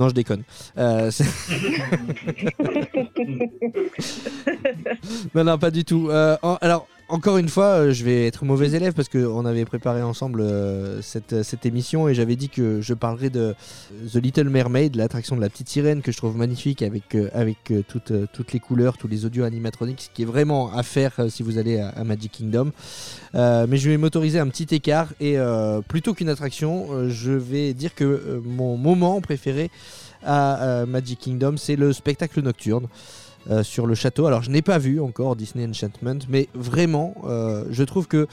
Non, 0.00 0.08
je 0.08 0.14
déconne. 0.14 0.42
Euh, 0.78 1.12
non, 5.34 5.44
non, 5.44 5.58
pas 5.58 5.70
du 5.70 5.84
tout. 5.84 6.08
Euh, 6.10 6.36
alors, 6.60 6.88
encore 7.12 7.36
une 7.36 7.50
fois, 7.50 7.66
euh, 7.66 7.92
je 7.92 8.04
vais 8.04 8.26
être 8.26 8.46
mauvais 8.46 8.72
élève 8.72 8.94
parce 8.94 9.10
qu'on 9.10 9.44
avait 9.44 9.66
préparé 9.66 10.02
ensemble 10.02 10.40
euh, 10.40 11.02
cette, 11.02 11.42
cette 11.42 11.66
émission 11.66 12.08
et 12.08 12.14
j'avais 12.14 12.36
dit 12.36 12.48
que 12.48 12.80
je 12.80 12.94
parlerais 12.94 13.28
de 13.28 13.54
The 14.10 14.16
Little 14.16 14.48
Mermaid, 14.48 14.96
l'attraction 14.96 15.36
de 15.36 15.42
la 15.42 15.50
petite 15.50 15.68
sirène 15.68 16.00
que 16.00 16.10
je 16.10 16.16
trouve 16.16 16.38
magnifique 16.38 16.80
avec, 16.80 17.14
euh, 17.14 17.28
euh, 17.36 17.82
toutes, 17.86 18.12
euh, 18.12 18.26
les 18.54 18.60
couleurs, 18.60 18.96
tous 18.96 19.08
les 19.08 19.26
audios 19.26 19.44
animatroniques, 19.44 20.10
qui 20.14 20.22
est 20.22 20.24
vraiment 20.24 20.72
à 20.72 20.82
faire 20.82 21.12
euh, 21.18 21.28
si 21.28 21.42
vous 21.42 21.58
allez 21.58 21.78
à, 21.78 22.02
Magic 22.02 22.32
Kingdom. 22.32 22.72
Euh, 23.34 23.66
mais 23.68 23.76
je 23.76 23.90
vais 23.90 23.98
m'autoriser 23.98 24.38
un 24.38 24.48
petit 24.48 24.74
écart 24.74 25.08
et 25.20 25.38
euh, 25.38 25.82
plutôt 25.82 26.14
qu'une 26.14 26.30
attraction, 26.30 26.86
euh, 26.92 27.10
je 27.10 27.32
vais 27.32 27.74
dire 27.74 27.94
que 27.94 28.04
euh, 28.04 28.40
mon 28.42 28.78
moment 28.78 29.20
préféré 29.20 29.70
à 30.24 30.62
euh, 30.62 30.86
Magic 30.86 31.18
Kingdom, 31.18 31.56
c'est 31.58 31.76
le 31.76 31.92
spectacle 31.92 32.40
nocturne. 32.40 32.86
Euh, 33.50 33.62
sur 33.62 33.86
le 33.86 33.94
château. 33.94 34.26
Alors 34.26 34.42
je 34.42 34.50
n'ai 34.50 34.62
pas 34.62 34.78
vu 34.78 35.00
encore 35.00 35.36
Disney 35.36 35.66
Enchantment, 35.66 36.18
mais 36.28 36.48
vraiment, 36.54 37.14
euh, 37.24 37.64
je 37.70 37.82
trouve 37.82 38.06
que 38.06 38.26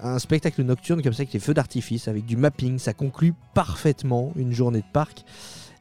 un 0.00 0.20
spectacle 0.20 0.62
nocturne 0.62 1.02
comme 1.02 1.12
ça 1.12 1.22
avec 1.22 1.32
les 1.32 1.40
feux 1.40 1.54
d'artifice, 1.54 2.06
avec 2.06 2.24
du 2.24 2.36
mapping, 2.36 2.78
ça 2.78 2.94
conclut 2.94 3.34
parfaitement 3.52 4.32
une 4.36 4.52
journée 4.52 4.78
de 4.78 4.92
parc. 4.92 5.24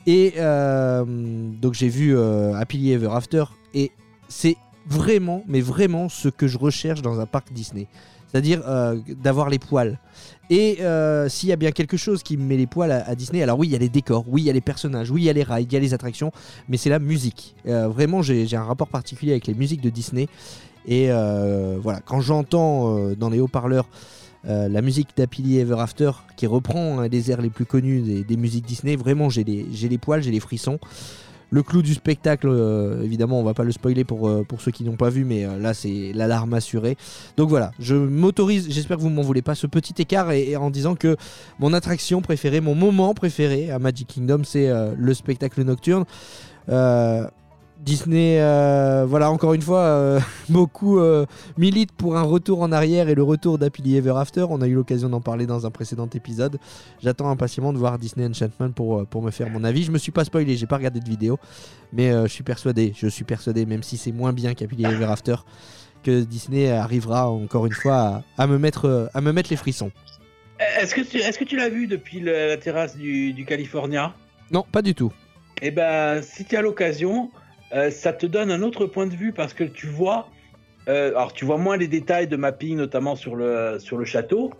Et 0.08 0.34
euh, 0.38 1.05
donc 1.05 1.76
j'ai 1.76 1.89
vu 1.89 2.18
Happily 2.18 2.93
Ever 2.93 3.10
After 3.12 3.43
et 3.76 3.91
c'est 4.28 4.58
vraiment, 4.88 5.43
mais 5.47 5.62
vraiment 5.62 6.10
ce 6.10 6.30
que 6.30 6.47
je 6.47 6.58
recherche 6.58 7.03
dans 7.03 7.20
un 7.20 7.26
parc 7.28 7.53
Disney. 7.53 7.88
C'est-à-dire 8.38 8.61
euh, 8.67 8.99
d'avoir 9.23 9.49
les 9.49 9.57
poils. 9.57 9.97
Et 10.51 10.77
euh, 10.81 11.27
s'il 11.27 11.49
y 11.49 11.51
a 11.51 11.55
bien 11.55 11.71
quelque 11.71 11.97
chose 11.97 12.21
qui 12.21 12.38
me 12.38 12.43
met 12.43 12.55
les 12.55 12.67
poils 12.67 12.91
à, 12.91 13.15
Disney, 13.15 13.41
alors 13.41 13.57
oui, 13.57 13.67
il 13.67 13.71
y 13.71 13.75
a 13.75 13.79
les 13.79 13.89
décors, 13.89 14.25
oui, 14.27 14.43
il 14.43 14.45
y 14.45 14.49
a 14.51 14.53
les 14.53 14.61
personnages, 14.61 15.09
oui, 15.09 15.23
il 15.23 15.25
y 15.25 15.29
a 15.31 15.33
les 15.33 15.41
rides, 15.41 15.71
il 15.71 15.73
y 15.73 15.77
a 15.77 15.79
les 15.79 15.95
attractions, 15.95 16.31
mais 16.69 16.77
c'est 16.77 16.91
la 16.91 16.99
musique. 16.99 17.55
Euh, 17.65 17.88
vraiment, 17.88 18.21
j'ai 18.21 18.55
un 18.55 18.63
rapport 18.63 18.89
particulier 18.89 19.31
avec 19.31 19.47
les 19.47 19.55
musiques 19.55 19.81
de 19.81 19.89
Disney. 19.89 20.27
Et 20.85 21.07
voilà, 21.81 21.99
quand 22.05 22.21
j'entends 22.21 23.11
dans 23.15 23.29
les 23.29 23.39
haut-parleurs 23.39 23.89
la 24.43 24.81
musique 24.81 25.09
d'Happily 25.17 25.57
Ever 25.57 25.77
After 25.79 26.11
qui 26.38 26.45
reprend 26.45 26.99
un 26.99 27.09
des 27.09 27.31
airs 27.31 27.41
les 27.41 27.49
plus 27.49 27.65
connus 27.65 28.23
des, 28.23 28.38
musiques 28.38 28.65
Disney, 28.65 28.95
vraiment 28.95 29.29
j'ai 29.29 29.43
les 29.43 29.97
poils, 29.97 30.21
j'ai 30.21 30.31
les 30.31 30.39
frissons. 30.39 30.79
Le 31.49 31.63
clou 31.63 31.81
du 31.81 31.93
spectacle, 31.93 32.47
euh, 32.49 33.01
évidemment, 33.03 33.39
on 33.39 33.43
va 33.43 33.53
pas 33.53 33.63
le 33.63 33.71
spoiler 33.71 34.03
pour, 34.03 34.27
euh, 34.27 34.45
ceux 34.59 34.71
qui 34.71 34.83
n'ont 34.83 34.97
pas 34.97 35.09
vu, 35.09 35.23
mais 35.23 35.45
euh, 35.45 35.57
là 35.57 35.73
c'est 35.73 36.11
l'alarme 36.13 36.53
assurée. 36.53 36.97
Donc 37.37 37.49
voilà, 37.49 37.71
je 37.79 37.95
m'autorise, 37.95 38.67
j'espère 38.69 38.97
que 38.97 39.01
vous 39.01 39.09
m'en 39.09 39.21
voulez 39.21 39.41
pas, 39.41 39.55
ce 39.55 39.65
petit 39.65 39.93
écart 40.01 40.29
en 40.59 40.69
disant 40.69 40.95
que 40.95 41.15
mon 41.59 41.73
attraction 41.73 42.21
préférée, 42.21 42.59
mon 42.59 42.75
moment 42.75 43.13
préféré 43.13 43.71
à 43.71 43.79
Magic 43.79 44.07
Kingdom, 44.07 44.41
c'est 44.43 44.69
le 44.95 45.13
spectacle 45.13 45.63
nocturne. 45.63 46.05
Disney, 47.88 48.38
euh, 48.41 49.05
voilà, 49.07 49.31
encore 49.31 49.53
une 49.53 49.61
fois, 49.61 49.79
euh, 49.79 50.19
beaucoup 50.49 50.99
euh, 50.99 51.25
militent 51.57 51.93
pour 51.93 52.17
un 52.17 52.21
retour 52.21 52.61
en 52.61 52.73
arrière 52.73 53.07
et 53.07 53.15
le 53.15 53.23
retour 53.23 53.57
d'Happily 53.57 53.95
Ever 53.95 54.13
After. 54.17 54.45
On 54.49 54.61
a 54.61 54.67
eu 54.67 54.73
l'occasion 54.73 55.07
d'en 55.07 55.21
parler 55.21 55.45
dans 55.45 55.65
un 55.65 55.71
précédent 55.71 56.09
épisode. 56.13 56.59
J'attends 57.01 57.29
impatiemment 57.29 57.71
de 57.71 57.77
voir 57.77 57.97
Disney 57.97 58.27
Enchantment 58.27 58.71
pour, 58.73 58.99
euh, 58.99 59.05
pour 59.05 59.21
me 59.21 59.31
faire 59.31 59.49
mon 59.49 59.63
avis. 59.63 59.83
Je 59.83 59.91
me 59.91 59.97
suis 59.97 60.11
pas 60.11 60.25
spoilé, 60.25 60.57
j'ai 60.57 60.67
pas 60.67 60.75
regardé 60.75 60.99
de 60.99 61.07
vidéo, 61.09 61.39
mais 61.93 62.11
je 62.11 62.27
suis 62.27 62.43
persuadé, 62.43 62.93
je 62.93 63.07
suis 63.07 63.23
persuadé, 63.23 63.65
même 63.65 63.83
si 63.83 63.95
c'est 63.95 64.11
moins 64.11 64.33
bien 64.33 64.53
qu'Happily 64.53 64.83
Ever 64.83 65.05
After, 65.05 65.35
que 66.03 66.23
Disney 66.25 66.69
arrivera 66.69 67.29
encore 67.29 67.65
une 67.67 67.71
fois 67.73 67.95
à, 68.38 68.43
à 68.43 68.47
me, 68.47 68.57
mettre, 68.59 69.09
à 69.13 69.21
me 69.21 69.31
mettre 69.31 69.49
les 69.49 69.55
frissons. 69.55 69.91
Est-ce 70.81 70.93
que 70.93 71.01
tu, 71.01 71.19
est-ce 71.19 71.39
que 71.39 71.45
tu 71.45 71.55
l'as 71.55 71.69
vu 71.69 71.88
depuis 71.88 72.19
le- 72.19 72.47
la 72.49 72.57
terrasse 72.57 72.97
du, 72.97 73.31
du 73.31 73.45
California? 73.45 74.13
Non, 74.51 74.65
pas 74.69 74.81
du 74.81 74.93
tout. 74.93 75.13
Eh 75.61 75.71
ben, 75.71 76.21
si 76.21 76.43
tu 76.45 76.57
as 76.57 76.61
l'occasion, 76.61 77.29
euh, 77.74 77.91
ça 77.91 78.13
te 78.13 78.26
donne 78.26 78.51
un 78.51 78.61
autre 78.61 78.86
point 78.86 79.07
de 79.07 79.15
vue 79.15 79.34
parce 79.34 79.53
que 79.53 79.63
tu 79.63 79.88
vois, 79.88 80.30
euh, 80.88 81.09
alors 81.09 81.34
tu 81.34 81.45
vois 81.45 81.57
moins 81.57 81.78
les 81.78 81.88
détails 81.88 82.28
de 82.28 82.36
mapping, 82.36 82.78
notamment 82.78 83.15
sur 83.15 83.36
le, 83.36 83.78
sur 83.80 83.97
le 83.97 84.05
château, 84.05 84.53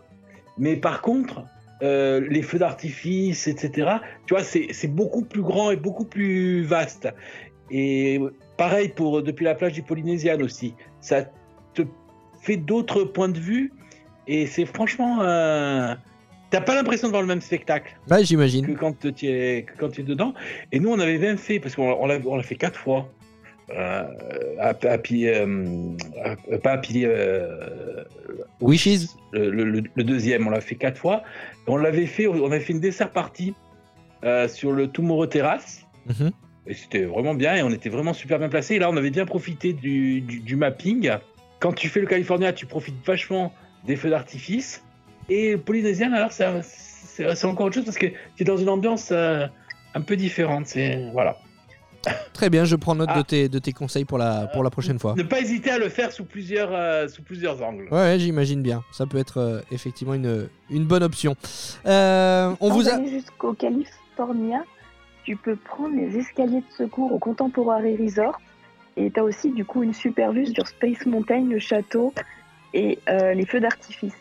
mais 0.58 0.76
par 0.76 1.01
contre, 1.01 1.43
euh, 1.84 2.26
les 2.30 2.41
feux 2.41 2.60
d'artifice, 2.60 3.47
etc., 3.47 3.97
tu 4.26 4.34
vois, 4.34 4.43
c'est 4.43 4.88
beaucoup 4.88 5.24
plus 5.24 5.41
grand 5.41 5.72
et 5.72 5.76
beaucoup 5.76 6.05
plus 6.05 6.64
vaste. 6.64 7.08
Et 7.70 8.20
pareil 8.58 8.89
pour 8.89 9.22
depuis 9.22 9.45
la 9.45 9.55
plage 9.55 9.74
du 9.74 9.84
Polynésien 9.84 10.39
aussi. 10.41 10.74
Ça 11.01 11.26
te 11.74 11.84
fait 12.41 12.58
d'autres 12.58 13.03
points 13.03 13.30
de 13.30 13.39
vue 13.39 13.74
et 14.26 14.47
c'est 14.47 14.66
franchement. 14.66 15.22
euh, 15.22 15.95
T'as 16.50 16.62
pas 16.62 16.76
l'impression 16.76 17.08
de 17.08 17.12
voir 17.12 17.22
le 17.22 17.28
même 17.28 17.41
spectacle 17.41 17.95
Bah, 18.08 18.20
que 18.20 18.24
j'imagine. 18.24 18.76
quand 18.78 18.93
tu 19.14 19.28
es, 19.28 19.64
que 19.64 19.78
quand 19.78 19.89
tu 19.89 20.02
es 20.02 20.04
dedans. 20.04 20.34
Et 20.72 20.80
nous, 20.80 20.89
on 20.89 21.00
avait 21.00 21.18
même 21.18 21.38
fait, 21.38 21.60
parce 21.60 21.76
qu'on 21.76 21.91
on 21.91 22.06
l'a 22.08 22.43
fait 22.43 22.56
quatre 22.56 22.80
fois, 22.80 23.10
euh, 23.70 24.04
à, 24.60 24.70
à, 24.70 24.98
euh, 25.12 25.95
à- 26.24 26.58
pas 26.60 26.82
euh, 26.95 28.04
Wishes 28.62 29.08
le, 29.34 29.50
le- 29.52 29.66
le- 29.66 29.84
le 29.93 30.04
deuxième, 30.06 30.48
on 30.48 30.50
l'a 30.50 30.62
fait 30.62 30.76
quatre 30.76 30.98
fois. 30.98 31.24
On 31.68 31.76
l'avait 31.76 32.06
fait, 32.06 32.28
on 32.28 32.45
avait 32.45 32.62
fait 32.62 32.72
une 32.74 32.80
dessert 32.80 33.12
party 33.12 33.54
euh, 34.24 34.48
sur 34.48 34.72
le 34.72 34.88
Tomorrow 34.88 35.28
Terrace. 35.28 35.86
Mhm. 36.08 36.32
Et 36.66 36.74
c'était 36.74 37.04
vraiment 37.04 37.34
bien 37.34 37.56
et 37.56 37.64
on 37.64 37.70
était 37.72 37.89
vraiment 37.89 38.14
super 38.14 38.39
bien 38.39 38.48
placés. 38.50 38.76
Et 38.76 38.80
là, 38.80 38.89
on 38.89 38.95
avait 38.98 39.10
bien 39.10 39.26
profité 39.26 39.74
du, 39.74 40.22
du- 40.22 40.39
du 40.39 40.56
mapping. 40.56 41.12
Quand 41.60 41.74
tu 41.74 41.89
fais 41.89 42.00
le 42.00 42.08
California, 42.08 42.54
tu 42.54 42.66
profites 42.66 43.06
vachement 43.06 43.54
des 43.86 43.95
feux 43.98 44.10
d'artifice. 44.10 44.84
Et 45.30 45.57
Polynésien, 45.57 46.13
alors, 46.13 46.32
c'est 46.32 47.45
encore 47.45 47.65
autre 47.67 47.75
chose 47.75 47.86
parce 47.86 47.97
que 47.97 48.07
tu 48.07 48.41
es 48.41 48.45
dans 48.45 48.57
une 48.57 48.69
ambiance 48.69 49.09
euh, 49.11 49.45
un 49.93 50.01
peu 50.01 50.15
différente. 50.15 50.67
C'est 50.67 51.09
voilà. 51.11 51.38
Très 52.32 52.49
bien, 52.49 52.63
je 52.63 52.75
prends 52.78 52.95
note 52.95 53.09
de, 53.09 53.13
Ah. 53.17 53.23
tes, 53.23 53.49
de 53.49 53.59
tes 53.59 53.73
conseils 53.73 54.05
pour 54.05 54.17
la, 54.17 54.47
pour 54.53 54.63
la 54.63 54.69
prochaine 54.69 54.97
fois. 54.97 55.15
Ne 55.17 55.23
pas 55.23 55.41
hésiter 55.41 55.71
à 55.71 55.78
le 55.78 55.89
faire 55.89 56.13
sous 56.13 56.23
plusieurs, 56.23 56.69
euh, 56.71 57.07
sous 57.09 57.21
plusieurs 57.21 57.61
angles. 57.61 57.88
Ouais, 57.91 58.17
j'imagine 58.17 58.61
bien. 58.61 58.84
Ça 58.93 59.05
peut 59.05 59.17
être 59.17 59.38
euh, 59.39 59.61
effectivement 59.71 60.13
une, 60.13 60.47
une 60.69 60.86
bonne 60.86 61.03
option. 61.03 61.36
Euh, 61.86 62.53
on 62.61 62.69
vous 62.69 62.88
a. 62.88 63.03
jusqu'au 63.05 63.53
California, 63.53 64.63
tu 65.25 65.36
peux 65.36 65.57
prendre 65.57 65.95
les 65.97 66.17
escaliers 66.17 66.61
de 66.61 66.73
secours 66.78 67.11
au 67.11 67.19
Contemporary 67.19 67.97
Resort. 67.97 68.39
Et 68.95 69.11
tu 69.11 69.19
as 69.19 69.23
aussi 69.23 69.51
du 69.51 69.65
coup 69.65 69.84
une 69.84 69.93
super 69.93 70.32
vue 70.32 70.45
sur 70.47 70.65
Space 70.67 71.05
Mountain, 71.05 71.45
le 71.49 71.59
château 71.59 72.13
et 72.73 72.99
euh, 73.09 73.34
les 73.34 73.45
feux 73.45 73.59
d'artifice. 73.59 74.13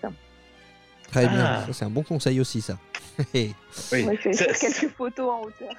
Très 1.11 1.27
bien, 1.29 1.45
Ah. 1.45 1.65
ça 1.67 1.73
c'est 1.73 1.85
un 1.85 1.91
bon 1.91 2.03
conseil 2.03 2.41
aussi, 2.41 2.61
ça. 2.61 2.77
Oui. 3.35 3.55
Ouais, 3.93 4.19
je 4.23 4.29
vais 4.29 4.33
Ça- 4.35 4.45
faire 4.53 4.59
quelques 4.59 4.95
photos 4.95 5.31
en 5.31 5.43
hauteur. 5.43 5.75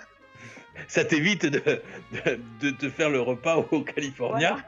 ça 0.88 1.06
t'évite 1.06 1.46
de, 1.46 1.62
de, 2.12 2.40
de 2.62 2.70
te 2.72 2.90
faire 2.90 3.10
le 3.10 3.22
repas 3.22 3.58
au 3.72 3.82
California. 3.82 4.50
Voilà. 4.54 4.66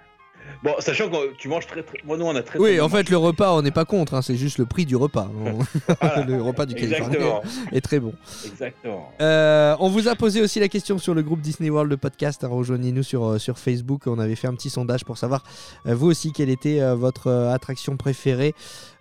Bon, 0.63 0.73
sachant 0.80 1.09
que 1.09 1.34
tu 1.38 1.47
manges 1.47 1.67
très 1.67 1.84
très. 1.84 1.97
Moi, 2.03 2.17
nous, 2.17 2.26
on 2.26 2.35
a 2.35 2.41
très. 2.41 2.59
oui, 2.59 2.80
en 2.80 2.89
fait, 2.89 3.09
le 3.09 3.17
repas, 3.17 3.53
on 3.53 3.61
n'est 3.61 3.71
pas 3.71 3.85
contre, 3.85 4.13
hein, 4.13 4.21
c'est 4.21 4.35
juste 4.35 4.57
le 4.57 4.65
prix 4.65 4.85
du 4.85 4.95
repas. 4.95 5.30
Voilà. 5.34 6.26
le 6.27 6.41
repas 6.41 6.65
du 6.65 6.76
Californie 6.76 7.15
Exactement. 7.15 7.41
est 7.71 7.81
très 7.81 7.99
bon. 7.99 8.13
Exactement. 8.45 9.11
Euh, 9.21 9.76
on 9.80 9.89
vous 9.89 10.07
a 10.07 10.15
posé 10.15 10.41
aussi 10.41 10.59
la 10.59 10.67
question 10.67 10.97
sur 10.97 11.13
le 11.13 11.21
groupe 11.23 11.41
Disney 11.41 11.69
World, 11.69 11.89
le 11.89 11.97
podcast. 11.97 12.43
hein, 12.43 12.47
Rejoignez-nous 12.49 13.03
sur, 13.03 13.26
euh, 13.26 13.38
sur 13.39 13.57
Facebook. 13.57 14.03
On 14.07 14.19
avait 14.19 14.35
fait 14.35 14.47
un 14.47 14.53
petit 14.53 14.69
sondage 14.69 15.05
pour 15.05 15.17
savoir, 15.17 15.43
euh, 15.88 15.95
vous 15.95 16.07
aussi, 16.07 16.31
quelle 16.34 16.49
était 16.49 16.81
euh, 16.81 16.95
votre 16.95 17.30
attraction 17.31 17.97
préférée. 17.97 18.53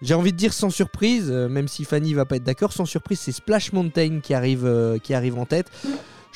J'ai 0.03 0.15
envie 0.15 0.33
de 0.33 0.37
dire 0.37 0.53
sans 0.53 0.71
surprise, 0.71 1.31
même 1.31 1.69
si 1.69 1.85
Fanny 1.85 2.15
va 2.15 2.25
pas 2.25 2.37
être 2.37 2.45
d'accord, 2.45 2.73
sans 2.73 2.85
surprise, 2.85 3.21
c'est 3.21 3.33
Splash 3.33 3.73
Mountain 3.73 4.21
qui 4.23 4.35
arrive, 4.35 4.99
qui 5.03 5.15
arrive 5.15 5.39
en 5.39 5.45
tête. 5.45 5.71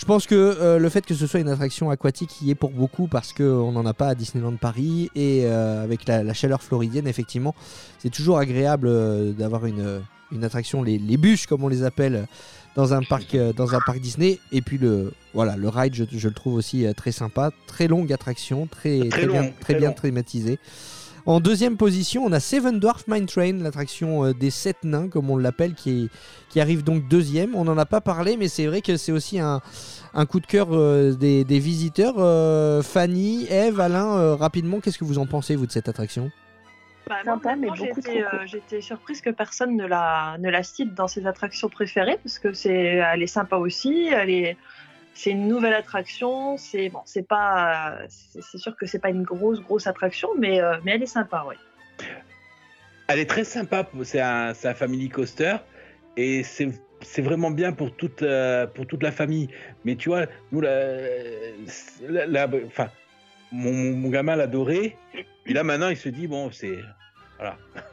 Je 0.03 0.07
pense 0.09 0.27
que 0.27 0.35
euh, 0.35 0.81
le 0.81 0.89
fait 0.89 1.07
que 1.07 1.15
ce 1.15 1.29
soit 1.29 1.39
une 1.39 1.49
attraction 1.49 1.89
aquatique 1.89 2.43
y 2.43 2.51
est 2.51 2.57
pour 2.57 2.71
beaucoup 2.71 3.07
parce 3.07 3.33
qu'on 3.33 3.71
n'en 3.71 3.87
a 3.87 3.95
pas 3.95 4.09
à 4.09 4.15
Disneyland 4.17 4.57
Paris 4.57 5.09
et 5.15 5.43
euh, 5.45 5.85
avec 5.85 6.09
la, 6.09 6.25
la 6.25 6.35
chaleur 6.35 6.61
floridienne, 6.61 7.07
effectivement, 7.07 7.55
c'est 8.01 8.11
toujours 8.11 8.39
agréable 8.39 8.89
euh, 8.89 9.31
d'avoir 9.31 9.65
une, 9.65 10.03
une 10.33 10.43
attraction, 10.43 10.83
les, 10.83 10.99
les 10.99 11.17
bûches 11.17 11.47
comme 11.47 11.63
on 11.63 11.69
les 11.69 11.85
appelle, 11.85 12.27
dans 12.75 12.95
un 12.95 13.03
parc, 13.05 13.37
dans 13.55 13.77
un 13.77 13.81
parc 13.87 14.01
Disney. 14.01 14.41
Et 14.51 14.61
puis 14.61 14.77
le, 14.77 15.13
voilà, 15.35 15.55
le 15.55 15.69
ride, 15.69 15.95
je, 15.95 16.03
je 16.11 16.27
le 16.27 16.35
trouve 16.35 16.55
aussi 16.55 16.85
très 16.97 17.13
sympa, 17.13 17.53
très 17.69 17.87
longue 17.87 18.13
attraction, 18.13 18.67
très, 18.67 19.09
Très 19.09 19.29
bien, 19.29 19.43
long, 19.43 19.53
très 19.61 19.61
très 19.61 19.75
bien 19.77 19.91
long. 19.91 19.95
En 21.25 21.39
deuxième 21.39 21.77
position, 21.77 22.25
on 22.25 22.33
a 22.33 22.41
Seven 22.41 22.81
Dwarf 22.81 23.05
Mine 23.07 23.27
Train, 23.27 23.53
l'attraction 23.59 24.25
euh, 24.25 24.33
des 24.35 24.51
sept 24.51 24.79
nains, 24.83 25.09
comme 25.09 25.31
on 25.31 25.37
l'appelle, 25.37 25.75
qui, 25.75 26.05
est- 26.05 26.09
qui 26.49 26.61
arrive 26.61 26.83
donc 26.83 27.07
deuxième. 27.07 27.55
On 27.55 27.65
n'en 27.65 27.79
a 27.79 27.87
pas 27.87 28.01
parlé, 28.01 28.37
mais 28.37 28.49
c'est 28.49 28.67
vrai 28.67 28.81
que 28.83 28.97
c'est 28.97 29.13
aussi 29.13 29.39
un, 29.39 29.61
un 30.15 30.27
coup 30.27 30.41
de 30.41 30.47
cœur 30.47 30.69
euh, 30.73 31.13
des, 31.13 31.45
des 31.45 31.59
visiteurs. 31.61 32.15
Euh, 32.19 32.83
Fanny, 32.83 33.47
Eve, 33.49 33.79
Alain, 33.79 34.17
euh, 34.17 34.35
rapidement, 34.35 34.81
qu'est-ce 34.81 34.99
que 34.99 35.05
vous 35.05 35.19
en 35.19 35.27
pensez, 35.27 35.55
vous, 35.55 35.67
de 35.67 35.71
cette 35.73 35.89
attraction? 35.89 36.33
Bah, 37.09 37.17
euh, 37.25 38.47
J'étais 38.47 38.81
surprise 38.81 39.21
que 39.21 39.31
personne 39.31 39.77
ne 39.77 39.87
la, 39.87 40.37
ne 40.41 40.51
la 40.51 40.63
cite 40.65 40.95
dans 40.95 41.09
ses 41.09 41.27
attractions 41.27 41.69
préférées 41.69 42.19
parce 42.25 42.39
que 42.41 42.53
c'est, 42.53 42.73
elle 43.13 43.23
est 43.23 43.27
sympa 43.29 43.57
aussi. 43.57 44.09
Elle 44.13 44.31
est, 44.31 44.57
c'est 45.15 45.31
une 45.31 45.49
nouvelle 45.49 45.75
attraction. 45.75 46.57
C'est 46.57 46.89
bon, 46.89 47.01
c'est 47.05 47.27
pas, 47.27 47.99
c'est 48.09 48.59
sûr 48.59 48.77
que 48.77 48.87
c'est 48.87 48.99
pas 48.99 49.11
une 49.11 49.23
grosse 49.23 49.61
grosse 49.61 49.87
attraction, 49.87 50.29
mais 50.39 50.61
euh, 50.61 50.77
mais 50.85 50.93
elle 50.93 51.03
est 51.03 51.07
sympa, 51.07 51.45
oui. 51.49 51.57
Elle 53.09 53.19
est 53.19 53.29
très 53.29 53.45
sympa, 53.45 53.89
c'est 54.05 54.21
un, 54.21 54.55
c'est 54.55 54.69
un 54.69 54.75
family 54.75 55.09
coaster 55.09 55.57
et 56.17 56.43
c'est 56.43 56.69
c'est 57.05 57.21
vraiment 57.23 57.51
bien 57.51 57.73
pour 57.73 57.95
toute, 57.97 58.23
euh, 58.23 58.67
pour 58.67 58.87
toute 58.87 59.03
la 59.03 59.11
famille. 59.11 59.49
Mais 59.85 59.97
tu 59.97 60.09
vois, 60.09 60.27
nous, 60.53 60.61
la, 60.61 61.01
la- 62.09 62.27
la- 62.27 62.49
enfin, 62.67 62.89
mon, 63.51 63.73
mon 63.73 64.09
gamin 64.09 64.37
l'adorait. 64.37 64.97
Et 65.47 65.53
là, 65.53 65.65
maintenant, 65.65 65.89
il 65.89 65.97
se 65.97 66.09
dit, 66.09 66.29
bon, 66.29 66.51
c'est. 66.53 66.79
Voilà. 67.39 67.59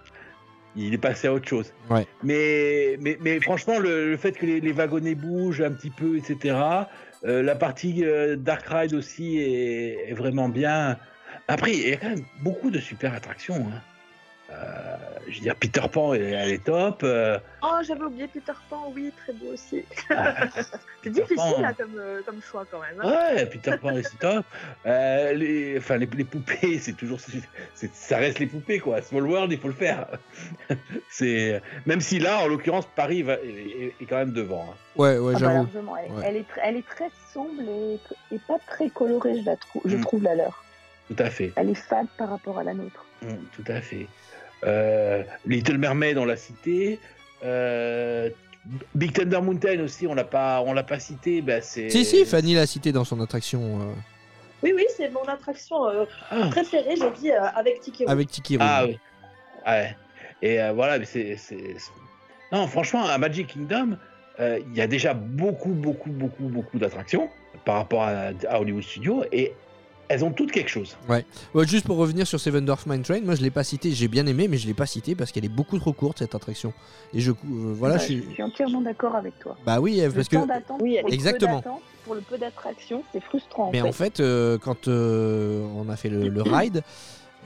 Il 0.75 0.93
est 0.93 0.99
passé 0.99 1.27
à 1.27 1.33
autre 1.33 1.47
chose. 1.47 1.73
Ouais. 1.89 2.05
Mais, 2.21 2.97
mais, 3.01 3.17
mais 3.21 3.39
franchement, 3.39 3.79
le, 3.79 4.11
le 4.11 4.17
fait 4.17 4.33
que 4.33 4.45
les, 4.45 4.61
les 4.61 4.71
wagonnets 4.71 5.15
bougent 5.15 5.61
un 5.61 5.71
petit 5.71 5.89
peu, 5.89 6.15
etc., 6.15 6.55
euh, 7.25 7.43
la 7.43 7.55
partie 7.55 8.03
euh, 8.03 8.35
Dark 8.35 8.65
Ride 8.67 8.93
aussi 8.93 9.37
est, 9.39 10.13
vraiment 10.13 10.49
bien. 10.49 10.97
Après, 11.47 11.73
il 11.73 11.89
y 11.89 11.93
a 11.93 11.97
quand 11.97 12.09
même 12.09 12.25
beaucoup 12.41 12.69
de 12.69 12.79
super 12.79 13.13
attractions. 13.13 13.55
hein. 13.55 13.81
Euh, 14.51 14.95
je 15.27 15.35
veux 15.35 15.41
dire, 15.41 15.55
Peter 15.55 15.81
Pan, 15.91 16.13
elle, 16.15 16.23
elle 16.33 16.49
est 16.51 16.63
top. 16.63 17.01
euh, 17.03 17.37
Oh, 17.61 17.77
j'avais 17.85 18.01
oublié 18.03 18.27
Peter 18.27 18.51
Pan. 18.69 18.91
Oui, 18.95 19.13
très 19.15 19.33
beau 19.33 19.53
aussi. 19.53 19.85
euh, 20.11 20.15
C'est 21.03 21.11
difficile 21.11 21.35
Pan. 21.37 21.61
là, 21.61 21.73
comme, 21.73 21.95
euh, 21.99 22.21
comme 22.25 22.41
choix 22.41 22.65
quand 22.69 22.79
même. 22.81 22.99
hein. 23.01 23.33
Ouais, 23.35 23.45
Peter 23.45 23.73
Pan, 23.79 23.91
c'est 24.01 24.17
top. 24.19 24.43
Euh, 24.87 25.33
les, 25.33 25.77
enfin, 25.77 25.97
les, 25.97 26.07
les 26.07 26.23
poupées, 26.23 26.79
c'est 26.81 26.93
toujours, 26.93 27.19
c'est- 27.19 27.93
ça 27.93 28.17
reste 28.17 28.39
les 28.39 28.47
poupées 28.47 28.79
quoi. 28.79 29.01
Small 29.03 29.27
World, 29.27 29.51
il 29.51 29.59
faut 29.59 29.67
le 29.67 29.73
faire. 29.75 30.07
c'est 31.09 31.61
même 31.85 32.01
si 32.01 32.19
là, 32.19 32.39
en 32.39 32.47
l'occurrence, 32.47 32.85
Paris 32.95 33.21
va, 33.23 33.33
est, 33.33 33.37
est- 33.47 33.95
est 34.01 34.05
quand 34.05 34.17
même 34.17 34.33
devant. 34.33 34.65
hein. 34.71 34.75
Ouais, 34.95 35.17
ouais, 35.17 35.33
Ah 35.35 35.39
bah, 35.39 35.45
j'avoue. 35.53 35.67
Elle, 36.05 36.11
Ouais. 36.11 36.23
elle 36.25 36.35
est 36.37 36.47
très, 36.47 36.61
elle 36.63 36.77
est 36.77 36.87
très 36.87 37.09
sombre 37.33 37.61
et, 37.61 37.99
et 38.35 38.39
pas 38.47 38.57
très 38.67 38.89
colorée, 38.89 39.39
je, 39.41 39.45
la 39.45 39.55
trou- 39.57 39.81
je 39.85 39.95
Mm. 39.95 40.01
trouve, 40.01 40.23
la 40.23 40.35
leur. 40.35 40.63
Tout 41.07 41.15
à 41.23 41.29
fait. 41.29 41.51
Elle 41.55 41.69
est 41.69 41.75
fade 41.75 42.07
par 42.17 42.29
rapport 42.29 42.59
à 42.59 42.63
la 42.63 42.73
nôtre. 42.73 43.05
Mm, 43.21 43.27
tout 43.55 43.63
à 43.71 43.81
fait. 43.81 44.07
Euh, 44.65 45.23
Little 45.45 45.77
Mermaid, 45.77 46.17
on 46.17 46.25
l'a 46.25 46.35
cité. 46.35 46.99
Euh, 47.43 48.29
Big 48.93 49.13
Thunder 49.13 49.39
Mountain 49.41 49.79
aussi, 49.81 50.05
on 50.05 50.13
l'a 50.13 50.23
pas, 50.25 50.61
on 50.65 50.73
l'a 50.73 50.83
pas 50.83 50.99
cité. 50.99 51.41
Bah, 51.41 51.61
c'est. 51.61 51.89
Si, 51.89 52.03
si, 52.05 52.25
Fanny 52.25 52.53
l'a 52.55 52.67
cité 52.67 52.91
dans 52.91 53.05
son 53.05 53.19
attraction 53.21 53.79
euh, 53.79 53.93
Oui, 54.63 54.73
oui, 54.75 54.85
c'est 54.95 55.09
mon 55.09 55.23
attraction 55.23 55.87
euh, 55.87 56.05
Ah. 56.29 56.47
préférée. 56.51 56.95
J'ai 56.97 57.11
dit 57.19 57.31
euh, 57.31 57.41
avec 57.55 57.79
Tiki 57.81 58.03
Room. 58.03 58.11
avec 58.11 58.29
Tiki 58.29 58.57
Room. 58.57 58.67
Ah 58.69 58.83
oui. 58.85 58.99
Ouais. 59.65 59.95
Et 60.41 60.61
euh, 60.61 60.71
voilà, 60.73 60.99
mais 60.99 61.05
c'est, 61.05 61.37
c'est- 61.37 61.75
c'est- 61.77 61.91
Non, 62.51 62.67
franchement, 62.67 63.05
à 63.05 63.17
Magic 63.17 63.47
Kingdom, 63.47 63.97
euh, 64.39 64.59
il 64.71 64.75
y 64.77 64.81
a 64.81 64.87
déjà 64.87 65.13
beaucoup, 65.13 65.69
beaucoup, 65.69 66.09
beaucoup, 66.11 66.43
beaucoup 66.43 66.79
d'attractions 66.79 67.29
par 67.65 67.75
rapport 67.75 68.03
à, 68.03 68.31
à 68.49 68.59
Hollywood 68.59 68.83
Studios 68.83 69.23
et 69.31 69.53
elles 70.09 70.25
ont 70.25 70.31
toutes 70.31 70.51
quelque 70.51 70.69
chose. 70.69 70.97
Ouais, 71.07 71.23
juste 71.65 71.85
pour 71.85 71.97
revenir 71.97 72.27
sur 72.27 72.39
Seven 72.39 72.65
Dwarf 72.65 72.85
Mine 72.87 73.03
Train, 73.03 73.21
moi 73.21 73.35
je 73.35 73.41
l'ai 73.41 73.51
pas 73.51 73.63
cité, 73.63 73.91
j'ai 73.91 74.07
bien 74.07 74.25
aimé, 74.27 74.47
mais 74.47 74.57
je 74.57 74.67
l'ai 74.67 74.73
pas 74.73 74.85
cité 74.87 75.15
parce 75.15 75.31
qu'elle 75.31 75.45
est 75.45 75.49
beaucoup 75.49 75.77
trop 75.79 75.93
courte 75.93 76.19
cette 76.19 76.35
attraction. 76.35 76.73
Et 77.13 77.21
je, 77.21 77.31
euh, 77.31 77.35
voilà, 77.45 77.95
Bah, 77.95 77.99
je 78.01 78.05
suis. 78.05 78.23
je 78.27 78.33
suis 78.33 78.43
entièrement 78.43 78.81
d'accord 78.81 79.15
avec 79.15 79.37
toi. 79.39 79.55
Bah 79.65 79.79
oui, 79.79 79.99
Eve, 79.99 80.13
parce 80.13 80.27
que. 80.27 80.35
Oui, 80.81 80.97
pour 81.01 81.13
Exactement. 81.13 81.63
Pour 82.05 82.15
le 82.15 82.21
peu 82.21 82.37
d'attraction, 82.39 83.03
c'est 83.13 83.21
frustrant. 83.23 83.69
Mais 83.71 83.81
en 83.81 83.91
fait, 83.91 84.19
euh, 84.19 84.57
quand 84.57 84.87
euh, 84.87 85.63
on 85.75 85.89
a 85.89 85.95
fait 85.95 86.09
le, 86.09 86.27
le 86.27 86.41
ride, 86.41 86.81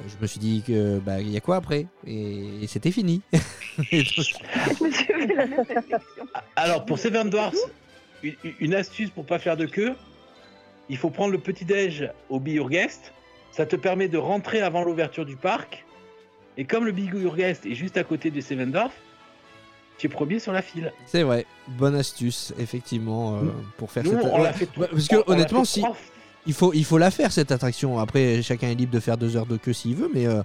je 0.07 0.13
me 0.21 0.25
suis 0.25 0.39
dit 0.39 0.63
que 0.65 0.99
bah 0.99 1.19
il 1.19 1.29
y 1.31 1.35
a 1.37 1.41
quoi 1.41 1.57
après? 1.57 1.85
Et, 2.07 2.63
et 2.63 2.67
c'était 2.67 2.91
fini. 2.91 3.21
Et 3.91 3.97
donc- 4.03 4.05
je 4.79 4.83
me 4.85 4.89
suis 4.91 5.05
fait 5.05 5.35
la 5.35 5.47
même 5.47 5.59
réflexion. 5.59 5.99
Alors, 6.55 6.85
pour 6.85 6.97
Seven 6.97 7.29
Dwarfs, 7.29 7.55
une, 8.23 8.35
une 8.61 8.73
astuce 8.73 9.09
pour 9.09 9.25
pas 9.25 9.37
faire 9.37 9.57
de 9.57 9.65
queue, 9.65 9.93
il 10.89 10.97
faut 10.97 11.09
prendre 11.09 11.31
le 11.31 11.37
petit-déj 11.39 12.09
au 12.29 12.39
Be 12.39 12.49
Your 12.49 12.69
Guest. 12.69 13.13
Ça 13.51 13.65
te 13.65 13.75
permet 13.75 14.07
de 14.07 14.17
rentrer 14.17 14.61
avant 14.61 14.83
l'ouverture 14.83 15.25
du 15.25 15.35
parc. 15.35 15.85
Et 16.57 16.65
comme 16.65 16.85
le 16.85 16.91
Be 16.91 17.13
Your 17.13 17.35
Guest 17.35 17.65
est 17.65 17.75
juste 17.75 17.97
à 17.97 18.03
côté 18.03 18.29
du 18.31 18.41
Seven 18.41 18.71
Dwarfs, 18.71 18.91
tu 19.97 20.07
es 20.07 20.09
premier 20.09 20.39
sur 20.39 20.51
la 20.53 20.61
file. 20.61 20.91
C'est 21.05 21.23
vrai, 21.23 21.45
bonne 21.67 21.95
astuce 21.95 22.53
effectivement 22.59 23.35
euh, 23.37 23.41
pour 23.77 23.91
faire 23.91 24.03
Nous, 24.03 24.11
cette. 24.11 24.23
on 24.23 24.37
Ouais, 24.37 24.43
l'a 24.43 24.53
fait 24.53 24.67
ouais, 24.77 24.87
parce 24.91 25.07
que 25.07 25.15
on- 25.27 25.31
honnêtement, 25.31 25.65
si 25.65 25.83
il 26.45 26.53
faut 26.53 26.73
il 26.73 26.83
faut 26.83 26.97
la 26.97 27.09
faire 27.11 27.31
cette 27.31 27.51
attraction. 27.51 27.99
Après, 27.99 28.41
chacun 28.41 28.69
est 28.69 28.75
libre 28.75 28.91
de 28.91 28.99
faire 28.99 29.17
deux 29.17 29.37
heures 29.37 29.45
de 29.45 29.55
queue 29.57 29.71
s'il 29.71 29.95
veut, 29.95 30.09
mais 30.13 30.25
euh, 30.25 30.41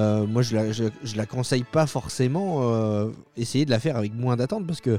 euh, 0.00 0.26
moi 0.26 0.42
je 0.42 0.56
la 0.56 0.72
je, 0.72 0.84
je 1.04 1.16
la 1.16 1.24
conseille 1.26 1.62
pas 1.64 1.86
forcément. 1.86 2.62
essayer 3.36 3.64
de 3.64 3.70
la 3.70 3.78
faire 3.78 3.96
avec 3.96 4.12
moins 4.14 4.36
d'attente 4.36 4.66
parce 4.66 4.80
que 4.80 4.98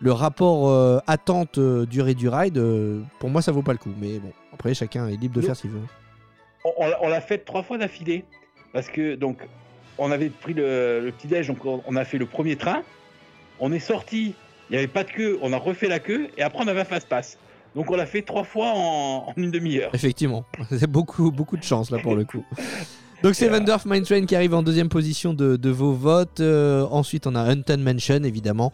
le 0.00 0.12
rapport 0.12 0.68
euh, 0.68 0.98
attente 1.06 1.58
euh, 1.58 1.86
durée 1.86 2.14
du 2.14 2.28
ride, 2.28 2.58
euh, 2.58 3.00
pour 3.18 3.30
moi 3.30 3.40
ça 3.42 3.52
vaut 3.52 3.62
pas 3.62 3.72
le 3.72 3.78
coup. 3.78 3.92
Mais 3.98 4.18
bon, 4.18 4.30
après 4.52 4.74
chacun 4.74 5.08
est 5.08 5.16
libre 5.16 5.34
de 5.34 5.40
faire 5.40 5.56
s'il 5.56 5.70
veut. 5.70 5.80
on, 6.64 6.72
on 7.02 7.08
l'a- 7.08 7.20
fait 7.20 7.38
trois 7.38 7.62
fois 7.62 7.78
d'affilée. 7.78 8.24
Parce 8.72 8.88
que, 8.88 9.14
donc, 9.14 9.38
on 9.96 10.10
avait 10.10 10.28
pris 10.28 10.52
le, 10.52 11.00
le 11.02 11.10
petit-déj, 11.12 11.46
donc 11.46 11.64
on, 11.64 11.82
on 11.86 11.96
a 11.96 12.04
fait 12.04 12.18
le 12.18 12.26
premier 12.26 12.56
train. 12.56 12.82
On 13.58 13.72
est 13.72 13.78
sorti, 13.78 14.34
il 14.68 14.72
n'y 14.72 14.76
avait 14.76 14.86
pas 14.86 15.02
de 15.04 15.10
queue, 15.10 15.38
on 15.40 15.52
a 15.54 15.56
refait 15.56 15.88
la 15.88 15.98
queue, 15.98 16.28
et 16.36 16.42
après 16.42 16.62
on 16.62 16.68
avait 16.68 16.80
un 16.80 16.84
fast-pass. 16.84 17.38
Donc 17.74 17.90
on 17.90 17.96
l'a 17.96 18.04
fait 18.04 18.20
trois 18.22 18.44
fois 18.44 18.72
en, 18.74 19.28
en 19.28 19.32
une 19.38 19.50
demi-heure. 19.50 19.90
Effectivement, 19.94 20.44
c'est 20.70 20.86
beaucoup, 20.90 21.30
beaucoup 21.30 21.56
de 21.56 21.62
chance 21.62 21.90
là 21.90 21.98
pour 21.98 22.14
le 22.14 22.24
coup. 22.26 22.44
Donc 23.26 23.34
c'est 23.34 23.48
Vandorf 23.48 23.86
Mine 23.86 24.04
Train 24.04 24.24
qui 24.24 24.36
arrive 24.36 24.54
en 24.54 24.62
deuxième 24.62 24.88
position 24.88 25.34
de, 25.34 25.56
de 25.56 25.68
vos 25.68 25.90
votes. 25.90 26.38
Euh, 26.38 26.86
ensuite 26.92 27.26
on 27.26 27.34
a 27.34 27.40
Hunton 27.40 27.78
Mansion 27.78 28.22
évidemment, 28.22 28.72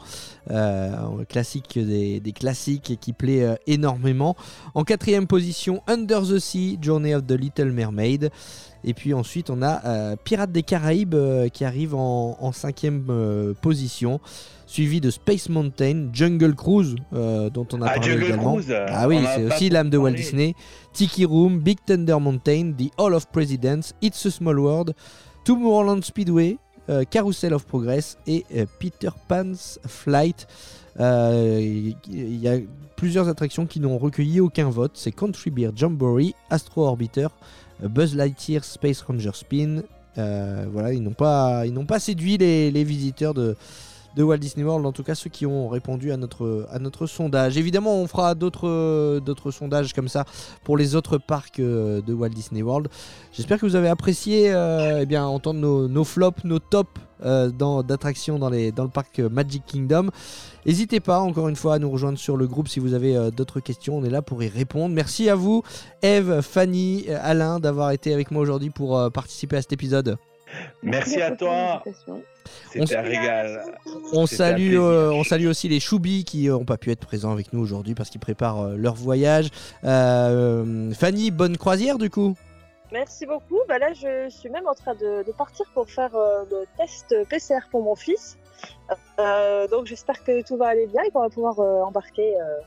euh, 0.50 1.24
classique 1.26 1.78
des, 1.78 2.20
des 2.20 2.32
classiques 2.32 2.90
et 2.90 2.98
qui 2.98 3.14
plaît 3.14 3.44
euh, 3.44 3.54
énormément. 3.66 4.36
En 4.74 4.84
quatrième 4.84 5.26
position 5.26 5.82
Under 5.86 6.20
the 6.20 6.38
Sea, 6.38 6.78
Journey 6.82 7.14
of 7.14 7.26
the 7.26 7.32
Little 7.32 7.72
Mermaid. 7.72 8.28
Et 8.84 8.92
puis 8.92 9.14
ensuite 9.14 9.48
on 9.48 9.62
a 9.62 9.86
euh, 9.86 10.16
Pirates 10.22 10.52
des 10.52 10.62
Caraïbes 10.62 11.14
euh, 11.14 11.48
qui 11.48 11.64
arrive 11.64 11.94
en, 11.94 12.36
en 12.38 12.52
cinquième 12.52 13.06
euh, 13.08 13.54
position, 13.54 14.20
suivi 14.72 15.00
de 15.02 15.10
Space 15.10 15.50
Mountain, 15.50 16.08
Jungle 16.14 16.54
Cruise 16.54 16.96
euh, 17.12 17.50
dont 17.50 17.66
on 17.74 17.82
a 17.82 17.86
Ah, 17.88 17.94
parlé 17.94 18.10
Jungle 18.10 18.24
également. 18.24 18.52
Cruise 18.54 18.70
euh, 18.70 18.86
Ah 18.88 19.06
oui, 19.06 19.18
c'est 19.34 19.44
aussi 19.52 19.68
l'âme 19.68 19.90
de 19.90 19.98
Walt. 19.98 20.12
Disney. 20.12 20.54
Tiki 20.94 21.26
Room, 21.26 21.58
Big 21.60 21.76
Thunder 21.86 22.16
Mountain, 22.18 22.72
The 22.78 22.90
Hall 22.98 23.12
of 23.14 23.26
Presidents, 23.28 23.92
It's 24.00 24.24
a 24.24 24.30
Small 24.30 24.58
World, 24.58 24.94
Tomorrowland 25.44 26.02
Speedway, 26.02 26.56
euh, 26.88 27.04
Carousel 27.04 27.52
of 27.52 27.66
Progress 27.66 28.16
et 28.26 28.46
euh, 28.56 28.64
Peter 28.78 29.10
Pan's 29.28 29.78
Flight. 29.86 30.46
Il 30.98 31.96
y 32.08 32.48
a 32.48 32.56
plusieurs 32.96 33.28
attractions 33.28 33.66
qui 33.66 33.78
n'ont 33.78 33.98
recueilli 33.98 34.40
aucun 34.40 34.70
vote. 34.70 34.92
C'est 34.94 35.12
Country 35.12 35.50
Beer 35.50 35.70
Jamboree, 35.76 36.34
Astro 36.48 36.86
Orbiter, 36.86 37.28
Buzz 37.82 38.14
Lightyear 38.16 38.64
Space 38.64 39.02
Ranger 39.02 39.32
Spin. 39.34 39.82
Voilà, 40.16 40.92
ils 40.94 41.02
n'ont 41.02 41.12
pas, 41.12 41.66
ils 41.66 41.72
n'ont 41.74 41.86
pas 41.86 41.98
séduit 41.98 42.38
les, 42.38 42.70
les 42.70 42.84
visiteurs 42.84 43.34
de, 43.34 43.56
de 44.16 44.22
Walt 44.22 44.38
Disney 44.38 44.64
World, 44.64 44.84
en 44.86 44.92
tout 44.92 45.02
cas 45.02 45.14
ceux 45.14 45.30
qui 45.30 45.46
ont 45.46 45.68
répondu 45.68 46.12
à 46.12 46.16
notre, 46.16 47.06
sondage. 47.06 47.56
Évidemment, 47.56 47.96
on 47.96 48.06
fera 48.06 48.34
d'autres 48.34 49.50
sondages 49.50 49.92
comme 49.92 50.08
ça 50.08 50.24
pour 50.64 50.76
les 50.76 50.94
autres 50.94 51.18
parcs 51.18 51.60
euh, 51.60 52.00
de 52.00 52.12
Walt 52.12 52.30
Disney 52.30 52.62
World. 52.62 52.88
J'espère 53.32 53.58
que 53.58 53.66
vous 53.66 53.76
avez 53.76 53.88
apprécié 53.88 54.52
euh, 54.52 55.00
eh 55.02 55.06
bien, 55.06 55.24
entendre 55.24 55.60
nos, 55.60 55.88
nos 55.88 56.04
flops, 56.04 56.44
nos 56.44 56.58
tops 56.58 57.00
euh, 57.24 57.50
d'attractions 57.82 58.38
dans, 58.38 58.50
le 58.50 58.88
parc 58.88 59.18
Magic 59.20 59.64
Kingdom. 59.66 60.10
N'hésitez 60.66 61.00
pas 61.00 61.20
encore 61.20 61.48
une 61.48 61.56
fois 61.56 61.74
à 61.74 61.78
nous 61.78 61.90
rejoindre 61.90 62.18
sur 62.18 62.36
le 62.36 62.46
groupe 62.46 62.68
si 62.68 62.80
vous 62.80 62.94
avez 62.94 63.30
d'autres 63.30 63.60
questions. 63.60 63.96
On 63.98 64.04
est 64.04 64.10
là 64.10 64.22
pour 64.22 64.42
y 64.42 64.48
répondre. 64.48 64.94
Merci 64.94 65.28
à 65.28 65.34
vous, 65.34 65.62
Eve, 66.02 66.40
Fanny, 66.40 67.08
Alain, 67.08 67.58
d'avoir 67.58 67.90
été 67.90 68.12
avec 68.14 68.30
moi 68.30 68.42
aujourd'hui 68.42 68.70
pour 68.70 69.10
participer 69.12 69.56
à 69.56 69.62
cet 69.62 69.72
épisode. 69.72 70.18
Merci 70.82 71.22
à 71.22 71.30
toi, 71.36 71.82
c'était 72.72 72.96
un 72.96 73.02
régal. 73.02 73.62
On 74.12 74.26
salue, 74.26 74.74
euh, 74.74 75.12
on 75.12 75.22
salue 75.22 75.46
aussi 75.46 75.68
les 75.68 75.78
Choubis 75.78 76.24
qui 76.24 76.48
n'ont 76.48 76.64
pas 76.64 76.76
pu 76.76 76.90
être 76.90 77.06
présents 77.06 77.30
avec 77.30 77.52
nous 77.52 77.60
aujourd'hui 77.60 77.94
parce 77.94 78.10
qu'ils 78.10 78.20
préparent 78.20 78.62
euh, 78.62 78.76
leur 78.76 78.94
voyage. 78.94 79.48
Euh, 79.84 80.92
Fanny, 80.92 81.30
bonne 81.30 81.56
croisière 81.56 81.98
du 81.98 82.10
coup. 82.10 82.34
Merci 82.90 83.26
beaucoup. 83.26 83.58
Bah 83.68 83.78
là, 83.78 83.92
je 83.92 84.28
suis 84.28 84.50
même 84.50 84.66
en 84.66 84.74
train 84.74 84.94
de, 84.94 85.24
de 85.24 85.32
partir 85.32 85.64
pour 85.72 85.88
faire 85.88 86.14
euh, 86.14 86.44
le 86.50 86.64
test 86.76 87.14
PCR 87.28 87.68
pour 87.70 87.82
mon 87.82 87.94
fils. 87.94 88.36
Euh, 89.18 89.66
donc 89.68 89.86
j'espère 89.86 90.22
que 90.24 90.42
tout 90.46 90.56
va 90.56 90.68
aller 90.68 90.86
bien 90.86 91.02
et 91.02 91.10
qu'on 91.10 91.20
va 91.20 91.30
pouvoir 91.30 91.58
euh, 91.60 91.82
embarquer 91.82 92.36
euh, 92.38 92.58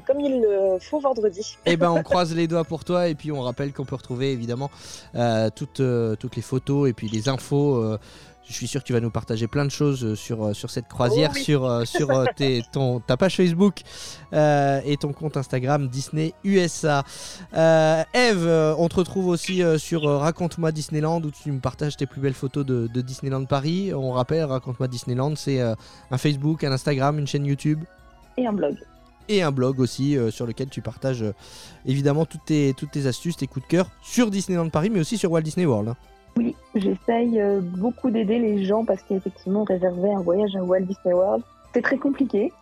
comme 0.00 0.20
il 0.20 0.40
le 0.40 0.78
faut 0.80 1.00
vendredi. 1.00 1.56
Eh 1.66 1.76
ben, 1.76 1.90
on 1.90 2.02
croise 2.02 2.34
les 2.34 2.46
doigts 2.48 2.64
pour 2.64 2.84
toi 2.84 3.08
et 3.08 3.14
puis 3.14 3.30
on 3.32 3.40
rappelle 3.42 3.72
qu'on 3.72 3.84
peut 3.84 3.96
retrouver 3.96 4.32
évidemment 4.32 4.70
euh, 5.14 5.50
toutes, 5.54 5.80
euh, 5.80 6.16
toutes 6.16 6.36
les 6.36 6.42
photos 6.42 6.88
et 6.88 6.92
puis 6.92 7.08
les 7.08 7.28
infos. 7.28 7.76
euh, 7.76 7.98
je 8.44 8.54
suis 8.54 8.66
sûr 8.66 8.80
que 8.82 8.86
tu 8.86 8.92
vas 8.92 8.98
nous 9.00 9.10
partager 9.10 9.46
plein 9.46 9.64
de 9.64 9.70
choses 9.70 10.04
euh, 10.04 10.16
sur, 10.16 10.44
euh, 10.46 10.52
sur 10.52 10.68
cette 10.68 10.88
croisière, 10.88 11.30
Oh 11.32 11.36
oui. 11.36 11.44
sur, 11.44 11.64
euh, 11.64 11.84
sur 11.84 12.10
euh, 12.10 12.24
tes- 12.36 12.62
ton, 12.72 12.98
ta 12.98 13.16
page 13.16 13.36
Facebook 13.36 13.82
euh, 14.32 14.80
et 14.84 14.96
ton 14.96 15.12
compte 15.12 15.36
Instagram 15.36 15.86
Disney 15.88 16.34
USA. 16.42 17.04
Euh, 17.54 18.02
Eve, 18.12 18.44
euh, 18.46 18.74
on 18.78 18.88
te 18.88 18.96
retrouve 18.96 19.28
aussi 19.28 19.62
euh, 19.62 19.78
sur 19.78 20.08
euh, 20.08 20.18
Raconte-moi 20.18 20.72
Disneyland 20.72 21.22
où 21.22 21.30
tu 21.30 21.52
me 21.52 21.60
partages 21.60 21.96
tes 21.96 22.06
plus 22.06 22.20
belles 22.20 22.34
photos 22.34 22.66
de, 22.66 22.88
de 22.92 23.00
Disneyland 23.00 23.44
Paris. 23.44 23.94
On 23.94 24.10
rappelle, 24.10 24.44
Raconte-moi 24.44 24.88
Disneyland, 24.88 25.36
c'est 25.36 25.60
euh, 25.60 25.74
un 26.10 26.18
Facebook, 26.18 26.64
un 26.64 26.72
Instagram, 26.72 27.18
une 27.20 27.28
chaîne 27.28 27.46
YouTube 27.46 27.84
Et 28.36 28.46
un 28.46 28.52
blog. 28.52 28.74
Et 29.28 29.42
un 29.42 29.50
blog 29.50 29.80
aussi 29.80 30.16
euh, 30.16 30.30
sur 30.30 30.46
lequel 30.46 30.68
tu 30.68 30.80
partages 30.80 31.22
euh, 31.22 31.34
évidemment 31.86 32.24
toutes 32.24 32.44
tes, 32.46 32.74
toutes 32.76 32.90
tes 32.90 33.06
astuces, 33.06 33.36
tes 33.36 33.46
coups 33.46 33.64
de 33.66 33.70
cœur 33.70 33.88
sur 34.02 34.30
Disneyland 34.30 34.68
Paris, 34.68 34.90
mais 34.90 35.00
aussi 35.00 35.18
sur 35.18 35.30
Walt 35.32 35.42
Disney 35.42 35.66
World. 35.66 35.90
hein. 35.90 35.96
Oui, 36.36 36.56
j'essaye 36.74 37.40
euh, 37.40 37.60
beaucoup 37.60 38.10
d'aider 38.10 38.38
les 38.38 38.64
gens 38.64 38.84
parce 38.84 39.02
qu'effectivement, 39.02 39.64
réserver 39.64 40.12
un 40.12 40.20
voyage 40.20 40.56
à 40.56 40.62
Walt 40.62 40.80
Disney 40.80 41.14
World, 41.14 41.42
c'est 41.74 41.82
très 41.82 41.98
compliqué. 41.98 42.52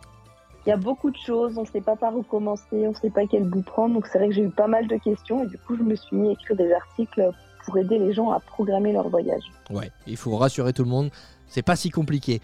Il 0.65 0.69
y 0.69 0.73
a 0.73 0.77
beaucoup 0.77 1.09
de 1.09 1.17
choses, 1.17 1.57
on 1.57 1.61
ne 1.61 1.67
sait 1.67 1.81
pas 1.81 1.95
par 1.95 2.15
où 2.15 2.21
commencer, 2.21 2.65
on 2.73 2.89
ne 2.89 2.95
sait 2.95 3.09
pas 3.09 3.25
quel 3.25 3.45
bout 3.45 3.61
prendre. 3.63 3.95
Donc 3.95 4.07
c'est 4.07 4.19
vrai 4.19 4.27
que 4.27 4.35
j'ai 4.35 4.43
eu 4.43 4.49
pas 4.49 4.67
mal 4.67 4.87
de 4.87 4.97
questions 4.97 5.43
et 5.43 5.47
du 5.47 5.57
coup, 5.57 5.75
je 5.75 5.83
me 5.83 5.95
suis 5.95 6.15
mis 6.15 6.29
à 6.29 6.31
écrire 6.33 6.57
des 6.57 6.71
articles 6.71 7.31
pour 7.65 7.77
aider 7.77 7.97
les 7.97 8.13
gens 8.13 8.29
à 8.31 8.39
programmer 8.39 8.91
leur 8.91 9.09
voyage. 9.09 9.43
Ouais, 9.69 9.91
il 10.07 10.17
faut 10.17 10.35
rassurer 10.35 10.73
tout 10.73 10.83
le 10.83 10.89
monde, 10.89 11.09
c'est 11.47 11.61
pas 11.61 11.75
si 11.75 11.89
compliqué. 11.89 12.41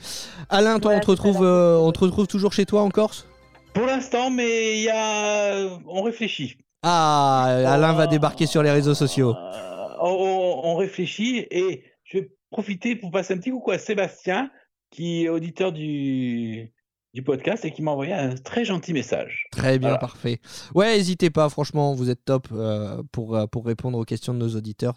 Alain, 0.49 0.79
toi, 0.79 0.93
Voilà, 0.93 0.97
on, 0.97 1.01
te 1.01 1.11
retrouve, 1.11 1.43
euh, 1.43 1.77
on 1.77 1.91
te 1.91 1.99
retrouve 1.99 2.27
toujours 2.27 2.53
chez 2.53 2.65
toi 2.65 2.81
en 2.81 2.89
Corse? 2.89 3.27
Pour 3.73 3.85
l'instant, 3.85 4.29
mais 4.29 4.77
il 4.79 4.83
y 4.83 4.89
a. 4.89 5.79
On 5.87 6.01
réfléchit. 6.01 6.57
Ah, 6.83 7.43
Alain 7.67 7.93
va 7.93 8.07
débarquer 8.07 8.45
sur 8.45 8.63
les 8.63 8.71
réseaux 8.71 8.93
sociaux. 8.93 9.35
Euh, 9.35 9.87
on, 10.01 10.07
on- 10.09 10.61
on 10.71 10.75
réfléchit 10.75 11.45
et 11.51 11.83
je 12.03 12.19
vais 12.19 12.31
profiter 12.51 12.95
pour 12.95 13.11
passer 13.11 13.33
un 13.33 13.37
petit 13.37 13.51
coucou 13.51 13.71
à 13.71 13.77
Sébastien, 13.77 14.49
qui 14.91 15.25
est 15.25 15.29
auditeur 15.29 15.71
du, 15.71 16.71
du 17.17 17.23
podcast 17.23 17.65
et 17.65 17.71
qui 17.71 17.81
m'a 17.81 17.89
envoyé 17.89 18.13
un 18.13 18.35
très 18.35 18.63
gentil 18.63 18.93
message. 18.93 19.47
Très 19.51 19.79
bien, 19.79 19.89
Voilà. 19.89 19.97
parfait. 19.97 20.39
Ouais, 20.75 20.95
n'hésitez 20.95 21.31
pas, 21.31 21.49
franchement, 21.49 21.95
vous 21.95 22.11
êtes 22.11 22.23
top 22.23 22.47
euh, 22.51 23.01
pour, 23.11 23.35
euh, 23.35 23.47
pour 23.47 23.65
répondre 23.65 23.97
aux 23.97 24.03
questions 24.05 24.35
de 24.35 24.37
nos 24.37 24.55
auditeurs. 24.55 24.93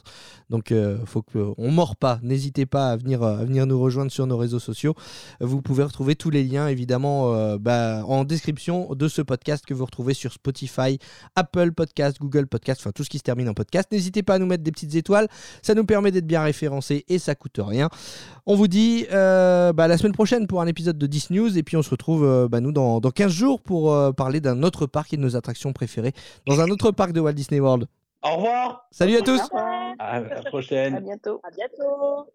Donc, 0.50 0.70
euh, 0.70 0.98
faut 1.06 1.22
que 1.22 1.38
on 1.56 1.70
mord 1.70 1.96
pas. 1.96 2.18
N'hésitez 2.22 2.66
pas 2.66 2.90
à 2.90 2.96
venir, 2.98 3.22
euh, 3.22 3.38
à 3.38 3.44
venir 3.46 3.64
nous 3.64 3.80
rejoindre 3.80 4.12
sur 4.12 4.26
nos 4.26 4.36
réseaux 4.36 4.58
sociaux. 4.58 4.94
Vous 5.40 5.62
pouvez 5.62 5.82
retrouver 5.82 6.14
tous 6.14 6.28
les 6.28 6.44
liens, 6.44 6.68
évidemment, 6.68 7.32
euh, 7.34 7.56
bah, 7.58 8.04
en 8.06 8.24
description 8.24 8.94
de 8.94 9.08
ce 9.08 9.22
podcast 9.22 9.64
que 9.64 9.72
vous 9.72 9.86
retrouvez 9.86 10.12
sur 10.12 10.34
Spotify, 10.34 10.98
Apple 11.36 11.72
Podcast, 11.72 12.18
Google 12.20 12.48
Podcast, 12.48 12.82
enfin 12.82 12.92
tout 12.92 13.02
ce 13.02 13.08
qui 13.08 13.16
se 13.16 13.22
termine 13.22 13.48
en 13.48 13.54
podcast. 13.54 13.88
N'hésitez 13.92 14.22
pas 14.22 14.34
à 14.34 14.38
nous 14.38 14.46
mettre 14.46 14.62
des 14.62 14.72
petites 14.72 14.94
étoiles. 14.94 15.26
Ça 15.62 15.74
nous 15.74 15.86
permet 15.86 16.10
d'être 16.10 16.26
bien 16.26 16.42
référencés 16.42 17.06
et 17.08 17.18
ça 17.18 17.34
coûte 17.34 17.58
rien. 17.64 17.88
On 18.44 18.56
vous 18.56 18.68
dit 18.68 19.06
euh, 19.10 19.72
bah, 19.72 19.88
la 19.88 19.96
semaine 19.96 20.12
prochaine 20.12 20.46
pour 20.46 20.60
un 20.60 20.66
épisode 20.66 20.98
de 20.98 21.06
10 21.06 21.30
News 21.30 21.56
et 21.56 21.62
puis 21.62 21.78
on 21.78 21.82
se 21.82 21.88
retrouve 21.88 22.09
euh, 22.18 22.48
bah, 22.48 22.60
nous 22.60 22.72
dans, 22.72 23.00
dans 23.00 23.10
15 23.10 23.30
jours 23.32 23.60
pour 23.60 23.92
euh, 23.92 24.12
parler 24.12 24.40
d'un 24.40 24.62
autre 24.62 24.86
parc 24.86 25.12
et 25.12 25.16
de 25.16 25.22
nos 25.22 25.36
attractions 25.36 25.72
préférées 25.72 26.12
dans 26.46 26.60
un 26.60 26.68
autre 26.68 26.90
parc 26.90 27.12
de 27.12 27.20
Walt 27.20 27.32
Disney 27.32 27.60
World. 27.60 27.86
Au 28.22 28.36
revoir, 28.36 28.86
Salut 28.90 29.16
à 29.16 29.22
tous 29.22 29.40
à 29.98 30.20
la 30.20 30.42
prochaine. 30.42 30.94
À 30.94 31.00
bientôt. 31.00 31.40
À 31.42 31.50
bientôt. 31.50 32.26